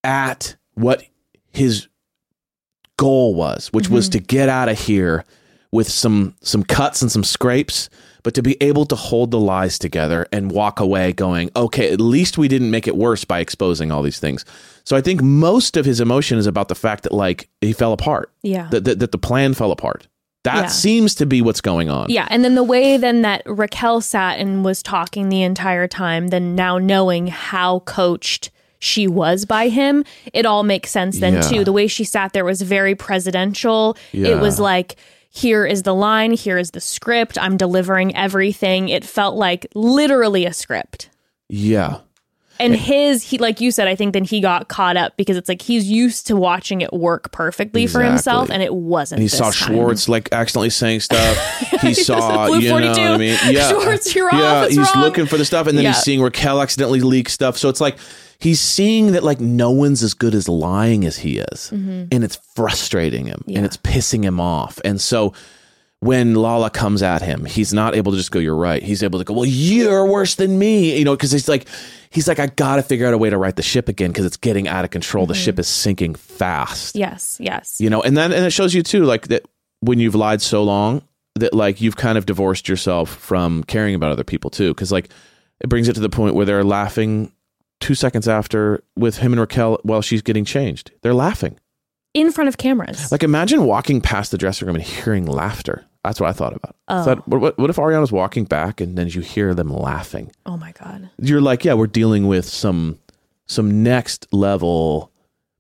at 0.05 0.57
what 0.75 1.03
his 1.51 1.89
goal 2.97 3.35
was, 3.35 3.69
which 3.69 3.89
was 3.89 4.07
mm-hmm. 4.09 4.19
to 4.19 4.25
get 4.25 4.49
out 4.49 4.69
of 4.69 4.79
here 4.79 5.25
with 5.71 5.89
some 5.89 6.35
some 6.41 6.63
cuts 6.63 7.03
and 7.03 7.13
some 7.13 7.25
scrapes, 7.25 7.91
but 8.23 8.35
to 8.35 8.43
be 8.43 8.57
able 8.63 8.87
to 8.87 8.97
hold 8.97 9.31
the 9.31 9.41
lies 9.41 9.79
together 9.79 10.27
and 10.33 10.51
walk 10.53 10.81
away 10.81 11.13
going, 11.13 11.51
okay, 11.57 11.93
at 11.93 12.01
least 12.01 12.39
we 12.39 12.49
didn't 12.49 12.71
make 12.71 12.87
it 12.87 12.97
worse 12.97 13.25
by 13.25 13.41
exposing 13.41 13.91
all 13.91 14.03
these 14.03 14.19
things. 14.19 14.45
So 14.85 14.97
I 14.97 15.01
think 15.01 15.23
most 15.23 15.77
of 15.77 15.85
his 15.85 16.01
emotion 16.01 16.39
is 16.39 16.47
about 16.47 16.69
the 16.69 16.75
fact 16.75 17.03
that 17.03 17.13
like 17.13 17.49
he 17.61 17.73
fell 17.73 17.93
apart, 17.93 18.33
yeah 18.43 18.69
that 18.71 18.85
that, 18.85 18.99
that 19.01 19.13
the 19.13 19.19
plan 19.19 19.55
fell 19.55 19.73
apart. 19.73 20.08
That 20.45 20.55
Yeah. 20.57 20.67
seems 20.69 21.15
to 21.17 21.27
be 21.27 21.43
what's 21.43 21.61
going 21.61 21.91
on. 21.91 22.07
Yeah, 22.11 22.27
and 22.31 22.45
then 22.45 22.55
the 22.55 22.63
way 22.63 22.97
then 22.97 23.23
that 23.23 23.43
Raquel 23.45 24.01
sat 24.01 24.39
and 24.39 24.65
was 24.65 24.83
talking 24.83 25.29
the 25.29 25.43
entire 25.43 25.89
time, 25.89 26.29
then 26.29 26.55
now 26.55 26.79
knowing 26.79 27.27
how 27.27 27.81
coached 27.81 28.51
she 28.79 29.09
was 29.09 29.45
by 29.45 29.69
him, 29.69 30.05
it 30.33 30.47
all 30.47 30.63
makes 30.63 30.91
sense 30.91 31.19
then 31.19 31.35
Yeah. 31.35 31.41
too. 31.41 31.65
The 31.65 31.73
way 31.73 31.89
she 31.89 32.05
sat 32.05 32.33
there 32.33 32.45
was 32.45 32.63
very 32.63 32.95
presidential. 32.95 33.97
Yeah. 34.13 34.29
It 34.29 34.41
was 34.41 34.61
like 34.61 34.95
here 35.31 35.67
is 35.67 35.83
the 35.83 35.95
line, 35.95 36.33
here 36.33 36.57
is 36.59 36.71
the 36.71 36.81
script, 36.81 37.37
I'm 37.41 37.57
delivering 37.57 38.15
everything. 38.17 38.89
It 38.89 39.05
felt 39.05 39.35
like 39.37 39.67
literally 39.75 40.47
a 40.47 40.53
script. 40.53 41.11
Yeah. 41.49 41.99
And 42.61 42.75
his, 42.75 43.23
he 43.23 43.39
like 43.39 43.61
you 43.61 43.71
said, 43.71 43.87
I 43.89 43.95
think 43.95 44.13
then 44.13 44.25
he 44.25 44.41
got 44.41 44.69
caught 44.69 44.97
up 44.97 45.17
because 45.17 45.37
it's 45.37 45.49
like 45.49 45.63
he's 45.63 45.89
used 45.89 46.27
to 46.27 46.37
watching 46.37 46.81
it 46.81 46.93
work 46.93 47.31
perfectly 47.33 47.87
for 47.87 48.03
himself, 48.03 48.51
and 48.51 48.63
it 48.63 48.75
wasn't. 48.75 49.19
And 49.21 49.23
he 49.23 49.29
saw 49.29 49.51
time. 49.51 49.75
Schwartz 49.75 50.09
like 50.09 50.29
accidentally 50.33 50.71
saying 50.71 51.01
stuff. 51.01 51.37
He 51.79 51.89
He 51.89 51.95
saw, 51.95 52.19
said, 52.19 52.47
"Blue 52.49 52.59
you 52.59 52.69
know, 52.71 52.75
what 52.91 52.99
I 52.99 53.17
mean, 53.19 53.39
yeah, 53.51 53.71
Schwartz, 53.71 54.13
you're 54.15 54.33
yeah. 54.35 54.63
off. 54.63 54.69
He's 54.69 54.79
wrong. 54.79 55.05
looking 55.05 55.27
for 55.27 55.37
the 55.37 55.45
stuff, 55.45 55.67
and 55.69 55.79
then 55.79 55.85
Yeah. 55.85 55.93
he's 55.93 56.03
seeing 56.03 56.21
Raquel 56.21 56.61
accidentally 56.61 57.01
leak 57.01 57.29
stuff. 57.29 57.57
So 57.57 57.69
it's 57.69 57.81
like 57.81 57.99
he's 58.41 58.61
seeing 58.61 59.13
that 59.13 59.23
like 59.23 59.39
no 59.41 59.71
one's 59.71 60.03
as 60.03 60.15
good 60.15 60.35
as 60.35 60.49
lying 60.49 61.05
as 61.05 61.19
he 61.19 61.39
is, 61.39 61.71
and 61.71 62.13
it's 62.25 62.37
frustrating 62.55 63.27
him, 63.27 63.39
Mm-hmm. 63.41 63.51
Yeah. 63.51 63.57
and 63.59 63.67
it's 63.67 63.77
pissing 63.77 64.25
him 64.25 64.41
off, 64.41 64.81
and 64.85 65.01
so. 65.01 65.33
When 66.01 66.35
Lala 66.35 66.71
comes 66.71 67.03
at 67.03 67.23
him, 67.23 67.45
he's 67.45 67.75
not 67.75 67.97
able 67.97 68.13
to 68.13 68.19
just 68.19 68.31
go, 68.31 68.39
You're 68.39 68.55
right. 68.55 68.83
He's 68.83 69.03
able 69.03 69.19
to 69.19 69.25
go, 69.25 69.35
Well, 69.35 69.47
you're 69.47 70.07
worse 70.07 70.37
than 70.37 70.59
me. 70.59 70.97
You 70.97 71.05
know, 71.05 71.15
because 71.17 71.33
he's 71.33 71.49
like, 71.49 71.67
he's 72.11 72.29
like, 72.29 72.39
I 72.39 72.47
gotta 72.47 72.83
figure 72.83 73.07
out 73.07 73.15
a 73.15 73.19
way 73.19 73.31
to 73.31 73.37
right 73.37 73.57
the 73.57 73.63
ship 73.63 73.89
again 73.89 74.11
because 74.11 74.25
it's 74.25 74.37
getting 74.37 74.69
out 74.69 74.85
of 74.85 74.91
control. 74.91 75.25
Mm-hmm. 75.25 75.33
The 75.33 75.39
ship 75.39 75.59
is 75.59 75.67
sinking 75.67 76.15
fast 76.15 76.95
Yes, 76.95 77.39
yes. 77.41 77.81
you 77.81 77.91
know 77.91 78.01
and 78.01 78.17
then 78.17 78.33
and 78.33 78.45
it 78.45 78.51
shows 78.53 78.75
you 78.75 78.83
too 78.83 79.05
like 79.05 79.29
that 79.29 79.45
when 79.81 79.99
you've 79.99 80.15
lied 80.15 80.41
so 80.41 80.63
long 80.63 81.03
that 81.35 81.53
like 81.53 81.81
you've 81.81 81.97
kind 81.97 82.17
of 82.17 82.27
divorced 82.27 82.69
yourself 82.69 83.11
from 83.11 83.65
caring 83.65 83.95
about 83.95 84.13
other 84.13 84.25
people 84.25 84.51
too 84.51 84.73
because 84.75 84.93
like 84.93 85.11
it 85.61 85.69
brings 85.69 85.89
it 85.89 85.95
to 85.95 86.01
the 86.01 86.09
point 86.09 86.35
where 86.35 86.47
they're 86.47 86.65
laughing 86.65 87.33
two 87.81 87.95
seconds 87.95 88.29
after 88.29 88.83
with 88.97 89.19
him 89.19 89.33
and 89.33 89.41
raquel 89.41 89.79
while 89.83 90.03
she's 90.03 90.23
getting 90.23 90.45
changed 90.45 90.91
they're 91.03 91.15
laughing 91.15 91.59
In 92.15 92.33
front 92.33 92.49
of 92.49 92.57
cameras. 92.57 93.13
like 93.13 93.23
imagine 93.23 93.65
walking 93.65 94.01
past 94.01 94.31
the 94.31 94.39
dressing 94.39 94.67
room 94.67 94.77
and 94.77 94.85
hearing 94.85 95.27
laughter 95.27 95.85
that's 96.03 96.19
what 96.21 96.29
i 96.29 96.33
thought 96.33 96.55
about 96.57 96.75
I 96.89 97.01
Oh. 97.01 97.05
thought, 97.05 97.29
what, 97.29 97.41
what, 97.41 97.59
what 97.59 97.71
if 97.71 97.77
ariana's 97.77 98.11
walking 98.11 98.45
back 98.45 98.81
and 98.81 98.97
then 98.97 99.09
you 99.09 99.21
hear 99.21 99.55
them 99.55 99.69
laughing 99.71 100.33
oh 100.47 100.57
my 100.57 100.73
god. 100.73 101.11
you're 101.21 101.41
like, 101.43 101.65
yeah, 101.65 101.75
we're 101.75 101.87
dealing 101.87 102.27
with 102.27 102.47
some 102.47 102.99
some 103.47 103.83
next 103.83 104.27
level 104.33 105.11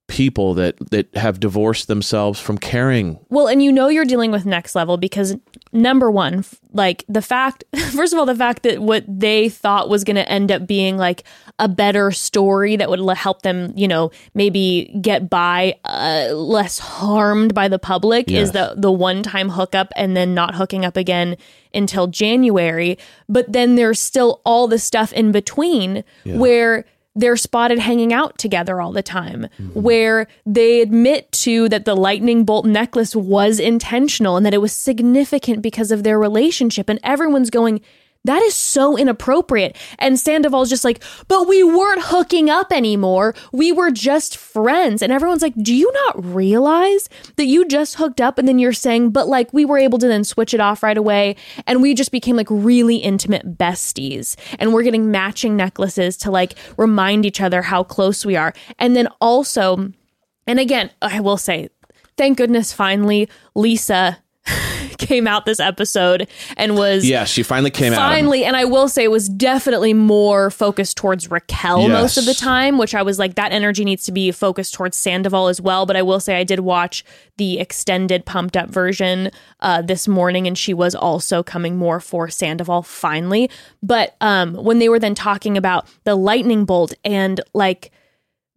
people 0.09 0.55
that 0.55 0.75
that 0.91 1.15
have 1.15 1.39
divorced 1.39 1.87
themselves 1.87 2.41
from 2.41 2.59
caring. 2.59 3.19
Well, 3.29 3.47
and 3.47 3.63
you 3.63 3.71
know 3.71 3.89
you're 3.89 4.07
dealing 4.07 4.33
with 4.33 4.47
next 4.47 4.75
level 4.75 4.97
because 4.97 5.37
number 5.73 6.11
one, 6.11 6.45
like 6.73 7.05
the 7.09 7.21
fact, 7.23 7.63
first 7.95 8.13
of 8.15 8.19
all, 8.19 8.25
the 8.27 8.35
fact 8.35 8.63
that 8.63 8.81
what 8.81 9.05
they 9.07 9.49
thought 9.51 9.89
was 9.91 10.05
going 10.05 10.17
to 10.17 10.27
end 10.29 10.51
up 10.51 10.67
being 10.67 10.97
like 10.97 11.25
a 11.59 11.69
better 11.69 12.11
story 12.11 12.75
that 12.77 12.89
would 12.89 13.01
help 13.19 13.43
them, 13.43 13.73
you 13.77 13.87
know, 13.87 14.11
maybe 14.35 14.97
get 15.03 15.29
by 15.29 15.75
uh, 15.85 16.29
less 16.33 16.79
harmed 16.79 17.53
by 17.55 17.69
the 17.69 17.79
public 17.79 18.31
Yes. 18.31 18.49
is 18.49 18.53
the 18.53 18.75
the 18.77 18.91
one 18.93 19.23
time 19.23 19.51
hookup 19.51 19.93
and 19.95 20.17
then 20.17 20.33
not 20.35 20.55
hooking 20.55 20.85
up 20.87 20.97
again 20.97 21.37
until 21.75 22.07
January. 22.07 22.97
But 23.29 23.53
then 23.53 23.75
there's 23.75 24.01
still 24.01 24.41
all 24.47 24.69
the 24.69 24.79
stuff 24.79 25.13
in 25.13 25.33
between 25.33 26.03
where 26.25 26.87
they're 27.19 27.37
spotted 27.37 27.79
hanging 27.79 28.13
out 28.13 28.39
together 28.39 28.81
all 28.81 28.93
the 28.93 29.03
time, 29.03 29.49
where 29.75 30.29
they 30.47 30.81
admit 30.81 31.31
to 31.33 31.69
that 31.69 31.85
the 31.85 31.97
lightning 31.97 32.45
bolt 32.45 32.65
necklace 32.65 33.17
was 33.17 33.59
intentional 33.59 34.37
and 34.37 34.47
that 34.47 34.55
it 34.55 34.61
was 34.61 34.73
significant 34.73 35.61
because 35.61 35.91
of 35.91 36.05
their 36.05 36.19
relationship. 36.19 36.89
And 36.89 37.01
everyone's 37.03 37.51
going, 37.51 37.81
that 38.29 38.43
is 38.43 38.55
so 38.55 38.97
inappropriate. 38.97 39.75
And 39.99 40.21
Sandoval's 40.21 40.69
just 40.69 40.85
like, 40.85 41.03
but 41.29 41.49
we 41.49 41.63
weren't 41.65 42.03
hooking 42.03 42.51
up 42.51 42.71
anymore. 42.71 43.35
We 43.53 43.73
were 43.73 43.91
just 43.91 44.37
friends. 44.37 45.01
And 45.01 45.11
everyone's 45.11 45.41
like, 45.41 45.55
do 45.63 45.75
you 45.75 45.91
not 45.93 46.23
realize 46.35 47.09
that 47.37 47.47
you 47.47 47.67
just 47.67 47.95
hooked 47.95 48.21
up? 48.21 48.37
And 48.37 48.47
then 48.47 48.59
you're 48.59 48.75
saying, 48.75 49.13
but 49.13 49.29
like 49.29 49.51
we 49.55 49.65
were 49.65 49.79
able 49.79 49.99
to 49.99 50.07
then 50.07 50.25
switch 50.25 50.53
it 50.53 50.61
off 50.61 50.83
right 50.83 50.99
away. 50.99 51.37
And 51.67 51.81
we 51.81 51.95
just 51.95 52.13
became 52.13 52.37
like 52.37 52.49
really 52.51 52.97
intimate 52.97 53.57
besties. 53.57 54.37
And 54.59 54.75
we're 54.75 54.83
getting 54.83 55.11
matching 55.11 55.57
necklaces 55.57 56.19
to 56.19 56.31
like 56.31 56.55
remind 56.77 57.25
each 57.25 57.41
other 57.41 57.63
how 57.63 57.83
close 57.83 58.27
we 58.27 58.37
are. 58.37 58.53
And 58.79 58.95
then 58.95 59.09
also, 59.23 59.91
and 60.47 60.61
again, 60.61 60.91
I 61.01 61.21
will 61.21 61.39
say, 61.39 61.71
thank 62.19 62.37
goodness 62.37 62.75
finally 62.75 63.27
Lisa 63.55 64.19
came 65.09 65.27
out 65.27 65.47
this 65.47 65.61
episode 65.61 66.29
and 66.57 66.77
was 66.77 67.05
Yeah, 67.05 67.25
she 67.25 67.43
finally 67.43 67.71
came 67.71 67.93
out. 67.93 67.99
finally 67.99 68.45
and 68.45 68.57
i 68.57 68.65
will 68.65 68.89
say 68.89 69.05
it 69.05 69.11
was 69.11 69.29
definitely 69.29 69.95
more 69.95 70.51
focused 70.51 70.97
towards 70.97 71.31
raquel 71.31 71.83
Yes. 71.83 71.91
most 71.91 72.17
of 72.19 72.25
the 72.27 72.35
time 72.35 72.79
which 72.79 72.95
i 72.95 73.03
was 73.03 73.19
like 73.19 73.37
that 73.37 73.53
energy 73.53 73.85
needs 73.85 74.05
to 74.05 74.13
be 74.13 74.31
focused 74.33 74.75
towards 74.75 74.97
sandoval 74.97 75.49
as 75.49 75.61
well 75.61 75.87
but 75.87 75.97
i 75.97 76.03
will 76.03 76.21
say 76.21 76.37
i 76.37 76.45
did 76.45 76.61
watch 76.61 77.05
the 77.37 77.59
extended 77.61 78.25
pumped 78.27 78.57
up 78.57 78.69
version 78.69 79.31
uh, 79.61 79.81
this 79.83 80.09
morning 80.09 80.47
and 80.49 80.59
she 80.59 80.75
was 80.75 80.95
also 80.95 81.43
coming 81.43 81.77
more 81.77 82.01
for 82.01 82.29
sandoval 82.29 82.83
finally 82.83 83.49
but 83.83 84.17
um, 84.21 84.55
when 84.55 84.81
they 84.81 84.89
were 84.89 84.99
then 84.99 85.15
talking 85.15 85.57
about 85.57 85.87
the 86.05 86.17
lightning 86.17 86.65
bolt 86.65 86.93
and 87.05 87.41
like 87.55 87.93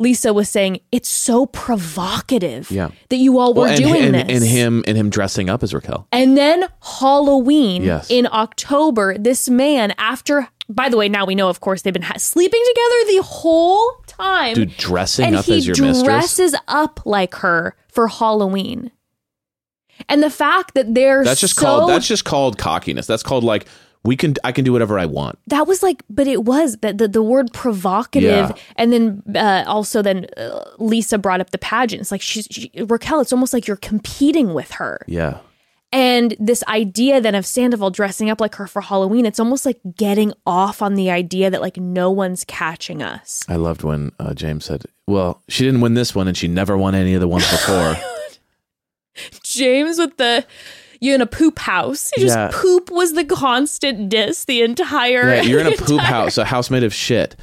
Lisa 0.02 0.34
was 0.34 0.50
saying 0.50 0.80
it's 0.92 1.08
so 1.10 1.46
provocative 1.46 2.70
Yeah. 2.72 2.90
that 3.10 3.18
you 3.18 3.38
all 3.40 3.54
were 3.54 3.62
Well, 3.62 3.70
and, 3.72 3.78
doing 3.78 4.04
and, 4.04 4.16
this. 4.16 4.24
and 4.42 4.44
him 4.44 4.84
and 4.88 4.98
him 4.98 5.10
dressing 5.10 5.50
up 5.50 5.64
as 5.64 5.74
Raquel. 5.74 6.08
And 6.12 6.36
then 6.36 6.66
Halloween 7.00 7.84
Yes. 7.84 8.08
in 8.10 8.28
October, 8.32 9.18
this 9.18 9.48
man, 9.50 9.94
after, 9.98 10.48
by 10.68 10.90
the 10.90 10.98
way, 10.98 11.08
now 11.08 11.26
we 11.26 11.36
know, 11.36 11.50
of 11.50 11.60
course, 11.60 11.84
they've 11.84 11.94
been 11.94 12.02
ha- 12.02 12.18
sleeping 12.18 12.62
together 12.68 13.18
the 13.18 13.24
whole 13.24 13.92
time. 14.08 14.56
Dude, 14.56 14.76
dressing 14.78 15.26
and 15.28 15.36
up 15.36 15.48
as 15.48 15.66
your 15.68 15.76
mistress. 15.80 16.04
dresses 16.04 16.56
up 16.68 17.02
like 17.06 17.36
her 17.36 17.76
for 17.88 18.08
Halloween. 18.08 18.92
And 20.10 20.24
the 20.24 20.32
fact 20.32 20.74
that 20.74 20.96
they're 20.96 21.24
That's 21.24 21.40
just 21.42 21.56
so, 21.56 21.62
called 21.64 21.90
that's 21.92 22.08
just 22.08 22.26
called 22.26 22.58
cockiness. 22.58 23.06
That's 23.06 23.22
called 23.22 23.44
like 23.44 23.68
we 24.04 24.16
can 24.16 24.34
I 24.44 24.52
can 24.52 24.66
do 24.66 24.72
whatever 24.74 24.98
I 24.98 25.06
want. 25.06 25.38
that 25.48 25.68
was 25.68 25.84
like, 25.84 26.02
but 26.10 26.28
it 26.28 26.44
was 26.44 26.78
that 26.78 26.98
the, 26.98 27.08
the 27.08 27.22
word 27.24 27.54
provocative, 27.54 28.50
Yeah. 28.50 28.56
and 28.76 28.92
then 28.92 29.24
uh, 29.36 29.64
also 29.68 30.02
then 30.02 30.26
uh, 30.38 30.64
Lisa 30.80 31.18
brought 31.18 31.40
up 31.42 31.52
the 31.52 31.58
pageant. 31.60 32.02
It's 32.02 32.12
like 32.12 32.22
she's 32.22 32.48
she, 32.50 32.72
Raquel. 32.88 33.22
It's 33.22 33.32
almost 33.34 33.54
like 33.54 33.68
you're 33.68 33.78
competing 33.78 34.54
with 34.54 34.72
her. 34.72 35.06
Yeah. 35.08 35.38
And 35.94 36.36
this 36.40 36.64
idea 36.70 37.20
then 37.20 37.36
of 37.36 37.46
Sandoval 37.46 37.90
dressing 37.90 38.30
up 38.30 38.40
like 38.40 38.56
her 38.56 38.66
for 38.66 38.82
Halloween, 38.82 39.26
it's 39.26 39.42
almost 39.42 39.66
like 39.66 39.78
getting 39.98 40.32
off 40.46 40.82
on 40.82 40.96
the 40.96 41.12
idea 41.12 41.50
that 41.50 41.60
like 41.60 41.76
no 41.76 42.10
one's 42.10 42.46
catching 42.46 43.04
us. 43.04 43.44
I 43.50 43.58
loved 43.58 43.84
when 43.84 44.14
uh, 44.18 44.34
James 44.34 44.64
said, 44.66 44.86
"Well, 45.06 45.42
she 45.50 45.66
didn't 45.66 45.82
win 45.82 45.94
this 45.96 46.16
one, 46.16 46.30
and 46.30 46.38
she 46.38 46.48
never 46.48 46.78
won 46.78 46.96
any 46.96 47.14
of 47.14 47.20
the 47.20 47.28
ones 47.28 47.50
before." 47.52 47.98
James 49.44 49.98
with 50.00 50.16
the 50.18 50.46
you 51.02 51.14
in 51.14 51.20
a 51.22 51.26
poop 51.26 51.60
house. 51.60 52.12
He 52.16 52.22
just 52.22 52.38
Yeah. 52.38 52.50
poop 52.54 52.90
was 52.90 53.14
the 53.14 53.26
constant 53.26 54.08
diss 54.10 54.46
the 54.46 54.62
entire 54.62 55.36
yeah, 55.36 55.42
you're 55.42 55.60
in 55.60 55.68
a 55.68 55.72
poop 55.78 55.90
entire- 55.90 56.06
house, 56.06 56.38
a 56.38 56.46
house 56.46 56.70
made 56.70 56.84
of 56.84 56.94
shit, 56.94 57.36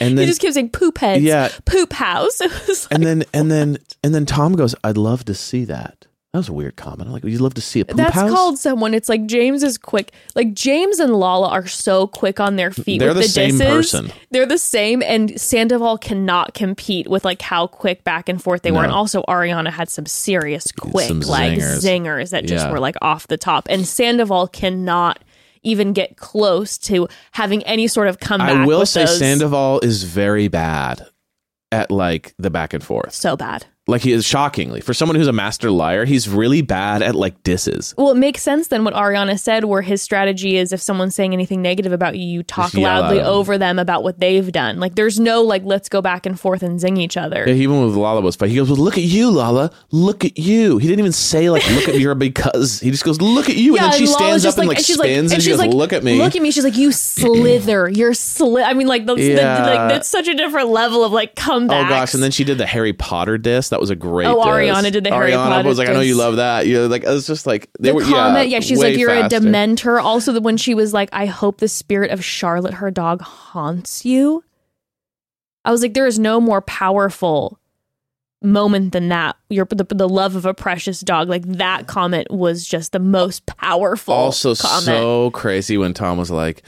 and 0.00 0.18
He 0.18 0.26
just 0.26 0.40
keeps 0.40 0.54
saying 0.54 0.70
poop 0.70 0.98
heads. 0.98 1.22
Yeah. 1.22 1.48
Poop 1.64 1.92
house. 1.94 2.40
Like, 2.68 2.86
and 2.90 3.02
then 3.06 3.24
and 3.32 3.50
then 3.50 3.78
and 4.02 4.14
then 4.14 4.26
Tom 4.26 4.54
goes, 4.54 4.74
"I'd 4.84 4.96
love 4.98 5.24
to 5.26 5.34
see 5.34 5.64
that." 5.66 6.06
That 6.34 6.38
was 6.38 6.48
a 6.48 6.52
weird 6.52 6.74
comment. 6.74 7.06
I'm 7.06 7.12
like, 7.12 7.22
"You'd 7.22 7.40
love 7.40 7.54
to 7.54 7.60
see 7.60 7.78
a 7.78 7.84
poop 7.84 7.96
that's 7.96 8.12
house?" 8.16 8.28
called 8.28 8.58
someone. 8.58 8.92
It's 8.92 9.08
like 9.08 9.24
James 9.26 9.62
is 9.62 9.78
quick. 9.78 10.10
Like 10.34 10.52
James 10.52 10.98
and 10.98 11.14
Lala 11.14 11.48
are 11.48 11.68
so 11.68 12.08
quick 12.08 12.40
on 12.40 12.56
their 12.56 12.72
feet. 12.72 12.98
They're 12.98 13.10
with 13.10 13.18
the 13.18 13.22
the 13.22 13.28
same 13.28 13.50
disses. 13.58 13.66
person. 13.68 14.12
They're 14.32 14.44
the 14.44 14.58
same, 14.58 15.00
and 15.04 15.40
Sandoval 15.40 15.96
cannot 15.98 16.52
compete 16.52 17.06
with 17.06 17.24
like 17.24 17.40
how 17.40 17.68
quick 17.68 18.02
back 18.02 18.28
and 18.28 18.42
forth 18.42 18.62
they 18.62 18.72
were. 18.72 18.78
No. 18.78 18.82
And 18.82 18.92
also, 18.92 19.22
Ariana 19.28 19.70
had 19.70 19.88
some 19.88 20.06
serious 20.06 20.72
quick 20.72 21.06
Some 21.06 21.20
like 21.20 21.56
zingers. 21.60 21.84
zingers, 21.84 22.30
that 22.30 22.46
just 22.46 22.66
Yeah. 22.66 22.72
were 22.72 22.80
like 22.80 22.96
off 23.00 23.28
the 23.28 23.36
top. 23.38 23.68
And 23.70 23.86
Sandoval 23.86 24.48
cannot 24.48 25.20
even 25.62 25.92
get 25.92 26.16
close 26.16 26.76
to 26.78 27.06
having 27.30 27.62
any 27.62 27.86
sort 27.86 28.08
of 28.08 28.18
comeback. 28.18 28.50
I 28.56 28.66
will 28.66 28.80
with 28.80 28.88
say 28.88 29.04
those. 29.04 29.20
Sandoval 29.20 29.78
is 29.84 30.02
very 30.02 30.48
bad 30.48 31.06
at 31.70 31.92
like 31.92 32.34
the 32.40 32.50
back 32.50 32.74
and 32.74 32.82
forth. 32.82 33.14
so 33.14 33.36
bad. 33.36 33.66
Like 33.86 34.00
he 34.00 34.12
is 34.12 34.24
shockingly 34.24 34.80
for 34.80 34.94
someone 34.94 35.14
who's 35.16 35.26
a 35.26 35.32
master 35.32 35.70
liar. 35.70 36.06
He's 36.06 36.26
really 36.26 36.62
bad 36.62 37.02
at 37.02 37.14
like 37.14 37.42
disses. 37.42 37.94
Well, 37.98 38.10
it 38.12 38.16
makes 38.16 38.40
sense 38.40 38.68
then 38.68 38.82
what 38.82 38.94
Ariana 38.94 39.38
said, 39.38 39.66
where 39.66 39.82
his 39.82 40.00
strategy 40.00 40.56
is 40.56 40.72
if 40.72 40.80
someone's 40.80 41.14
saying 41.14 41.34
anything 41.34 41.60
negative 41.60 41.92
about 41.92 42.16
you, 42.16 42.24
you 42.26 42.42
talk 42.42 42.72
loudly 42.72 43.20
over 43.20 43.58
them 43.58 43.78
about 43.78 44.02
what 44.02 44.20
they've 44.20 44.50
done. 44.50 44.80
Like 44.80 44.94
there's 44.94 45.20
no 45.20 45.42
like 45.42 45.64
let's 45.64 45.90
go 45.90 46.00
back 46.00 46.24
and 46.24 46.40
forth 46.40 46.62
and 46.62 46.80
zing 46.80 46.96
each 46.96 47.18
other. 47.18 47.44
Yeah, 47.46 47.52
even 47.54 47.84
with 47.84 47.94
Lala 47.94 48.22
was 48.22 48.36
funny. 48.36 48.52
He 48.52 48.56
goes, 48.56 48.70
"Well, 48.70 48.78
look 48.78 48.96
at 48.96 49.04
you, 49.04 49.30
Lala. 49.30 49.70
Look 49.90 50.24
at 50.24 50.38
you." 50.38 50.78
He 50.78 50.86
didn't 50.88 51.00
even 51.00 51.12
say 51.12 51.50
like, 51.50 51.68
"Look 51.72 51.86
at 51.88 51.94
me," 51.96 52.14
because 52.14 52.80
he 52.80 52.90
just 52.90 53.04
goes, 53.04 53.20
"Look 53.20 53.50
at 53.50 53.56
you," 53.56 53.76
and 53.76 53.84
then 53.84 53.98
she 53.98 54.06
Lala's 54.06 54.42
stands 54.42 54.44
up 54.46 54.56
and 54.56 54.68
like 54.68 54.78
she's 54.78 54.96
spins 54.96 55.30
and, 55.30 55.42
she 55.42 55.50
she's 55.50 55.60
goes, 55.60 55.74
"Look 55.74 55.92
at 55.92 56.02
me." 56.02 56.16
Look 56.16 56.34
at 56.34 56.40
me. 56.40 56.50
She's 56.52 56.64
like, 56.64 56.76
you 56.78 56.90
slither. 56.90 57.90
You're 57.90 58.12
sli. 58.12 58.64
I 58.64 58.72
mean, 58.72 58.86
like, 58.86 59.04
the, 59.04 59.14
the- 59.14 59.22
Yeah. 59.22 59.58
like 59.66 59.90
that's 59.90 60.08
such 60.08 60.26
a 60.28 60.34
different 60.34 60.70
level 60.70 61.04
of 61.04 61.12
like 61.12 61.34
comeback. 61.34 61.84
Oh 61.84 61.88
gosh! 61.90 62.14
And 62.14 62.22
then 62.22 62.30
she 62.30 62.44
did 62.44 62.56
the 62.56 62.64
Harry 62.66 62.94
Potter 62.94 63.36
diss. 63.36 63.73
That 63.74 63.80
was 63.80 63.90
a 63.90 63.96
great. 63.96 64.26
Oh. 64.26 64.36
Ariana 64.36 64.92
did 64.92 65.02
the 65.02 65.10
Harry 65.10 65.32
Ariana 65.32 65.48
Potter 65.48 65.68
was 65.68 65.78
like, 65.78 65.88
"I 65.88 65.94
know 65.94 66.00
you 66.00 66.14
love 66.14 66.36
that." 66.36 66.68
You 66.68 66.74
know, 66.74 66.86
like 66.86 67.02
it 67.02 67.08
was 67.08 67.26
just 67.26 67.44
like 67.44 67.68
they 67.80 67.88
the 67.88 67.96
were. 67.96 68.02
comment, 68.02 68.48
yeah, 68.48 68.58
yeah, 68.58 68.60
she's 68.60 68.78
like, 68.78 68.96
you're 68.96 69.10
faster. 69.10 69.38
a 69.38 69.40
dementor. 69.40 70.00
Also, 70.00 70.30
that 70.30 70.44
when 70.44 70.56
she 70.56 70.74
was 70.74 70.92
like, 70.92 71.08
I 71.12 71.26
hope 71.26 71.58
the 71.58 71.66
spirit 71.66 72.12
of 72.12 72.24
Charlotte, 72.24 72.74
her 72.74 72.92
dog, 72.92 73.20
haunts 73.20 74.04
you. 74.04 74.44
I 75.64 75.72
was 75.72 75.82
like, 75.82 75.94
there 75.94 76.06
is 76.06 76.20
no 76.20 76.40
more 76.40 76.62
powerful 76.62 77.58
moment 78.42 78.92
than 78.92 79.08
that. 79.08 79.34
Your 79.50 79.64
the, 79.64 79.82
the 79.82 80.08
love 80.08 80.36
of 80.36 80.46
a 80.46 80.54
precious 80.54 81.00
dog. 81.00 81.28
Like 81.28 81.42
that 81.44 81.88
comment 81.88 82.30
was 82.30 82.64
just 82.64 82.92
the 82.92 83.00
most 83.00 83.44
powerful. 83.46 84.14
Also, 84.14 84.54
comment. 84.54 84.84
so 84.84 85.32
crazy 85.32 85.76
when 85.76 85.94
Tom 85.94 86.16
was 86.16 86.30
like, 86.30 86.62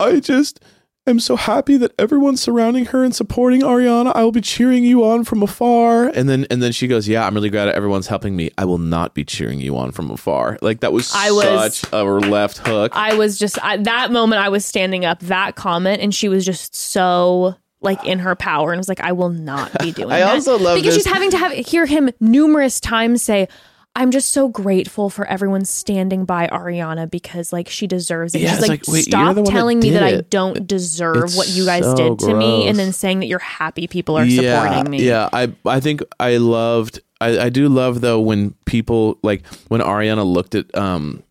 "I 0.00 0.18
just." 0.18 0.58
Am 1.06 1.18
so 1.20 1.36
happy 1.36 1.76
that 1.76 1.92
everyone's 1.98 2.40
surrounding 2.40 2.86
her 2.86 3.02
and 3.04 3.14
supporting 3.14 3.60
Ariana. 3.62 4.12
I 4.14 4.22
will 4.22 4.32
be 4.32 4.40
cheering 4.40 4.84
you 4.84 5.04
on 5.04 5.24
from 5.24 5.42
afar. 5.42 6.06
And 6.14 6.28
then 6.28 6.46
and 6.50 6.62
then 6.62 6.72
she 6.72 6.86
goes, 6.86 7.08
"Yeah, 7.08 7.26
I'm 7.26 7.34
really 7.34 7.50
glad 7.50 7.68
everyone's 7.68 8.06
helping 8.06 8.36
me. 8.36 8.50
I 8.56 8.64
will 8.64 8.78
not 8.78 9.14
be 9.14 9.24
cheering 9.24 9.60
you 9.60 9.76
on 9.76 9.90
from 9.92 10.10
afar." 10.10 10.58
Like 10.62 10.80
that 10.80 10.92
was 10.92 11.12
I 11.14 11.30
was- 11.30 11.78
such 11.78 11.92
a 11.92 12.04
left 12.04 12.58
hook. 12.58 12.92
I 12.94 13.14
was 13.14 13.38
just 13.38 13.58
at 13.62 13.84
that 13.84 14.12
moment. 14.12 14.42
I 14.42 14.48
was 14.48 14.64
standing 14.64 15.04
up. 15.04 15.20
That 15.20 15.56
comment, 15.56 16.00
and 16.02 16.14
she 16.14 16.28
was 16.28 16.44
just 16.44 16.74
so 16.76 17.56
like 17.80 18.04
in 18.06 18.20
her 18.20 18.36
power, 18.36 18.70
and 18.72 18.78
was 18.78 18.88
like, 18.88 19.00
"I 19.00 19.10
will 19.12 19.30
not 19.30 19.72
be 19.80 19.90
doing 19.92 20.12
I 20.12 20.20
that." 20.20 20.34
also 20.34 20.56
love 20.56 20.76
because 20.76 20.94
this- 20.94 21.04
she's 21.04 21.12
having 21.12 21.30
to 21.32 21.38
have 21.38 21.52
hear 21.52 21.84
him 21.86 22.10
numerous 22.20 22.78
times 22.80 23.22
say. 23.22 23.48
I'm 23.94 24.10
just 24.10 24.30
so 24.30 24.48
grateful 24.48 25.10
for 25.10 25.26
everyone 25.26 25.66
standing 25.66 26.24
by 26.24 26.46
Ariana 26.46 27.10
because 27.10 27.52
like 27.52 27.68
she 27.68 27.86
deserves 27.86 28.34
it. 28.34 28.40
Yeah, 28.40 28.52
She's 28.52 28.60
like, 28.60 28.70
like, 28.70 28.88
wait, 28.88 29.04
stop 29.04 29.36
telling 29.44 29.80
me 29.80 29.90
that 29.90 30.02
I 30.02 30.22
don't 30.22 30.66
deserve 30.66 31.24
It's 31.24 31.36
what 31.36 31.48
you 31.48 31.66
guys 31.66 31.84
so 31.84 31.94
did 31.94 32.18
to 32.20 32.34
me, 32.34 32.68
and 32.68 32.78
then 32.78 32.92
saying 32.92 33.20
that 33.20 33.26
you're 33.26 33.38
happy 33.38 33.86
people 33.86 34.16
are 34.16 34.24
yeah, 34.24 34.62
supporting 34.64 34.90
me. 34.90 35.06
Yeah, 35.06 35.28
I 35.32 35.52
I 35.66 35.80
think 35.80 36.02
I 36.18 36.38
loved 36.38 37.00
I, 37.20 37.38
I 37.38 37.48
do 37.50 37.68
love 37.68 38.00
though 38.00 38.20
when 38.20 38.54
people 38.64 39.18
like 39.22 39.46
when 39.68 39.80
Ariana 39.80 40.24
looked 40.24 40.54
at 40.54 40.74
um 40.76 41.22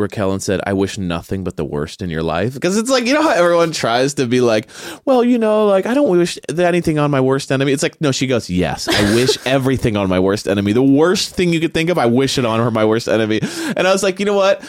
Raquel 0.00 0.32
and 0.32 0.42
said, 0.42 0.60
I 0.66 0.72
wish 0.72 0.98
nothing 0.98 1.44
but 1.44 1.56
the 1.56 1.64
worst 1.64 2.02
in 2.02 2.10
your 2.10 2.22
life. 2.22 2.54
Because 2.54 2.76
it's 2.76 2.90
like, 2.90 3.06
you 3.06 3.14
know 3.14 3.22
how 3.22 3.30
everyone 3.30 3.72
tries 3.72 4.14
to 4.14 4.26
be 4.26 4.40
like, 4.40 4.68
well, 5.04 5.22
you 5.22 5.38
know, 5.38 5.66
like 5.66 5.86
I 5.86 5.94
don't 5.94 6.08
wish 6.08 6.38
anything 6.58 6.98
on 6.98 7.10
my 7.10 7.20
worst 7.20 7.52
enemy. 7.52 7.72
It's 7.72 7.82
like, 7.82 8.00
no, 8.00 8.12
she 8.12 8.26
goes, 8.26 8.50
Yes, 8.50 8.88
I 8.88 9.14
wish 9.14 9.38
everything 9.46 9.96
on 9.96 10.08
my 10.08 10.18
worst 10.18 10.48
enemy. 10.48 10.72
The 10.72 10.82
worst 10.82 11.34
thing 11.34 11.52
you 11.52 11.60
could 11.60 11.74
think 11.74 11.90
of, 11.90 11.98
I 11.98 12.06
wish 12.06 12.38
it 12.38 12.44
on 12.44 12.60
her 12.60 12.70
my 12.70 12.84
worst 12.84 13.08
enemy. 13.08 13.40
And 13.76 13.86
I 13.86 13.92
was 13.92 14.02
like, 14.02 14.18
you 14.18 14.26
know 14.26 14.36
what? 14.36 14.62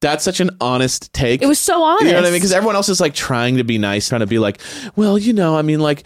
That's 0.00 0.24
such 0.24 0.40
an 0.40 0.50
honest 0.60 1.12
take. 1.12 1.42
It 1.42 1.46
was 1.46 1.60
so 1.60 1.82
honest. 1.82 2.06
You 2.06 2.10
know 2.10 2.18
what 2.18 2.26
I 2.26 2.30
mean? 2.30 2.38
Because 2.38 2.52
everyone 2.52 2.74
else 2.74 2.88
is 2.88 3.00
like 3.00 3.14
trying 3.14 3.58
to 3.58 3.64
be 3.64 3.78
nice, 3.78 4.08
trying 4.08 4.20
to 4.20 4.26
be 4.26 4.40
like, 4.40 4.60
well, 4.96 5.16
you 5.16 5.32
know, 5.32 5.56
I 5.56 5.62
mean, 5.62 5.78
like, 5.78 6.04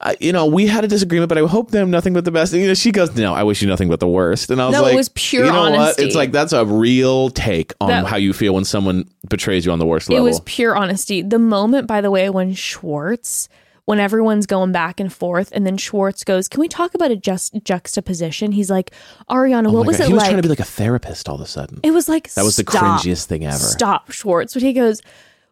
I, 0.00 0.16
you 0.20 0.32
know, 0.32 0.46
we 0.46 0.66
had 0.66 0.84
a 0.84 0.88
disagreement, 0.88 1.28
but 1.30 1.38
I 1.38 1.46
hope 1.46 1.70
them 1.70 1.90
nothing 1.90 2.12
but 2.12 2.24
the 2.24 2.30
best. 2.30 2.52
And, 2.52 2.60
you 2.62 2.68
know, 2.68 2.74
she 2.74 2.92
goes, 2.92 3.14
no, 3.16 3.32
I 3.34 3.42
wish 3.44 3.62
you 3.62 3.68
nothing 3.68 3.88
but 3.88 3.98
the 4.00 4.06
worst. 4.08 4.50
And 4.50 4.60
I 4.60 4.66
was 4.66 4.74
No, 4.74 4.80
it 4.80 4.88
like, 4.88 4.96
was 4.96 5.08
pure 5.10 5.46
you 5.46 5.50
know 5.52 5.58
honesty. 5.60 6.02
What? 6.02 6.06
It's 6.06 6.14
like 6.16 6.32
that's 6.32 6.52
a 6.52 6.64
real 6.66 7.30
take 7.30 7.72
on 7.80 7.88
That- 7.88 8.06
how 8.06 8.16
you 8.16 8.32
feel 8.32 8.52
when 8.54 8.64
someone 8.64 9.08
betrays 9.28 9.64
you 9.64 9.72
on 9.72 9.78
the 9.78 9.86
worst 9.86 10.08
level. 10.10 10.24
It 10.24 10.28
was 10.28 10.40
pure 10.40 10.76
honesty. 10.76 11.22
The 11.22 11.38
moment, 11.38 11.86
by 11.86 12.00
the 12.02 12.10
way, 12.10 12.28
when 12.30 12.52
Schwartz, 12.54 13.48
when 13.86 13.98
everyone's 14.00 14.46
going 14.46 14.72
back 14.72 15.00
and 15.00 15.12
forth, 15.12 15.50
and 15.52 15.64
then 15.66 15.76
Schwartz 15.76 16.24
goes, 16.24 16.48
"Can 16.48 16.60
we 16.60 16.68
talk 16.68 16.94
about 16.94 17.10
a 17.12 17.16
just 17.16 17.54
juxtaposition?" 17.64 18.52
He's 18.52 18.68
like, 18.68 18.90
"Ariana, 19.30 19.68
Oh 19.68 19.72
what 19.72 19.86
was 19.86 19.96
God. 19.98 20.04
it 20.04 20.06
He 20.08 20.12
was 20.12 20.20
like?" 20.22 20.28
trying 20.30 20.36
to 20.38 20.42
be 20.42 20.48
like 20.48 20.60
a 20.60 20.64
therapist 20.64 21.28
all 21.28 21.36
of 21.36 21.40
a 21.40 21.46
sudden. 21.46 21.80
it 21.84 21.92
was 21.92 22.08
like 22.08 22.32
That 22.34 22.44
was 22.44 22.56
the 22.56 22.64
cringiest 22.64 23.26
thing 23.26 23.44
ever. 23.44 23.56
Stop, 23.56 24.10
Schwartz. 24.10 24.54
When 24.54 24.64
he 24.64 24.72
goes, 24.72 25.00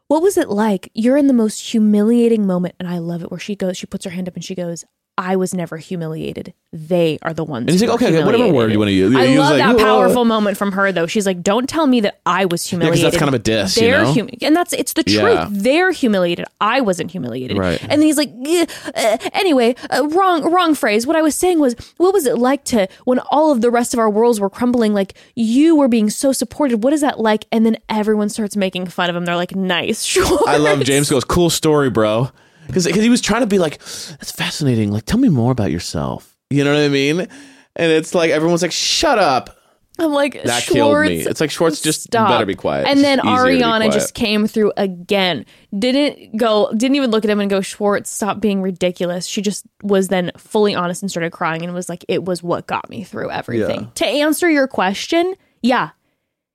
"What 0.08 0.22
was 0.22 0.36
it 0.36 0.48
like?" 0.48 0.90
You're 0.94 1.16
in 1.16 1.26
the 1.26 1.32
most 1.32 1.60
humiliating 1.60 2.46
moment, 2.46 2.74
and 2.78 2.88
I 2.88 2.98
love 2.98 3.22
it 3.22 3.30
where 3.30 3.40
she 3.40 3.56
goes. 3.56 3.76
She 3.76 3.86
puts 3.86 4.04
her 4.04 4.10
hand 4.10 4.28
up 4.28 4.34
and 4.34 4.44
she 4.44 4.54
goes. 4.54 4.84
I 5.16 5.36
was 5.36 5.54
never 5.54 5.76
humiliated. 5.76 6.54
They 6.72 7.20
are 7.22 7.32
the 7.32 7.44
ones. 7.44 7.62
And 7.62 7.70
he's 7.70 7.82
like, 7.82 7.90
okay, 7.90 8.08
okay, 8.08 8.24
whatever 8.24 8.48
word 8.52 8.72
you 8.72 8.80
want 8.80 8.88
to 8.88 8.92
use. 8.92 9.14
I 9.14 9.26
He 9.28 9.38
love 9.38 9.50
like, 9.50 9.58
that 9.58 9.76
"Whoa." 9.76 9.84
powerful 9.84 10.24
moment 10.24 10.56
from 10.56 10.72
her 10.72 10.90
though. 10.90 11.06
She's 11.06 11.24
like, 11.24 11.40
"Don't 11.40 11.68
tell 11.68 11.86
me 11.86 12.00
that 12.00 12.18
I 12.26 12.46
was 12.46 12.66
humiliated." 12.66 12.98
Yeah, 12.98 13.10
that's 13.10 13.18
kind 13.18 13.28
of 13.28 13.34
a 13.34 13.38
diss, 13.38 13.76
They're 13.76 14.02
know? 14.02 14.12
hum- 14.12 14.30
and 14.42 14.56
that's 14.56 14.72
it's 14.72 14.92
the 14.92 15.04
truth. 15.04 15.22
Yeah. 15.22 15.46
They're 15.50 15.92
humiliated. 15.92 16.46
I 16.60 16.80
wasn't 16.80 17.12
humiliated. 17.12 17.56
Right. 17.58 17.80
And 17.82 17.92
then 17.92 18.02
he's 18.02 18.16
like, 18.16 18.32
"Eh, 18.44 18.66
uh, 18.96 19.18
anyway, 19.32 19.76
uh, 19.90 20.08
wrong, 20.08 20.50
wrong 20.50 20.74
phrase. 20.74 21.06
What 21.06 21.14
I 21.14 21.22
was 21.22 21.36
saying 21.36 21.60
was, 21.60 21.76
what 21.96 22.12
was 22.12 22.26
it 22.26 22.36
like 22.38 22.64
to 22.64 22.88
when 23.04 23.20
all 23.30 23.52
of 23.52 23.60
the 23.60 23.70
rest 23.70 23.94
of 23.94 24.00
our 24.00 24.10
worlds 24.10 24.40
were 24.40 24.50
crumbling? 24.50 24.94
Like 24.94 25.14
you 25.36 25.76
were 25.76 25.86
being 25.86 26.10
so 26.10 26.32
supported. 26.32 26.82
What 26.82 26.92
is 26.92 27.02
that 27.02 27.20
like? 27.20 27.44
And 27.52 27.64
then 27.64 27.76
everyone 27.88 28.30
starts 28.30 28.56
making 28.56 28.86
fun 28.86 29.10
of 29.10 29.14
him. 29.14 29.24
They're 29.26 29.36
like, 29.36 29.54
nice, 29.54 30.02
sure. 30.14 30.40
I 30.48 30.56
love 30.56 30.80
James 30.82 31.08
goes, 31.08 31.22
cool 31.22 31.50
story, 31.50 31.88
bro. 31.88 32.30
Because 32.66 32.84
he 32.86 33.08
was 33.08 33.20
trying 33.20 33.42
to 33.42 33.46
be 33.46 33.58
like, 33.58 33.78
that's 33.78 34.32
fascinating. 34.32 34.90
Like, 34.90 35.04
tell 35.04 35.18
me 35.20 35.28
more 35.28 35.52
about 35.52 35.70
yourself. 35.70 36.36
You 36.50 36.64
know 36.64 36.72
what 36.72 36.82
I 36.82 36.88
mean? 36.88 37.20
And 37.20 37.92
it's 37.92 38.14
like 38.14 38.30
everyone's 38.30 38.62
like, 38.62 38.72
shut 38.72 39.18
up. 39.18 39.58
I'm 39.98 40.12
like, 40.12 40.42
That 40.42 40.64
Schwartz, 40.64 40.68
killed 40.72 41.06
me. 41.06 41.20
It's 41.20 41.40
like 41.40 41.52
Schwartz 41.52 41.80
just 41.80 42.02
stop. 42.02 42.28
better 42.28 42.46
be 42.46 42.56
quiet. 42.56 42.88
And 42.88 43.00
then 43.04 43.20
It's 43.20 43.28
easier 43.28 43.44
to 43.44 43.44
be 43.44 43.62
Ariana 43.62 43.92
just 43.92 44.14
came 44.14 44.46
through 44.48 44.72
again. 44.76 45.46
Didn't 45.76 46.36
go, 46.36 46.72
didn't 46.72 46.96
even 46.96 47.12
look 47.12 47.24
at 47.24 47.30
him 47.30 47.38
and 47.38 47.48
go, 47.48 47.60
Schwartz, 47.60 48.10
stop 48.10 48.40
being 48.40 48.60
ridiculous. 48.60 49.26
She 49.26 49.40
just 49.40 49.64
was 49.82 50.08
then 50.08 50.32
fully 50.36 50.74
honest 50.74 51.02
and 51.02 51.10
started 51.10 51.30
crying 51.30 51.62
and 51.62 51.72
was 51.72 51.88
like, 51.88 52.04
it 52.08 52.24
was 52.24 52.42
what 52.42 52.66
got 52.66 52.90
me 52.90 53.04
through 53.04 53.30
everything. 53.30 53.82
Yeah. 53.82 53.90
To 53.94 54.06
answer 54.06 54.50
your 54.50 54.66
question, 54.66 55.34
yeah. 55.62 55.90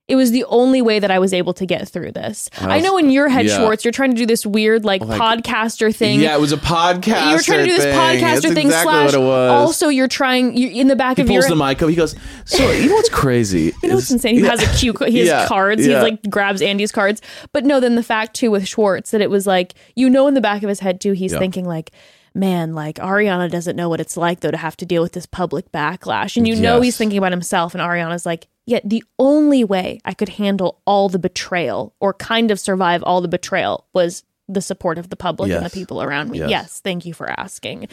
It 0.10 0.16
was 0.16 0.32
the 0.32 0.44
only 0.46 0.82
way 0.82 0.98
that 1.00 1.12
I 1.12 1.20
was 1.20 1.34
able 1.34 1.54
to 1.54 1.66
get 1.66 1.88
through 1.88 2.14
this. 2.14 2.50
I, 2.60 2.80
know 2.80 2.98
in 2.98 3.12
your 3.12 3.30
head, 3.30 3.46
yeah. 3.46 3.58
Schwartz, 3.58 3.86
you're 3.86 3.92
trying 3.92 4.10
to 4.10 4.18
do 4.18 4.26
this 4.26 4.44
weird 4.46 4.84
like, 4.84 5.02
oh, 5.04 5.06
podcaster 5.06 5.96
thing. 5.96 6.20
Yeah, 6.20 6.36
it 6.36 6.42
was 6.42 6.52
a 6.52 6.58
podcast. 6.58 7.30
You're 7.30 7.40
trying 7.42 7.60
to 7.60 7.66
do 7.66 7.78
this 7.78 7.86
podcaster 7.86 8.20
That's 8.42 8.54
thing. 8.56 8.66
exactly 8.68 8.92
slash, 8.92 9.06
what 9.06 9.14
it 9.14 9.20
was. 9.26 9.52
also 9.52 9.88
you're 9.90 10.08
trying. 10.08 10.58
You 10.58 10.70
in 10.70 10.88
the 10.88 10.96
back 10.96 11.18
he 11.18 11.22
of 11.22 11.30
your 11.30 11.42
He 11.44 11.48
pulls 11.48 11.60
the 11.60 11.64
mic 11.64 11.82
up. 11.82 11.90
He 11.90 11.96
goes, 11.96 12.16
so 12.46 12.70
you 12.72 12.90
know 12.90 12.96
what's 12.96 13.10
crazy? 13.10 13.72
You 13.84 13.90
know 13.90 13.96
what's 13.96 14.12
insane? 14.12 14.36
He 14.36 14.42
has 14.42 14.62
a 14.62 14.68
cue. 14.80 14.94
He 15.06 15.20
has 15.20 15.28
Yeah, 15.28 15.48
cards. 15.48 15.86
yeah. 15.86 15.98
He 15.98 16.04
like 16.12 16.30
grabs 16.30 16.62
Andy's 16.62 16.92
cards. 16.92 17.22
But 17.54 17.64
no, 17.66 17.80
then 17.80 17.96
the 17.96 18.04
fact 18.04 18.36
too 18.36 18.52
with 18.52 18.68
Schwartz 18.68 19.12
that 19.12 19.22
it 19.22 19.30
was 19.30 19.46
like 19.48 19.74
you 19.96 20.10
know 20.10 20.28
in 20.28 20.34
the 20.34 20.42
back 20.42 20.64
of 20.64 20.70
his 20.70 20.80
head 20.80 21.00
too, 21.00 21.12
he's 21.14 21.34
Yeah. 21.34 21.40
thinking 21.40 21.66
like, 21.66 21.92
man, 22.34 22.74
like 22.74 22.96
Ariana 22.98 23.50
doesn't 23.50 23.76
know 23.76 23.90
what 23.90 24.00
it's 24.00 24.18
like 24.18 24.40
though 24.42 24.52
to 24.52 24.58
have 24.58 24.78
to 24.78 24.86
deal 24.86 25.02
with 25.02 25.14
this 25.14 25.26
public 25.26 25.72
backlash, 25.72 26.38
and 26.38 26.48
you 26.48 26.56
know 26.56 26.82
he's 26.82 26.98
thinking 26.98 27.18
about 27.18 27.32
himself. 27.32 27.74
And 27.74 27.82
Ariana's 27.82 28.26
like, 28.26 28.48
yet 28.66 28.82
the 28.88 29.04
only 29.18 29.64
way 29.64 30.00
I 30.06 30.14
could 30.14 30.30
handle 30.30 30.82
all 30.86 31.10
the 31.10 31.20
betrayal 31.20 31.96
or 32.00 32.14
kind 32.14 32.52
of 32.52 32.60
survive 32.60 33.04
all 33.04 33.22
the 33.22 33.28
betrayal 33.28 33.88
was 33.94 34.24
the 34.48 34.62
support 34.62 34.98
of 34.98 35.10
the 35.10 35.16
public 35.16 35.52
and 35.52 35.66
the 35.66 35.70
people 35.70 36.02
around 36.02 36.32
me. 36.32 36.40
Yes. 36.40 36.50
Yes, 36.50 36.80
thank 36.82 37.06
you 37.06 37.14
for 37.14 37.30
asking. 37.40 37.88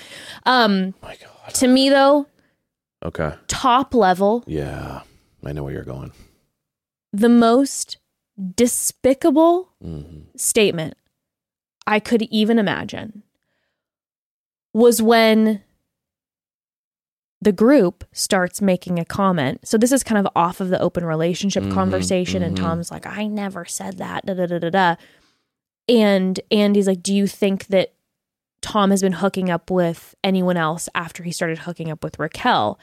Um, 0.46 0.94
my 1.02 1.16
God. 1.16 1.54
to 1.54 1.68
me 1.68 1.90
though, 1.90 2.26
Okay. 3.04 3.34
top 3.46 3.94
level, 3.94 4.42
Yeah. 4.46 5.02
I 5.44 5.52
know 5.52 5.62
where 5.62 5.72
you're 5.72 5.84
going. 5.84 6.12
the 7.12 7.28
most 7.28 7.98
despicable 8.54 9.68
hmm 9.82 10.20
statement 10.36 10.94
I 11.86 12.00
could 12.00 12.22
even 12.22 12.58
imagine 12.58 13.22
was 14.76 15.00
when 15.00 15.62
the 17.40 17.52
group 17.52 18.04
starts 18.12 18.60
making 18.62 18.98
a 18.98 19.04
comment. 19.04 19.66
So 19.66 19.78
this 19.78 19.92
is 19.92 20.02
kind 20.02 20.18
of 20.18 20.30
off 20.36 20.60
of 20.60 20.68
the 20.68 20.80
open 20.80 21.04
relationship 21.04 21.64
Mhm, 21.64 21.70
conversation, 21.72 22.42
and 22.42 22.56
mhm. 22.56 22.60
Tom's 22.60 22.90
like, 22.90 23.06
"I 23.06 23.26
never 23.26 23.64
said 23.64 23.98
that." 23.98 24.26
Da 24.26 24.34
da 24.34 24.46
da 24.46 24.58
da 24.58 24.70
da. 24.70 24.94
And 25.88 26.40
Andy's 26.50 26.86
like, 26.86 27.02
"Do 27.02 27.14
you 27.14 27.26
think 27.26 27.66
that 27.68 27.92
Tom 28.62 28.90
has 28.90 29.00
been 29.02 29.12
hooking 29.12 29.50
up 29.50 29.70
with 29.70 30.14
anyone 30.24 30.56
else 30.56 30.88
after 30.94 31.22
he 31.22 31.30
started 31.30 31.58
hooking 31.58 31.90
up 31.90 32.02
with 32.02 32.18
Raquel?" 32.18 32.78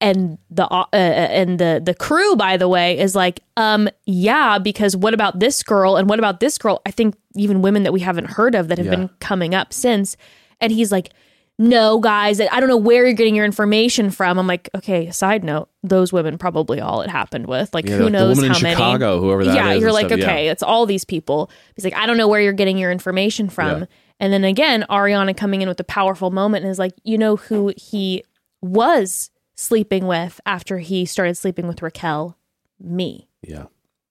And 0.00 0.38
the 0.50 0.66
uh, 0.68 0.86
uh, 0.92 0.96
and 0.96 1.58
the 1.58 1.80
the 1.84 1.94
crew, 1.94 2.36
by 2.36 2.56
the 2.56 2.68
way, 2.68 2.98
is 2.98 3.14
like, 3.16 3.40
um, 3.56 3.88
yeah, 4.04 4.58
because 4.58 4.96
what 4.96 5.14
about 5.14 5.40
this 5.40 5.62
girl 5.62 5.96
and 5.96 6.08
what 6.08 6.18
about 6.18 6.40
this 6.40 6.58
girl? 6.58 6.80
I 6.86 6.90
think 6.90 7.16
even 7.34 7.60
women 7.62 7.82
that 7.82 7.92
we 7.92 8.00
haven't 8.00 8.26
heard 8.30 8.54
of 8.54 8.68
that 8.68 8.78
have 8.78 8.86
Yeah. 8.86 8.96
been 8.96 9.10
coming 9.20 9.54
up 9.54 9.72
since. 9.72 10.16
And 10.60 10.70
he's 10.72 10.92
like, 10.92 11.10
no, 11.58 11.98
guys, 12.00 12.38
I 12.40 12.60
don't 12.60 12.68
know 12.68 12.76
where 12.76 13.04
you're 13.04 13.14
getting 13.14 13.34
your 13.34 13.46
information 13.46 14.10
from. 14.10 14.38
I'm 14.38 14.46
like, 14.46 14.68
okay. 14.74 15.10
Side 15.10 15.42
note, 15.42 15.70
those 15.82 16.12
women 16.12 16.36
probably 16.36 16.80
all 16.80 17.00
it 17.00 17.08
happened 17.08 17.46
with. 17.46 17.72
Like, 17.72 17.88
Yeah, 17.88 17.96
who 17.96 18.04
the 18.04 18.10
knows 18.10 18.36
woman 18.36 18.50
in 18.50 18.54
how 18.56 18.60
many? 18.60 18.74
Chicago, 18.74 19.20
whoever 19.20 19.44
that 19.44 19.54
yeah, 19.54 19.72
is 19.72 19.80
you're 19.80 19.92
like, 19.92 20.08
stuff, 20.08 20.18
yeah. 20.18 20.24
okay, 20.26 20.48
it's 20.48 20.62
all 20.62 20.84
these 20.84 21.04
people. 21.04 21.50
He's 21.74 21.84
like, 21.84 21.94
I 21.94 22.04
don't 22.06 22.18
know 22.18 22.28
where 22.28 22.40
you're 22.42 22.52
getting 22.52 22.76
your 22.76 22.92
information 22.92 23.48
from. 23.48 23.80
Yeah. 23.80 23.86
And 24.20 24.32
then 24.32 24.44
again, 24.44 24.84
Ariana 24.90 25.36
coming 25.36 25.62
in 25.62 25.68
with 25.68 25.80
a 25.80 25.84
powerful 25.84 26.30
moment 26.30 26.64
and 26.64 26.70
is 26.70 26.78
like, 26.78 26.92
you 27.04 27.16
know 27.16 27.36
who 27.36 27.72
he 27.76 28.22
was 28.60 29.30
sleeping 29.54 30.06
with 30.06 30.40
after 30.44 30.78
he 30.78 31.06
started 31.06 31.36
sleeping 31.36 31.66
with 31.66 31.80
Raquel? 31.80 32.36
Me. 32.78 33.28
Yeah. 33.42 33.66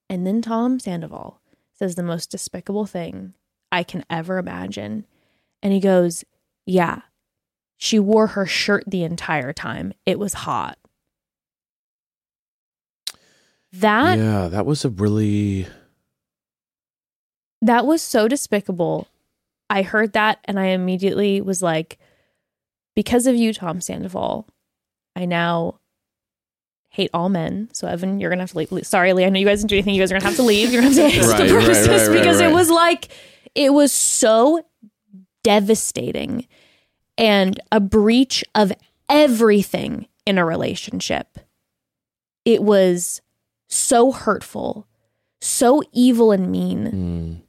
And 0.08 0.26
then 0.26 0.42
Tom 0.42 0.80
Sandoval 0.80 1.40
says 1.74 1.94
the 1.94 2.02
most 2.02 2.30
despicable 2.30 2.86
thing 2.86 3.34
I 3.70 3.82
can 3.82 4.04
ever 4.10 4.38
imagine. 4.38 5.06
And 5.62 5.72
he 5.72 5.80
goes, 5.80 6.24
Yeah, 6.64 7.02
she 7.76 7.98
wore 7.98 8.28
her 8.28 8.46
shirt 8.46 8.84
the 8.86 9.02
entire 9.04 9.52
time. 9.52 9.92
It 10.04 10.18
was 10.18 10.32
hot. 10.34 10.78
That 13.72 14.18
yeah. 14.18 14.48
That 14.48 14.66
was 14.66 14.84
a 14.84 14.90
really. 14.90 15.66
that 17.62 17.86
was 17.86 18.02
so 18.02 18.28
despicable. 18.28 19.08
I 19.68 19.82
heard 19.82 20.12
that 20.12 20.38
and 20.44 20.58
I 20.58 20.66
immediately 20.66 21.40
was 21.40 21.60
like, 21.60 21.98
because 22.94 23.26
of 23.26 23.34
you, 23.34 23.52
Tom 23.52 23.80
Sandoval, 23.80 24.48
I 25.16 25.24
now 25.26 25.80
hate 26.90 27.10
all 27.12 27.28
men. 27.28 27.68
So 27.72 27.86
Evan, 27.88 28.20
you're 28.20 28.30
gonna 28.30 28.42
have 28.44 28.52
to 28.52 28.58
leave. 28.58 28.86
Sorry, 28.86 29.12
Lee. 29.12 29.24
I 29.24 29.28
know 29.28 29.38
you 29.38 29.44
guys 29.44 29.60
didn't 29.60 29.70
do 29.70 29.76
anything. 29.76 29.94
You 29.94 30.00
guys 30.00 30.12
are 30.12 30.14
gonna 30.14 30.24
have 30.26 30.36
to 30.36 30.42
leave. 30.42 30.72
You're 30.72 30.82
gonna 30.82 30.94
have 30.94 31.12
to 31.12 31.16
exit 31.18 31.38
Right, 31.38 31.48
the 31.48 31.54
process 31.54 31.88
right, 31.88 32.08
right, 32.08 32.18
because 32.20 32.40
it 32.40 32.52
was 32.52 32.70
like 32.70 33.08
it 33.54 33.72
was 33.72 33.92
so 33.92 34.64
devastating 35.44 36.46
and 37.18 37.60
a 37.72 37.80
breach 37.80 38.44
of 38.54 38.72
everything 39.08 40.06
in 40.26 40.38
a 40.38 40.44
relationship. 40.44 41.38
It 42.44 42.62
was 42.62 43.20
so 43.68 44.12
hurtful, 44.12 44.86
so 45.40 45.82
evil 45.92 46.32
and 46.32 46.50
mean 46.50 46.86
Mm, 46.92 47.42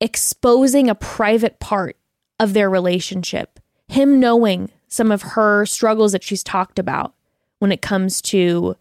exposing 0.00 0.88
a 0.90 0.94
private 0.94 1.60
part 1.60 1.96
of 2.40 2.52
their 2.54 2.68
relationship. 2.68 3.60
Him 3.88 4.18
knowing 4.20 4.70
some 4.88 5.10
of 5.12 5.22
her 5.22 5.64
struggles 5.66 6.12
that 6.12 6.22
she's 6.24 6.42
talked 6.42 6.78
about 6.78 7.14
when 7.60 7.70
it 7.72 7.82
comes 7.82 8.20
to 8.22 8.76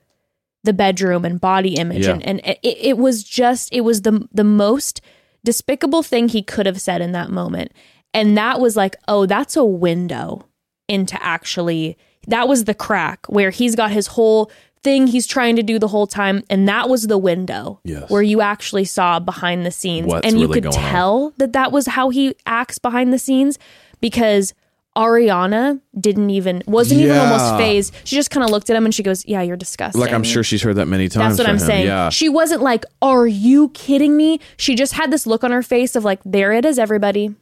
the 0.63 0.73
bedroom 0.73 1.25
and 1.25 1.39
body 1.41 1.75
image 1.75 2.05
Yeah. 2.05 2.13
and, 2.13 2.23
and 2.25 2.39
it, 2.45 2.57
it 2.63 2.97
was 2.97 3.23
just 3.23 3.73
it 3.73 3.81
was 3.81 4.01
the 4.03 4.27
the 4.31 4.43
most 4.43 5.01
despicable 5.43 6.03
thing 6.03 6.27
he 6.29 6.43
could 6.43 6.65
have 6.67 6.79
said 6.79 7.01
in 7.01 7.13
that 7.13 7.31
moment 7.31 7.71
and 8.13 8.37
that 8.37 8.59
was 8.59 8.75
like 8.75 8.95
oh 9.07 9.25
that's 9.25 9.55
a 9.55 9.65
window 9.65 10.45
into 10.87 11.21
actually 11.23 11.97
that 12.27 12.47
was 12.47 12.65
the 12.65 12.73
crack 12.73 13.25
where 13.27 13.49
he's 13.49 13.75
got 13.75 13.91
his 13.91 14.07
whole 14.07 14.51
thing 14.83 15.05
he's 15.07 15.27
trying 15.27 15.55
to 15.55 15.63
do 15.63 15.77
the 15.77 15.87
whole 15.87 16.07
time 16.07 16.43
and 16.49 16.67
that 16.67 16.89
was 16.89 17.07
the 17.07 17.17
window 17.17 17.79
Yes. 17.83 18.09
where 18.09 18.21
you 18.23 18.41
actually 18.41 18.85
saw 18.85 19.19
behind 19.19 19.65
the 19.65 19.71
scenes 19.71 20.07
What's 20.07 20.25
and 20.25 20.39
you 20.39 20.47
really 20.47 20.55
could 20.61 20.71
going 20.71 20.83
on. 20.85 20.91
tell 20.91 21.33
that 21.37 21.53
that 21.53 21.71
was 21.71 21.85
how 21.87 22.09
he 22.09 22.35
acts 22.45 22.79
behind 22.79 23.13
the 23.13 23.19
scenes 23.19 23.59
because 23.99 24.53
Ariana 24.97 25.79
didn't 25.97 26.29
even 26.31 26.63
wasn't 26.67 26.99
even 27.01 27.15
Yeah. 27.15 27.31
almost 27.31 27.55
phased. 27.57 27.93
She 28.03 28.15
just 28.17 28.29
kind 28.29 28.43
of 28.43 28.49
looked 28.49 28.69
at 28.69 28.75
him 28.75 28.83
and 28.83 28.93
she 28.93 29.03
goes, 29.03 29.25
"Yeah, 29.25 29.41
you're 29.41 29.55
disgusting." 29.55 30.01
like 30.01 30.11
I'm 30.11 30.23
sure 30.23 30.43
she's 30.43 30.61
heard 30.61 30.75
that 30.75 30.87
many 30.87 31.07
times. 31.07 31.37
That's 31.37 31.39
what 31.39 31.45
from 31.45 31.55
I'm 31.55 31.61
him. 31.61 31.65
saying. 31.67 31.85
Yeah. 31.85 32.09
She 32.09 32.27
wasn't 32.27 32.61
like, 32.61 32.83
"Are 33.01 33.25
you 33.25 33.69
kidding 33.69 34.17
me?" 34.17 34.39
She 34.57 34.75
just 34.75 34.93
had 34.93 35.09
this 35.09 35.25
look 35.25 35.45
on 35.45 35.51
her 35.51 35.63
face 35.63 35.95
of 35.95 36.03
like, 36.03 36.19
"There 36.25 36.51
it 36.51 36.65
is, 36.65 36.77
everybody." 36.77 37.33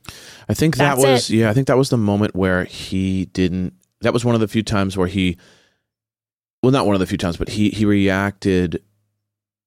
I 0.48 0.54
think 0.54 0.78
that 0.78 0.98
That's 0.98 1.06
was 1.08 1.30
yeah. 1.32 1.50
I 1.50 1.54
think 1.54 1.66
that 1.68 1.78
was 1.78 1.90
the 1.90 1.98
moment 1.98 2.36
where 2.36 2.66
he 2.66 3.26
didn't. 3.26 3.74
That 4.02 4.14
was 4.14 4.24
one 4.24 4.36
of 4.36 4.42
the 4.42 4.48
few 4.48 4.62
times 4.64 4.96
where 4.96 5.08
he, 5.08 5.38
well, 6.62 6.72
not 6.72 6.86
one 6.86 6.94
of 6.96 7.00
the 7.00 7.08
few 7.08 7.18
times, 7.18 7.36
but 7.38 7.50
he 7.50 7.70
he 7.72 7.84
reacted 7.84 8.82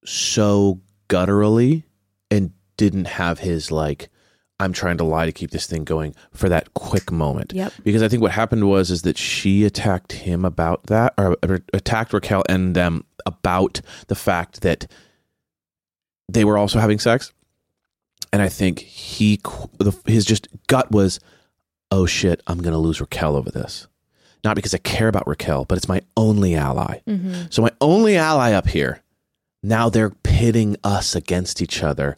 so 0.04 0.80
gutturally 1.08 1.82
and 2.30 2.52
didn't 2.76 3.06
have 3.06 3.40
his 3.40 3.70
like. 3.72 4.08
I'm 4.62 4.72
trying 4.72 4.96
to 4.98 5.04
lie 5.04 5.26
to 5.26 5.32
keep 5.32 5.50
this 5.50 5.66
thing 5.66 5.84
going 5.84 6.14
for 6.32 6.48
that 6.48 6.72
quick 6.74 7.10
moment. 7.10 7.52
Yep. 7.52 7.72
Because 7.82 8.02
I 8.02 8.08
think 8.08 8.22
what 8.22 8.32
happened 8.32 8.68
was 8.68 8.90
is 8.90 9.02
that 9.02 9.18
she 9.18 9.64
attacked 9.64 10.12
him 10.12 10.44
about 10.44 10.86
that, 10.86 11.14
or, 11.18 11.36
or 11.42 11.60
attacked 11.72 12.12
Raquel 12.12 12.44
and 12.48 12.74
them 12.74 13.04
about 13.26 13.80
the 14.06 14.14
fact 14.14 14.60
that 14.62 14.86
they 16.28 16.44
were 16.44 16.56
also 16.56 16.78
having 16.78 16.98
sex. 16.98 17.32
And 18.32 18.40
I 18.40 18.48
think 18.48 18.78
he, 18.78 19.40
the, 19.78 19.92
his 20.06 20.24
just 20.24 20.48
gut 20.68 20.90
was, 20.90 21.20
oh 21.90 22.06
shit, 22.06 22.40
I'm 22.46 22.62
going 22.62 22.72
to 22.72 22.78
lose 22.78 23.00
Raquel 23.00 23.36
over 23.36 23.50
this. 23.50 23.88
Not 24.44 24.56
because 24.56 24.74
I 24.74 24.78
care 24.78 25.08
about 25.08 25.26
Raquel, 25.26 25.64
but 25.64 25.76
it's 25.76 25.88
my 25.88 26.00
only 26.16 26.54
ally. 26.54 27.00
Mm-hmm. 27.06 27.44
So 27.50 27.62
my 27.62 27.70
only 27.80 28.16
ally 28.16 28.52
up 28.52 28.68
here, 28.68 29.02
now 29.62 29.88
they're 29.88 30.10
pitting 30.10 30.76
us 30.82 31.14
against 31.14 31.60
each 31.60 31.82
other. 31.82 32.16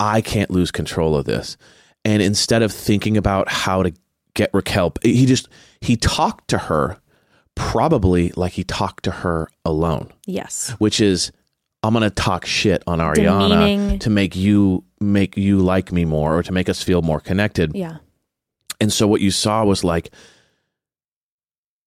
I 0.00 0.20
can't 0.22 0.50
lose 0.50 0.70
control 0.70 1.14
of 1.14 1.26
this. 1.26 1.56
And 2.04 2.22
instead 2.22 2.62
of 2.62 2.72
thinking 2.72 3.16
about 3.16 3.48
how 3.50 3.82
to 3.82 3.92
get 4.34 4.50
Raquel, 4.54 4.94
he 5.02 5.26
just 5.26 5.48
he 5.80 5.96
talked 5.96 6.48
to 6.48 6.58
her 6.58 6.98
probably 7.54 8.30
like 8.36 8.52
he 8.52 8.64
talked 8.64 9.04
to 9.04 9.10
her 9.10 9.48
alone, 9.64 10.10
Yes. 10.26 10.70
which 10.78 11.00
is 11.00 11.30
I'm 11.82 11.92
going 11.94 12.02
to 12.08 12.10
talk 12.14 12.44
shit 12.46 12.82
on 12.86 12.98
Ariana 13.00 13.48
Demeaning. 13.48 13.98
to 14.00 14.10
make 14.10 14.34
you 14.36 14.84
make 15.00 15.36
you 15.36 15.58
like 15.60 15.92
me 15.92 16.04
more 16.04 16.38
or 16.38 16.42
to 16.42 16.52
make 16.52 16.68
us 16.68 16.82
feel 16.82 17.02
more 17.02 17.20
connected. 17.20 17.74
Yeah. 17.74 17.96
And 18.80 18.92
so 18.92 19.06
what 19.06 19.20
you 19.20 19.30
saw 19.30 19.64
was 19.64 19.82
like 19.84 20.10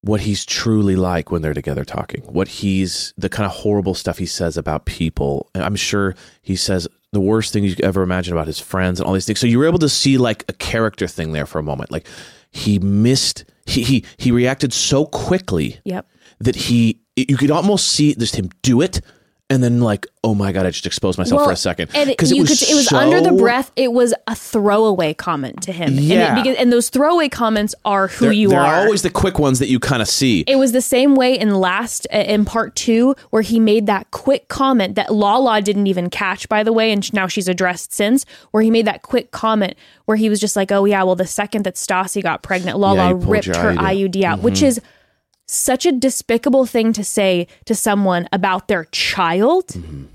what 0.01 0.21
he's 0.21 0.45
truly 0.45 0.95
like 0.95 1.31
when 1.31 1.41
they're 1.41 1.53
together 1.53 1.85
talking. 1.85 2.21
What 2.23 2.47
he's 2.47 3.13
the 3.17 3.29
kind 3.29 3.45
of 3.45 3.51
horrible 3.53 3.93
stuff 3.93 4.17
he 4.17 4.25
says 4.25 4.57
about 4.57 4.85
people. 4.85 5.49
I'm 5.55 5.75
sure 5.77 6.13
he 6.41 6.55
says 6.55 6.87
the 7.13 7.21
worst 7.21 7.53
thing 7.53 7.63
you 7.63 7.75
could 7.75 7.85
ever 7.85 8.01
imagine 8.03 8.33
about 8.33 8.47
his 8.47 8.59
friends 8.59 8.99
and 8.99 9.07
all 9.07 9.13
these 9.13 9.25
things. 9.25 9.39
So 9.39 9.47
you 9.47 9.59
were 9.59 9.65
able 9.67 9.79
to 9.79 9.89
see 9.89 10.17
like 10.17 10.43
a 10.49 10.53
character 10.53 11.07
thing 11.07 11.31
there 11.31 11.45
for 11.45 11.59
a 11.59 11.63
moment. 11.63 11.91
Like 11.91 12.07
he 12.51 12.79
missed 12.79 13.45
he 13.65 13.83
he 13.83 14.05
he 14.17 14.31
reacted 14.31 14.73
so 14.73 15.05
quickly 15.05 15.79
Yep. 15.85 16.05
that 16.39 16.55
he 16.55 16.99
you 17.15 17.37
could 17.37 17.51
almost 17.51 17.87
see 17.87 18.13
just 18.15 18.35
him 18.35 18.49
do 18.63 18.81
it 18.81 18.99
and 19.49 19.63
then 19.63 19.81
like 19.81 20.07
oh 20.23 20.33
my 20.33 20.51
god 20.51 20.65
I 20.65 20.71
just 20.71 20.85
exposed 20.85 21.17
myself 21.17 21.43
for 21.43 21.51
a 21.51 21.55
second 21.55 21.89
And 21.93 22.09
it, 22.09 22.17
because 22.17 22.31
it 22.31 22.39
was 22.39 22.59
could, 22.59 22.69
it 22.69 22.75
was 22.75 22.91
under 22.93 23.19
the 23.21 23.33
breath. 23.33 23.71
It 23.75 23.91
was 23.91 24.13
a 24.25 24.35
throwaway 24.35 25.13
comment 25.13 25.61
to 25.63 25.71
him. 25.73 25.93
Yeah. 25.95 26.29
And, 26.29 26.39
it, 26.39 26.43
because, 26.43 26.57
and 26.57 26.71
those 26.71 26.89
throwaway 26.89 27.27
comments 27.29 27.75
are 27.83 28.07
who 28.07 28.25
They're, 28.25 28.33
you 28.33 28.49
they're 28.49 28.61
are. 28.61 28.75
always 28.75 29.01
the 29.01 29.09
quick 29.09 29.37
ones 29.39 29.59
that 29.59 29.67
you 29.67 29.79
kind 29.79 30.01
of 30.01 30.07
see. 30.07 30.45
it 30.47 30.55
was 30.55 30.71
the 30.71 30.81
same 30.81 31.15
way 31.15 31.37
in 31.37 31.53
last 31.55 32.07
uh, 32.13 32.17
in 32.17 32.45
part 32.45 32.75
two 32.75 33.15
where 33.31 33.41
he 33.41 33.59
made 33.59 33.85
that 33.87 34.11
quick 34.11 34.47
comment 34.47 34.95
that 34.95 35.13
Lala 35.13 35.61
didn't 35.61 35.87
even 35.87 36.09
catch, 36.09 36.47
by 36.47 36.63
the 36.63 36.71
way, 36.73 36.91
and 36.91 37.11
now 37.13 37.27
she's 37.27 37.47
addressed 37.47 37.91
since. 37.93 38.25
Where 38.51 38.63
he 38.63 38.71
made 38.71 38.87
that 38.87 39.01
quick 39.01 39.31
comment 39.31 39.75
where 40.05 40.17
he 40.17 40.29
was 40.29 40.39
just 40.39 40.55
like, 40.55 40.71
"Oh 40.71 40.85
yeah, 40.85 41.03
well 41.03 41.15
the 41.15 41.27
second 41.27 41.63
that 41.65 41.75
Stassi 41.75 42.23
got 42.23 42.43
pregnant, 42.43 42.77
Lala 42.77 43.11
pulled 43.11 43.27
ripped 43.27 43.47
her 43.47 43.73
IUD. 43.73 44.09
IUD 44.13 44.23
out," 44.23 44.39
which 44.39 44.61
is 44.61 44.79
such 45.53 45.85
a 45.85 45.91
despicable 45.91 46.65
thing 46.65 46.93
to 46.93 47.03
say 47.03 47.47
to 47.65 47.75
someone 47.75 48.27
about 48.31 48.67
their 48.67 48.85
child 48.85 49.67
mm-hmm. 49.67 50.05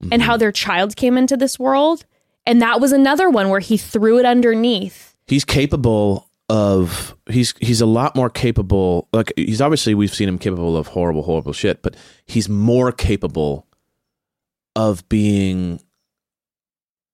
and 0.00 0.10
mm-hmm. 0.10 0.20
how 0.20 0.36
their 0.36 0.52
child 0.52 0.96
came 0.96 1.16
into 1.18 1.36
this 1.36 1.58
world. 1.58 2.04
And 2.46 2.60
that 2.62 2.80
was 2.80 2.92
another 2.92 3.30
one 3.30 3.48
where 3.48 3.60
he 3.60 3.76
threw 3.76 4.18
it 4.18 4.26
underneath. 4.26 5.16
he's 5.26 5.44
capable 5.44 6.28
of 6.50 7.16
he's 7.30 7.54
he's 7.60 7.80
a 7.80 7.86
lot 7.86 8.14
more 8.14 8.28
capable 8.28 9.08
like 9.14 9.32
he's 9.34 9.62
obviously 9.62 9.94
we've 9.94 10.12
seen 10.14 10.28
him 10.28 10.38
capable 10.38 10.76
of 10.76 10.88
horrible 10.88 11.22
horrible 11.22 11.54
shit 11.54 11.80
but 11.82 11.96
he's 12.26 12.50
more 12.50 12.92
capable 12.92 13.66
of 14.76 15.08
being 15.08 15.80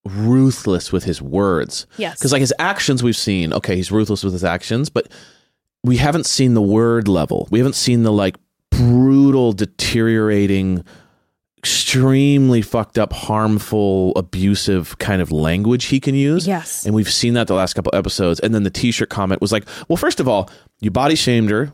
ruthless 0.04 0.90
with 0.92 1.04
his 1.04 1.22
words 1.22 1.86
Yes. 1.96 2.18
because 2.18 2.32
like 2.32 2.40
his 2.40 2.52
actions 2.58 3.04
we've 3.04 3.16
seen 3.16 3.52
okay 3.52 3.76
he's 3.76 3.92
ruthless 3.92 4.24
with 4.24 4.32
his 4.32 4.42
actions 4.42 4.90
but 4.90 5.06
we 5.84 5.96
haven't 5.96 6.26
seen 6.26 6.54
the 6.54 6.62
word 6.62 7.08
level 7.08 7.48
we 7.50 7.58
haven't 7.58 7.74
seen 7.74 8.02
the 8.02 8.12
like 8.12 8.36
brutal 8.70 9.52
deteriorating 9.52 10.84
extremely 11.58 12.62
fucked 12.62 12.98
up 12.98 13.12
harmful 13.12 14.12
abusive 14.16 14.96
kind 14.98 15.20
of 15.20 15.30
language 15.30 15.84
he 15.86 16.00
can 16.00 16.14
use 16.14 16.46
Yes. 16.46 16.86
and 16.86 16.94
we've 16.94 17.10
seen 17.12 17.34
that 17.34 17.48
the 17.48 17.54
last 17.54 17.74
couple 17.74 17.94
episodes. 17.94 18.40
And 18.40 18.54
then 18.54 18.62
the 18.62 18.70
t-shirt 18.70 19.10
comment 19.10 19.42
was 19.42 19.52
like, 19.52 19.68
well, 19.88 19.98
first 19.98 20.20
of 20.20 20.26
all, 20.28 20.48
you 20.80 20.90
body 20.90 21.14
shamed 21.14 21.50
her. 21.50 21.70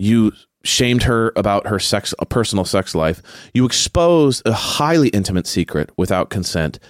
You 0.00 0.32
shamed 0.64 1.04
her 1.04 1.32
about 1.36 1.68
her 1.68 1.78
sex, 1.78 2.12
a 2.18 2.26
personal 2.26 2.64
sex 2.64 2.96
life. 2.96 3.22
You 3.54 3.64
exposed 3.64 4.42
a 4.44 4.52
highly 4.52 5.08
intimate 5.10 5.46
secret 5.46 5.90
without 5.96 6.28
consent. 6.28 6.80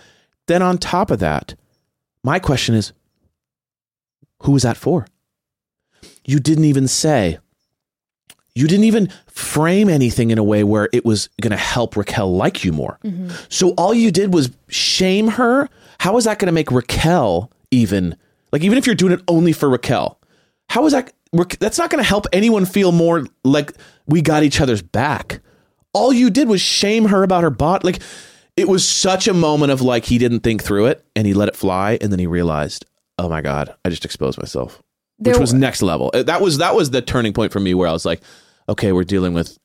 Then 0.46 0.62
on 0.62 0.78
top 0.78 1.10
of 1.10 1.18
that, 1.18 1.54
my 2.24 2.38
question 2.38 2.74
is, 2.74 2.94
who 4.44 4.52
was 4.52 4.62
that 4.62 4.78
for? 4.78 5.06
You 6.24 6.40
didn't 6.40 6.64
even 6.64 6.88
say. 6.88 7.38
You 8.54 8.66
didn't 8.66 8.84
even 8.84 9.10
frame 9.26 9.88
anything 9.88 10.30
in 10.30 10.38
a 10.38 10.44
way 10.44 10.62
where 10.62 10.88
it 10.92 11.04
was 11.04 11.28
going 11.40 11.52
to 11.52 11.56
help 11.56 11.96
Raquel 11.96 12.34
like 12.34 12.64
you 12.64 12.72
more. 12.72 12.98
Mm-hmm. 13.02 13.30
So 13.48 13.70
all 13.70 13.94
you 13.94 14.10
did 14.10 14.34
was 14.34 14.50
shame 14.68 15.28
her. 15.28 15.68
How 15.98 16.16
is 16.18 16.24
that 16.24 16.38
going 16.38 16.46
to 16.46 16.52
make 16.52 16.70
Raquel 16.70 17.50
even 17.70 18.16
like 18.52 18.62
even 18.62 18.76
if 18.76 18.86
you're 18.86 18.94
doing 18.94 19.12
it 19.12 19.22
only 19.26 19.52
for 19.52 19.70
Raquel? 19.70 20.20
How 20.68 20.84
is 20.86 20.92
that 20.92 21.12
that's 21.60 21.78
not 21.78 21.90
going 21.90 22.02
to 22.02 22.08
help 22.08 22.26
anyone 22.32 22.66
feel 22.66 22.92
more 22.92 23.26
like 23.44 23.72
we 24.06 24.20
got 24.20 24.42
each 24.42 24.60
other's 24.60 24.82
back. 24.82 25.40
All 25.94 26.12
you 26.12 26.30
did 26.30 26.48
was 26.48 26.60
shame 26.60 27.06
her 27.06 27.22
about 27.22 27.42
her 27.42 27.50
bot 27.50 27.84
like 27.84 28.00
it 28.56 28.68
was 28.68 28.86
such 28.86 29.28
a 29.28 29.34
moment 29.34 29.72
of 29.72 29.80
like 29.80 30.04
he 30.04 30.18
didn't 30.18 30.40
think 30.40 30.62
through 30.62 30.86
it 30.86 31.04
and 31.16 31.26
he 31.26 31.32
let 31.32 31.48
it 31.48 31.56
fly 31.56 31.98
and 32.00 32.12
then 32.12 32.18
he 32.18 32.26
realized, 32.26 32.84
"Oh 33.18 33.28
my 33.28 33.40
god, 33.40 33.74
I 33.84 33.88
just 33.88 34.04
exposed 34.04 34.38
myself." 34.38 34.82
Which 35.24 35.34
There- 35.34 35.40
was 35.40 35.52
next 35.54 35.82
level. 35.82 36.10
Uh, 36.14 36.22
That 36.22 36.40
was 36.40 36.58
that 36.58 36.74
was 36.74 36.90
the 36.90 37.02
turning 37.02 37.32
point 37.32 37.52
for 37.52 37.60
me 37.60 37.74
where 37.74 37.88
I 37.88 37.92
was 37.92 38.04
like, 38.04 38.20
"Okay, 38.68 38.92
we're 38.92 39.04
dealing 39.04 39.34
with 39.34 39.58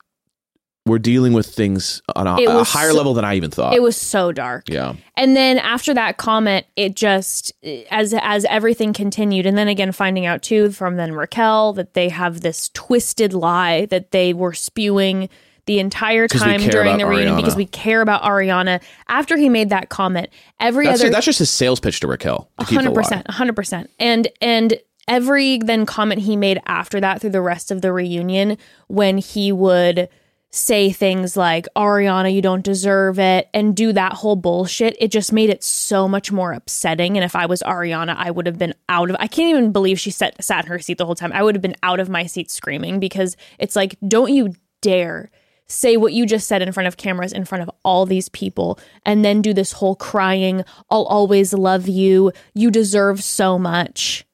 we're 0.85 0.99
dealing 0.99 1.33
with 1.33 1.47
things 1.47 2.01
on 2.15 2.27
a, 2.27 2.35
a 2.35 2.63
higher 2.63 2.91
so- 2.91 2.95
level 2.97 3.13
than 3.13 3.25
I 3.25 3.35
even 3.35 3.51
thought." 3.51 3.73
It 3.73 3.81
was 3.81 3.97
so 3.97 4.31
dark. 4.31 4.69
yeah. 4.69 4.93
And 5.17 5.35
then 5.35 5.57
after 5.59 5.93
that 5.93 6.17
comment, 6.17 6.65
it 6.77 6.95
just 6.95 7.51
as 7.91 8.13
as 8.21 8.45
everything 8.45 8.93
continued, 8.93 9.45
and 9.45 9.57
then 9.57 9.67
again 9.67 9.91
finding 9.91 10.25
out 10.25 10.41
too 10.41 10.71
from 10.71 10.95
then 10.95 11.11
Raquel 11.13 11.73
that 11.73 11.93
they 11.93 12.09
have 12.09 12.41
this 12.41 12.69
twisted 12.73 13.33
lie 13.33 13.85
that 13.87 14.11
they 14.11 14.33
were 14.33 14.53
spewing 14.53 15.27
the 15.65 15.79
entire 15.79 16.29
time 16.29 16.61
during 16.61 16.97
the 16.97 17.03
Ariana. 17.03 17.35
because 17.35 17.57
we 17.57 17.65
care 17.65 17.99
about 17.99 18.21
Ariana. 18.23 18.81
After 19.09 19.35
he 19.35 19.49
made 19.49 19.71
that 19.71 19.89
comment, 19.89 20.29
every 20.61 20.85
That's, 20.85 21.01
other 21.01 21.09
that's 21.09 21.25
just 21.25 21.39
his 21.39 21.49
sales 21.49 21.81
pitch 21.81 21.99
to 21.99 22.07
Raquel. 22.07 22.49
the 22.57 22.63
hundred 22.63 22.93
percent, 22.93 23.29
hundred 23.29 23.57
percent, 23.57 23.89
and 23.99 24.29
and 24.39 24.79
every 25.07 25.59
then 25.59 25.85
comment 25.85 26.21
he 26.21 26.35
made 26.35 26.59
after 26.65 26.99
that 26.99 27.21
through 27.21 27.31
the 27.31 27.41
rest 27.41 27.71
of 27.71 27.81
the 27.81 27.91
reunion 27.91 28.57
when 28.87 29.17
he 29.17 29.51
would 29.51 30.09
say 30.49 30.91
things 30.91 31.35
like 31.35 31.67
Ariana, 31.75 32.33
you 32.33 32.41
don't 32.41 32.63
deserve 32.63 33.19
it, 33.19 33.49
and 33.53 33.75
do 33.75 33.91
that 33.93 34.13
whole 34.13 34.35
bullshit. 34.35 34.95
It 34.99 35.11
just 35.11 35.33
made 35.33 35.49
it 35.49 35.63
so 35.63 36.07
much 36.07 36.31
more 36.31 36.53
upsetting. 36.53 37.17
And 37.17 37.23
if 37.23 37.35
I 37.35 37.45
was 37.45 37.61
Ariana, 37.63 38.15
I 38.17 38.31
would 38.31 38.45
have 38.45 38.57
been 38.57 38.73
out 38.89 39.09
of. 39.09 39.17
I 39.19 39.27
can't 39.27 39.49
even 39.49 39.71
believe 39.71 39.99
she 39.99 40.11
sat 40.11 40.41
sat 40.43 40.65
in 40.65 40.71
her 40.71 40.79
seat 40.79 40.97
the 40.97 41.05
whole 41.05 41.15
time. 41.15 41.33
I 41.33 41.43
would 41.43 41.55
have 41.55 41.61
been 41.61 41.75
out 41.83 41.99
of 41.99 42.09
my 42.09 42.25
seat 42.25 42.49
screaming 42.49 42.99
because 42.99 43.35
it's 43.59 43.75
like, 43.75 43.97
don't 44.07 44.33
you 44.33 44.55
dare 44.81 45.29
say 45.67 45.97
what 45.97 46.13
you 46.13 46.25
just 46.25 46.47
said 46.47 46.61
in 46.61 46.71
front 46.71 46.87
of 46.87 46.97
cameras 46.97 47.33
in 47.33 47.43
front 47.43 47.61
of 47.61 47.69
all 47.83 48.05
these 48.05 48.29
people 48.29 48.79
and 49.05 49.25
then 49.25 49.41
do 49.41 49.53
this 49.53 49.73
whole 49.73 49.95
crying 49.95 50.63
i'll 50.89 51.03
always 51.05 51.51
love 51.51 51.89
you 51.89 52.31
you 52.53 52.71
deserve 52.71 53.21
so 53.21 53.59
much 53.59 54.25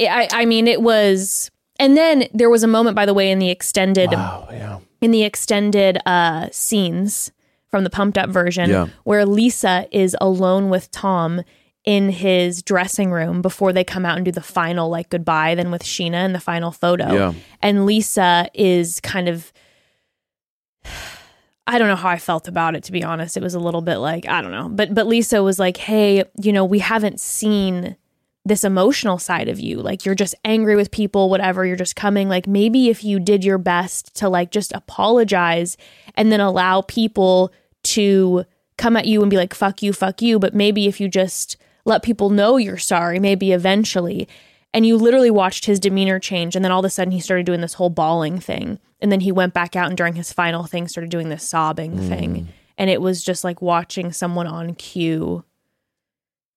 i 0.00 0.28
i 0.32 0.44
mean 0.44 0.66
it 0.68 0.80
was 0.82 1.50
and 1.78 1.96
then 1.96 2.24
there 2.34 2.50
was 2.50 2.62
a 2.62 2.66
moment 2.68 2.94
by 2.96 3.06
the 3.06 3.14
way 3.14 3.30
in 3.30 3.38
the 3.38 3.50
extended 3.50 4.10
Wow, 4.10 4.48
yeah. 4.50 4.78
in 5.00 5.10
the 5.10 5.22
extended 5.22 5.98
uh 6.06 6.48
scenes 6.52 7.32
from 7.68 7.84
the 7.84 7.90
pumped 7.90 8.18
up 8.18 8.30
version 8.30 8.68
Yeah. 8.70 8.88
where 9.04 9.24
lisa 9.26 9.86
is 9.92 10.16
alone 10.20 10.70
with 10.70 10.90
tom 10.90 11.42
in 11.84 12.10
his 12.10 12.62
dressing 12.62 13.10
room 13.10 13.40
before 13.40 13.72
they 13.72 13.84
come 13.84 14.04
out 14.04 14.16
and 14.16 14.24
do 14.24 14.30
the 14.32 14.42
final 14.42 14.90
like 14.90 15.08
goodbye 15.08 15.54
then 15.54 15.70
with 15.70 15.82
Scheana 15.82 16.24
in 16.26 16.32
the 16.34 16.40
final 16.40 16.70
photo 16.72 17.12
Yeah. 17.14 17.32
and 17.62 17.86
Lisa 17.86 18.48
is 18.54 19.00
kind 19.00 19.28
of 19.28 19.50
I 21.66 21.78
don't 21.78 21.88
know 21.88 21.96
how 21.96 22.08
I 22.08 22.18
felt 22.18 22.48
about 22.48 22.74
it 22.74 22.82
to 22.84 22.92
be 22.92 23.04
honest. 23.04 23.36
It 23.36 23.42
was 23.42 23.54
a 23.54 23.60
little 23.60 23.80
bit 23.80 23.98
like, 23.98 24.26
I 24.26 24.42
don't 24.42 24.50
know. 24.50 24.68
But 24.68 24.92
but 24.94 25.06
Lisa 25.06 25.40
was 25.42 25.58
like, 25.60 25.76
"Hey, 25.76 26.24
you 26.42 26.52
know, 26.52 26.64
we 26.64 26.80
haven't 26.80 27.20
seen 27.20 27.96
this 28.44 28.64
emotional 28.64 29.18
side 29.18 29.48
of 29.48 29.60
you. 29.60 29.76
Like 29.76 30.04
you're 30.04 30.14
just 30.14 30.34
angry 30.44 30.76
with 30.76 30.90
people, 30.90 31.28
whatever. 31.28 31.64
You're 31.66 31.76
just 31.76 31.96
coming 31.96 32.28
like 32.28 32.46
maybe 32.46 32.88
if 32.88 33.04
you 33.04 33.20
did 33.20 33.44
your 33.44 33.58
best 33.58 34.14
to 34.16 34.28
like 34.28 34.50
just 34.50 34.72
apologize 34.72 35.76
and 36.14 36.32
then 36.32 36.40
allow 36.40 36.82
people 36.82 37.52
to 37.82 38.44
come 38.78 38.96
at 38.96 39.06
you 39.06 39.20
and 39.20 39.30
be 39.30 39.36
like 39.36 39.54
fuck 39.54 39.82
you, 39.82 39.92
fuck 39.92 40.22
you, 40.22 40.38
but 40.38 40.54
maybe 40.54 40.86
if 40.86 41.00
you 41.00 41.08
just 41.08 41.56
let 41.84 42.02
people 42.02 42.30
know 42.30 42.56
you're 42.56 42.78
sorry, 42.78 43.18
maybe 43.18 43.52
eventually 43.52 44.28
and 44.72 44.86
you 44.86 44.96
literally 44.96 45.30
watched 45.30 45.66
his 45.66 45.80
demeanor 45.80 46.18
change 46.18 46.54
and 46.54 46.64
then 46.64 46.72
all 46.72 46.80
of 46.80 46.84
a 46.84 46.90
sudden 46.90 47.12
he 47.12 47.20
started 47.20 47.46
doing 47.46 47.60
this 47.60 47.74
whole 47.74 47.90
bawling 47.90 48.38
thing 48.38 48.78
and 49.00 49.10
then 49.10 49.20
he 49.20 49.32
went 49.32 49.54
back 49.54 49.76
out 49.76 49.88
and 49.88 49.96
during 49.96 50.14
his 50.14 50.32
final 50.32 50.64
thing 50.64 50.86
started 50.88 51.10
doing 51.10 51.28
this 51.28 51.48
sobbing 51.48 51.98
thing 52.08 52.34
mm. 52.34 52.46
and 52.78 52.90
it 52.90 53.00
was 53.00 53.24
just 53.24 53.44
like 53.44 53.60
watching 53.60 54.12
someone 54.12 54.46
on 54.46 54.74
cue 54.74 55.44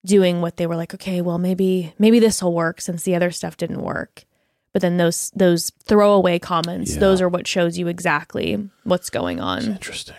doing 0.05 0.41
what 0.41 0.57
they 0.57 0.67
were 0.67 0.75
like, 0.75 0.93
okay, 0.93 1.21
well 1.21 1.37
maybe 1.37 1.93
maybe 1.97 2.19
this 2.19 2.41
will 2.43 2.53
work 2.53 2.81
since 2.81 3.03
the 3.03 3.15
other 3.15 3.31
stuff 3.31 3.57
didn't 3.57 3.81
work. 3.81 4.25
But 4.73 4.81
then 4.81 4.97
those 4.97 5.31
those 5.35 5.71
throwaway 5.83 6.39
comments, 6.39 6.93
Yeah. 6.93 6.99
those 6.99 7.21
are 7.21 7.29
what 7.29 7.47
shows 7.47 7.77
you 7.77 7.87
exactly 7.87 8.69
what's 8.83 9.09
going 9.09 9.39
on. 9.39 9.63
Interesting. 9.63 10.15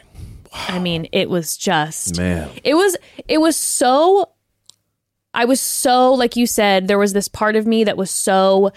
I 0.52 0.78
mean, 0.78 1.08
it 1.10 1.28
was 1.28 1.56
just 1.56 2.16
Man. 2.16 2.48
it 2.62 2.74
was 2.74 2.96
it 3.26 3.38
was 3.38 3.56
so 3.56 4.30
I 5.34 5.44
was 5.46 5.60
so 5.60 6.14
like 6.14 6.36
you 6.36 6.46
said 6.46 6.86
there 6.86 6.98
was 6.98 7.12
this 7.12 7.26
part 7.26 7.56
of 7.56 7.66
me 7.66 7.82
that 7.84 7.96
was 7.96 8.10
so 8.12 8.70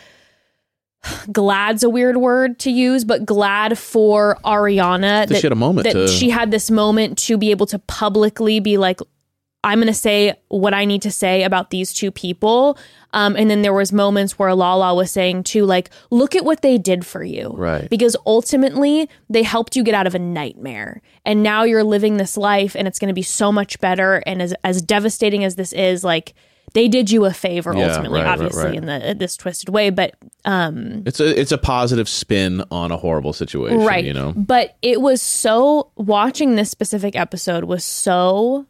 glad's 1.32 1.84
a 1.84 1.90
weird 1.90 2.18
word 2.18 2.58
to 2.60 2.72
use 2.72 3.06
but 3.06 3.26
glad 3.26 3.78
for 3.78 4.38
Ariana 4.44 5.28
That 5.28 5.36
she 5.38 5.44
had 5.44 5.52
a 5.52 5.56
moment 5.56 5.84
that 5.86 5.94
to- 5.94 6.08
she 6.08 6.30
had 6.32 6.52
this 6.52 6.70
moment 6.72 7.18
to 7.20 7.38
be 7.38 7.52
able 7.52 7.68
to 7.68 7.80
publicly 7.80 8.60
be 8.60 8.78
like 8.78 9.00
I'm 9.64 9.80
going 9.80 9.88
to 9.88 9.94
say 9.94 10.34
what 10.50 10.74
I 10.74 10.86
need 10.86 11.02
to 11.02 11.12
say 11.12 11.44
about 11.44 11.72
these 11.72 11.92
two 11.94 12.12
people 12.12 12.78
um, 13.14 13.36
and 13.36 13.50
then 13.50 13.62
there 13.64 13.74
was 13.74 13.92
moments 13.92 14.38
where 14.38 14.54
Lala 14.54 14.94
was 14.96 15.12
saying 15.12 15.44
too 15.44 15.66
like 15.66 15.90
look 16.12 16.36
at 16.36 16.46
what 16.46 16.62
they 16.62 16.78
did 16.78 17.06
for 17.06 17.24
you 17.24 17.52
Right. 17.56 17.90
because 17.90 18.16
ultimately 18.26 19.10
they 19.30 19.44
helped 19.44 19.76
you 19.76 19.84
get 19.84 19.96
out 19.96 20.08
of 20.08 20.16
a 20.16 20.20
nightmare 20.20 21.02
and 21.26 21.44
now 21.44 21.64
you're 21.64 21.84
living 21.84 22.18
this 22.18 22.38
life 22.38 22.76
and 22.76 22.88
it's 22.88 23.00
going 23.00 23.10
to 23.10 23.14
be 23.14 23.22
so 23.24 23.52
much 23.52 23.80
better 23.80 24.24
and 24.26 24.42
as 24.42 24.54
as 24.64 24.82
devastating 24.82 25.44
as 25.44 25.56
this 25.56 25.74
is 25.74 26.04
like 26.04 26.34
they 26.74 26.88
did 26.88 27.10
you 27.10 27.26
a 27.26 27.34
favor 27.34 27.74
Yeah, 27.76 27.88
ultimately 27.88 28.20
right, 28.20 28.26
right, 28.26 28.34
obviously 28.34 28.64
right. 28.66 28.76
in 28.76 28.86
the 28.86 29.16
this 29.18 29.36
twisted 29.38 29.70
way 29.70 29.90
but 29.90 30.16
um 30.46 31.04
It's 31.06 31.20
a 31.20 31.38
it's 31.40 31.52
a 31.52 31.58
positive 31.58 32.08
spin 32.08 32.64
on 32.72 32.92
a 32.92 32.98
horrible 32.98 33.34
situation, 33.34 33.80
right 33.80 34.06
you 34.06 34.14
know. 34.14 34.34
but 34.38 34.78
it 34.82 35.02
was 35.02 35.22
so 35.22 35.92
watching 35.96 36.56
this 36.56 36.70
specific 36.70 37.16
episode 37.16 37.64
was 37.64 37.84
so 37.84 38.66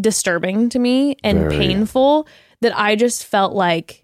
disturbing 0.00 0.68
to 0.70 0.78
me 0.78 1.16
and 1.24 1.38
Very. 1.40 1.58
painful 1.58 2.26
that 2.60 2.76
I 2.78 2.96
just 2.96 3.24
felt 3.24 3.52
like 3.54 4.02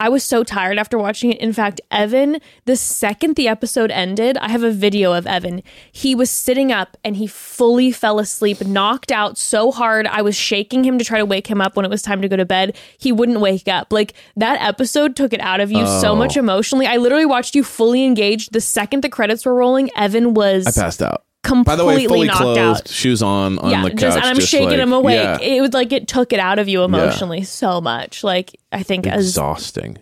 I 0.00 0.08
was 0.08 0.24
so 0.24 0.42
tired 0.42 0.78
after 0.78 0.98
watching 0.98 1.30
it. 1.32 1.38
In 1.38 1.52
fact, 1.52 1.80
Evan, 1.88 2.38
the 2.64 2.74
second 2.74 3.36
the 3.36 3.46
episode 3.46 3.92
ended, 3.92 4.36
I 4.36 4.48
have 4.48 4.64
a 4.64 4.72
video 4.72 5.12
of 5.12 5.28
Evan. 5.28 5.62
He 5.92 6.16
was 6.16 6.28
sitting 6.28 6.72
up 6.72 6.96
and 7.04 7.14
he 7.14 7.28
fully 7.28 7.92
fell 7.92 8.18
asleep, 8.18 8.60
knocked 8.66 9.12
out 9.12 9.38
so 9.38 9.70
hard. 9.70 10.08
I 10.08 10.20
was 10.22 10.34
shaking 10.34 10.82
him 10.82 10.98
to 10.98 11.04
try 11.04 11.18
to 11.18 11.24
wake 11.24 11.46
him 11.46 11.60
up 11.60 11.76
when 11.76 11.84
it 11.86 11.88
was 11.88 12.02
time 12.02 12.20
to 12.20 12.28
go 12.28 12.34
to 12.36 12.44
bed. 12.44 12.76
He 12.98 13.12
wouldn't 13.12 13.38
wake 13.38 13.68
up. 13.68 13.92
Like 13.92 14.14
that 14.36 14.60
episode 14.60 15.14
took 15.14 15.32
it 15.32 15.40
out 15.40 15.60
of 15.60 15.70
you 15.70 15.86
so 15.86 16.12
Oh. 16.12 16.16
much 16.16 16.36
emotionally. 16.36 16.86
I 16.88 16.96
literally 16.96 17.26
watched 17.26 17.54
you 17.54 17.62
fully 17.62 18.04
engaged. 18.04 18.52
The 18.52 18.60
second 18.60 19.04
the 19.04 19.08
credits 19.08 19.46
were 19.46 19.54
rolling, 19.54 19.88
Evan 19.94 20.34
was 20.34 20.66
I 20.66 20.72
passed 20.82 21.00
out. 21.00 21.22
Completely 21.42 21.64
By 21.64 21.76
the 21.76 21.84
way, 21.84 22.06
fully 22.06 22.26
knocked 22.28 22.38
clothed, 22.38 22.58
out. 22.58 22.88
shoes 22.88 23.22
on 23.22 23.58
on 23.58 23.70
yeah, 23.70 23.82
the 23.84 23.90
couch, 23.90 24.00
just 24.00 24.16
and 24.16 24.26
I'm 24.26 24.40
shaking 24.40 24.68
like, 24.70 24.78
him 24.78 24.92
awake. 24.92 25.14
Yeah, 25.14 25.38
It 25.40 25.60
was 25.60 25.72
like 25.72 25.92
it 25.92 26.08
took 26.08 26.32
it 26.32 26.38
out 26.40 26.58
of 26.58 26.68
you 26.68 26.82
emotionally 26.84 27.42
so 27.42 27.80
much. 27.80 28.22
Like 28.24 28.58
I 28.70 28.82
think 28.82 29.06
exhausting. 29.06 29.98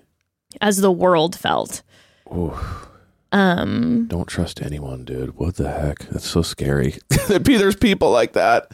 as 0.61 0.79
the 0.79 0.93
world 0.93 1.37
felt. 1.37 1.83
Um 3.33 4.07
Don't 4.09 4.27
trust 4.27 4.61
anyone, 4.63 5.05
dude. 5.05 5.37
What 5.37 5.57
the 5.57 5.71
heck? 5.71 6.01
That's 6.11 6.27
so 6.27 6.43
scary. 6.43 6.97
There's 7.29 7.77
people 7.77 8.11
like 8.11 8.33
that. 8.33 8.73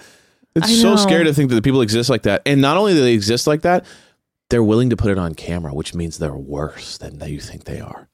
It's 0.55 0.81
so 0.81 0.97
scary 0.97 1.25
to 1.25 1.35
think 1.35 1.51
that 1.51 1.57
the 1.57 1.63
people 1.63 1.83
exist 1.83 2.09
like 2.09 2.23
that. 2.23 2.41
And 2.47 2.63
not 2.63 2.79
only 2.79 2.95
do 2.95 3.01
they 3.03 3.13
exist 3.13 3.47
like 3.47 3.61
that, 3.63 3.85
they're 4.49 4.65
willing 4.65 4.89
to 4.91 4.97
put 4.97 5.11
it 5.11 5.19
on 5.19 5.35
camera, 5.35 5.75
which 5.75 5.95
means 5.95 6.17
they're 6.17 6.35
worse 6.35 6.97
than 6.97 7.21
you 7.29 7.41
think 7.41 7.65
they 7.65 7.81
are. 7.81 8.09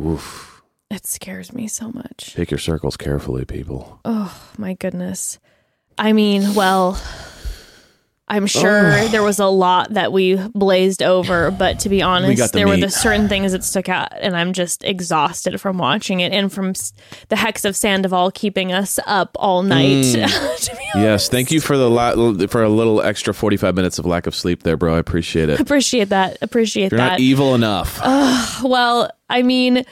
Oof. 0.00 0.49
It 0.90 1.06
scares 1.06 1.52
me 1.52 1.68
so 1.68 1.90
much. 1.92 2.34
Pick 2.34 2.50
your 2.50 2.58
circles 2.58 2.96
carefully, 2.96 3.44
people. 3.44 4.00
Oh 4.04 4.36
my 4.58 4.74
goodness. 4.74 5.38
I 5.98 6.12
mean, 6.12 6.54
well, 6.54 7.00
I'm 8.26 8.46
sure 8.46 8.92
Ugh. 8.92 9.10
there 9.10 9.24
was 9.24 9.40
a 9.40 9.46
lot 9.46 9.94
that 9.94 10.12
we 10.12 10.36
blazed 10.54 11.02
over, 11.02 11.50
but 11.50 11.80
to 11.80 11.88
be 11.88 12.00
honest, 12.00 12.52
the 12.52 12.58
there 12.60 12.68
were 12.68 12.76
the 12.76 12.88
certain 12.88 13.28
things 13.28 13.50
that 13.52 13.64
stuck 13.64 13.88
out, 13.88 14.08
and 14.20 14.36
I'm 14.36 14.52
just 14.52 14.84
exhausted 14.84 15.60
from 15.60 15.78
watching 15.78 16.20
it 16.20 16.32
and 16.32 16.50
from 16.52 16.72
the 17.28 17.34
hex 17.36 17.64
of 17.64 17.74
Sandoval 17.74 18.30
keeping 18.30 18.72
us 18.72 19.00
up 19.04 19.30
all 19.38 19.62
night. 19.62 20.04
Mm. 20.04 20.76
Yes, 20.94 21.28
thank 21.28 21.52
you 21.52 21.60
for 21.60 21.76
the 21.78 21.88
la- 21.88 22.46
for 22.48 22.64
a 22.64 22.68
little 22.68 23.00
extra 23.00 23.32
45 23.32 23.76
minutes 23.76 24.00
of 24.00 24.06
lack 24.06 24.26
of 24.26 24.34
sleep 24.34 24.64
there, 24.64 24.76
bro. 24.76 24.96
I 24.96 24.98
appreciate 24.98 25.48
it. 25.48 25.60
appreciate 25.60 26.08
that. 26.08 26.36
Appreciate 26.42 26.90
You're 26.90 26.98
that. 26.98 27.10
not 27.12 27.20
evil 27.20 27.54
enough. 27.54 28.00
well, 28.64 29.08
I 29.28 29.42
mean, 29.42 29.84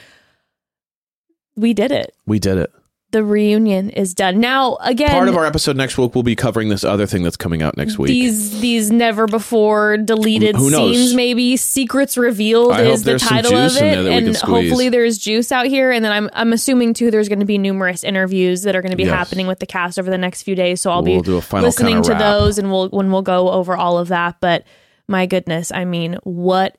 we 1.59 1.73
did 1.73 1.91
it. 1.91 2.13
we 2.25 2.39
did 2.39 2.57
it. 2.57 2.71
The 3.11 3.23
reunion 3.23 3.89
is 3.89 4.13
done. 4.13 4.39
Now, 4.39 4.75
again, 4.81 5.09
Part 5.09 5.27
of 5.29 5.35
our 5.35 5.43
episode 5.43 5.75
next 5.75 5.97
week 5.97 6.13
we'll 6.13 6.21
be 6.21 6.35
covering 6.35 6.69
this 6.69 6.83
other 6.83 7.07
thing 7.07 7.23
that's 7.23 7.37
coming 7.37 7.63
out 7.63 7.75
next 7.75 7.97
week. 7.97 8.09
these 8.09 8.61
these 8.61 8.91
never 8.91 9.25
before 9.25 9.97
deleted 9.97 10.55
Who 10.55 10.69
knows? 10.69 10.95
scenes, 10.95 11.15
maybe 11.15 11.57
secrets 11.57 12.17
revealed 12.19 12.71
I 12.71 12.83
hope 12.83 12.93
is 12.93 13.01
the 13.03 13.09
there's 13.11 13.23
some 13.23 13.29
title 13.29 13.55
of 13.57 13.71
juice 13.71 13.81
in 13.81 13.87
it, 13.87 13.95
that 14.03 14.09
we 14.09 14.13
and 14.27 14.37
squeeze. 14.37 14.69
hopefully 14.69 14.89
there's 14.89 15.17
juice 15.17 15.51
out 15.51 15.65
here. 15.65 15.89
And 15.91 16.05
then 16.05 16.11
I'm 16.11 16.29
I'm 16.33 16.53
assuming 16.53 16.93
too 16.93 17.09
there's 17.09 17.29
going 17.29 17.39
to 17.39 17.47
be 17.47 17.57
numerous 17.57 18.03
interviews 18.03 18.61
that 18.61 18.75
are 18.75 18.81
going 18.83 18.91
to 18.91 18.95
be 18.97 19.05
Yes. 19.05 19.15
happening 19.15 19.47
with 19.47 19.57
the 19.57 19.65
cast 19.65 19.97
over 19.97 20.11
the 20.11 20.17
next 20.19 20.43
few 20.43 20.53
days. 20.53 20.79
So 20.79 20.91
I'll 20.91 21.01
We'll 21.01 21.21
be 21.21 21.25
do 21.25 21.37
a 21.37 21.41
final 21.41 21.65
listening 21.65 21.95
kinda 21.95 22.09
to 22.09 22.11
wrap. 22.11 22.19
those, 22.21 22.59
and 22.59 22.69
we'll 22.71 22.89
when 22.89 23.11
we'll 23.11 23.23
go 23.23 23.49
over 23.49 23.75
all 23.75 23.97
of 23.97 24.09
that. 24.09 24.35
But 24.39 24.65
my 25.07 25.25
goodness, 25.25 25.71
I 25.71 25.83
mean, 25.83 26.19
what 26.25 26.77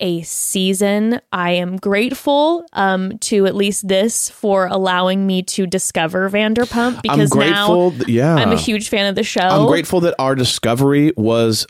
a 0.00 0.22
season. 0.22 1.20
I 1.32 1.52
am 1.52 1.76
grateful 1.76 2.64
um, 2.72 3.18
to 3.20 3.46
at 3.46 3.54
least 3.54 3.86
this 3.88 4.28
for 4.30 4.66
allowing 4.66 5.26
me 5.26 5.42
to 5.44 5.66
discover 5.66 6.28
Vanderpump 6.28 6.94
I'm 6.96 7.00
because 7.02 7.30
grateful. 7.30 7.90
now 7.92 7.96
th- 7.98 8.08
yeah, 8.08 8.34
I'm 8.34 8.52
a 8.52 8.56
huge 8.56 8.88
fan 8.88 9.06
of 9.08 9.14
the 9.14 9.22
show. 9.22 9.40
I'm 9.42 9.66
grateful 9.68 10.00
that 10.00 10.14
our 10.18 10.34
discovery 10.34 11.12
was 11.16 11.66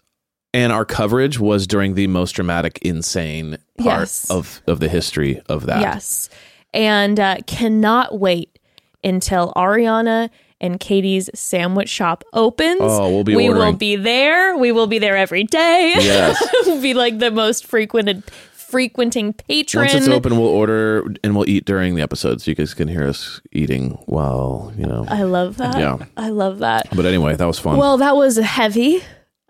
and 0.55 0.73
our 0.73 0.85
coverage 0.85 1.39
was 1.39 1.67
during 1.67 1.95
the 1.95 2.07
most 2.07 2.33
dramatic, 2.33 2.79
insane 2.83 3.59
part 3.79 4.01
Yes. 4.01 4.31
of 4.31 4.63
of 4.67 4.81
the 4.81 4.89
history 4.89 5.41
of 5.49 5.67
that. 5.67 5.81
Yes. 5.81 6.29
And 6.75 7.21
uh, 7.21 7.37
cannot 7.47 8.19
wait 8.19 8.59
until 9.05 9.53
Ariana 9.57 10.31
and 10.63 10.81
Katie's 10.81 11.29
sandwich 11.35 11.89
shop 11.91 12.25
opens. 12.33 12.81
Oh, 12.81 13.11
we'll 13.11 13.25
be 13.25 13.37
We 13.37 13.51
will 13.51 13.75
be 13.75 13.97
there. 13.97 14.57
We 14.57 14.73
will 14.73 14.87
be 14.87 14.99
there 14.99 15.17
every 15.17 15.45
day. 15.45 15.95
Yes. 16.03 16.43
we'll 16.67 16.81
be 16.81 16.95
like 16.95 17.19
the 17.19 17.31
most 17.31 17.67
frequented 17.67 18.23
frequenting 18.55 19.35
patron. 19.35 19.83
Once 19.83 19.95
it's 19.95 20.09
open, 20.09 20.39
we'll 20.39 20.49
order 20.49 21.05
and 21.23 21.37
we'll 21.37 21.49
eat 21.49 21.65
during 21.67 21.95
the 21.95 22.01
episode, 22.03 22.41
so 22.41 22.51
you 22.51 22.55
guys 22.55 22.73
can 22.73 22.89
hear 22.89 23.07
us 23.07 23.41
eating 23.53 23.91
while 24.07 24.73
you 24.79 24.87
know. 24.87 25.05
I 25.09 25.25
love 25.25 25.59
that. 25.59 25.79
Yeah. 25.79 25.99
I 26.17 26.31
love 26.31 26.61
that. 26.61 26.89
But 26.95 27.05
anyway, 27.05 27.37
that 27.37 27.45
was 27.45 27.59
fun. 27.59 27.77
Well, 27.77 27.99
that 27.99 28.17
was 28.17 28.39
heavy. 28.39 29.03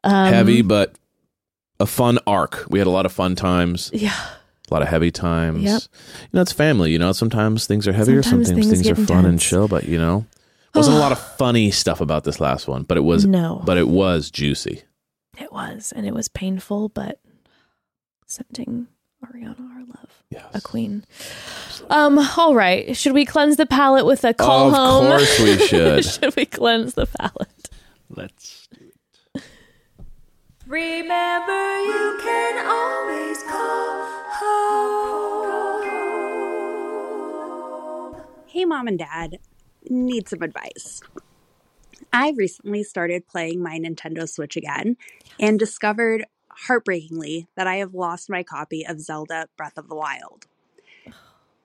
Um, 0.04 0.32
Heavy, 0.32 0.62
but 0.62 0.96
a 1.78 1.86
fun 1.86 2.18
arc. 2.26 2.66
We 2.68 2.80
had 2.80 2.88
a 2.88 2.90
lot 2.90 3.06
of 3.06 3.12
fun 3.12 3.36
times. 3.36 3.90
Yeah. 3.94 4.16
a 4.68 4.74
lot 4.74 4.82
of 4.82 4.88
heavy 4.88 5.12
times. 5.12 5.62
Yep. 5.62 5.82
You 6.22 6.28
know, 6.32 6.42
it's 6.42 6.52
family. 6.52 6.90
You 6.90 6.98
know, 6.98 7.12
sometimes 7.12 7.66
things 7.68 7.86
are 7.86 7.92
heavier, 7.92 8.22
Sometimes 8.22 8.48
sometimes, 8.48 8.66
things 8.68 8.86
things, 8.86 8.98
are 8.98 9.06
fun 9.06 9.24
and 9.26 9.38
chill. 9.38 9.68
But 9.68 9.84
you 9.84 9.98
know, 9.98 10.26
wasn't 10.74 10.96
a 10.96 11.00
lot 11.00 11.12
of 11.12 11.18
funny 11.36 11.70
stuff 11.70 12.00
about 12.00 12.24
this 12.24 12.40
last 12.40 12.66
one, 12.68 12.82
but 12.84 12.96
it 12.96 13.02
was. 13.02 13.24
No. 13.26 13.62
but 13.64 13.76
it 13.78 13.88
was 13.88 14.30
juicy. 14.30 14.82
It 15.38 15.52
was, 15.52 15.92
and 15.94 16.06
it 16.06 16.14
was 16.14 16.28
painful, 16.28 16.88
but 16.90 17.18
sending 18.26 18.86
Ariana 19.24 19.60
our 19.60 19.80
love, 19.86 20.22
Yes. 20.30 20.44
a 20.54 20.60
queen. 20.60 21.04
Um. 21.90 22.18
All 22.36 22.54
right. 22.54 22.96
Should 22.96 23.12
we 23.12 23.24
cleanse 23.24 23.56
the 23.56 23.66
palate 23.66 24.06
with 24.06 24.24
a 24.24 24.32
call 24.34 24.68
of 24.68 24.74
home? 24.74 25.06
Of 25.06 25.18
course 25.18 25.40
we 25.40 25.58
should. 25.66 26.04
should 26.04 26.36
we 26.36 26.44
cleanse 26.46 26.94
the 26.94 27.06
palate? 27.06 27.70
Let's 28.10 28.68
do 28.68 28.86
it. 29.34 29.42
Remember, 30.66 31.80
you 31.80 32.18
can 32.22 32.66
always 32.66 33.42
call 33.44 34.08
home. 38.02 38.22
Hey, 38.46 38.64
mom 38.64 38.86
and 38.88 38.98
dad, 38.98 39.38
need 39.88 40.28
some 40.28 40.42
advice. 40.42 41.00
I 42.12 42.34
recently 42.36 42.82
started 42.82 43.26
playing 43.26 43.62
my 43.62 43.78
Nintendo 43.78 44.28
Switch 44.28 44.56
again 44.56 44.96
and 45.40 45.58
discovered 45.58 46.26
heartbreakingly 46.50 47.48
that 47.56 47.66
I 47.66 47.76
have 47.76 47.94
lost 47.94 48.28
my 48.28 48.42
copy 48.42 48.86
of 48.86 49.00
Zelda 49.00 49.48
Breath 49.56 49.78
of 49.78 49.88
the 49.88 49.94
Wild. 49.94 50.46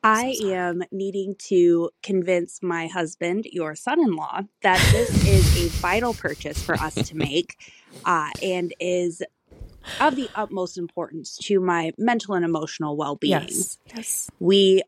I 0.03 0.35
am 0.45 0.83
needing 0.91 1.35
to 1.47 1.89
convince 2.01 2.63
my 2.63 2.87
husband, 2.87 3.45
your 3.51 3.75
son 3.75 3.99
in 3.99 4.15
law, 4.15 4.41
that 4.61 4.79
this 4.91 5.27
is 5.27 5.65
a 5.65 5.69
vital 5.79 6.13
purchase 6.13 6.63
for 6.63 6.75
us 6.75 6.93
to 6.93 7.17
make 7.17 7.57
uh, 8.05 8.29
and 8.41 8.73
is 8.79 9.21
of 9.99 10.15
the 10.15 10.29
utmost 10.35 10.77
importance 10.77 11.37
to 11.37 11.59
my 11.59 11.91
mental 11.97 12.35
and 12.35 12.45
emotional 12.45 12.95
well 12.95 13.15
being 13.15 13.41
Yes. 13.47 13.79
Yes. 13.93 14.29
we 14.39 14.83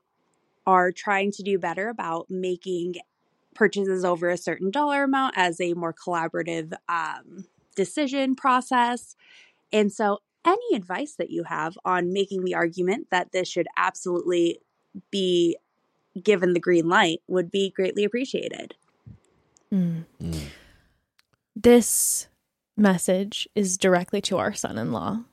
are 0.65 0.91
trying 0.91 1.31
to 1.31 1.43
do 1.43 1.57
better 1.57 1.89
about 1.89 2.29
making 2.29 2.95
purchases 3.55 4.05
over 4.05 4.29
a 4.29 4.37
certain 4.37 4.71
dollar 4.71 5.03
amount 5.03 5.33
as 5.37 5.59
a 5.59 5.73
more 5.73 5.93
collaborative 5.93 6.73
um, 6.87 7.45
decision 7.75 8.35
process. 8.35 9.15
And 9.71 9.91
so, 9.91 10.19
any 10.45 10.75
advice 10.75 11.15
that 11.17 11.29
you 11.29 11.43
have 11.43 11.77
on 11.83 12.13
making 12.13 12.45
the 12.45 12.55
argument 12.55 13.07
that 13.11 13.31
this 13.33 13.47
should 13.47 13.67
absolutely 13.77 14.59
be 15.11 15.57
given 16.23 16.53
the 16.53 16.59
green 16.59 16.87
light 16.87 17.21
would 17.27 17.51
be 17.51 17.71
greatly 17.71 18.03
appreciated. 18.03 18.75
Mm. 19.73 20.05
Mm. 20.21 20.41
This 21.55 22.27
message 22.77 23.47
is 23.53 23.77
directly 23.77 24.21
to 24.21 24.37
our 24.37 24.53
son 24.53 24.77
in 24.77 24.91
law 24.91 25.23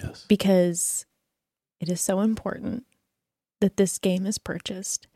Yes. 0.00 0.24
because 0.28 1.06
it 1.80 1.88
is 1.88 2.00
so 2.00 2.20
important 2.20 2.84
that 3.60 3.76
this 3.76 3.98
game 3.98 4.24
is 4.26 4.38
purchased. 4.38 5.08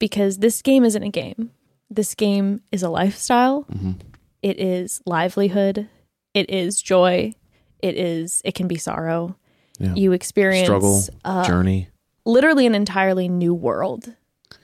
Because 0.00 0.38
this 0.38 0.60
game 0.62 0.84
isn't 0.84 1.02
a 1.04 1.10
game, 1.10 1.50
this 1.88 2.16
game 2.16 2.62
is 2.72 2.82
a 2.82 2.88
lifestyle, 2.90 3.62
hmm 3.62 3.92
it 4.42 4.58
is 4.58 5.02
livelihood, 5.04 5.86
it 6.32 6.48
is 6.48 6.80
joy, 6.80 7.34
it 7.80 7.94
is, 7.98 8.40
it 8.42 8.54
can 8.54 8.66
be 8.66 8.76
sorrow. 8.78 9.36
Yeah. 9.78 9.94
You 9.94 10.12
experience 10.12 10.64
Struggle, 10.66 11.04
uh, 11.26 11.44
journey. 11.46 11.88
literally 12.24 12.64
an 12.66 12.74
entirely 12.74 13.28
new 13.28 13.52
world. 13.52 14.14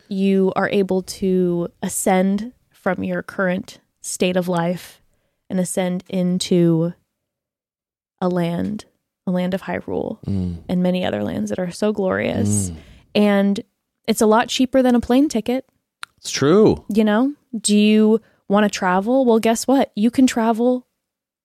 You 0.08 0.50
are 0.56 0.70
able 0.70 1.02
to 1.02 1.68
ascend 1.82 2.52
from 2.70 3.04
your 3.04 3.22
current 3.22 3.78
state 4.00 4.36
of 4.38 4.48
life 4.48 5.02
and 5.50 5.60
ascend 5.60 6.04
into 6.08 6.94
a 8.22 8.28
land, 8.30 8.86
a 9.26 9.30
land 9.30 9.52
of 9.52 9.62
Hyrule, 9.62 10.22
Mm. 10.24 10.56
and 10.70 10.82
many 10.82 11.04
other 11.04 11.22
lands 11.22 11.50
that 11.50 11.58
are 11.58 11.70
so 11.70 11.92
glorious. 11.92 12.70
Mm. 12.70 12.76
And 13.14 13.60
it's 14.06 14.20
a 14.20 14.26
lot 14.26 14.48
cheaper 14.48 14.82
than 14.82 14.94
a 14.94 15.00
plane 15.00 15.28
ticket. 15.28 15.68
It's 16.18 16.30
true. 16.30 16.84
You 16.92 17.04
know, 17.04 17.34
do 17.60 17.76
you 17.76 18.20
want 18.48 18.64
to 18.64 18.70
travel? 18.70 19.24
Well, 19.24 19.38
guess 19.38 19.66
what? 19.66 19.92
You 19.94 20.10
can 20.10 20.26
travel 20.26 20.86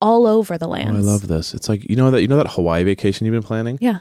all 0.01 0.25
over 0.25 0.57
the 0.57 0.67
Oh. 0.67 0.73
I 0.97 0.99
love 0.99 1.27
this. 1.27 1.53
It's 1.53 1.69
like 1.69 1.87
you 1.89 1.95
know 1.95 2.09
that 2.11 2.21
you 2.21 2.27
know 2.27 2.37
that 2.37 2.47
Hawaii 2.47 2.83
vacation 2.83 3.25
you've 3.25 3.33
been 3.33 3.43
planning. 3.43 3.77
Yeah. 3.81 3.99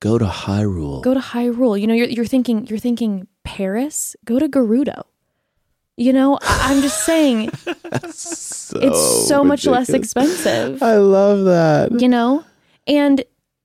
Go 0.00 0.18
to 0.18 0.26
Hyrule. 0.26 1.02
go 1.02 1.14
to 1.14 1.20
Hyrule. 1.20 1.80
You 1.80 1.86
know, 1.86 1.94
you're, 1.94 2.08
you're 2.08 2.26
thinking 2.26 2.66
you're 2.66 2.78
thinking 2.78 3.26
Paris. 3.44 4.14
Go 4.24 4.38
to 4.38 4.48
Gerudo. 4.48 5.04
You 5.96 6.12
know, 6.12 6.38
I'm 6.42 6.82
just 6.82 7.04
saying 7.06 7.50
so 8.10 8.78
it's 8.80 9.28
so 9.28 9.42
much 9.42 9.64
less 9.66 9.88
expensive. 9.88 10.82
I 10.82 10.96
love 10.96 11.44
that. 11.46 11.98
You 12.00 12.08
know, 12.08 12.44
and 12.86 13.24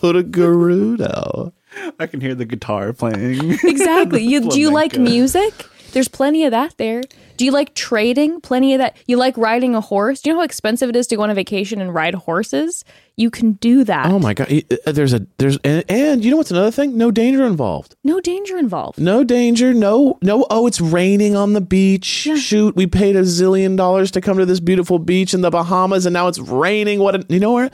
Go 0.00 0.12
to 0.12 0.22
Gerudo. 0.22 1.52
I 1.98 2.06
can 2.06 2.20
hear 2.20 2.34
the 2.34 2.44
guitar 2.44 2.92
playing. 2.92 3.52
exactly. 3.64 4.22
You 4.22 4.48
do 4.48 4.60
you 4.60 4.70
like 4.70 4.98
music? 4.98 5.66
There's 5.92 6.08
plenty 6.08 6.44
of 6.44 6.52
that 6.52 6.76
there. 6.76 7.02
Do 7.36 7.44
you 7.44 7.50
like 7.52 7.74
trading? 7.74 8.40
Plenty 8.40 8.74
of 8.74 8.78
that. 8.78 8.96
You 9.06 9.16
like 9.16 9.36
riding 9.36 9.74
a 9.74 9.80
horse? 9.80 10.20
Do 10.20 10.30
you 10.30 10.34
know 10.34 10.40
how 10.40 10.44
expensive 10.44 10.88
it 10.88 10.96
is 10.96 11.06
to 11.08 11.16
go 11.16 11.22
on 11.22 11.30
a 11.30 11.34
vacation 11.34 11.80
and 11.80 11.92
ride 11.92 12.14
horses? 12.14 12.84
You 13.16 13.30
can 13.30 13.52
do 13.52 13.82
that. 13.84 14.06
Oh 14.06 14.18
my 14.18 14.34
god! 14.34 14.52
Uh, 14.86 14.92
There's 14.92 15.12
a 15.12 15.26
there's 15.38 15.58
and, 15.64 15.84
and 15.88 16.24
you 16.24 16.30
know 16.30 16.36
what's 16.36 16.50
another 16.50 16.70
thing? 16.70 16.96
No 16.96 17.10
danger 17.10 17.44
involved. 17.44 17.96
No 18.04 18.20
danger 18.20 18.56
involved. 18.56 18.98
No 18.98 19.24
danger. 19.24 19.74
No 19.74 20.18
no. 20.22 20.46
Oh, 20.48 20.66
it's 20.66 20.80
raining 20.80 21.36
on 21.36 21.52
the 21.52 21.60
beach. 21.60 22.04
Shoot, 22.04 22.76
we 22.76 22.86
paid 22.86 23.16
a 23.16 23.22
zillion 23.22 23.76
dollars 23.76 24.10
to 24.12 24.20
come 24.20 24.38
to 24.38 24.46
this 24.46 24.60
beautiful 24.60 24.98
beach 24.98 25.34
in 25.34 25.40
the 25.40 25.50
Bahamas, 25.50 26.06
and 26.06 26.14
now 26.14 26.28
it's 26.28 26.38
raining. 26.38 27.00
What 27.00 27.14
a, 27.14 27.26
you 27.28 27.40
know 27.40 27.52
where? 27.52 27.70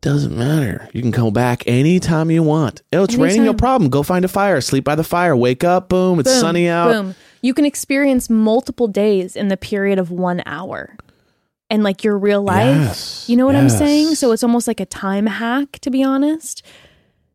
Doesn't 0.00 0.36
matter. 0.36 0.88
You 0.92 1.02
can 1.02 1.10
come 1.10 1.32
back 1.32 1.64
anytime 1.66 2.30
you 2.30 2.42
want. 2.44 2.82
Oh, 2.92 3.02
it's 3.02 3.16
raining. 3.16 3.38
No 3.38 3.42
Anytime. 3.50 3.56
problem. 3.56 3.90
Go 3.90 4.02
find 4.04 4.24
a 4.24 4.28
fire. 4.28 4.60
Sleep 4.60 4.84
by 4.84 4.94
the 4.94 5.02
fire. 5.02 5.36
Wake 5.36 5.64
up. 5.64 5.88
Boom. 5.88 6.20
It's 6.20 6.30
Boom, 6.30 6.40
sunny 6.40 6.68
out. 6.68 6.92
Boom. 6.92 7.14
You 7.42 7.52
can 7.52 7.64
experience 7.64 8.30
multiple 8.30 8.86
days 8.86 9.34
in 9.34 9.48
the 9.48 9.56
period 9.56 9.98
of 9.98 10.10
one 10.12 10.42
hour. 10.46 10.96
And 11.70 11.82
like 11.82 12.04
your 12.04 12.16
real 12.16 12.42
life. 12.42 12.76
Yes, 12.76 13.28
You 13.28 13.36
know 13.36 13.44
what 13.44 13.56
I'm 13.56 13.64
yes. 13.64 13.76
saying? 13.78 14.14
So 14.14 14.30
it's 14.32 14.42
almost 14.44 14.68
like 14.68 14.80
a 14.80 14.86
time 14.86 15.26
hack, 15.26 15.80
to 15.80 15.90
be 15.90 16.02
honest. 16.04 16.62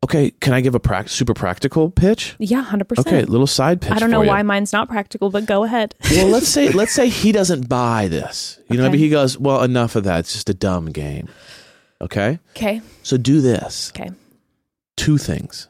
Okay, 0.02 0.32
can 0.40 0.52
I 0.52 0.60
give 0.60 0.74
a 0.74 0.80
prac- 0.80 1.08
super 1.08 1.32
practical 1.34 1.90
pitch? 1.90 2.34
Yeah, 2.38 2.64
100%. 2.64 2.98
Okay, 2.98 3.22
little 3.24 3.46
side 3.46 3.80
pitch. 3.80 3.92
I 3.92 3.98
don't 3.98 4.10
know 4.10 4.20
for 4.20 4.24
you. 4.24 4.30
why 4.30 4.42
mine's 4.42 4.72
not 4.72 4.88
practical, 4.88 5.30
but 5.30 5.46
go 5.46 5.64
ahead. 5.64 5.94
well, 6.10 6.26
let's 6.28 6.48
say 6.56 6.70
let's 6.70 6.92
say 6.92 7.08
he 7.08 7.30
doesn't 7.32 7.68
buy 7.68 8.08
this. 8.08 8.58
You 8.68 8.76
know, 8.76 8.82
Okay. 8.84 8.90
maybe 8.92 9.02
he 9.02 9.08
goes, 9.08 9.38
"Well, 9.38 9.62
enough 9.62 9.96
of 9.96 10.04
that. 10.04 10.18
It's 10.20 10.32
just 10.32 10.50
a 10.50 10.54
dumb 10.54 10.86
game." 10.86 11.28
Okay? 12.04 12.38
Okay. 12.50 12.82
So 13.02 13.16
do 13.16 13.40
this. 13.40 13.90
Okay. 13.96 14.10
Two 14.96 15.18
things. 15.18 15.68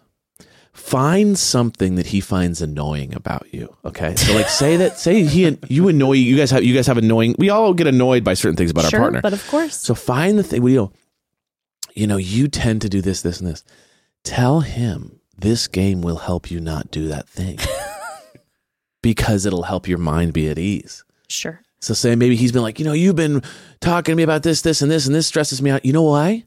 Find 0.73 1.39
something 1.39 1.95
that 1.95 2.07
he 2.07 2.21
finds 2.21 2.61
annoying 2.61 3.15
about 3.15 3.47
you. 3.53 3.75
Okay? 3.85 4.17
So 4.17 4.35
like 4.35 4.49
say 4.49 4.77
that 4.77 4.99
say 5.07 5.23
he 5.23 5.57
you 5.69 5.89
annoy 5.89 6.13
you 6.13 6.37
guys 6.37 6.51
have 6.51 6.65
you 6.65 6.75
guys 6.75 6.89
have 6.89 6.99
annoying 6.99 7.37
we 7.39 7.49
all 7.49 7.73
get 7.73 7.87
annoyed 7.87 8.25
by 8.25 8.35
certain 8.35 8.57
things 8.57 8.73
about 8.73 8.87
sure, 8.87 8.99
our 8.99 9.05
partner. 9.05 9.21
but 9.23 9.33
of 9.33 9.47
course. 9.49 9.77
So 9.77 9.95
find 9.95 10.39
the 10.39 10.43
thing. 10.43 10.63
We 10.63 10.79
you 11.95 12.09
know, 12.09 12.17
you 12.17 12.49
tend 12.49 12.83
to 12.83 12.89
do 12.89 13.01
this, 13.01 13.23
this, 13.23 13.41
and 13.41 13.49
this. 13.49 13.65
Tell 14.25 14.61
him 14.61 15.21
this 15.39 15.69
game 15.69 16.03
will 16.03 16.17
help 16.17 16.51
you 16.51 16.61
not 16.61 16.91
do 16.91 17.09
that 17.09 17.29
thing 17.29 17.59
because 19.03 19.47
it'll 19.47 19.63
help 19.63 19.87
your 19.87 19.99
mind 19.99 20.33
be 20.33 20.49
at 20.49 20.59
ease. 20.59 21.05
sure. 21.29 21.61
So 21.85 21.93
say 21.95 22.15
maybe 22.17 22.35
he's 22.37 22.51
been 22.53 22.63
like, 22.63 22.79
you 22.79 22.85
know, 22.85 22.93
you've 22.95 23.17
been 23.17 23.43
talking 23.81 24.13
to 24.13 24.17
me 24.17 24.23
about 24.23 24.43
this, 24.43 24.63
this, 24.63 24.81
and 24.83 24.91
this, 24.91 25.07
and 25.07 25.15
this 25.15 25.27
stresses 25.27 25.61
me 25.61 25.71
out. 25.71 25.85
You 25.85 25.93
know 25.93 26.03
why? 26.03 26.45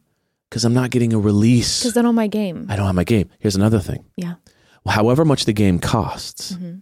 Because 0.50 0.66
I'm 0.66 0.74
not 0.74 0.90
getting 0.90 1.14
a 1.14 1.20
release. 1.20 1.82
Because 1.82 1.94
then 1.94 2.06
on 2.08 2.16
my 2.16 2.28
game. 2.28 2.66
I 2.70 2.76
don't 2.76 2.86
have 2.88 2.96
my 2.96 3.04
game. 3.04 3.30
Here's 3.40 3.56
another 3.56 3.80
thing. 3.80 4.04
Yeah. 4.16 4.36
Well, 4.84 4.96
however 4.96 5.24
much 5.26 5.46
the 5.46 5.54
game 5.54 5.78
costs, 5.80 6.54
Mhm. 6.54 6.82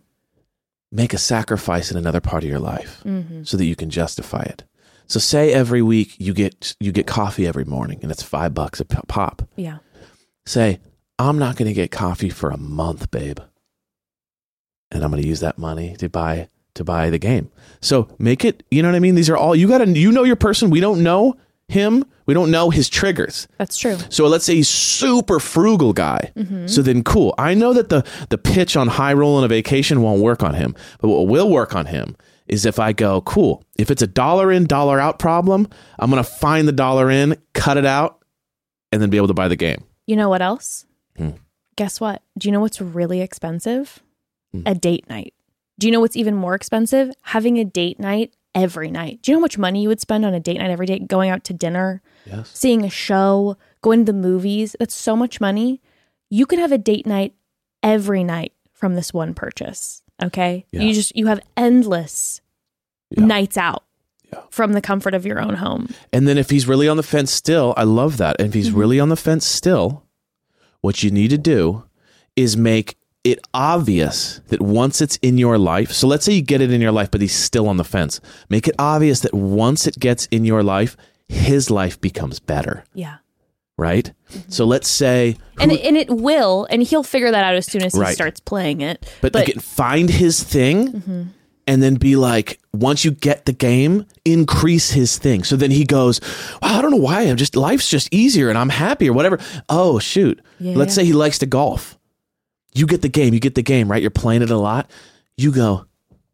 make 0.92 1.14
a 1.14 1.18
sacrifice 1.18 1.92
in 1.92 1.98
another 1.98 2.22
part 2.22 2.44
of 2.44 2.50
your 2.50 2.60
life 2.60 3.02
hmm 3.04 3.44
so 3.44 3.58
that 3.58 3.66
you 3.66 3.76
can 3.76 3.90
justify 3.90 4.44
it. 4.44 4.64
So 5.08 5.20
say 5.20 5.52
every 5.52 5.82
week 5.82 6.16
you 6.18 6.34
get 6.34 6.76
you 6.80 6.92
get 6.94 7.06
coffee 7.08 7.46
every 7.46 7.66
morning 7.66 8.00
and 8.02 8.12
it's 8.12 8.24
five 8.24 8.54
bucks 8.54 8.80
a 8.80 8.86
pop. 8.86 9.42
Yeah. 9.58 9.80
Say 10.46 10.80
I'm 11.20 11.38
not 11.38 11.58
going 11.58 11.68
to 11.68 11.74
get 11.74 11.92
coffee 11.92 12.30
for 12.30 12.50
a 12.52 12.58
month, 12.58 13.10
babe, 13.12 13.40
and 14.92 15.04
I'm 15.04 15.12
going 15.12 15.22
to 15.22 15.28
use 15.28 15.40
that 15.42 15.58
money 15.58 15.96
to 15.98 16.08
buy 16.10 16.48
to 16.76 16.84
buy 16.84 17.10
the 17.10 17.18
game. 17.18 17.52
So 17.82 18.08
make 18.20 18.46
it. 18.46 18.64
You 18.72 18.82
know 18.82 18.90
what 18.90 18.96
I 18.96 19.00
mean? 19.00 19.16
These 19.16 19.30
are 19.30 19.38
all 19.38 19.56
you 19.56 19.68
got 19.68 19.80
to. 19.80 19.90
You 19.90 20.12
know 20.12 20.24
your 20.24 20.36
person. 20.36 20.70
We 20.70 20.80
don't 20.80 21.04
know 21.04 21.36
him. 21.68 22.06
We 22.26 22.34
don't 22.34 22.52
know 22.52 22.70
his 22.70 22.90
triggers. 22.90 23.48
That's 23.58 23.78
true. 23.78 23.98
So 24.10 24.28
let's 24.28 24.46
say 24.46 24.56
he's 24.56 24.70
super 24.70 25.40
frugal 25.40 25.94
guy. 25.94 26.32
Mm-hmm. 26.36 26.68
So 26.68 26.82
then 26.82 27.04
cool. 27.04 27.34
I 27.38 27.54
know 27.54 27.74
that 27.74 27.90
the 27.90 28.06
the 28.30 28.38
pitch 28.38 28.76
on 28.78 28.90
Hyrule 28.90 29.38
and 29.38 29.46
a 29.46 29.48
vacation 29.48 30.02
won't 30.02 30.22
work 30.22 30.44
on 30.44 30.54
him. 30.54 30.76
But 31.00 31.10
what 31.10 31.28
will 31.28 31.50
work 31.50 31.76
on 31.76 31.88
him 31.88 32.16
is 32.48 32.66
if 32.66 32.80
I 32.80 32.94
go, 32.94 33.22
cool, 33.22 33.64
if 33.78 33.90
it's 33.90 34.02
a 34.02 34.08
dollar 34.08 34.52
in, 34.52 34.66
dollar 34.66 35.00
out 35.00 35.20
problem, 35.20 35.68
I'm 35.98 36.10
gonna 36.10 36.24
find 36.24 36.68
the 36.68 36.72
dollar 36.72 37.10
in, 37.10 37.38
cut 37.54 37.78
it 37.78 37.86
out, 37.86 38.24
and 38.92 39.02
then 39.02 39.10
be 39.10 39.18
able 39.18 39.28
to 39.28 39.34
buy 39.34 39.48
the 39.48 39.56
game. 39.56 39.84
You 40.06 40.16
know 40.16 40.30
what 40.30 40.42
else? 40.42 40.86
Hmm. 41.18 41.32
Guess 41.76 42.00
what? 42.00 42.22
Do 42.38 42.48
you 42.48 42.52
know 42.52 42.60
what's 42.60 42.80
really 42.80 43.22
expensive? 43.22 44.02
Hmm. 44.52 44.62
A 44.66 44.76
date 44.76 45.10
night. 45.10 45.34
Do 45.80 45.88
you 45.88 45.92
know 45.92 46.00
what's 46.00 46.16
even 46.16 46.36
more 46.36 46.56
expensive? 46.56 47.12
Having 47.22 47.60
a 47.60 47.66
date 47.66 48.00
night 48.00 48.34
every 48.54 48.90
night. 48.90 49.22
Do 49.22 49.32
you 49.32 49.36
know 49.36 49.40
how 49.40 49.46
much 49.46 49.58
money 49.58 49.82
you 49.82 49.90
would 49.90 50.00
spend 50.00 50.26
on 50.26 50.34
a 50.34 50.40
date 50.40 50.60
night 50.60 50.70
every 50.72 50.86
day? 50.86 51.00
Going 51.00 51.30
out 51.30 51.44
to 51.46 51.54
dinner, 51.54 52.02
Yes. 52.26 52.50
seeing 52.54 52.84
a 52.86 52.90
show, 52.90 53.58
going 53.82 54.06
to 54.06 54.12
the 54.12 54.18
movies. 54.18 54.76
That's 54.80 54.96
so 54.96 55.16
much 55.16 55.42
money. 55.42 55.82
You 56.30 56.46
could 56.46 56.60
have 56.60 56.72
a 56.72 56.78
date 56.78 57.06
night 57.06 57.34
every 57.84 58.24
night 58.24 58.54
from 58.74 58.96
this 58.96 59.14
one 59.14 59.34
purchase. 59.34 60.02
Okay. 60.24 60.66
Yeah. 60.72 60.82
You 60.82 60.94
just, 60.94 61.16
you 61.16 61.28
have 61.28 61.42
endless 61.58 62.42
Yeah. 63.12 63.26
nights 63.26 63.58
out 63.58 63.84
Yeah. 64.32 64.40
from 64.50 64.72
the 64.74 64.82
comfort 64.82 65.14
of 65.14 65.26
your 65.26 65.42
own 65.42 65.56
home. 65.56 65.90
And 66.14 66.26
then 66.28 66.38
if 66.38 66.50
he's 66.50 66.68
really 66.68 66.88
on 66.88 66.96
the 66.98 67.04
fence 67.04 67.32
still, 67.32 67.74
I 67.76 67.84
love 67.84 68.16
that. 68.18 68.38
And 68.40 68.48
if 68.48 68.54
he's 68.54 68.70
mm-hmm. 68.70 68.80
really 68.80 69.00
on 69.02 69.10
the 69.10 69.18
fence 69.18 69.46
still, 69.46 70.04
what 70.80 71.04
you 71.04 71.12
need 71.12 71.30
to 71.32 71.38
do 71.38 71.84
is 72.38 72.56
make 72.56 72.98
it 73.26 73.40
obvious 73.54 74.40
that 74.48 74.62
once 74.62 75.02
it's 75.02 75.18
in 75.18 75.38
your 75.38 75.58
life, 75.58 75.92
so 75.92 76.08
let's 76.08 76.24
say 76.24 76.34
you 76.34 76.42
get 76.42 76.62
it 76.62 76.72
in 76.72 76.80
your 76.80 76.92
life, 76.94 77.12
but 77.12 77.20
he's 77.22 77.36
still 77.36 77.68
on 77.68 77.78
the 77.78 77.84
fence. 77.84 78.22
Make 78.50 78.68
it 78.68 78.76
obvious 78.80 79.20
that 79.22 79.34
once 79.34 79.88
it 79.88 80.00
gets 80.00 80.28
in 80.28 80.46
your 80.46 80.64
life, 80.64 80.96
his 81.28 81.70
life 81.72 82.00
becomes 82.00 82.40
better, 82.40 82.84
Yeah. 82.94 83.16
right? 83.78 84.12
Mm-hmm. 84.32 84.52
So 84.52 84.66
let's 84.66 84.88
say, 84.88 85.38
And 85.60 85.72
who- 85.72 85.78
it, 85.78 85.84
and 85.86 85.98
it 85.98 86.10
will, 86.10 86.68
and 86.70 86.84
he'll 86.84 87.04
figure 87.04 87.32
that 87.32 87.44
out 87.44 87.56
as 87.56 87.66
soon 87.66 87.82
as 87.84 87.94
he 87.96 88.06
starts 88.14 88.40
playing 88.40 88.82
it. 88.82 89.06
but, 89.22 89.36
again, 89.36 89.60
find 89.60 90.10
his 90.10 90.44
thing 90.44 90.92
mm-hmm. 90.92 91.24
and 91.68 91.82
then 91.82 91.96
be 91.96 92.16
like, 92.16 92.60
once 92.74 93.04
you 93.04 93.10
get 93.12 93.46
the 93.46 93.54
game, 93.54 94.06
increase 94.24 94.92
his 94.92 95.18
thing. 95.18 95.44
So 95.44 95.56
then 95.56 95.72
he 95.72 95.84
goes, 95.84 96.22
wow, 96.62 96.78
I 96.78 96.82
don't 96.82 96.92
know 96.92 96.98
why. 96.98 97.22
I'm 97.24 97.38
just, 97.38 97.56
life's 97.56 97.90
just 97.90 98.08
easier 98.14 98.50
and 98.50 98.58
I'm 98.58 98.70
happier, 98.70 99.14
whatever. 99.14 99.40
Oh, 99.68 99.98
shoot. 99.98 100.40
Yeah. 100.60 100.76
Let's 100.76 100.94
say 100.94 101.04
he 101.06 101.14
likes 101.14 101.40
to 101.40 101.46
golf. 101.48 101.98
You 102.76 102.86
get 102.86 103.02
the 103.02 103.10
game, 103.10 103.34
you 103.34 103.40
get 103.40 103.56
the 103.56 103.64
game, 103.64 103.90
right? 103.90 104.02
You're 104.02 104.12
playing 104.12 104.42
it 104.42 104.50
a 104.50 104.58
lot. 104.58 104.92
You 105.38 105.52
go, 105.52 105.86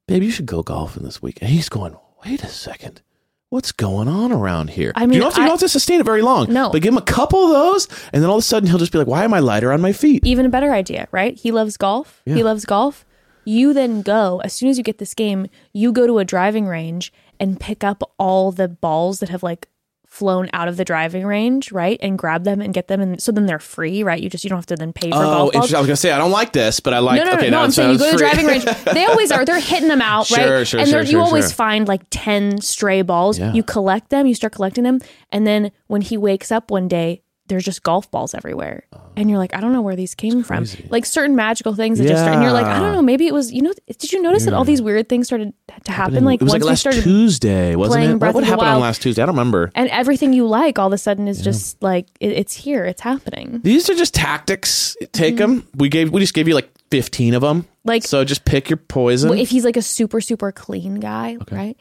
babe, 0.07 0.23
you 0.23 0.31
should 0.31 0.47
go 0.47 0.63
golfing 0.63 1.03
this 1.03 1.22
week. 1.22 1.38
And 1.41 1.49
he's 1.49 1.69
going, 1.69 1.95
wait 2.26 2.43
a 2.43 2.47
second. 2.47 3.01
What's 3.49 3.72
going 3.72 4.07
on 4.07 4.31
around 4.31 4.69
here? 4.69 4.91
I 4.95 5.01
you 5.01 5.07
mean, 5.07 5.19
don't 5.19 5.27
have 5.27 5.35
to, 5.35 5.41
you 5.41 5.45
don't 5.45 5.53
have 5.53 5.59
to 5.59 5.69
sustain 5.69 5.99
it 5.99 6.05
very 6.05 6.22
long. 6.22 6.51
No. 6.51 6.72
But 6.72 6.81
give 6.81 6.93
him 6.93 6.97
a 6.97 7.01
couple 7.01 7.43
of 7.43 7.49
those, 7.51 7.88
and 8.13 8.23
then 8.23 8.30
all 8.30 8.38
of 8.38 8.41
a 8.41 8.45
sudden 8.45 8.69
he'll 8.69 8.77
just 8.80 8.91
be 8.91 8.97
like, 8.97 9.07
why 9.07 9.23
am 9.23 9.34
I 9.34 9.39
lighter 9.39 9.72
on 9.72 9.81
my 9.81 9.91
feet? 9.91 10.26
even 10.26 10.45
a 10.45 10.49
better 10.49 10.72
idea, 10.72 11.07
right? 11.11 11.38
He 11.38 11.51
loves 11.51 11.77
golf. 11.77 12.22
He 12.26 12.43
loves 12.43 12.65
golf. 12.65 13.05
You 13.43 13.73
then 13.73 14.03
go, 14.03 14.39
as 14.43 14.53
soon 14.53 14.69
as 14.69 14.77
you 14.77 14.84
get 14.84 14.99
this 14.99 15.13
game, 15.13 15.47
you 15.73 15.91
go 15.91 16.07
to 16.07 16.19
a 16.19 16.26
driving 16.26 16.65
range 16.65 17.11
and 17.39 17.59
pick 17.59 17.84
up 17.84 18.03
all 18.18 18.51
the 18.51 18.68
balls 18.68 19.19
that 19.19 19.30
have 19.30 19.43
like 19.43 19.68
flown 20.12 20.50
out 20.52 20.68
of 20.68 20.76
the 20.76 20.84
driving 20.84 21.26
range, 21.26 21.72
right? 21.72 21.98
And 22.04 22.18
grab 22.20 22.44
them 22.44 22.60
and 22.60 22.74
get 22.74 22.90
them, 22.90 23.00
and 23.00 23.22
so 23.24 23.32
then 23.32 23.46
they're 23.46 23.60
free, 23.60 24.04
right? 24.04 24.22
You 24.22 24.30
just 24.30 24.44
you 24.44 24.50
don't 24.50 24.58
have 24.58 24.66
to 24.68 24.76
then 24.76 24.92
pay 24.92 25.10
for 25.10 25.16
Oh, 25.16 25.20
golf 25.22 25.54
balls. 25.54 25.74
I 25.74 25.80
was 25.80 25.88
gonna 25.88 25.96
say 25.96 26.12
I 26.12 26.18
don't 26.18 26.32
like 26.32 26.52
this, 26.52 26.82
but 26.82 26.94
I 26.94 27.00
like. 27.00 27.16
No, 27.16 27.24
no, 27.24 27.32
no, 27.32 27.38
okay, 27.38 27.50
no. 27.50 27.58
now 27.60 27.64
I'm 27.64 27.72
saying 27.72 27.94
you 27.94 27.98
go 27.98 28.06
to 28.12 28.12
the 28.12 28.18
driving 28.18 28.46
range. 28.46 28.66
They 28.94 29.06
always 29.06 29.32
are. 29.32 29.46
They're 29.46 29.60
hitting 29.62 29.88
them 29.88 30.02
out, 30.02 30.30
right? 30.30 30.44
Sure, 30.46 30.66
sure, 30.66 30.80
and 30.82 30.90
sure, 30.90 31.00
they're- 31.00 31.06
sure, 31.06 31.12
you 31.20 31.26
always 31.26 31.46
sure. 31.46 31.56
find 31.56 31.88
like 31.88 32.02
ten 32.10 32.60
stray 32.60 33.02
balls. 33.04 33.40
Yeah. 33.40 33.54
You 33.54 33.64
collect 33.64 34.10
them. 34.10 34.28
You 34.28 34.36
start 34.36 34.52
collecting 34.54 34.84
them, 34.84 35.00
and 35.32 35.48
then 35.48 35.72
when 35.88 36.02
he 36.02 36.18
wakes 36.18 36.52
up 36.52 36.70
one 36.72 36.90
day, 36.90 37.22
there's 37.52 37.65
just 37.65 37.84
golf 37.84 38.10
balls 38.10 38.34
everywhere, 38.34 38.84
and 39.15 39.30
you're 39.30 39.38
like, 39.38 39.53
I 39.53 39.60
don't 39.60 39.73
know 39.73 39.82
where 39.82 39.95
these 39.95 40.15
came 40.15 40.41
from. 40.41 40.65
Like 40.90 41.06
certain 41.06 41.36
magical 41.36 41.76
things 41.76 41.99
that 41.99 42.07
just, 42.07 42.23
and 42.23 42.41
you're 42.41 42.52
like, 42.53 42.65
I 42.65 42.80
don't 42.80 42.94
know. 42.94 43.02
Maybe 43.02 43.28
it 43.28 43.34
was. 43.34 43.52
You 43.52 43.61
know, 43.61 43.73
did 43.88 44.11
you 44.11 44.22
notice 44.22 44.45
that 44.45 44.53
all 44.53 44.64
these 44.64 44.82
weird 44.82 45.10
things 45.10 45.28
started 45.28 45.53
to 45.84 45.91
happen? 45.91 46.23
Like 46.23 46.41
it 46.41 46.45
was 46.45 46.53
once 46.53 46.61
like 46.61 46.68
we 46.68 46.69
last 46.69 46.80
started. 46.80 47.03
Tuesday, 47.03 47.76
wasn't 47.76 47.94
playing 47.94 48.11
it? 48.11 48.19
Breath 48.19 48.34
what 48.36 48.44
happened 48.45 48.69
on 48.69 48.80
last 48.80 49.02
Tuesday? 49.02 49.22
I 49.22 49.26
don't 49.26 49.36
remember. 49.36 49.72
and 49.76 49.90
everything 49.90 50.34
you 50.34 50.48
like 50.48 50.80
all 50.80 50.88
of 50.88 50.94
a 50.94 50.98
sudden 50.98 51.28
is 51.28 51.41
just 51.41 51.82
like 51.84 52.07
it, 52.19 52.32
it's 52.32 52.56
here 52.56 52.86
it's 52.86 53.02
happening 53.02 53.60
These 53.64 53.90
are 53.90 53.95
just 53.95 54.14
tactics. 54.14 54.95
Take 55.11 55.38
them. 55.38 55.68
We 55.76 55.90
gave. 55.90 56.11
We 56.11 56.22
just 56.22 56.34
gave 56.34 56.48
you 56.48 56.56
like 56.56 56.72
fifteen 56.90 57.34
of 57.34 57.41
them. 57.41 57.64
Mm-hmm. 57.64 57.68
Like- 57.84 58.03
so, 58.03 58.23
just 58.23 58.45
pick 58.45 58.69
your 58.69 58.78
poison. 58.78 59.38
If 59.38 59.49
he's 59.49 59.65
like 59.65 59.78
a 59.78 59.82
super 59.82 60.22
super 60.22 60.52
clean 60.52 60.95
guy 60.95 61.38
right 61.52 61.76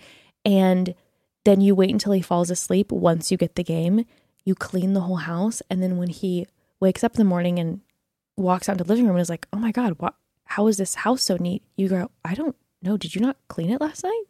and 0.45 0.95
then 1.45 1.61
you 1.61 1.75
wait 1.75 1.91
until 1.91 2.13
he 2.13 2.21
falls 2.23 2.51
asleep 2.51 2.91
once 2.93 3.31
you 3.31 3.37
get 3.37 3.55
the 3.55 3.65
game 3.65 4.05
you 4.51 4.55
clean 4.57 4.93
the 4.95 5.01
whole 5.09 5.23
house 5.35 5.63
and 5.71 5.81
then 5.83 5.97
when 5.97 6.09
he 6.09 6.47
wakes 6.81 7.05
up 7.05 7.13
in 7.15 7.19
the 7.19 7.25
morning 7.35 7.59
and 7.61 7.81
walks 8.37 8.69
out 8.69 8.73
into 8.73 8.85
the 8.85 8.89
living 8.93 9.07
room 9.07 9.15
and 9.17 9.23
is 9.23 9.31
like 9.31 9.47
oh 9.53 9.59
my 9.59 9.71
god 9.71 9.95
what 10.03 10.15
how 10.45 10.67
is 10.67 10.77
this 10.77 10.95
house 10.97 11.23
so 11.23 11.37
neat? 11.37 11.63
You 11.77 11.89
go 11.89 12.11
i 12.25 12.35
don't 12.35 12.57
know. 12.83 12.97
Did 12.97 13.15
you 13.15 13.21
not 13.21 13.37
clean 13.49 13.71
it 13.71 13.81
last 13.81 14.03
night? 14.03 14.25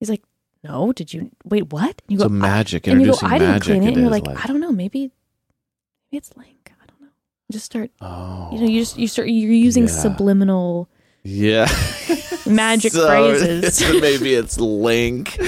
He's 0.00 0.10
like 0.10 0.24
no. 0.64 0.92
Did 0.92 1.12
you 1.14 1.30
wait 1.44 1.72
what? 1.72 2.02
And 2.02 2.12
you 2.12 2.18
so 2.18 2.28
go, 2.28 2.34
"I-" 2.34 2.38
magic. 2.38 2.86
and 2.88 3.00
you 3.00 3.12
go 3.12 3.18
i 3.22 3.38
didn't 3.38 3.60
clean 3.60 3.82
it. 3.84 3.88
And 3.94 3.96
you're 4.02 4.10
like 4.10 4.26
life. 4.26 4.40
i 4.42 4.46
don't 4.48 4.60
know. 4.60 4.72
Maybe 4.72 5.00
maybe 6.10 6.18
it's 6.18 6.36
link. 6.36 6.72
I 6.82 6.86
don't 6.86 7.00
know. 7.02 7.12
Just 7.50 7.66
start 7.66 7.90
Oh, 8.00 8.48
you 8.52 8.58
know 8.60 8.66
you 8.66 8.80
just 8.80 8.98
you 8.98 9.06
start 9.06 9.28
you're 9.28 9.52
using 9.52 9.84
Yeah. 9.84 9.90
subliminal 10.04 10.88
yeah. 11.24 11.66
magic 12.46 12.92
So, 12.92 13.06
phrases 13.06 13.80
maybe 14.00 14.34
it's 14.34 14.58
Link. 14.58 15.38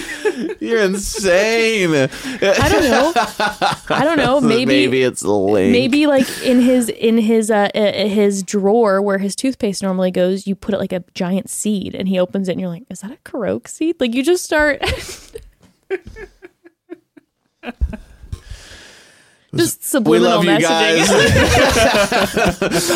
You're 0.60 0.80
insane. 0.80 1.94
I 1.94 2.68
don't 2.68 2.84
know. 2.84 3.12
I 3.90 4.02
don't 4.04 4.16
know. 4.16 4.40
Maybe 4.54 4.66
maybe 4.66 5.02
it's 5.02 5.22
Link. 5.22 5.70
maybe 5.72 6.06
like 6.06 6.26
in 6.42 6.60
his 6.60 6.88
in 6.88 7.18
his 7.18 7.50
uh 7.50 7.68
uh, 7.74 8.08
his 8.08 8.42
drawer 8.42 9.00
where 9.02 9.18
his 9.18 9.36
toothpaste 9.36 9.82
normally 9.82 10.10
goes, 10.10 10.46
you 10.46 10.54
put 10.54 10.74
it 10.74 10.78
like 10.78 10.92
a 10.92 11.04
giant 11.14 11.50
seed, 11.50 11.94
and 11.94 12.08
he 12.08 12.18
opens 12.18 12.48
it, 12.48 12.52
and 12.52 12.60
you're 12.60 12.70
like, 12.70 12.84
"Is 12.90 13.00
that 13.00 13.12
a 13.12 13.16
Korok 13.18 13.68
seed?" 13.68 14.00
Like 14.00 14.14
you 14.14 14.22
just 14.22 14.44
start. 14.44 14.80
Just 19.56 19.94
we 20.04 20.18
love 20.18 20.44
you 20.44 20.50
messaging. 20.50 20.60
guys. 20.62 21.10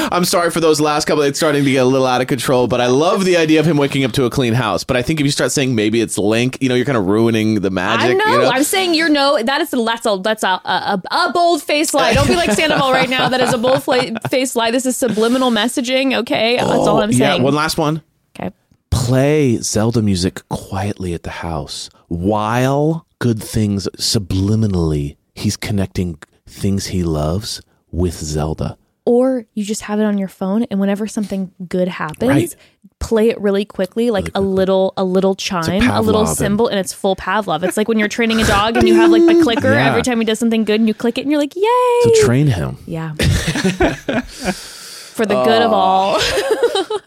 I'm 0.13 0.25
sorry 0.25 0.51
for 0.51 0.61
those 0.61 0.81
last 0.81 1.07
couple. 1.07 1.23
It's 1.23 1.39
starting 1.39 1.65
to 1.65 1.71
get 1.71 1.79
a 1.79 1.85
little 1.85 2.07
out 2.07 2.21
of 2.21 2.27
control, 2.27 2.67
but 2.67 2.81
I 2.81 2.87
love 2.87 3.25
the 3.25 3.37
idea 3.37 3.61
of 3.61 3.67
him 3.67 3.77
waking 3.77 4.05
up 4.05 4.13
to 4.13 4.25
a 4.25 4.31
clean 4.31 4.55
house. 4.55 4.85
But 4.85 4.97
I 4.97 5.03
think 5.03 5.21
if 5.21 5.27
you 5.27 5.31
start 5.33 5.53
saying 5.53 5.75
maybe 5.75 6.01
it's 6.01 6.19
Link, 6.19 6.59
you 6.61 6.69
know, 6.69 6.75
you're 6.75 6.87
kind 6.87 6.99
of 6.99 7.07
ruining 7.07 7.61
the 7.61 7.71
magic. 7.71 8.11
I 8.11 8.13
know. 8.15 8.33
you 8.33 8.39
know? 8.39 8.51
I'm 8.51 8.65
saying 8.65 8.95
you're 8.95 9.09
no. 9.09 9.43
That 9.43 9.61
is 9.61 9.71
that's 9.71 10.07
a 10.07 10.21
that's 10.23 10.43
a 10.43 10.61
a, 10.65 11.03
a 11.11 11.33
bold 11.33 11.63
face 11.63 11.95
lie. 11.95 12.15
Don't 12.15 12.27
be 12.29 12.37
like 12.37 12.51
Sandoval 12.53 12.93
right 12.93 13.09
now. 13.09 13.29
That 13.29 13.41
is 13.41 13.53
a 13.53 13.59
bold 13.59 13.85
face 14.31 14.57
lie. 14.57 14.71
This 14.71 14.87
is 14.87 14.97
subliminal 14.97 15.51
messaging. 15.51 16.17
Okay, 16.19 16.57
that's 16.57 16.69
all 16.71 16.89
oh, 16.99 17.01
I'm 17.01 17.09
Oh, 17.11 17.13
Yeah, 17.13 17.33
saying. 17.33 17.43
one 17.43 17.55
last 17.55 17.79
one. 17.79 18.03
okay. 18.39 18.53
Play 18.91 19.59
Zelda 19.59 20.03
music 20.03 20.43
quietly 20.49 21.15
at 21.15 21.23
the 21.23 21.31
house 21.31 21.91
while 22.09 23.07
good 23.19 23.43
things 23.43 23.89
subliminally 23.99 25.17
he's 25.35 25.57
connecting 25.57 26.19
things 26.51 26.87
he 26.87 27.03
loves 27.03 27.61
with 27.91 28.15
Zelda. 28.15 28.77
or 29.05 29.47
you 29.55 29.65
just 29.65 29.83
have 29.83 29.99
it 30.01 30.05
on 30.05 30.19
your 30.19 30.29
phone 30.29 30.65
and 30.65 30.79
whenever 30.81 31.07
something 31.07 31.51
good 31.69 31.89
happens 31.89 32.29
Right. 32.29 32.55
play 33.01 33.31
it 33.31 33.41
really 33.41 33.65
quickly 33.65 34.11
like 34.11 34.29
a 34.35 34.41
little 34.41 34.93
a 34.99 35.05
little 35.05 35.35
chime 35.35 35.89
a, 35.89 36.03
little 36.03 36.27
symbol 36.27 36.67
and 36.69 36.79
it's 36.79 36.93
full 36.93 37.17
pavlov 37.17 37.63
it's 37.63 37.77
like 37.79 37.89
when 37.89 37.99
you're 37.99 38.09
training 38.09 38.41
a 38.41 38.45
dog 38.47 38.77
and 38.77 38.87
you 38.89 38.95
have 38.95 39.11
like 39.11 39.25
the 39.25 39.41
clicker 39.47 39.73
Yeah. 39.73 39.89
every 39.89 40.03
time 40.03 40.19
he 40.21 40.27
does 40.27 40.39
something 40.39 40.65
good 40.65 40.81
and 40.81 40.89
you 40.89 40.95
click 40.95 41.17
it 41.17 41.23
and 41.23 41.31
you're 41.31 41.41
like 41.41 41.55
yay 41.57 42.01
So 42.03 42.27
train 42.27 42.49
him. 42.49 42.77
yeah 42.87 43.15
for 45.19 45.27
the 45.27 45.43
good 45.45 45.61
of 45.63 45.73
all 45.73 46.19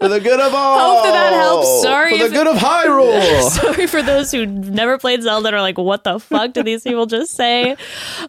For 0.01 0.07
the 0.09 0.19
good 0.19 0.39
of 0.39 0.53
all. 0.53 0.79
Hope 0.95 1.03
that 1.05 1.11
that 1.13 1.33
helps. 1.33 1.81
Sorry 1.83 2.17
For 2.17 2.25
if- 2.25 2.31
the 2.31 2.37
good 2.37 2.47
of 2.47 2.57
Hyrule. 2.57 3.49
sorry 3.49 3.87
for 3.87 4.01
those 4.01 4.31
who 4.31 4.45
never 4.45 4.97
played 4.97 5.21
zelda 5.23 5.47
and 5.47 5.55
are 5.55 5.61
like 5.61 5.77
what 5.77 6.03
the 6.03 6.19
fuck 6.19 6.53
did 6.53 6.65
these 6.65 6.83
people 6.83 7.05
just 7.05 7.33
say 7.33 7.75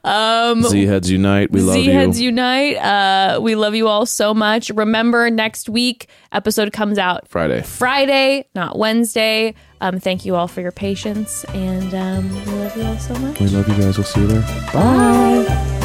um 0.05 0.63
Z 0.63 0.87
heads 0.87 1.11
unite. 1.11 1.51
We 1.51 1.61
love 1.61 1.77
you. 1.77 1.85
Z 1.85 1.91
Heads. 1.91 2.21
Unite. 2.21 2.77
Uh, 2.77 3.41
we 3.41 3.55
love 3.55 3.75
you 3.75 3.89
all 3.89 4.07
so 4.07 4.33
much. 4.35 4.71
Remember, 4.71 5.31
next 5.31 5.69
week 5.69 6.09
episode 6.31 6.73
comes 6.73 6.99
out 6.99 7.27
Friday. 7.29 7.63
Friday, 7.63 8.47
not 8.55 8.79
Wednesday. 8.79 9.55
Um, 9.81 9.99
thank 9.99 10.25
you 10.25 10.37
all 10.37 10.47
for 10.49 10.61
your 10.61 10.73
patience, 10.73 11.45
and 11.47 11.93
um, 11.95 12.29
we 12.47 12.53
love 12.53 12.77
you 12.77 12.83
all 12.85 12.99
so 12.99 13.15
much. 13.15 13.41
We 13.41 13.49
love 13.49 13.69
you 13.69 13.75
guys. 13.75 13.99
We'll 13.99 14.05
see 14.05 14.21
you 14.21 14.27
there. 14.29 14.43
Bye. 14.73 15.79